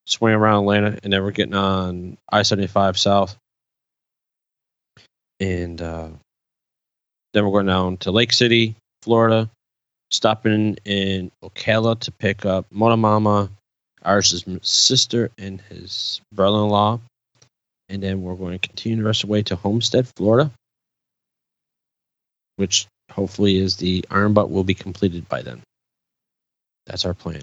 swing 0.06 0.35
around 0.35 0.60
Atlanta, 0.65 0.98
and 1.02 1.12
then 1.12 1.20
we're 1.24 1.32
getting 1.32 1.55
on 1.56 2.16
I 2.31 2.43
seventy 2.43 2.69
five 2.69 2.97
south, 2.97 3.36
and 5.40 5.81
uh, 5.81 6.09
then 7.32 7.44
we're 7.44 7.52
going 7.52 7.66
down 7.66 7.97
to 7.98 8.10
Lake 8.10 8.32
City, 8.32 8.74
Florida, 9.02 9.48
stopping 10.10 10.77
in 10.85 11.31
Ocala 11.43 11.98
to 12.01 12.12
pick 12.12 12.44
up 12.44 12.66
Motomama, 12.74 13.51
Irish's 14.02 14.44
sister, 14.62 15.31
and 15.39 15.60
his 15.60 16.20
brother 16.32 16.59
in 16.59 16.69
law, 16.69 17.01
and 17.89 18.02
then 18.02 18.23
we're 18.23 18.35
going 18.35 18.59
to 18.59 18.69
continue 18.69 18.98
the 18.98 19.05
rest 19.05 19.23
of 19.23 19.28
the 19.28 19.32
way 19.32 19.43
to 19.43 19.56
Homestead, 19.56 20.09
Florida, 20.16 20.51
which 22.56 22.86
hopefully 23.10 23.59
is 23.59 23.77
the 23.77 24.05
iron 24.10 24.32
butt 24.32 24.51
will 24.51 24.65
be 24.65 24.74
completed 24.74 25.28
by 25.28 25.43
then. 25.43 25.62
That's 26.86 27.05
our 27.05 27.15
plan. 27.15 27.43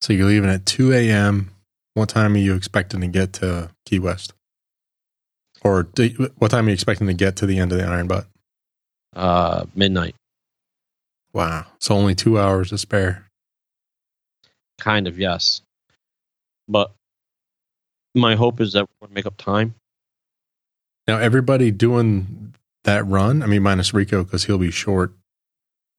So 0.00 0.12
you're 0.12 0.26
leaving 0.26 0.50
at 0.50 0.66
2 0.66 0.92
a.m. 0.92 1.50
What 1.94 2.08
time 2.08 2.34
are 2.34 2.38
you 2.38 2.54
expecting 2.54 3.02
to 3.02 3.08
get 3.08 3.34
to 3.34 3.70
Key 3.86 3.98
West? 3.98 4.32
Or 5.64 5.84
do, 5.84 6.30
what 6.38 6.50
time 6.50 6.66
are 6.66 6.68
you 6.68 6.74
expecting 6.74 7.06
to 7.06 7.14
get 7.14 7.36
to 7.36 7.46
the 7.46 7.58
end 7.58 7.72
of 7.72 7.78
the 7.78 7.86
Iron 7.86 8.08
Butt? 8.08 8.26
Uh, 9.14 9.66
midnight, 9.74 10.14
Wow. 11.32 11.66
So 11.78 11.94
only 11.94 12.14
two 12.14 12.38
hours 12.38 12.70
to 12.70 12.78
spare. 12.78 13.26
kind 14.80 15.06
of 15.06 15.18
yes, 15.18 15.62
but 16.68 16.92
my 18.14 18.34
hope 18.34 18.60
is 18.60 18.72
that 18.72 18.86
we'll 19.00 19.10
make 19.10 19.26
up 19.26 19.36
time. 19.36 19.74
Now, 21.06 21.18
everybody 21.18 21.70
doing 21.70 22.54
that 22.84 23.06
run, 23.06 23.42
I 23.42 23.46
mean, 23.46 23.62
minus 23.62 23.94
Rico 23.94 24.24
because 24.24 24.44
he'll 24.44 24.58
be 24.58 24.70
short 24.70 25.12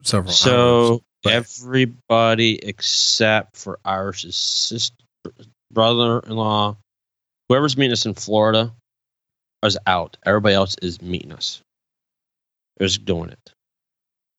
several 0.04 0.30
hours. 0.30 0.40
So 0.40 1.02
everybody 1.28 2.64
except 2.64 3.58
for 3.58 3.80
Irish's 3.86 4.36
sister, 4.36 4.96
brother-in-law, 5.72 6.78
whoever's 7.50 7.78
meeting 7.78 7.94
us 7.94 8.06
in 8.06 8.14
Florida, 8.14 8.74
is 9.64 9.78
out. 9.88 10.18
Everybody 10.26 10.56
else 10.56 10.76
is 10.82 11.02
meeting 11.02 11.32
us. 11.32 11.62
Is 12.80 12.98
doing 12.98 13.30
it. 13.30 13.54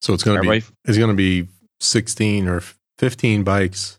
So 0.01 0.13
it's 0.13 0.23
going 0.23 0.43
to 0.43 0.51
be 0.51 0.63
it's 0.85 0.99
going 0.99 1.11
to 1.11 1.15
be 1.15 1.49
16 1.81 2.49
or 2.49 2.63
15 2.99 3.45
bikes 3.45 3.99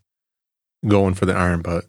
going 0.85 1.13
for 1.13 1.25
the 1.25 1.33
Iron 1.33 1.61
Butt. 1.61 1.85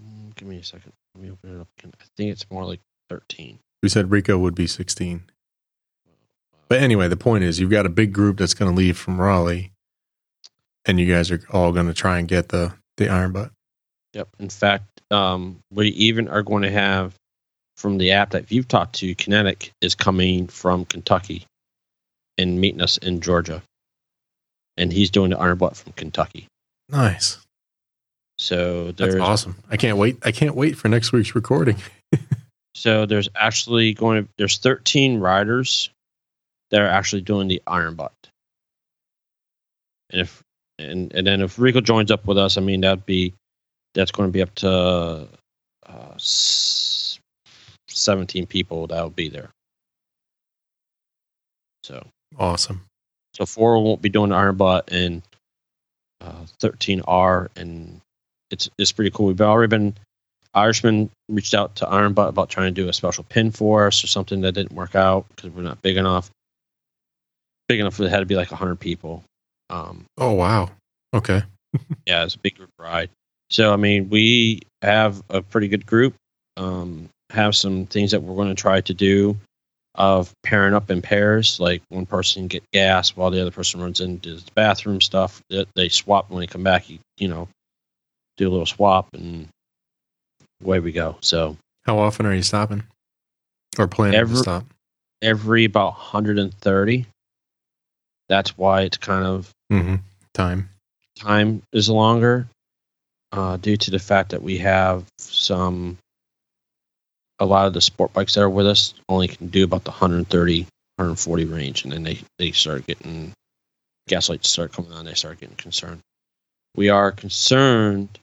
Mm, 0.00 0.34
give 0.34 0.48
me 0.48 0.58
a 0.58 0.64
second. 0.64 0.92
Let 1.14 1.24
me 1.24 1.30
open 1.30 1.56
it 1.56 1.60
up 1.60 1.68
again. 1.78 1.92
I 2.00 2.04
think 2.16 2.30
it's 2.30 2.48
more 2.50 2.64
like 2.64 2.80
thirteen. 3.08 3.58
We 3.82 3.88
said 3.88 4.10
Rico 4.10 4.38
would 4.38 4.54
be 4.54 4.66
16. 4.66 5.22
But 6.68 6.80
anyway, 6.80 7.08
the 7.08 7.16
point 7.16 7.44
is 7.44 7.58
you've 7.58 7.70
got 7.70 7.86
a 7.86 7.90
big 7.90 8.12
group 8.12 8.38
that's 8.38 8.54
going 8.54 8.70
to 8.70 8.76
leave 8.76 8.96
from 8.96 9.20
Raleigh, 9.20 9.72
and 10.84 11.00
you 11.00 11.12
guys 11.12 11.30
are 11.30 11.40
all 11.50 11.72
going 11.72 11.88
to 11.88 11.94
try 11.94 12.18
and 12.18 12.28
get 12.28 12.50
the 12.50 12.72
the 12.96 13.08
Iron 13.08 13.32
Butt. 13.32 13.50
Yep. 14.12 14.28
In 14.38 14.48
fact, 14.48 15.00
um, 15.10 15.60
we 15.70 15.88
even 15.88 16.28
are 16.28 16.42
going 16.42 16.62
to 16.62 16.70
have 16.70 17.14
from 17.80 17.96
the 17.96 18.12
app 18.12 18.30
that 18.30 18.52
you've 18.52 18.68
talked 18.68 18.96
to, 18.96 19.14
Kinetic 19.14 19.72
is 19.80 19.94
coming 19.94 20.46
from 20.46 20.84
Kentucky 20.84 21.46
and 22.36 22.60
meeting 22.60 22.82
us 22.82 22.98
in 22.98 23.20
Georgia. 23.20 23.62
And 24.76 24.92
he's 24.92 25.10
doing 25.10 25.30
the 25.30 25.38
iron 25.38 25.56
butt 25.58 25.76
from 25.76 25.92
Kentucky. 25.92 26.46
Nice. 26.90 27.38
So 28.38 28.92
That's 28.92 29.16
awesome. 29.16 29.56
I 29.70 29.76
can't 29.76 29.96
wait. 29.96 30.18
I 30.22 30.32
can't 30.32 30.54
wait 30.54 30.76
for 30.76 30.88
next 30.88 31.12
week's 31.12 31.34
recording. 31.34 31.76
so 32.74 33.06
there's 33.06 33.28
actually 33.34 33.94
going 33.94 34.24
to 34.24 34.30
there's 34.36 34.58
13 34.58 35.18
riders 35.18 35.90
that 36.70 36.80
are 36.80 36.86
actually 36.86 37.22
doing 37.22 37.48
the 37.48 37.62
iron 37.66 37.94
butt. 37.94 38.12
And 40.10 40.22
if 40.22 40.42
and 40.78 41.12
and 41.14 41.26
then 41.26 41.40
if 41.40 41.58
Rico 41.58 41.80
joins 41.80 42.10
up 42.10 42.26
with 42.26 42.38
us, 42.38 42.56
I 42.56 42.60
mean 42.60 42.80
that'd 42.82 43.06
be 43.06 43.34
that's 43.94 44.10
going 44.10 44.28
to 44.28 44.32
be 44.32 44.42
up 44.42 44.54
to 44.56 45.28
uh, 45.86 46.12
s- 46.14 47.09
17 48.00 48.46
people 48.46 48.86
that'll 48.86 49.10
be 49.10 49.28
there. 49.28 49.50
So 51.84 52.06
Awesome. 52.38 52.82
so 53.34 53.46
four 53.46 53.82
won't 53.82 54.02
be 54.02 54.08
doing 54.08 54.32
iron 54.32 54.56
butt 54.56 54.90
and 54.92 55.22
uh, 56.20 56.44
13R, 56.62 57.48
and 57.56 58.00
it's 58.50 58.68
it's 58.78 58.92
pretty 58.92 59.10
cool. 59.10 59.26
We've 59.26 59.40
already 59.40 59.70
been 59.70 59.94
Irishman 60.52 61.10
reached 61.28 61.54
out 61.54 61.76
to 61.76 61.88
Iron 61.88 62.12
Butt 62.12 62.28
about 62.28 62.48
trying 62.50 62.74
to 62.74 62.82
do 62.82 62.88
a 62.88 62.92
special 62.92 63.24
pin 63.24 63.52
for 63.52 63.86
us 63.86 64.02
or 64.02 64.08
something 64.08 64.40
that 64.42 64.52
didn't 64.52 64.72
work 64.72 64.94
out 64.96 65.26
because 65.28 65.50
we're 65.50 65.62
not 65.62 65.80
big 65.80 65.96
enough. 65.96 66.28
Big 67.68 67.78
enough 67.80 67.94
for 67.94 68.02
it 68.02 68.10
had 68.10 68.18
to 68.18 68.26
be 68.26 68.34
like 68.36 68.50
100 68.50 68.76
people. 68.80 69.22
Um, 69.70 70.04
Oh 70.18 70.32
wow. 70.32 70.70
Okay. 71.14 71.42
yeah, 72.06 72.24
it's 72.24 72.34
a 72.34 72.38
big 72.38 72.56
group 72.56 72.70
ride. 72.78 73.10
So 73.48 73.72
I 73.72 73.76
mean, 73.76 74.10
we 74.10 74.62
have 74.82 75.22
a 75.30 75.40
pretty 75.40 75.68
good 75.68 75.86
group. 75.86 76.14
Um, 76.56 77.08
have 77.30 77.54
some 77.56 77.86
things 77.86 78.10
that 78.10 78.22
we're 78.22 78.34
going 78.36 78.48
to 78.48 78.54
try 78.60 78.80
to 78.82 78.94
do 78.94 79.36
of 79.96 80.32
pairing 80.42 80.74
up 80.74 80.90
in 80.90 81.02
pairs. 81.02 81.58
Like 81.60 81.82
one 81.88 82.06
person 82.06 82.46
get 82.48 82.62
gas 82.72 83.16
while 83.16 83.30
the 83.30 83.40
other 83.40 83.50
person 83.50 83.80
runs 83.80 84.00
into 84.00 84.36
the 84.36 84.50
bathroom 84.54 85.00
stuff. 85.00 85.42
They, 85.50 85.66
they 85.74 85.88
swap 85.88 86.30
when 86.30 86.40
they 86.40 86.46
come 86.46 86.62
back. 86.62 86.88
You, 86.90 86.98
you 87.18 87.28
know, 87.28 87.48
do 88.36 88.48
a 88.48 88.50
little 88.50 88.66
swap 88.66 89.08
and 89.14 89.48
away 90.64 90.80
we 90.80 90.92
go. 90.92 91.16
So 91.20 91.56
How 91.84 91.98
often 91.98 92.26
are 92.26 92.34
you 92.34 92.42
stopping? 92.42 92.82
Or 93.78 93.86
planning 93.88 94.18
Every- 94.18 94.36
to 94.36 94.42
stop? 94.42 94.64
every 95.22 95.64
about 95.66 95.92
130. 95.92 97.06
That's 98.28 98.56
why 98.56 98.82
it's 98.82 98.96
kind 98.96 99.24
of 99.24 99.50
Mm-hmm. 99.72 99.96
Time. 100.34 100.68
time 101.16 101.62
is 101.72 101.88
longer 101.90 102.48
uh, 103.32 103.56
due 103.58 103.76
to 103.76 103.90
the 103.90 103.98
fact 104.00 104.30
that 104.30 104.42
we 104.42 104.58
have 104.58 105.04
some 105.18 105.96
a 107.40 107.46
lot 107.46 107.66
of 107.66 107.72
the 107.72 107.80
sport 107.80 108.12
bikes 108.12 108.34
that 108.34 108.42
are 108.42 108.50
with 108.50 108.66
us 108.66 108.94
only 109.08 109.26
can 109.26 109.48
do 109.48 109.64
about 109.64 109.84
the 109.84 109.90
130 109.90 110.66
140 110.96 111.44
range 111.46 111.84
and 111.84 111.92
then 111.92 112.02
they 112.02 112.18
they 112.38 112.52
start 112.52 112.86
getting 112.86 113.32
gas 114.06 114.28
lights 114.28 114.50
start 114.50 114.72
coming 114.72 114.92
on 114.92 115.04
they 115.04 115.14
start 115.14 115.40
getting 115.40 115.56
concerned. 115.56 116.00
We 116.76 116.90
are 116.90 117.10
concerned 117.10 118.18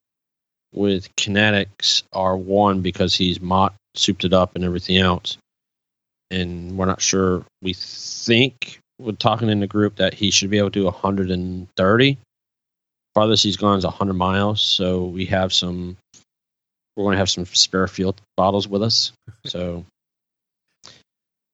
with 0.74 1.14
kinetics 1.16 2.04
r1 2.14 2.82
because 2.84 3.16
he's 3.16 3.42
mot 3.42 3.74
souped 3.96 4.24
it 4.24 4.34
up 4.34 4.56
and 4.56 4.64
everything 4.64 4.98
else. 4.98 5.38
And 6.30 6.78
we're 6.78 6.86
not 6.86 7.02
sure 7.02 7.44
we 7.62 7.74
think 7.74 8.80
we're 9.00 9.14
talking 9.14 9.50
in 9.50 9.60
the 9.60 9.68
group 9.68 9.96
that 9.96 10.14
he 10.14 10.30
should 10.30 10.50
be 10.50 10.58
able 10.58 10.70
to 10.72 10.80
do 10.80 10.86
130 10.86 12.18
farthest 13.16 13.44
he's 13.44 13.58
gone 13.58 13.78
is 13.78 13.84
100 13.84 14.14
miles 14.14 14.62
so 14.62 15.06
we 15.06 15.26
have 15.26 15.52
some 15.52 15.98
we're 16.98 17.04
going 17.06 17.14
to 17.14 17.20
have 17.20 17.30
some 17.30 17.46
spare 17.46 17.88
fuel 17.88 18.16
bottles 18.36 18.68
with 18.68 18.82
us 18.84 19.14
so 19.46 19.86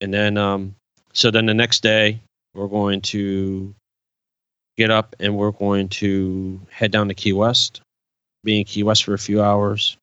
and 0.00 0.14
then 0.14 0.38
um, 0.38 0.74
so 1.12 1.30
then 1.30 1.44
the 1.44 1.52
next 1.52 1.82
day 1.82 2.18
we're 2.54 2.66
going 2.66 3.02
to 3.02 3.74
get 4.76 4.90
up 4.90 5.14
and 5.20 5.36
we're 5.36 5.50
going 5.50 5.88
to 5.88 6.60
head 6.70 6.90
down 6.90 7.08
to 7.08 7.14
Key 7.14 7.32
West, 7.32 7.80
be 8.44 8.58
in 8.58 8.64
Key 8.64 8.82
West 8.82 9.04
for 9.04 9.14
a 9.14 9.18
few 9.18 9.42
hours, 9.42 9.96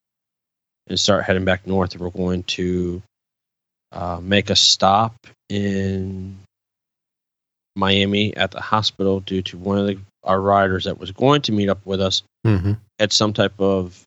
and 0.87 0.99
start 0.99 1.23
heading 1.23 1.45
back 1.45 1.65
north. 1.67 1.97
We're 1.97 2.09
going 2.09 2.43
to 2.43 3.01
uh, 3.91 4.19
make 4.21 4.49
a 4.49 4.55
stop 4.55 5.15
in 5.49 6.37
Miami 7.75 8.35
at 8.35 8.51
the 8.51 8.61
hospital 8.61 9.19
due 9.19 9.41
to 9.43 9.57
one 9.57 9.77
of 9.77 9.87
the, 9.87 9.97
our 10.23 10.41
riders 10.41 10.85
that 10.85 10.99
was 10.99 11.11
going 11.11 11.41
to 11.43 11.51
meet 11.51 11.69
up 11.69 11.85
with 11.85 12.01
us 12.01 12.23
Mm-hmm. 12.45 12.73
had 12.97 13.11
some 13.11 13.33
type 13.33 13.59
of 13.59 14.03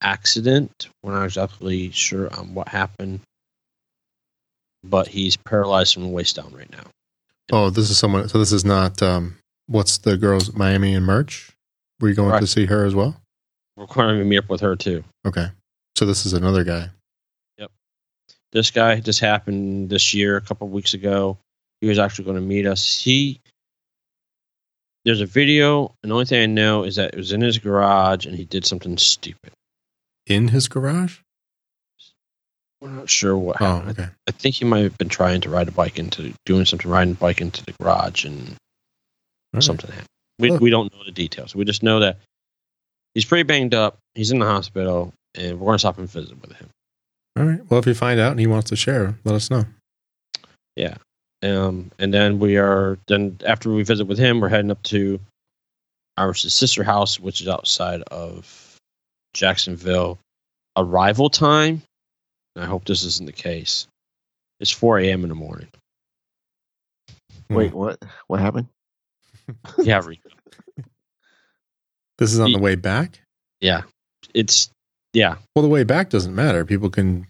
accident. 0.00 0.88
We're 1.02 1.12
not 1.14 1.24
exactly 1.24 1.90
sure 1.90 2.32
on 2.32 2.54
what 2.54 2.68
happened, 2.68 3.20
but 4.84 5.08
he's 5.08 5.36
paralyzed 5.36 5.94
from 5.94 6.04
the 6.04 6.08
waist 6.08 6.36
down 6.36 6.52
right 6.52 6.70
now. 6.70 6.84
Oh, 7.50 7.68
this 7.68 7.90
is 7.90 7.98
someone. 7.98 8.28
So 8.28 8.38
this 8.38 8.52
is 8.52 8.64
not. 8.64 9.02
Um, 9.02 9.36
what's 9.70 9.98
the 9.98 10.16
girls 10.16 10.52
Miami 10.52 10.94
and 10.94 11.06
Merch? 11.06 11.50
Were 12.00 12.08
you 12.08 12.14
going 12.14 12.40
to 12.40 12.46
see 12.46 12.66
her 12.66 12.84
as 12.84 12.94
well? 12.94 13.20
We're 13.76 13.86
going 13.86 14.18
to 14.18 14.24
meet 14.24 14.38
up 14.38 14.48
with 14.50 14.60
her 14.60 14.74
too. 14.76 15.04
Okay. 15.26 15.46
So 15.96 16.04
this 16.06 16.26
is 16.26 16.32
another 16.32 16.64
guy. 16.64 16.88
Yep, 17.58 17.70
this 18.52 18.70
guy 18.70 19.00
just 19.00 19.20
happened 19.20 19.90
this 19.90 20.12
year, 20.14 20.36
a 20.36 20.40
couple 20.40 20.66
of 20.66 20.72
weeks 20.72 20.94
ago. 20.94 21.38
He 21.80 21.88
was 21.88 21.98
actually 21.98 22.24
going 22.26 22.36
to 22.36 22.42
meet 22.42 22.66
us. 22.66 23.00
He 23.00 23.40
there's 25.04 25.20
a 25.22 25.26
video, 25.26 25.94
and 26.02 26.10
the 26.10 26.14
only 26.14 26.26
thing 26.26 26.42
I 26.42 26.46
know 26.46 26.84
is 26.84 26.96
that 26.96 27.14
it 27.14 27.16
was 27.16 27.32
in 27.32 27.40
his 27.40 27.56
garage 27.58 28.26
and 28.26 28.36
he 28.36 28.44
did 28.44 28.66
something 28.66 28.98
stupid. 28.98 29.52
in 30.26 30.48
his 30.48 30.68
garage. 30.68 31.18
We're 32.82 32.90
not 32.90 33.10
sure 33.10 33.36
what 33.36 33.60
Oh, 33.60 33.84
okay. 33.88 34.08
I 34.26 34.32
think 34.32 34.54
he 34.54 34.64
might 34.64 34.82
have 34.84 34.96
been 34.98 35.08
trying 35.10 35.40
to 35.42 35.50
ride 35.50 35.68
a 35.68 35.72
bike 35.72 35.98
into 35.98 36.32
doing 36.46 36.64
something, 36.64 36.90
riding 36.90 37.12
a 37.12 37.16
bike 37.16 37.40
into 37.40 37.64
the 37.64 37.72
garage, 37.80 38.24
and 38.24 38.56
right. 39.54 39.62
something 39.62 39.90
happened. 39.90 40.06
We, 40.38 40.50
Look. 40.50 40.60
we 40.60 40.70
don't 40.70 40.92
know 40.92 41.04
the 41.04 41.10
details. 41.10 41.54
We 41.54 41.64
just 41.64 41.82
know 41.82 42.00
that 42.00 42.18
he's 43.14 43.24
pretty 43.24 43.42
banged 43.42 43.74
up. 43.74 43.98
He's 44.14 44.30
in 44.30 44.38
the 44.38 44.46
hospital, 44.46 45.12
and 45.34 45.58
we're 45.58 45.66
going 45.66 45.74
to 45.74 45.78
stop 45.80 45.98
and 45.98 46.10
visit 46.10 46.40
with 46.40 46.52
him. 46.52 46.68
All 47.38 47.44
right. 47.44 47.60
Well, 47.70 47.80
if 47.80 47.86
you 47.86 47.94
find 47.94 48.18
out 48.18 48.32
and 48.32 48.40
he 48.40 48.46
wants 48.46 48.70
to 48.70 48.76
share, 48.76 49.18
let 49.24 49.34
us 49.34 49.50
know. 49.50 49.64
Yeah. 50.76 50.96
Um, 51.42 51.90
and 51.98 52.12
then 52.12 52.38
we 52.38 52.56
are 52.56 52.98
then 53.06 53.38
after 53.46 53.72
we 53.72 53.82
visit 53.82 54.06
with 54.06 54.18
him, 54.18 54.40
we're 54.40 54.48
heading 54.48 54.70
up 54.70 54.82
to 54.84 55.20
our 56.16 56.34
sister 56.34 56.82
house, 56.82 57.18
which 57.18 57.40
is 57.40 57.48
outside 57.48 58.02
of 58.10 58.76
Jacksonville. 59.34 60.18
Arrival 60.76 61.30
time. 61.30 61.82
I 62.56 62.66
hope 62.66 62.84
this 62.84 63.04
isn't 63.04 63.26
the 63.26 63.32
case. 63.32 63.86
It's 64.60 64.70
4 64.70 64.98
a.m. 65.00 65.22
in 65.22 65.28
the 65.28 65.34
morning. 65.34 65.68
Wait, 67.48 67.72
what? 67.72 67.98
What 68.26 68.40
happened? 68.40 68.66
Yeah, 69.78 70.00
Rico. 70.06 70.28
This 72.18 72.32
is 72.32 72.40
on 72.40 72.52
the 72.52 72.58
way 72.58 72.74
back. 72.74 73.20
yeah. 73.60 73.82
It's 74.34 74.70
yeah. 75.12 75.36
Well, 75.56 75.62
the 75.62 75.68
way 75.68 75.82
back 75.84 76.10
doesn't 76.10 76.34
matter. 76.34 76.64
People 76.64 76.90
can 76.90 77.26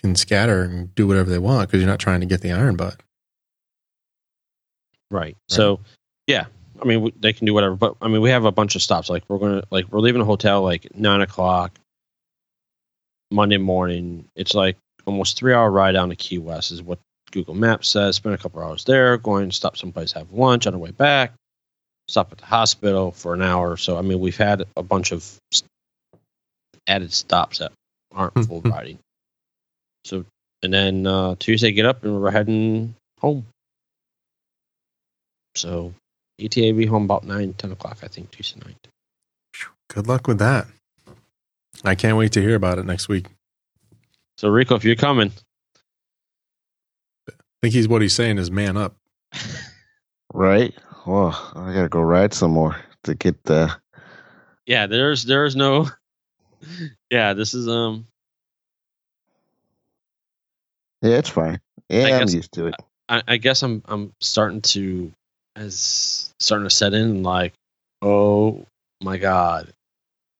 can 0.00 0.16
scatter 0.16 0.62
and 0.62 0.94
do 0.94 1.06
whatever 1.06 1.30
they 1.30 1.38
want 1.38 1.68
because 1.68 1.80
you're 1.80 1.90
not 1.90 2.00
trying 2.00 2.20
to 2.20 2.26
get 2.26 2.40
the 2.40 2.52
iron 2.52 2.76
butt. 2.76 2.96
Right. 5.10 5.36
So, 5.48 5.80
yeah. 6.26 6.46
I 6.80 6.86
mean, 6.86 7.02
we, 7.02 7.12
they 7.18 7.32
can 7.34 7.46
do 7.46 7.52
whatever, 7.52 7.76
but 7.76 7.96
I 8.00 8.08
mean, 8.08 8.22
we 8.22 8.30
have 8.30 8.46
a 8.46 8.52
bunch 8.52 8.74
of 8.74 8.82
stops. 8.82 9.10
Like 9.10 9.24
we're 9.28 9.38
gonna, 9.38 9.62
like 9.70 9.92
we're 9.92 10.00
leaving 10.00 10.20
the 10.20 10.24
hotel 10.24 10.62
like 10.62 10.88
nine 10.96 11.20
o'clock 11.20 11.78
Monday 13.30 13.58
morning. 13.58 14.26
It's 14.34 14.54
like 14.54 14.78
almost 15.04 15.36
three 15.36 15.52
hour 15.52 15.70
ride 15.70 15.92
down 15.92 16.08
to 16.08 16.16
Key 16.16 16.38
West 16.38 16.72
is 16.72 16.82
what 16.82 16.98
Google 17.32 17.54
Maps 17.54 17.88
says. 17.88 18.16
Spend 18.16 18.34
a 18.34 18.38
couple 18.38 18.62
hours 18.62 18.84
there, 18.84 19.18
going 19.18 19.50
to 19.50 19.54
stop 19.54 19.76
someplace, 19.76 20.12
have 20.12 20.32
lunch 20.32 20.66
on 20.66 20.72
the 20.72 20.78
way 20.78 20.90
back. 20.90 21.34
Stop 22.10 22.32
at 22.32 22.38
the 22.38 22.44
hospital 22.44 23.12
for 23.12 23.34
an 23.34 23.42
hour. 23.42 23.76
So 23.76 23.96
I 23.96 24.02
mean, 24.02 24.18
we've 24.18 24.36
had 24.36 24.64
a 24.76 24.82
bunch 24.82 25.12
of 25.12 25.24
added 26.88 27.12
stops 27.12 27.58
that 27.58 27.70
aren't 28.10 28.34
full 28.48 28.62
riding. 28.62 28.98
So 30.04 30.24
and 30.64 30.74
then 30.74 31.06
uh, 31.06 31.36
Tuesday, 31.38 31.70
get 31.70 31.86
up 31.86 32.02
and 32.02 32.20
we're 32.20 32.32
heading 32.32 32.96
home. 33.20 33.46
So 35.54 35.94
ETA 36.40 36.72
be 36.74 36.86
home 36.86 37.04
about 37.04 37.22
9, 37.22 37.52
10 37.52 37.72
o'clock, 37.72 37.98
I 38.02 38.08
think, 38.08 38.32
Tuesday 38.32 38.60
night. 38.66 38.88
Good 39.88 40.08
luck 40.08 40.26
with 40.26 40.40
that. 40.40 40.66
I 41.84 41.94
can't 41.94 42.16
wait 42.16 42.32
to 42.32 42.42
hear 42.42 42.56
about 42.56 42.78
it 42.78 42.86
next 42.86 43.08
week. 43.08 43.26
So 44.36 44.48
Rico, 44.48 44.74
if 44.74 44.84
you're 44.84 44.96
coming, 44.96 45.30
I 47.28 47.32
think 47.62 47.74
he's 47.74 47.86
what 47.86 48.02
he's 48.02 48.14
saying 48.14 48.38
is 48.38 48.50
man 48.50 48.76
up. 48.76 48.96
Right? 50.34 50.74
Oh, 51.12 51.52
I 51.56 51.72
gotta 51.74 51.88
go 51.88 52.00
ride 52.00 52.32
some 52.32 52.52
more 52.52 52.76
to 53.04 53.14
get 53.14 53.42
the. 53.44 53.74
yeah, 54.66 54.86
there's 54.86 55.24
there's 55.24 55.56
no 55.56 55.88
Yeah, 57.10 57.32
this 57.34 57.52
is 57.54 57.66
um 57.68 58.06
Yeah, 61.02 61.16
it's 61.18 61.28
fine. 61.30 61.60
Yeah, 61.88 62.04
I 62.06 62.12
I'm 62.12 62.20
guess- 62.26 62.34
used 62.34 62.52
to 62.52 62.66
it. 62.66 62.74
I, 63.08 63.22
I 63.26 63.36
guess 63.38 63.62
I'm 63.64 63.82
I'm 63.86 64.12
starting 64.20 64.60
to 64.62 65.10
as 65.56 66.32
starting 66.38 66.68
to 66.68 66.74
set 66.74 66.94
in 66.94 67.24
like, 67.24 67.54
oh 68.02 68.64
my 69.02 69.16
god, 69.18 69.72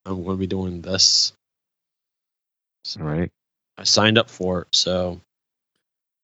I'm 0.06 0.22
going 0.22 0.36
to 0.36 0.40
be 0.40 0.46
doing 0.46 0.80
this. 0.80 1.32
All 3.00 3.06
right. 3.06 3.30
I 3.76 3.82
signed 3.84 4.18
up 4.18 4.30
for 4.30 4.62
it, 4.62 4.68
so 4.72 5.20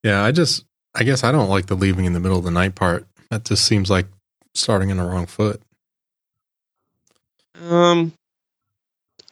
Yeah, 0.05 0.23
I 0.23 0.31
just, 0.31 0.65
I 0.95 1.03
guess 1.03 1.25
I 1.25 1.33
don't 1.33 1.49
like 1.49 1.67
the 1.67 1.75
leaving 1.75 2.05
in 2.05 2.13
the 2.13 2.21
middle 2.21 2.39
of 2.39 2.45
the 2.45 2.51
night 2.53 2.75
part. 2.77 3.07
That 3.31 3.45
just 3.45 3.65
seems 3.65 3.91
like 3.91 4.07
starting 4.57 4.91
in 4.91 4.97
the 4.97 5.05
wrong 5.05 5.27
foot. 5.27 5.61
um, 7.69 8.13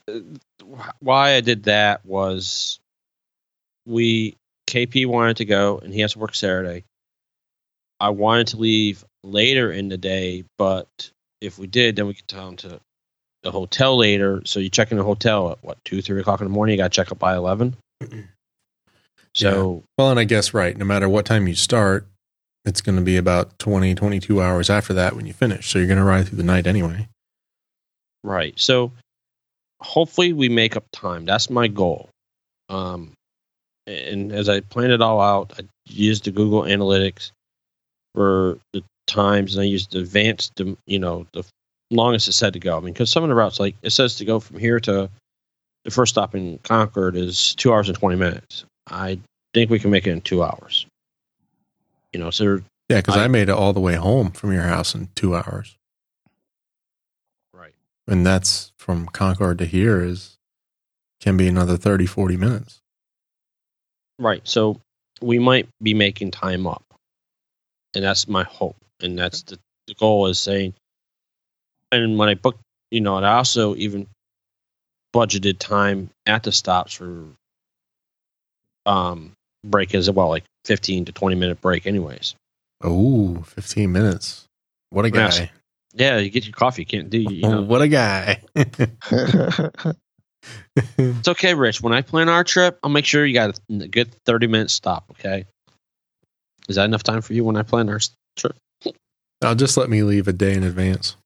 uh, 0.09 0.20
why 1.01 1.34
I 1.34 1.40
did 1.40 1.64
that 1.64 2.05
was 2.05 2.78
we 3.86 4.36
KP 4.66 5.06
wanted 5.06 5.36
to 5.38 5.44
go 5.44 5.78
and 5.78 5.92
he 5.92 6.01
has 6.01 6.12
to 6.12 6.18
work 6.18 6.34
Saturday. 6.34 6.84
I 8.01 8.10
wanted 8.10 8.48
to 8.48 8.56
leave 8.56 9.05
later 9.22 9.70
in 9.72 9.88
the 9.88 9.96
day, 9.96 10.44
but 10.59 11.10
if 11.40 11.59
we 11.59 11.66
did, 11.66 11.96
then 11.96 12.06
we 12.06 12.14
could 12.14 12.26
down 12.26 12.56
to 12.56 12.80
the 13.42 13.51
hotel 13.51 13.96
later. 13.96 14.42
So 14.44 14.59
you 14.60 14.68
check 14.70 14.90
in 14.90 14.98
the 14.98 15.05
hotel 15.05 15.52
at 15.52 15.62
what 15.62 15.82
two, 15.84 16.02
three 16.02 16.20
o'clock 16.20 16.40
in 16.40 16.46
the 16.46 16.52
morning. 16.52 16.74
You 16.74 16.82
got 16.82 16.92
to 16.92 16.96
check 16.96 17.12
up 17.12 17.18
by 17.18 17.34
eleven. 17.36 17.76
So 19.34 19.82
Well, 19.98 20.10
and 20.10 20.20
I 20.20 20.24
guess, 20.24 20.55
right, 20.55 20.76
no 20.76 20.84
matter 20.84 21.09
what 21.09 21.26
time 21.26 21.48
you 21.48 21.55
start, 21.55 22.06
it's 22.64 22.80
going 22.80 22.96
to 22.96 23.02
be 23.02 23.16
about 23.16 23.58
20, 23.58 23.94
22 23.94 24.40
hours 24.40 24.70
after 24.70 24.94
that 24.94 25.14
when 25.14 25.26
you 25.26 25.32
finish. 25.32 25.68
So 25.68 25.78
you're 25.78 25.88
going 25.88 25.98
to 25.98 26.04
ride 26.04 26.28
through 26.28 26.38
the 26.38 26.42
night 26.42 26.66
anyway. 26.66 27.08
Right. 28.22 28.58
So 28.58 28.92
hopefully 29.80 30.32
we 30.32 30.48
make 30.48 30.76
up 30.76 30.84
time. 30.92 31.26
That's 31.26 31.50
my 31.50 31.68
goal. 31.68 32.08
Um, 32.68 33.12
and 33.86 34.32
as 34.32 34.48
I 34.48 34.60
planned 34.60 34.92
it 34.92 35.02
all 35.02 35.20
out, 35.20 35.52
I 35.58 35.64
used 35.86 36.24
the 36.24 36.30
Google 36.30 36.62
Analytics 36.62 37.30
for 38.14 38.58
the 38.72 38.82
times, 39.06 39.54
and 39.54 39.62
I 39.62 39.66
used 39.66 39.92
the 39.92 39.98
advanced, 39.98 40.58
you 40.86 40.98
know, 40.98 41.26
the 41.34 41.44
longest 41.90 42.28
it 42.28 42.32
said 42.32 42.54
to 42.54 42.58
go. 42.58 42.78
I 42.78 42.80
mean, 42.80 42.94
because 42.94 43.10
some 43.10 43.22
of 43.22 43.28
the 43.28 43.34
routes, 43.34 43.60
like 43.60 43.76
it 43.82 43.90
says 43.90 44.16
to 44.16 44.24
go 44.24 44.40
from 44.40 44.58
here 44.58 44.80
to 44.80 45.10
the 45.84 45.90
first 45.90 46.14
stop 46.14 46.34
in 46.34 46.58
Concord 46.58 47.14
is 47.14 47.54
two 47.56 47.72
hours 47.72 47.88
and 47.88 47.98
20 47.98 48.16
minutes. 48.16 48.64
I 48.88 49.18
think 49.52 49.70
we 49.70 49.78
can 49.78 49.90
make 49.90 50.06
it 50.06 50.12
in 50.12 50.22
two 50.22 50.42
hours. 50.42 50.86
You 52.14 52.20
know, 52.20 52.30
so 52.30 52.60
Yeah, 52.88 52.98
because 52.98 53.16
I, 53.16 53.24
I- 53.24 53.28
made 53.28 53.48
it 53.48 53.54
all 53.54 53.72
the 53.72 53.80
way 53.80 53.94
home 53.96 54.30
from 54.30 54.52
your 54.52 54.62
house 54.62 54.94
in 54.94 55.08
two 55.14 55.34
hours. 55.34 55.76
right. 57.52 57.74
And 58.06 58.24
that's 58.24 58.72
from 58.76 59.06
Concord 59.06 59.58
to 59.58 59.66
here 59.66 60.00
is 60.02 60.38
can 61.20 61.36
be 61.36 61.48
another 61.48 61.76
30, 61.76 62.06
40 62.06 62.36
minutes. 62.36 62.80
Right. 64.18 64.46
So 64.46 64.80
we 65.20 65.38
might 65.38 65.68
be 65.82 65.94
making 65.94 66.30
time 66.30 66.66
up. 66.66 66.84
And 67.94 68.04
that's 68.04 68.28
my 68.28 68.44
hope. 68.44 68.76
And 69.00 69.18
that's 69.18 69.42
the, 69.42 69.58
the 69.88 69.94
goal 69.94 70.26
is 70.28 70.38
saying 70.38 70.74
and 71.90 72.18
when 72.18 72.28
I 72.28 72.34
booked 72.34 72.60
you 72.90 73.00
know, 73.00 73.16
and 73.16 73.26
I 73.26 73.34
also 73.38 73.74
even 73.74 74.06
budgeted 75.12 75.58
time 75.58 76.10
at 76.26 76.44
the 76.44 76.52
stops 76.52 76.92
for 76.94 77.24
um 78.86 79.32
break 79.64 79.94
as 79.94 80.10
well, 80.10 80.28
like 80.28 80.44
fifteen 80.64 81.04
to 81.04 81.12
twenty 81.12 81.36
minute 81.36 81.60
break 81.60 81.86
anyways. 81.86 82.34
Oh, 82.82 83.42
15 83.46 83.90
minutes. 83.90 84.46
What 84.90 85.06
a 85.06 85.10
guy. 85.10 85.20
Yes. 85.20 85.48
Yeah, 85.94 86.18
you 86.18 86.28
get 86.28 86.44
your 86.44 86.52
coffee, 86.52 86.82
you 86.82 86.86
can't 86.86 87.08
do 87.08 87.18
you 87.18 87.42
know. 87.42 87.62
what 87.66 87.82
a 87.82 87.88
guy. 87.88 88.42
It's 90.98 91.28
okay, 91.28 91.54
Rich. 91.54 91.80
When 91.80 91.92
I 91.92 92.02
plan 92.02 92.28
our 92.28 92.44
trip, 92.44 92.78
I'll 92.82 92.90
make 92.90 93.06
sure 93.06 93.24
you 93.24 93.34
got 93.34 93.58
a 93.70 93.88
good 93.88 94.14
thirty 94.24 94.46
minute 94.46 94.70
stop, 94.70 95.06
okay? 95.12 95.46
Is 96.68 96.76
that 96.76 96.84
enough 96.84 97.02
time 97.02 97.22
for 97.22 97.32
you 97.32 97.44
when 97.44 97.56
I 97.56 97.62
plan 97.62 97.88
our 97.88 98.00
trip? 98.36 98.56
I'll 99.42 99.54
just 99.54 99.76
let 99.76 99.90
me 99.90 100.02
leave 100.02 100.28
a 100.28 100.32
day 100.32 100.54
in 100.54 100.62
advance. 100.62 101.16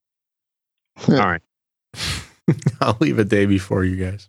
All 1.09 1.15
right. 1.15 1.43
I'll 2.81 2.97
leave 3.01 3.19
a 3.19 3.24
day 3.24 3.47
before 3.47 3.85
you 3.85 3.97
guys. 3.97 4.28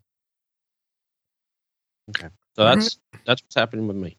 Okay. 2.09 2.29
So 2.55 2.65
All 2.65 2.75
that's 2.75 2.97
that's 3.25 3.41
what's 3.43 3.55
happening 3.55 3.87
with 3.87 3.97
me. 3.97 4.17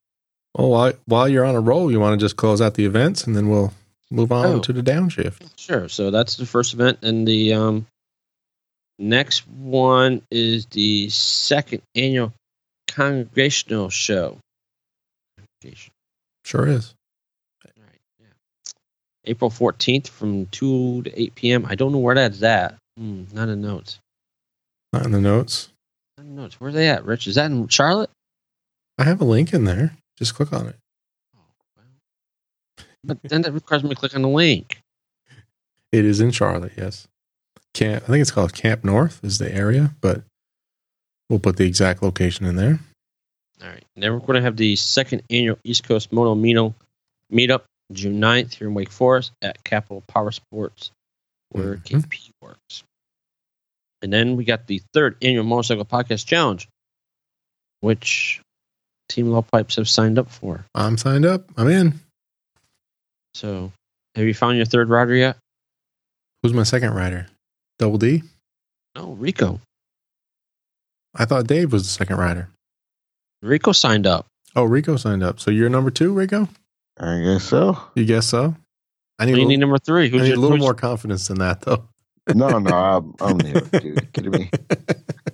Well, 0.57 0.71
while, 0.71 0.93
while 1.07 1.29
you're 1.29 1.45
on 1.45 1.55
a 1.55 1.61
roll, 1.61 1.91
you 1.91 2.01
want 2.01 2.19
to 2.19 2.25
just 2.25 2.37
close 2.37 2.61
out 2.61 2.75
the 2.75 2.85
events 2.85 3.25
and 3.25 3.37
then 3.37 3.49
we'll 3.49 3.73
move 4.11 4.33
on 4.33 4.47
Oh. 4.47 4.59
to 4.61 4.73
the 4.73 4.83
downshift. 4.83 5.49
Sure. 5.57 5.89
So 5.89 6.11
that's 6.11 6.37
the 6.37 6.47
first 6.47 6.75
event, 6.75 6.99
and 7.03 7.27
the 7.27 7.55
um, 7.55 7.87
next 8.99 9.47
one 9.49 10.23
is 10.31 10.67
the 10.67 11.09
second 11.11 11.83
annual 11.95 12.33
congregational 12.89 13.89
show. 13.91 14.39
Congregation. 15.63 15.93
Sure 16.45 16.67
is. 16.67 16.95
All 17.65 17.85
right. 17.85 18.01
Yeah. 18.19 18.27
April 19.27 19.51
fourteenth 19.51 20.09
from 20.09 20.47
two 20.47 21.03
to 21.03 21.21
eight 21.21 21.35
p.m. 21.37 21.65
I 21.69 21.77
don't 21.77 21.93
know 21.93 21.99
where 21.99 22.17
that's 22.17 22.43
at. 22.43 22.75
Hmm, 22.99 23.25
not 23.33 23.49
in 23.49 23.61
notes. 23.61 24.01
Not 24.93 25.05
in 25.07 25.13
the 25.13 25.21
notes. 25.21 25.69
Not 26.19 26.27
in 26.27 26.35
notes. 26.35 26.61
Where 26.61 26.71
are 26.71 26.73
they 26.73 26.89
at, 26.89 27.05
Rich? 27.05 27.29
Is 27.29 27.37
that 27.37 27.51
in 27.53 27.69
Charlotte? 27.69 28.11
I 28.99 29.05
have 29.05 29.21
a 29.21 29.25
link 29.25 29.53
in 29.55 29.65
there. 29.65 29.95
Just 30.21 30.35
click 30.35 30.53
on 30.53 30.67
it. 30.69 30.77
But 33.03 33.19
then 33.23 33.41
that 33.43 33.53
requires 33.53 33.83
me 33.83 33.89
to 33.89 33.97
click 33.97 34.15
on 34.15 34.21
the 34.23 34.29
link. 34.29 34.79
It 35.91 36.05
is 36.05 36.21
in 36.21 36.31
Charlotte, 36.31 36.73
yes. 36.77 37.09
Camp, 37.73 38.05
I 38.05 38.07
think 38.09 38.21
it's 38.21 38.31
called 38.31 38.53
Camp 38.53 38.85
North 38.85 39.25
is 39.25 39.39
the 39.39 39.53
area, 39.53 39.95
but 40.03 40.23
we'll 41.31 41.39
put 41.39 41.57
the 41.57 41.65
exact 41.65 42.03
location 42.03 42.45
in 42.45 42.57
there. 42.57 42.79
All 43.63 43.69
right. 43.69 43.85
Then 43.97 44.13
we're 44.13 44.19
going 44.19 44.35
to 44.35 44.43
have 44.43 44.57
the 44.57 44.77
second 44.77 45.23
annual 45.31 45.59
East 45.65 45.85
Coast 45.85 46.13
Moto 46.13 46.35
Mino 46.35 46.75
meetup 47.33 47.63
June 47.93 48.21
9th 48.21 48.53
here 48.55 48.69
in 48.69 48.75
Wake 48.75 48.91
Forest 48.91 49.33
at 49.41 49.65
Capital 49.65 50.03
Power 50.07 50.31
Sports, 50.31 50.91
where 51.51 51.77
Mhm. 51.79 51.85
KP 51.85 52.31
works. 52.43 52.85
And 54.03 54.13
then 54.13 54.37
we 54.37 54.45
got 54.45 54.67
the 54.67 54.83
third 54.93 55.17
annual 55.23 55.45
Motorcycle 55.45 55.85
Podcast 55.87 56.27
Challenge, 56.27 56.69
which 57.81 58.43
Team 59.11 59.27
Loud 59.27 59.47
Pipes 59.51 59.77
have 59.77 59.89
signed 59.89 60.19
up 60.19 60.31
for. 60.31 60.65
I'm 60.75 60.97
signed 60.97 61.27
up. 61.27 61.45
I'm 61.57 61.69
in. 61.69 61.95
So, 63.35 63.73
have 64.15 64.25
you 64.25 64.35
found 64.35 64.57
your 64.57 64.67
third 64.67 64.89
rider 64.89 65.15
yet? 65.15 65.37
Who's 66.43 66.55
my 66.55 66.63
second 66.63 66.95
rider? 66.95 67.27
Double 67.79 67.99
D? 67.99 68.23
No, 68.97 69.13
Rico. 69.13 69.61
I 71.15 71.25
thought 71.25 71.47
Dave 71.47 71.73
was 71.73 71.83
the 71.83 71.89
second 71.91 72.17
rider. 72.19 72.49
Rico 73.43 73.73
signed 73.73 74.07
up. 74.07 74.27
Oh, 74.55 74.65
Rico 74.65 74.97
signed 74.97 75.23
up. 75.23 75.41
So 75.41 75.51
you're 75.51 75.69
number 75.69 75.91
two, 75.91 76.13
Rico? 76.13 76.49
I 76.99 77.21
guess 77.21 77.45
so. 77.45 77.79
You 77.95 78.05
guess 78.05 78.27
so? 78.27 78.55
I 79.19 79.27
need, 79.27 79.33
a 79.33 79.35
You 79.35 79.37
little, 79.39 79.49
need 79.49 79.61
number 79.61 79.79
three. 79.79 80.07
I 80.07 80.09
Who's 80.09 80.23
need 80.23 80.29
your, 80.29 80.37
a 80.37 80.41
little 80.41 80.57
more 80.59 80.75
confidence 80.75 81.29
than 81.29 81.39
that, 81.39 81.63
though. 81.63 81.85
No, 82.35 82.59
no, 82.59 82.75
I'm, 82.75 83.15
I'm 83.21 83.39
there, 83.39 83.61
dude. 83.81 84.13
Kidding 84.13 84.31
me? 84.33 84.51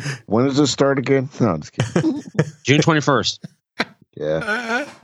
When 0.26 0.44
does 0.46 0.56
this 0.56 0.70
start 0.70 0.98
again? 0.98 1.28
No, 1.40 1.48
I'm 1.48 1.60
just 1.60 1.72
kidding. 1.72 2.22
June 2.64 2.80
21st. 2.80 3.38
Yeah. 4.16 4.88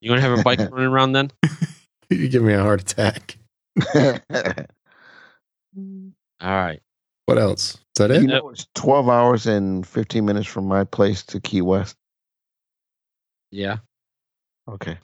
You 0.00 0.10
going 0.10 0.20
to 0.22 0.28
have 0.28 0.38
a 0.38 0.42
bike 0.42 0.58
running 0.60 0.86
around 0.86 1.12
then? 1.12 1.32
you 2.10 2.28
give 2.28 2.42
me 2.42 2.52
a 2.52 2.62
heart 2.62 2.80
attack. 2.80 3.38
All 3.94 4.20
right. 6.40 6.80
What 7.24 7.38
else? 7.38 7.74
Is 7.74 7.78
that 7.96 8.10
you 8.10 8.16
it? 8.16 8.22
know, 8.26 8.50
it's 8.50 8.66
12 8.74 9.08
hours 9.08 9.46
and 9.46 9.84
15 9.86 10.24
minutes 10.24 10.46
from 10.46 10.66
my 10.66 10.84
place 10.84 11.24
to 11.24 11.40
Key 11.40 11.60
West. 11.62 11.96
Yeah. 13.50 13.78
Okay. 14.68 14.96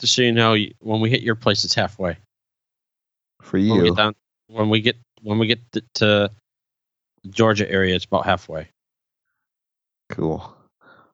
Just 0.00 0.14
so 0.14 0.22
you 0.22 0.32
know, 0.32 0.56
when 0.80 1.00
we 1.00 1.10
hit 1.10 1.22
your 1.22 1.34
place, 1.36 1.62
it's 1.64 1.74
halfway. 1.74 2.16
For 3.42 3.58
When 3.58 3.68
we 3.70 3.76
you. 3.76 3.84
get 3.84 3.96
down, 3.96 4.14
when 4.48 4.68
we 4.68 4.80
get 4.80 4.96
when 5.22 5.38
we 5.38 5.46
get 5.46 5.60
to, 5.72 5.80
to 5.80 6.04
the 6.04 6.30
Georgia 7.28 7.70
area, 7.70 7.94
it's 7.94 8.04
about 8.04 8.24
halfway. 8.26 8.68
Cool. 10.10 10.54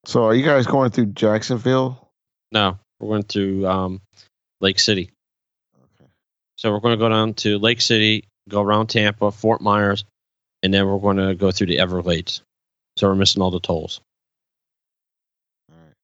So 0.06 0.24
are 0.24 0.34
you 0.34 0.44
guys 0.44 0.66
going 0.66 0.90
through 0.90 1.06
Jacksonville? 1.06 2.10
No, 2.52 2.78
we're 3.00 3.08
going 3.08 3.22
to 3.24 3.66
um, 3.66 4.02
Lake 4.60 4.78
City. 4.78 5.10
Okay. 6.00 6.10
So 6.56 6.70
we're 6.72 6.80
going 6.80 6.96
to 6.98 7.02
go 7.02 7.08
down 7.08 7.34
to 7.34 7.58
Lake 7.58 7.80
City, 7.80 8.24
go 8.48 8.62
around 8.62 8.88
Tampa, 8.88 9.30
Fort 9.32 9.60
Myers, 9.60 10.04
and 10.62 10.72
then 10.72 10.86
we're 10.86 10.98
going 10.98 11.16
to 11.16 11.34
go 11.34 11.50
through 11.50 11.68
the 11.68 11.78
Everglades. 11.78 12.42
So 12.96 13.08
we're 13.08 13.16
missing 13.16 13.42
all 13.42 13.50
the 13.50 13.58
tolls 13.58 14.00
All 15.68 15.76
right. 15.76 15.94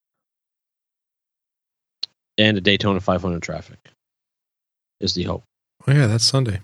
and 2.36 2.56
the 2.56 2.60
Daytona 2.60 3.00
500 3.00 3.42
traffic. 3.42 3.78
Is 5.00 5.14
the 5.14 5.22
hope. 5.22 5.44
Oh, 5.86 5.92
yeah, 5.92 6.06
that's 6.08 6.24
Sunday. 6.24 6.60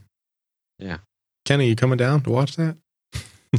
Yeah. 0.78 0.98
Kenny, 1.46 1.68
you 1.68 1.76
coming 1.76 1.96
down 1.96 2.20
to 2.22 2.30
watch 2.30 2.56
that? 2.56 2.76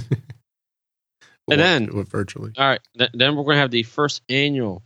And 1.49 1.61
then- 1.61 2.03
virtually. 2.03 2.51
All 2.57 2.67
right. 2.67 2.81
Th- 2.97 3.09
then 3.13 3.35
we're 3.35 3.43
going 3.43 3.55
to 3.55 3.61
have 3.61 3.71
the 3.71 3.83
first 3.83 4.21
annual 4.27 4.83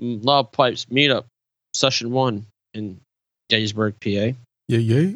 Loud 0.00 0.50
Pipes 0.50 0.86
meetup, 0.86 1.26
session 1.74 2.10
one 2.10 2.46
in 2.72 3.00
Gettysburg, 3.48 3.94
PA, 4.00 4.08
Yeah, 4.08 4.78
yeah. 4.78 5.12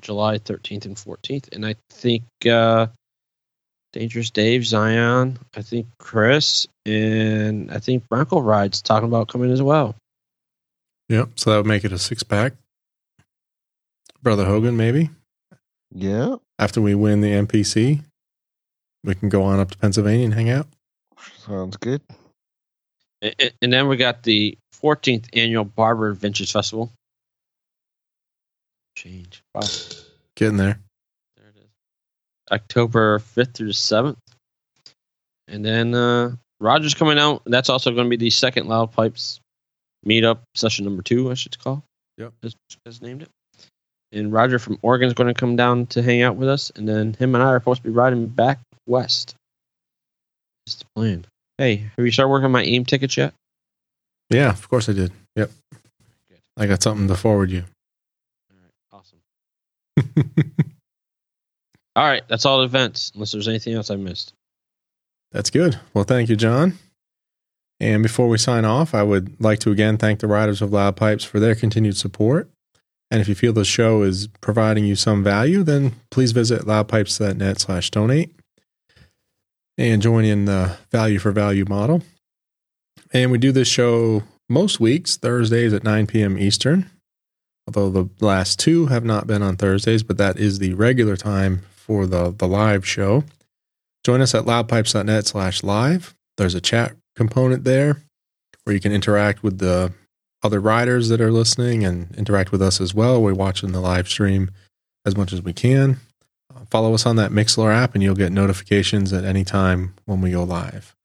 July 0.00 0.38
13th 0.38 0.86
and 0.86 0.96
14th. 0.96 1.52
And 1.52 1.66
I 1.66 1.74
think 1.90 2.22
uh, 2.50 2.86
Dangerous 3.92 4.30
Dave, 4.30 4.64
Zion, 4.64 5.38
I 5.54 5.60
think 5.60 5.88
Chris, 5.98 6.66
and 6.86 7.70
I 7.70 7.80
think 7.80 8.08
Bronco 8.08 8.40
Rides 8.40 8.80
talking 8.80 9.08
about 9.08 9.28
coming 9.28 9.50
as 9.50 9.60
well. 9.60 9.94
Yep. 11.10 11.32
So 11.36 11.50
that 11.50 11.56
would 11.58 11.66
make 11.66 11.84
it 11.84 11.92
a 11.92 11.98
six 11.98 12.22
pack. 12.22 12.54
Brother 14.22 14.46
Hogan, 14.46 14.76
maybe 14.78 15.10
Yeah. 15.92 16.36
after 16.58 16.80
we 16.80 16.94
win 16.94 17.20
the 17.20 17.28
MPC, 17.32 18.00
we 19.04 19.14
can 19.14 19.28
go 19.28 19.42
on 19.42 19.58
up 19.60 19.70
to 19.70 19.78
Pennsylvania 19.78 20.24
and 20.24 20.34
hang 20.34 20.50
out. 20.50 20.66
Sounds 21.38 21.76
good. 21.76 22.00
A- 23.22 23.34
a- 23.46 23.52
And 23.62 23.72
then 23.72 23.88
we 23.88 23.96
got 23.96 24.22
the 24.22 24.56
14th 24.74 25.28
annual 25.34 25.64
Barber 25.64 26.08
Adventures 26.10 26.50
Festival. 26.52 26.92
Change. 28.96 29.42
Wow. 29.54 29.62
Getting 30.36 30.56
there. 30.56 30.78
There 31.36 31.46
it 31.48 31.56
is. 31.58 31.70
October 32.52 33.18
5th 33.18 33.54
through 33.54 33.68
the 33.68 33.72
7th. 33.72 34.16
And 35.48 35.64
then 35.64 35.94
uh, 35.94 36.36
Roger's 36.60 36.94
coming 36.94 37.18
out. 37.18 37.42
That's 37.46 37.68
also 37.68 37.90
going 37.92 38.06
to 38.06 38.10
be 38.10 38.16
the 38.16 38.30
second 38.30 38.68
Loud 38.68 38.92
Pipes 38.92 39.40
meetup, 40.06 40.40
session 40.54 40.84
number 40.84 41.02
two, 41.02 41.30
I 41.30 41.34
should 41.34 41.58
call. 41.58 41.84
Yep. 42.18 42.32
As, 42.42 42.54
as 42.86 43.02
named 43.02 43.22
it. 43.22 43.28
And 44.12 44.32
Roger 44.32 44.58
from 44.58 44.78
Oregon 44.82 45.08
is 45.08 45.14
going 45.14 45.32
to 45.32 45.38
come 45.38 45.56
down 45.56 45.86
to 45.86 46.02
hang 46.02 46.22
out 46.22 46.36
with 46.36 46.48
us. 46.48 46.70
And 46.74 46.88
then 46.88 47.14
him 47.14 47.34
and 47.34 47.44
I 47.44 47.48
are 47.48 47.60
supposed 47.60 47.82
to 47.82 47.88
be 47.88 47.94
riding 47.94 48.26
back 48.26 48.58
west. 48.86 49.34
That's 50.66 50.76
the 50.76 50.84
plan. 50.96 51.24
Hey, 51.58 51.76
have 51.96 52.04
you 52.04 52.10
started 52.10 52.30
working 52.30 52.46
on 52.46 52.52
my 52.52 52.62
AIM 52.62 52.86
tickets 52.86 53.16
yet? 53.16 53.34
Yeah, 54.30 54.50
of 54.50 54.68
course 54.68 54.88
I 54.88 54.92
did. 54.92 55.12
Yep. 55.36 55.50
Good. 56.28 56.38
I 56.56 56.66
got 56.66 56.82
something 56.82 57.08
to 57.08 57.14
forward 57.14 57.50
you. 57.50 57.64
All 58.50 58.56
right. 58.62 59.04
Awesome. 60.16 60.32
All 61.96 62.04
right. 62.06 62.22
That's 62.28 62.46
all 62.46 62.58
the 62.58 62.64
events, 62.64 63.12
unless 63.14 63.32
there's 63.32 63.48
anything 63.48 63.74
else 63.74 63.90
I 63.90 63.96
missed. 63.96 64.32
That's 65.32 65.50
good. 65.50 65.78
Well, 65.94 66.04
thank 66.04 66.28
you, 66.28 66.36
John. 66.36 66.78
And 67.80 68.02
before 68.02 68.28
we 68.28 68.38
sign 68.38 68.64
off, 68.64 68.94
I 68.94 69.02
would 69.02 69.40
like 69.40 69.58
to 69.60 69.70
again 69.70 69.96
thank 69.96 70.20
the 70.20 70.26
riders 70.26 70.60
of 70.60 70.72
Loud 70.72 70.96
Pipes 70.96 71.24
for 71.24 71.40
their 71.40 71.54
continued 71.54 71.96
support. 71.96 72.48
And 73.10 73.20
if 73.20 73.28
you 73.28 73.34
feel 73.34 73.52
the 73.52 73.64
show 73.64 74.02
is 74.02 74.28
providing 74.40 74.84
you 74.84 74.94
some 74.94 75.24
value, 75.24 75.62
then 75.62 75.96
please 76.10 76.32
visit 76.32 76.62
loudpipes.net 76.62 77.60
slash 77.60 77.90
donate 77.90 78.32
and 79.76 80.00
join 80.00 80.24
in 80.24 80.44
the 80.44 80.76
value 80.90 81.18
for 81.18 81.32
value 81.32 81.64
model. 81.68 82.02
And 83.12 83.32
we 83.32 83.38
do 83.38 83.50
this 83.50 83.66
show 83.66 84.22
most 84.48 84.78
weeks, 84.78 85.16
Thursdays 85.16 85.72
at 85.72 85.82
9 85.82 86.06
p.m. 86.06 86.38
Eastern, 86.38 86.88
although 87.66 87.90
the 87.90 88.24
last 88.24 88.58
two 88.60 88.86
have 88.86 89.04
not 89.04 89.26
been 89.26 89.42
on 89.42 89.56
Thursdays, 89.56 90.02
but 90.02 90.18
that 90.18 90.38
is 90.38 90.58
the 90.58 90.74
regular 90.74 91.16
time 91.16 91.62
for 91.74 92.06
the, 92.06 92.30
the 92.36 92.46
live 92.46 92.86
show. 92.86 93.24
Join 94.04 94.20
us 94.20 94.34
at 94.34 94.44
loudpipes.net 94.44 95.26
slash 95.26 95.62
live. 95.62 96.14
There's 96.36 96.54
a 96.54 96.60
chat 96.60 96.94
component 97.16 97.64
there 97.64 98.02
where 98.64 98.74
you 98.74 98.80
can 98.80 98.92
interact 98.92 99.42
with 99.42 99.58
the 99.58 99.92
other 100.42 100.60
riders 100.60 101.08
that 101.08 101.20
are 101.20 101.30
listening 101.30 101.84
and 101.84 102.14
interact 102.16 102.52
with 102.52 102.62
us 102.62 102.80
as 102.80 102.94
well. 102.94 103.22
We're 103.22 103.34
watching 103.34 103.72
the 103.72 103.80
live 103.80 104.08
stream 104.08 104.50
as 105.04 105.16
much 105.16 105.32
as 105.32 105.42
we 105.42 105.52
can. 105.52 106.00
Uh, 106.54 106.64
follow 106.70 106.94
us 106.94 107.06
on 107.06 107.16
that 107.16 107.30
Mixlr 107.30 107.72
app 107.72 107.94
and 107.94 108.02
you'll 108.02 108.14
get 108.14 108.32
notifications 108.32 109.12
at 109.12 109.24
any 109.24 109.44
time 109.44 109.94
when 110.06 110.20
we 110.20 110.32
go 110.32 110.44
live. 110.44 110.96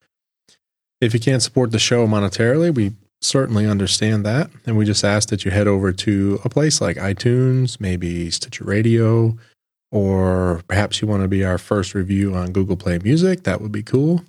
If 1.01 1.13
you 1.13 1.19
can't 1.19 1.43
support 1.43 1.71
the 1.71 1.79
show 1.79 2.07
monetarily, 2.07 2.73
we 2.73 2.93
certainly 3.21 3.65
understand 3.65 4.25
that. 4.25 4.49
And 4.65 4.77
we 4.77 4.85
just 4.85 5.03
ask 5.03 5.29
that 5.29 5.43
you 5.43 5.51
head 5.51 5.67
over 5.67 5.91
to 5.91 6.39
a 6.43 6.49
place 6.49 6.79
like 6.79 6.97
iTunes, 6.97 7.79
maybe 7.79 8.31
Stitcher 8.31 8.63
Radio, 8.63 9.37
or 9.91 10.61
perhaps 10.67 11.01
you 11.01 11.07
want 11.07 11.23
to 11.23 11.27
be 11.27 11.43
our 11.43 11.57
first 11.57 11.93
review 11.93 12.33
on 12.33 12.51
Google 12.51 12.77
Play 12.77 12.99
Music. 12.99 13.43
That 13.43 13.61
would 13.61 13.71
be 13.71 13.83
cool. 13.83 14.23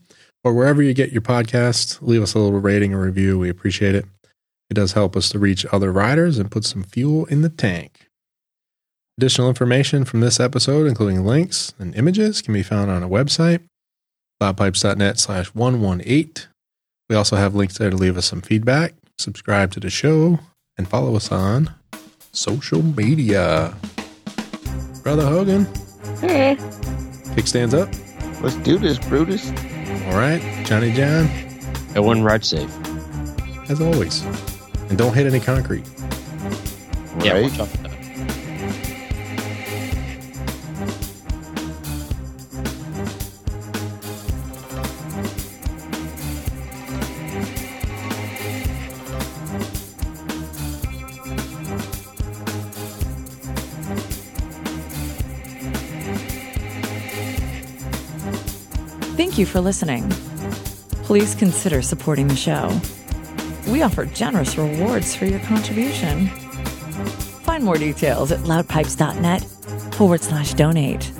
Or 0.44 0.54
wherever 0.54 0.82
you 0.82 0.94
get 0.94 1.12
your 1.12 1.22
podcast, 1.22 1.98
leave 2.02 2.22
us 2.22 2.34
a 2.34 2.38
little 2.38 2.60
rating 2.60 2.94
or 2.94 3.00
review. 3.00 3.38
We 3.38 3.48
appreciate 3.48 3.94
it. 3.94 4.06
It 4.70 4.74
does 4.74 4.92
help 4.92 5.16
us 5.16 5.28
to 5.30 5.38
reach 5.38 5.64
other 5.72 5.92
riders 5.92 6.38
and 6.38 6.50
put 6.50 6.64
some 6.64 6.82
fuel 6.82 7.24
in 7.26 7.42
the 7.42 7.48
tank. 7.48 8.08
Additional 9.18 9.48
information 9.48 10.04
from 10.04 10.20
this 10.20 10.38
episode, 10.40 10.86
including 10.86 11.24
links 11.24 11.72
and 11.78 11.94
images, 11.94 12.42
can 12.42 12.52
be 12.52 12.62
found 12.62 12.90
on 12.90 13.02
our 13.02 13.08
website, 13.08 13.60
loudpipes.net 14.42 15.18
slash 15.18 15.46
118. 15.54 16.48
We 17.08 17.16
also 17.16 17.36
have 17.36 17.54
links 17.54 17.78
there 17.78 17.90
to 17.90 17.96
leave 17.96 18.16
us 18.18 18.26
some 18.26 18.42
feedback, 18.42 18.94
subscribe 19.18 19.70
to 19.72 19.80
the 19.80 19.88
show, 19.90 20.40
and 20.76 20.88
follow 20.88 21.14
us 21.16 21.30
on 21.32 21.70
social 22.32 22.82
media. 22.82 23.74
Brother 25.02 25.24
Hogan, 25.26 25.64
Hey, 26.20 26.56
kickstands 27.36 27.72
up. 27.72 27.88
let's 28.42 28.56
do 28.56 28.76
this, 28.78 28.98
Brutus. 28.98 29.48
All 30.08 30.18
right, 30.18 30.42
Johnny 30.66 30.92
John, 30.92 31.26
Everyone 31.90 32.22
ride 32.24 32.44
safe. 32.44 32.70
as 33.70 33.80
always. 33.80 34.22
And 34.88 34.96
don't 34.98 35.14
hit 35.14 35.26
any 35.26 35.40
concrete. 35.40 35.84
Yeah, 37.20 37.32
Right? 37.32 37.42
watch 37.44 37.60
out 37.60 37.68
for 37.68 37.76
that. 37.78 37.92
Thank 59.16 59.38
you 59.38 59.46
for 59.46 59.60
listening. 59.60 60.08
Please 61.04 61.34
consider 61.34 61.82
supporting 61.82 62.28
the 62.28 62.36
show. 62.36 62.68
We 63.68 63.82
offer 63.82 64.06
generous 64.06 64.56
rewards 64.56 65.14
for 65.14 65.26
your 65.26 65.40
contribution. 65.40 66.28
Find 67.44 67.64
more 67.64 67.78
details 67.78 68.32
at 68.32 68.40
loudpipes.net 68.40 69.42
forward 69.94 70.22
slash 70.22 70.54
donate. 70.54 71.10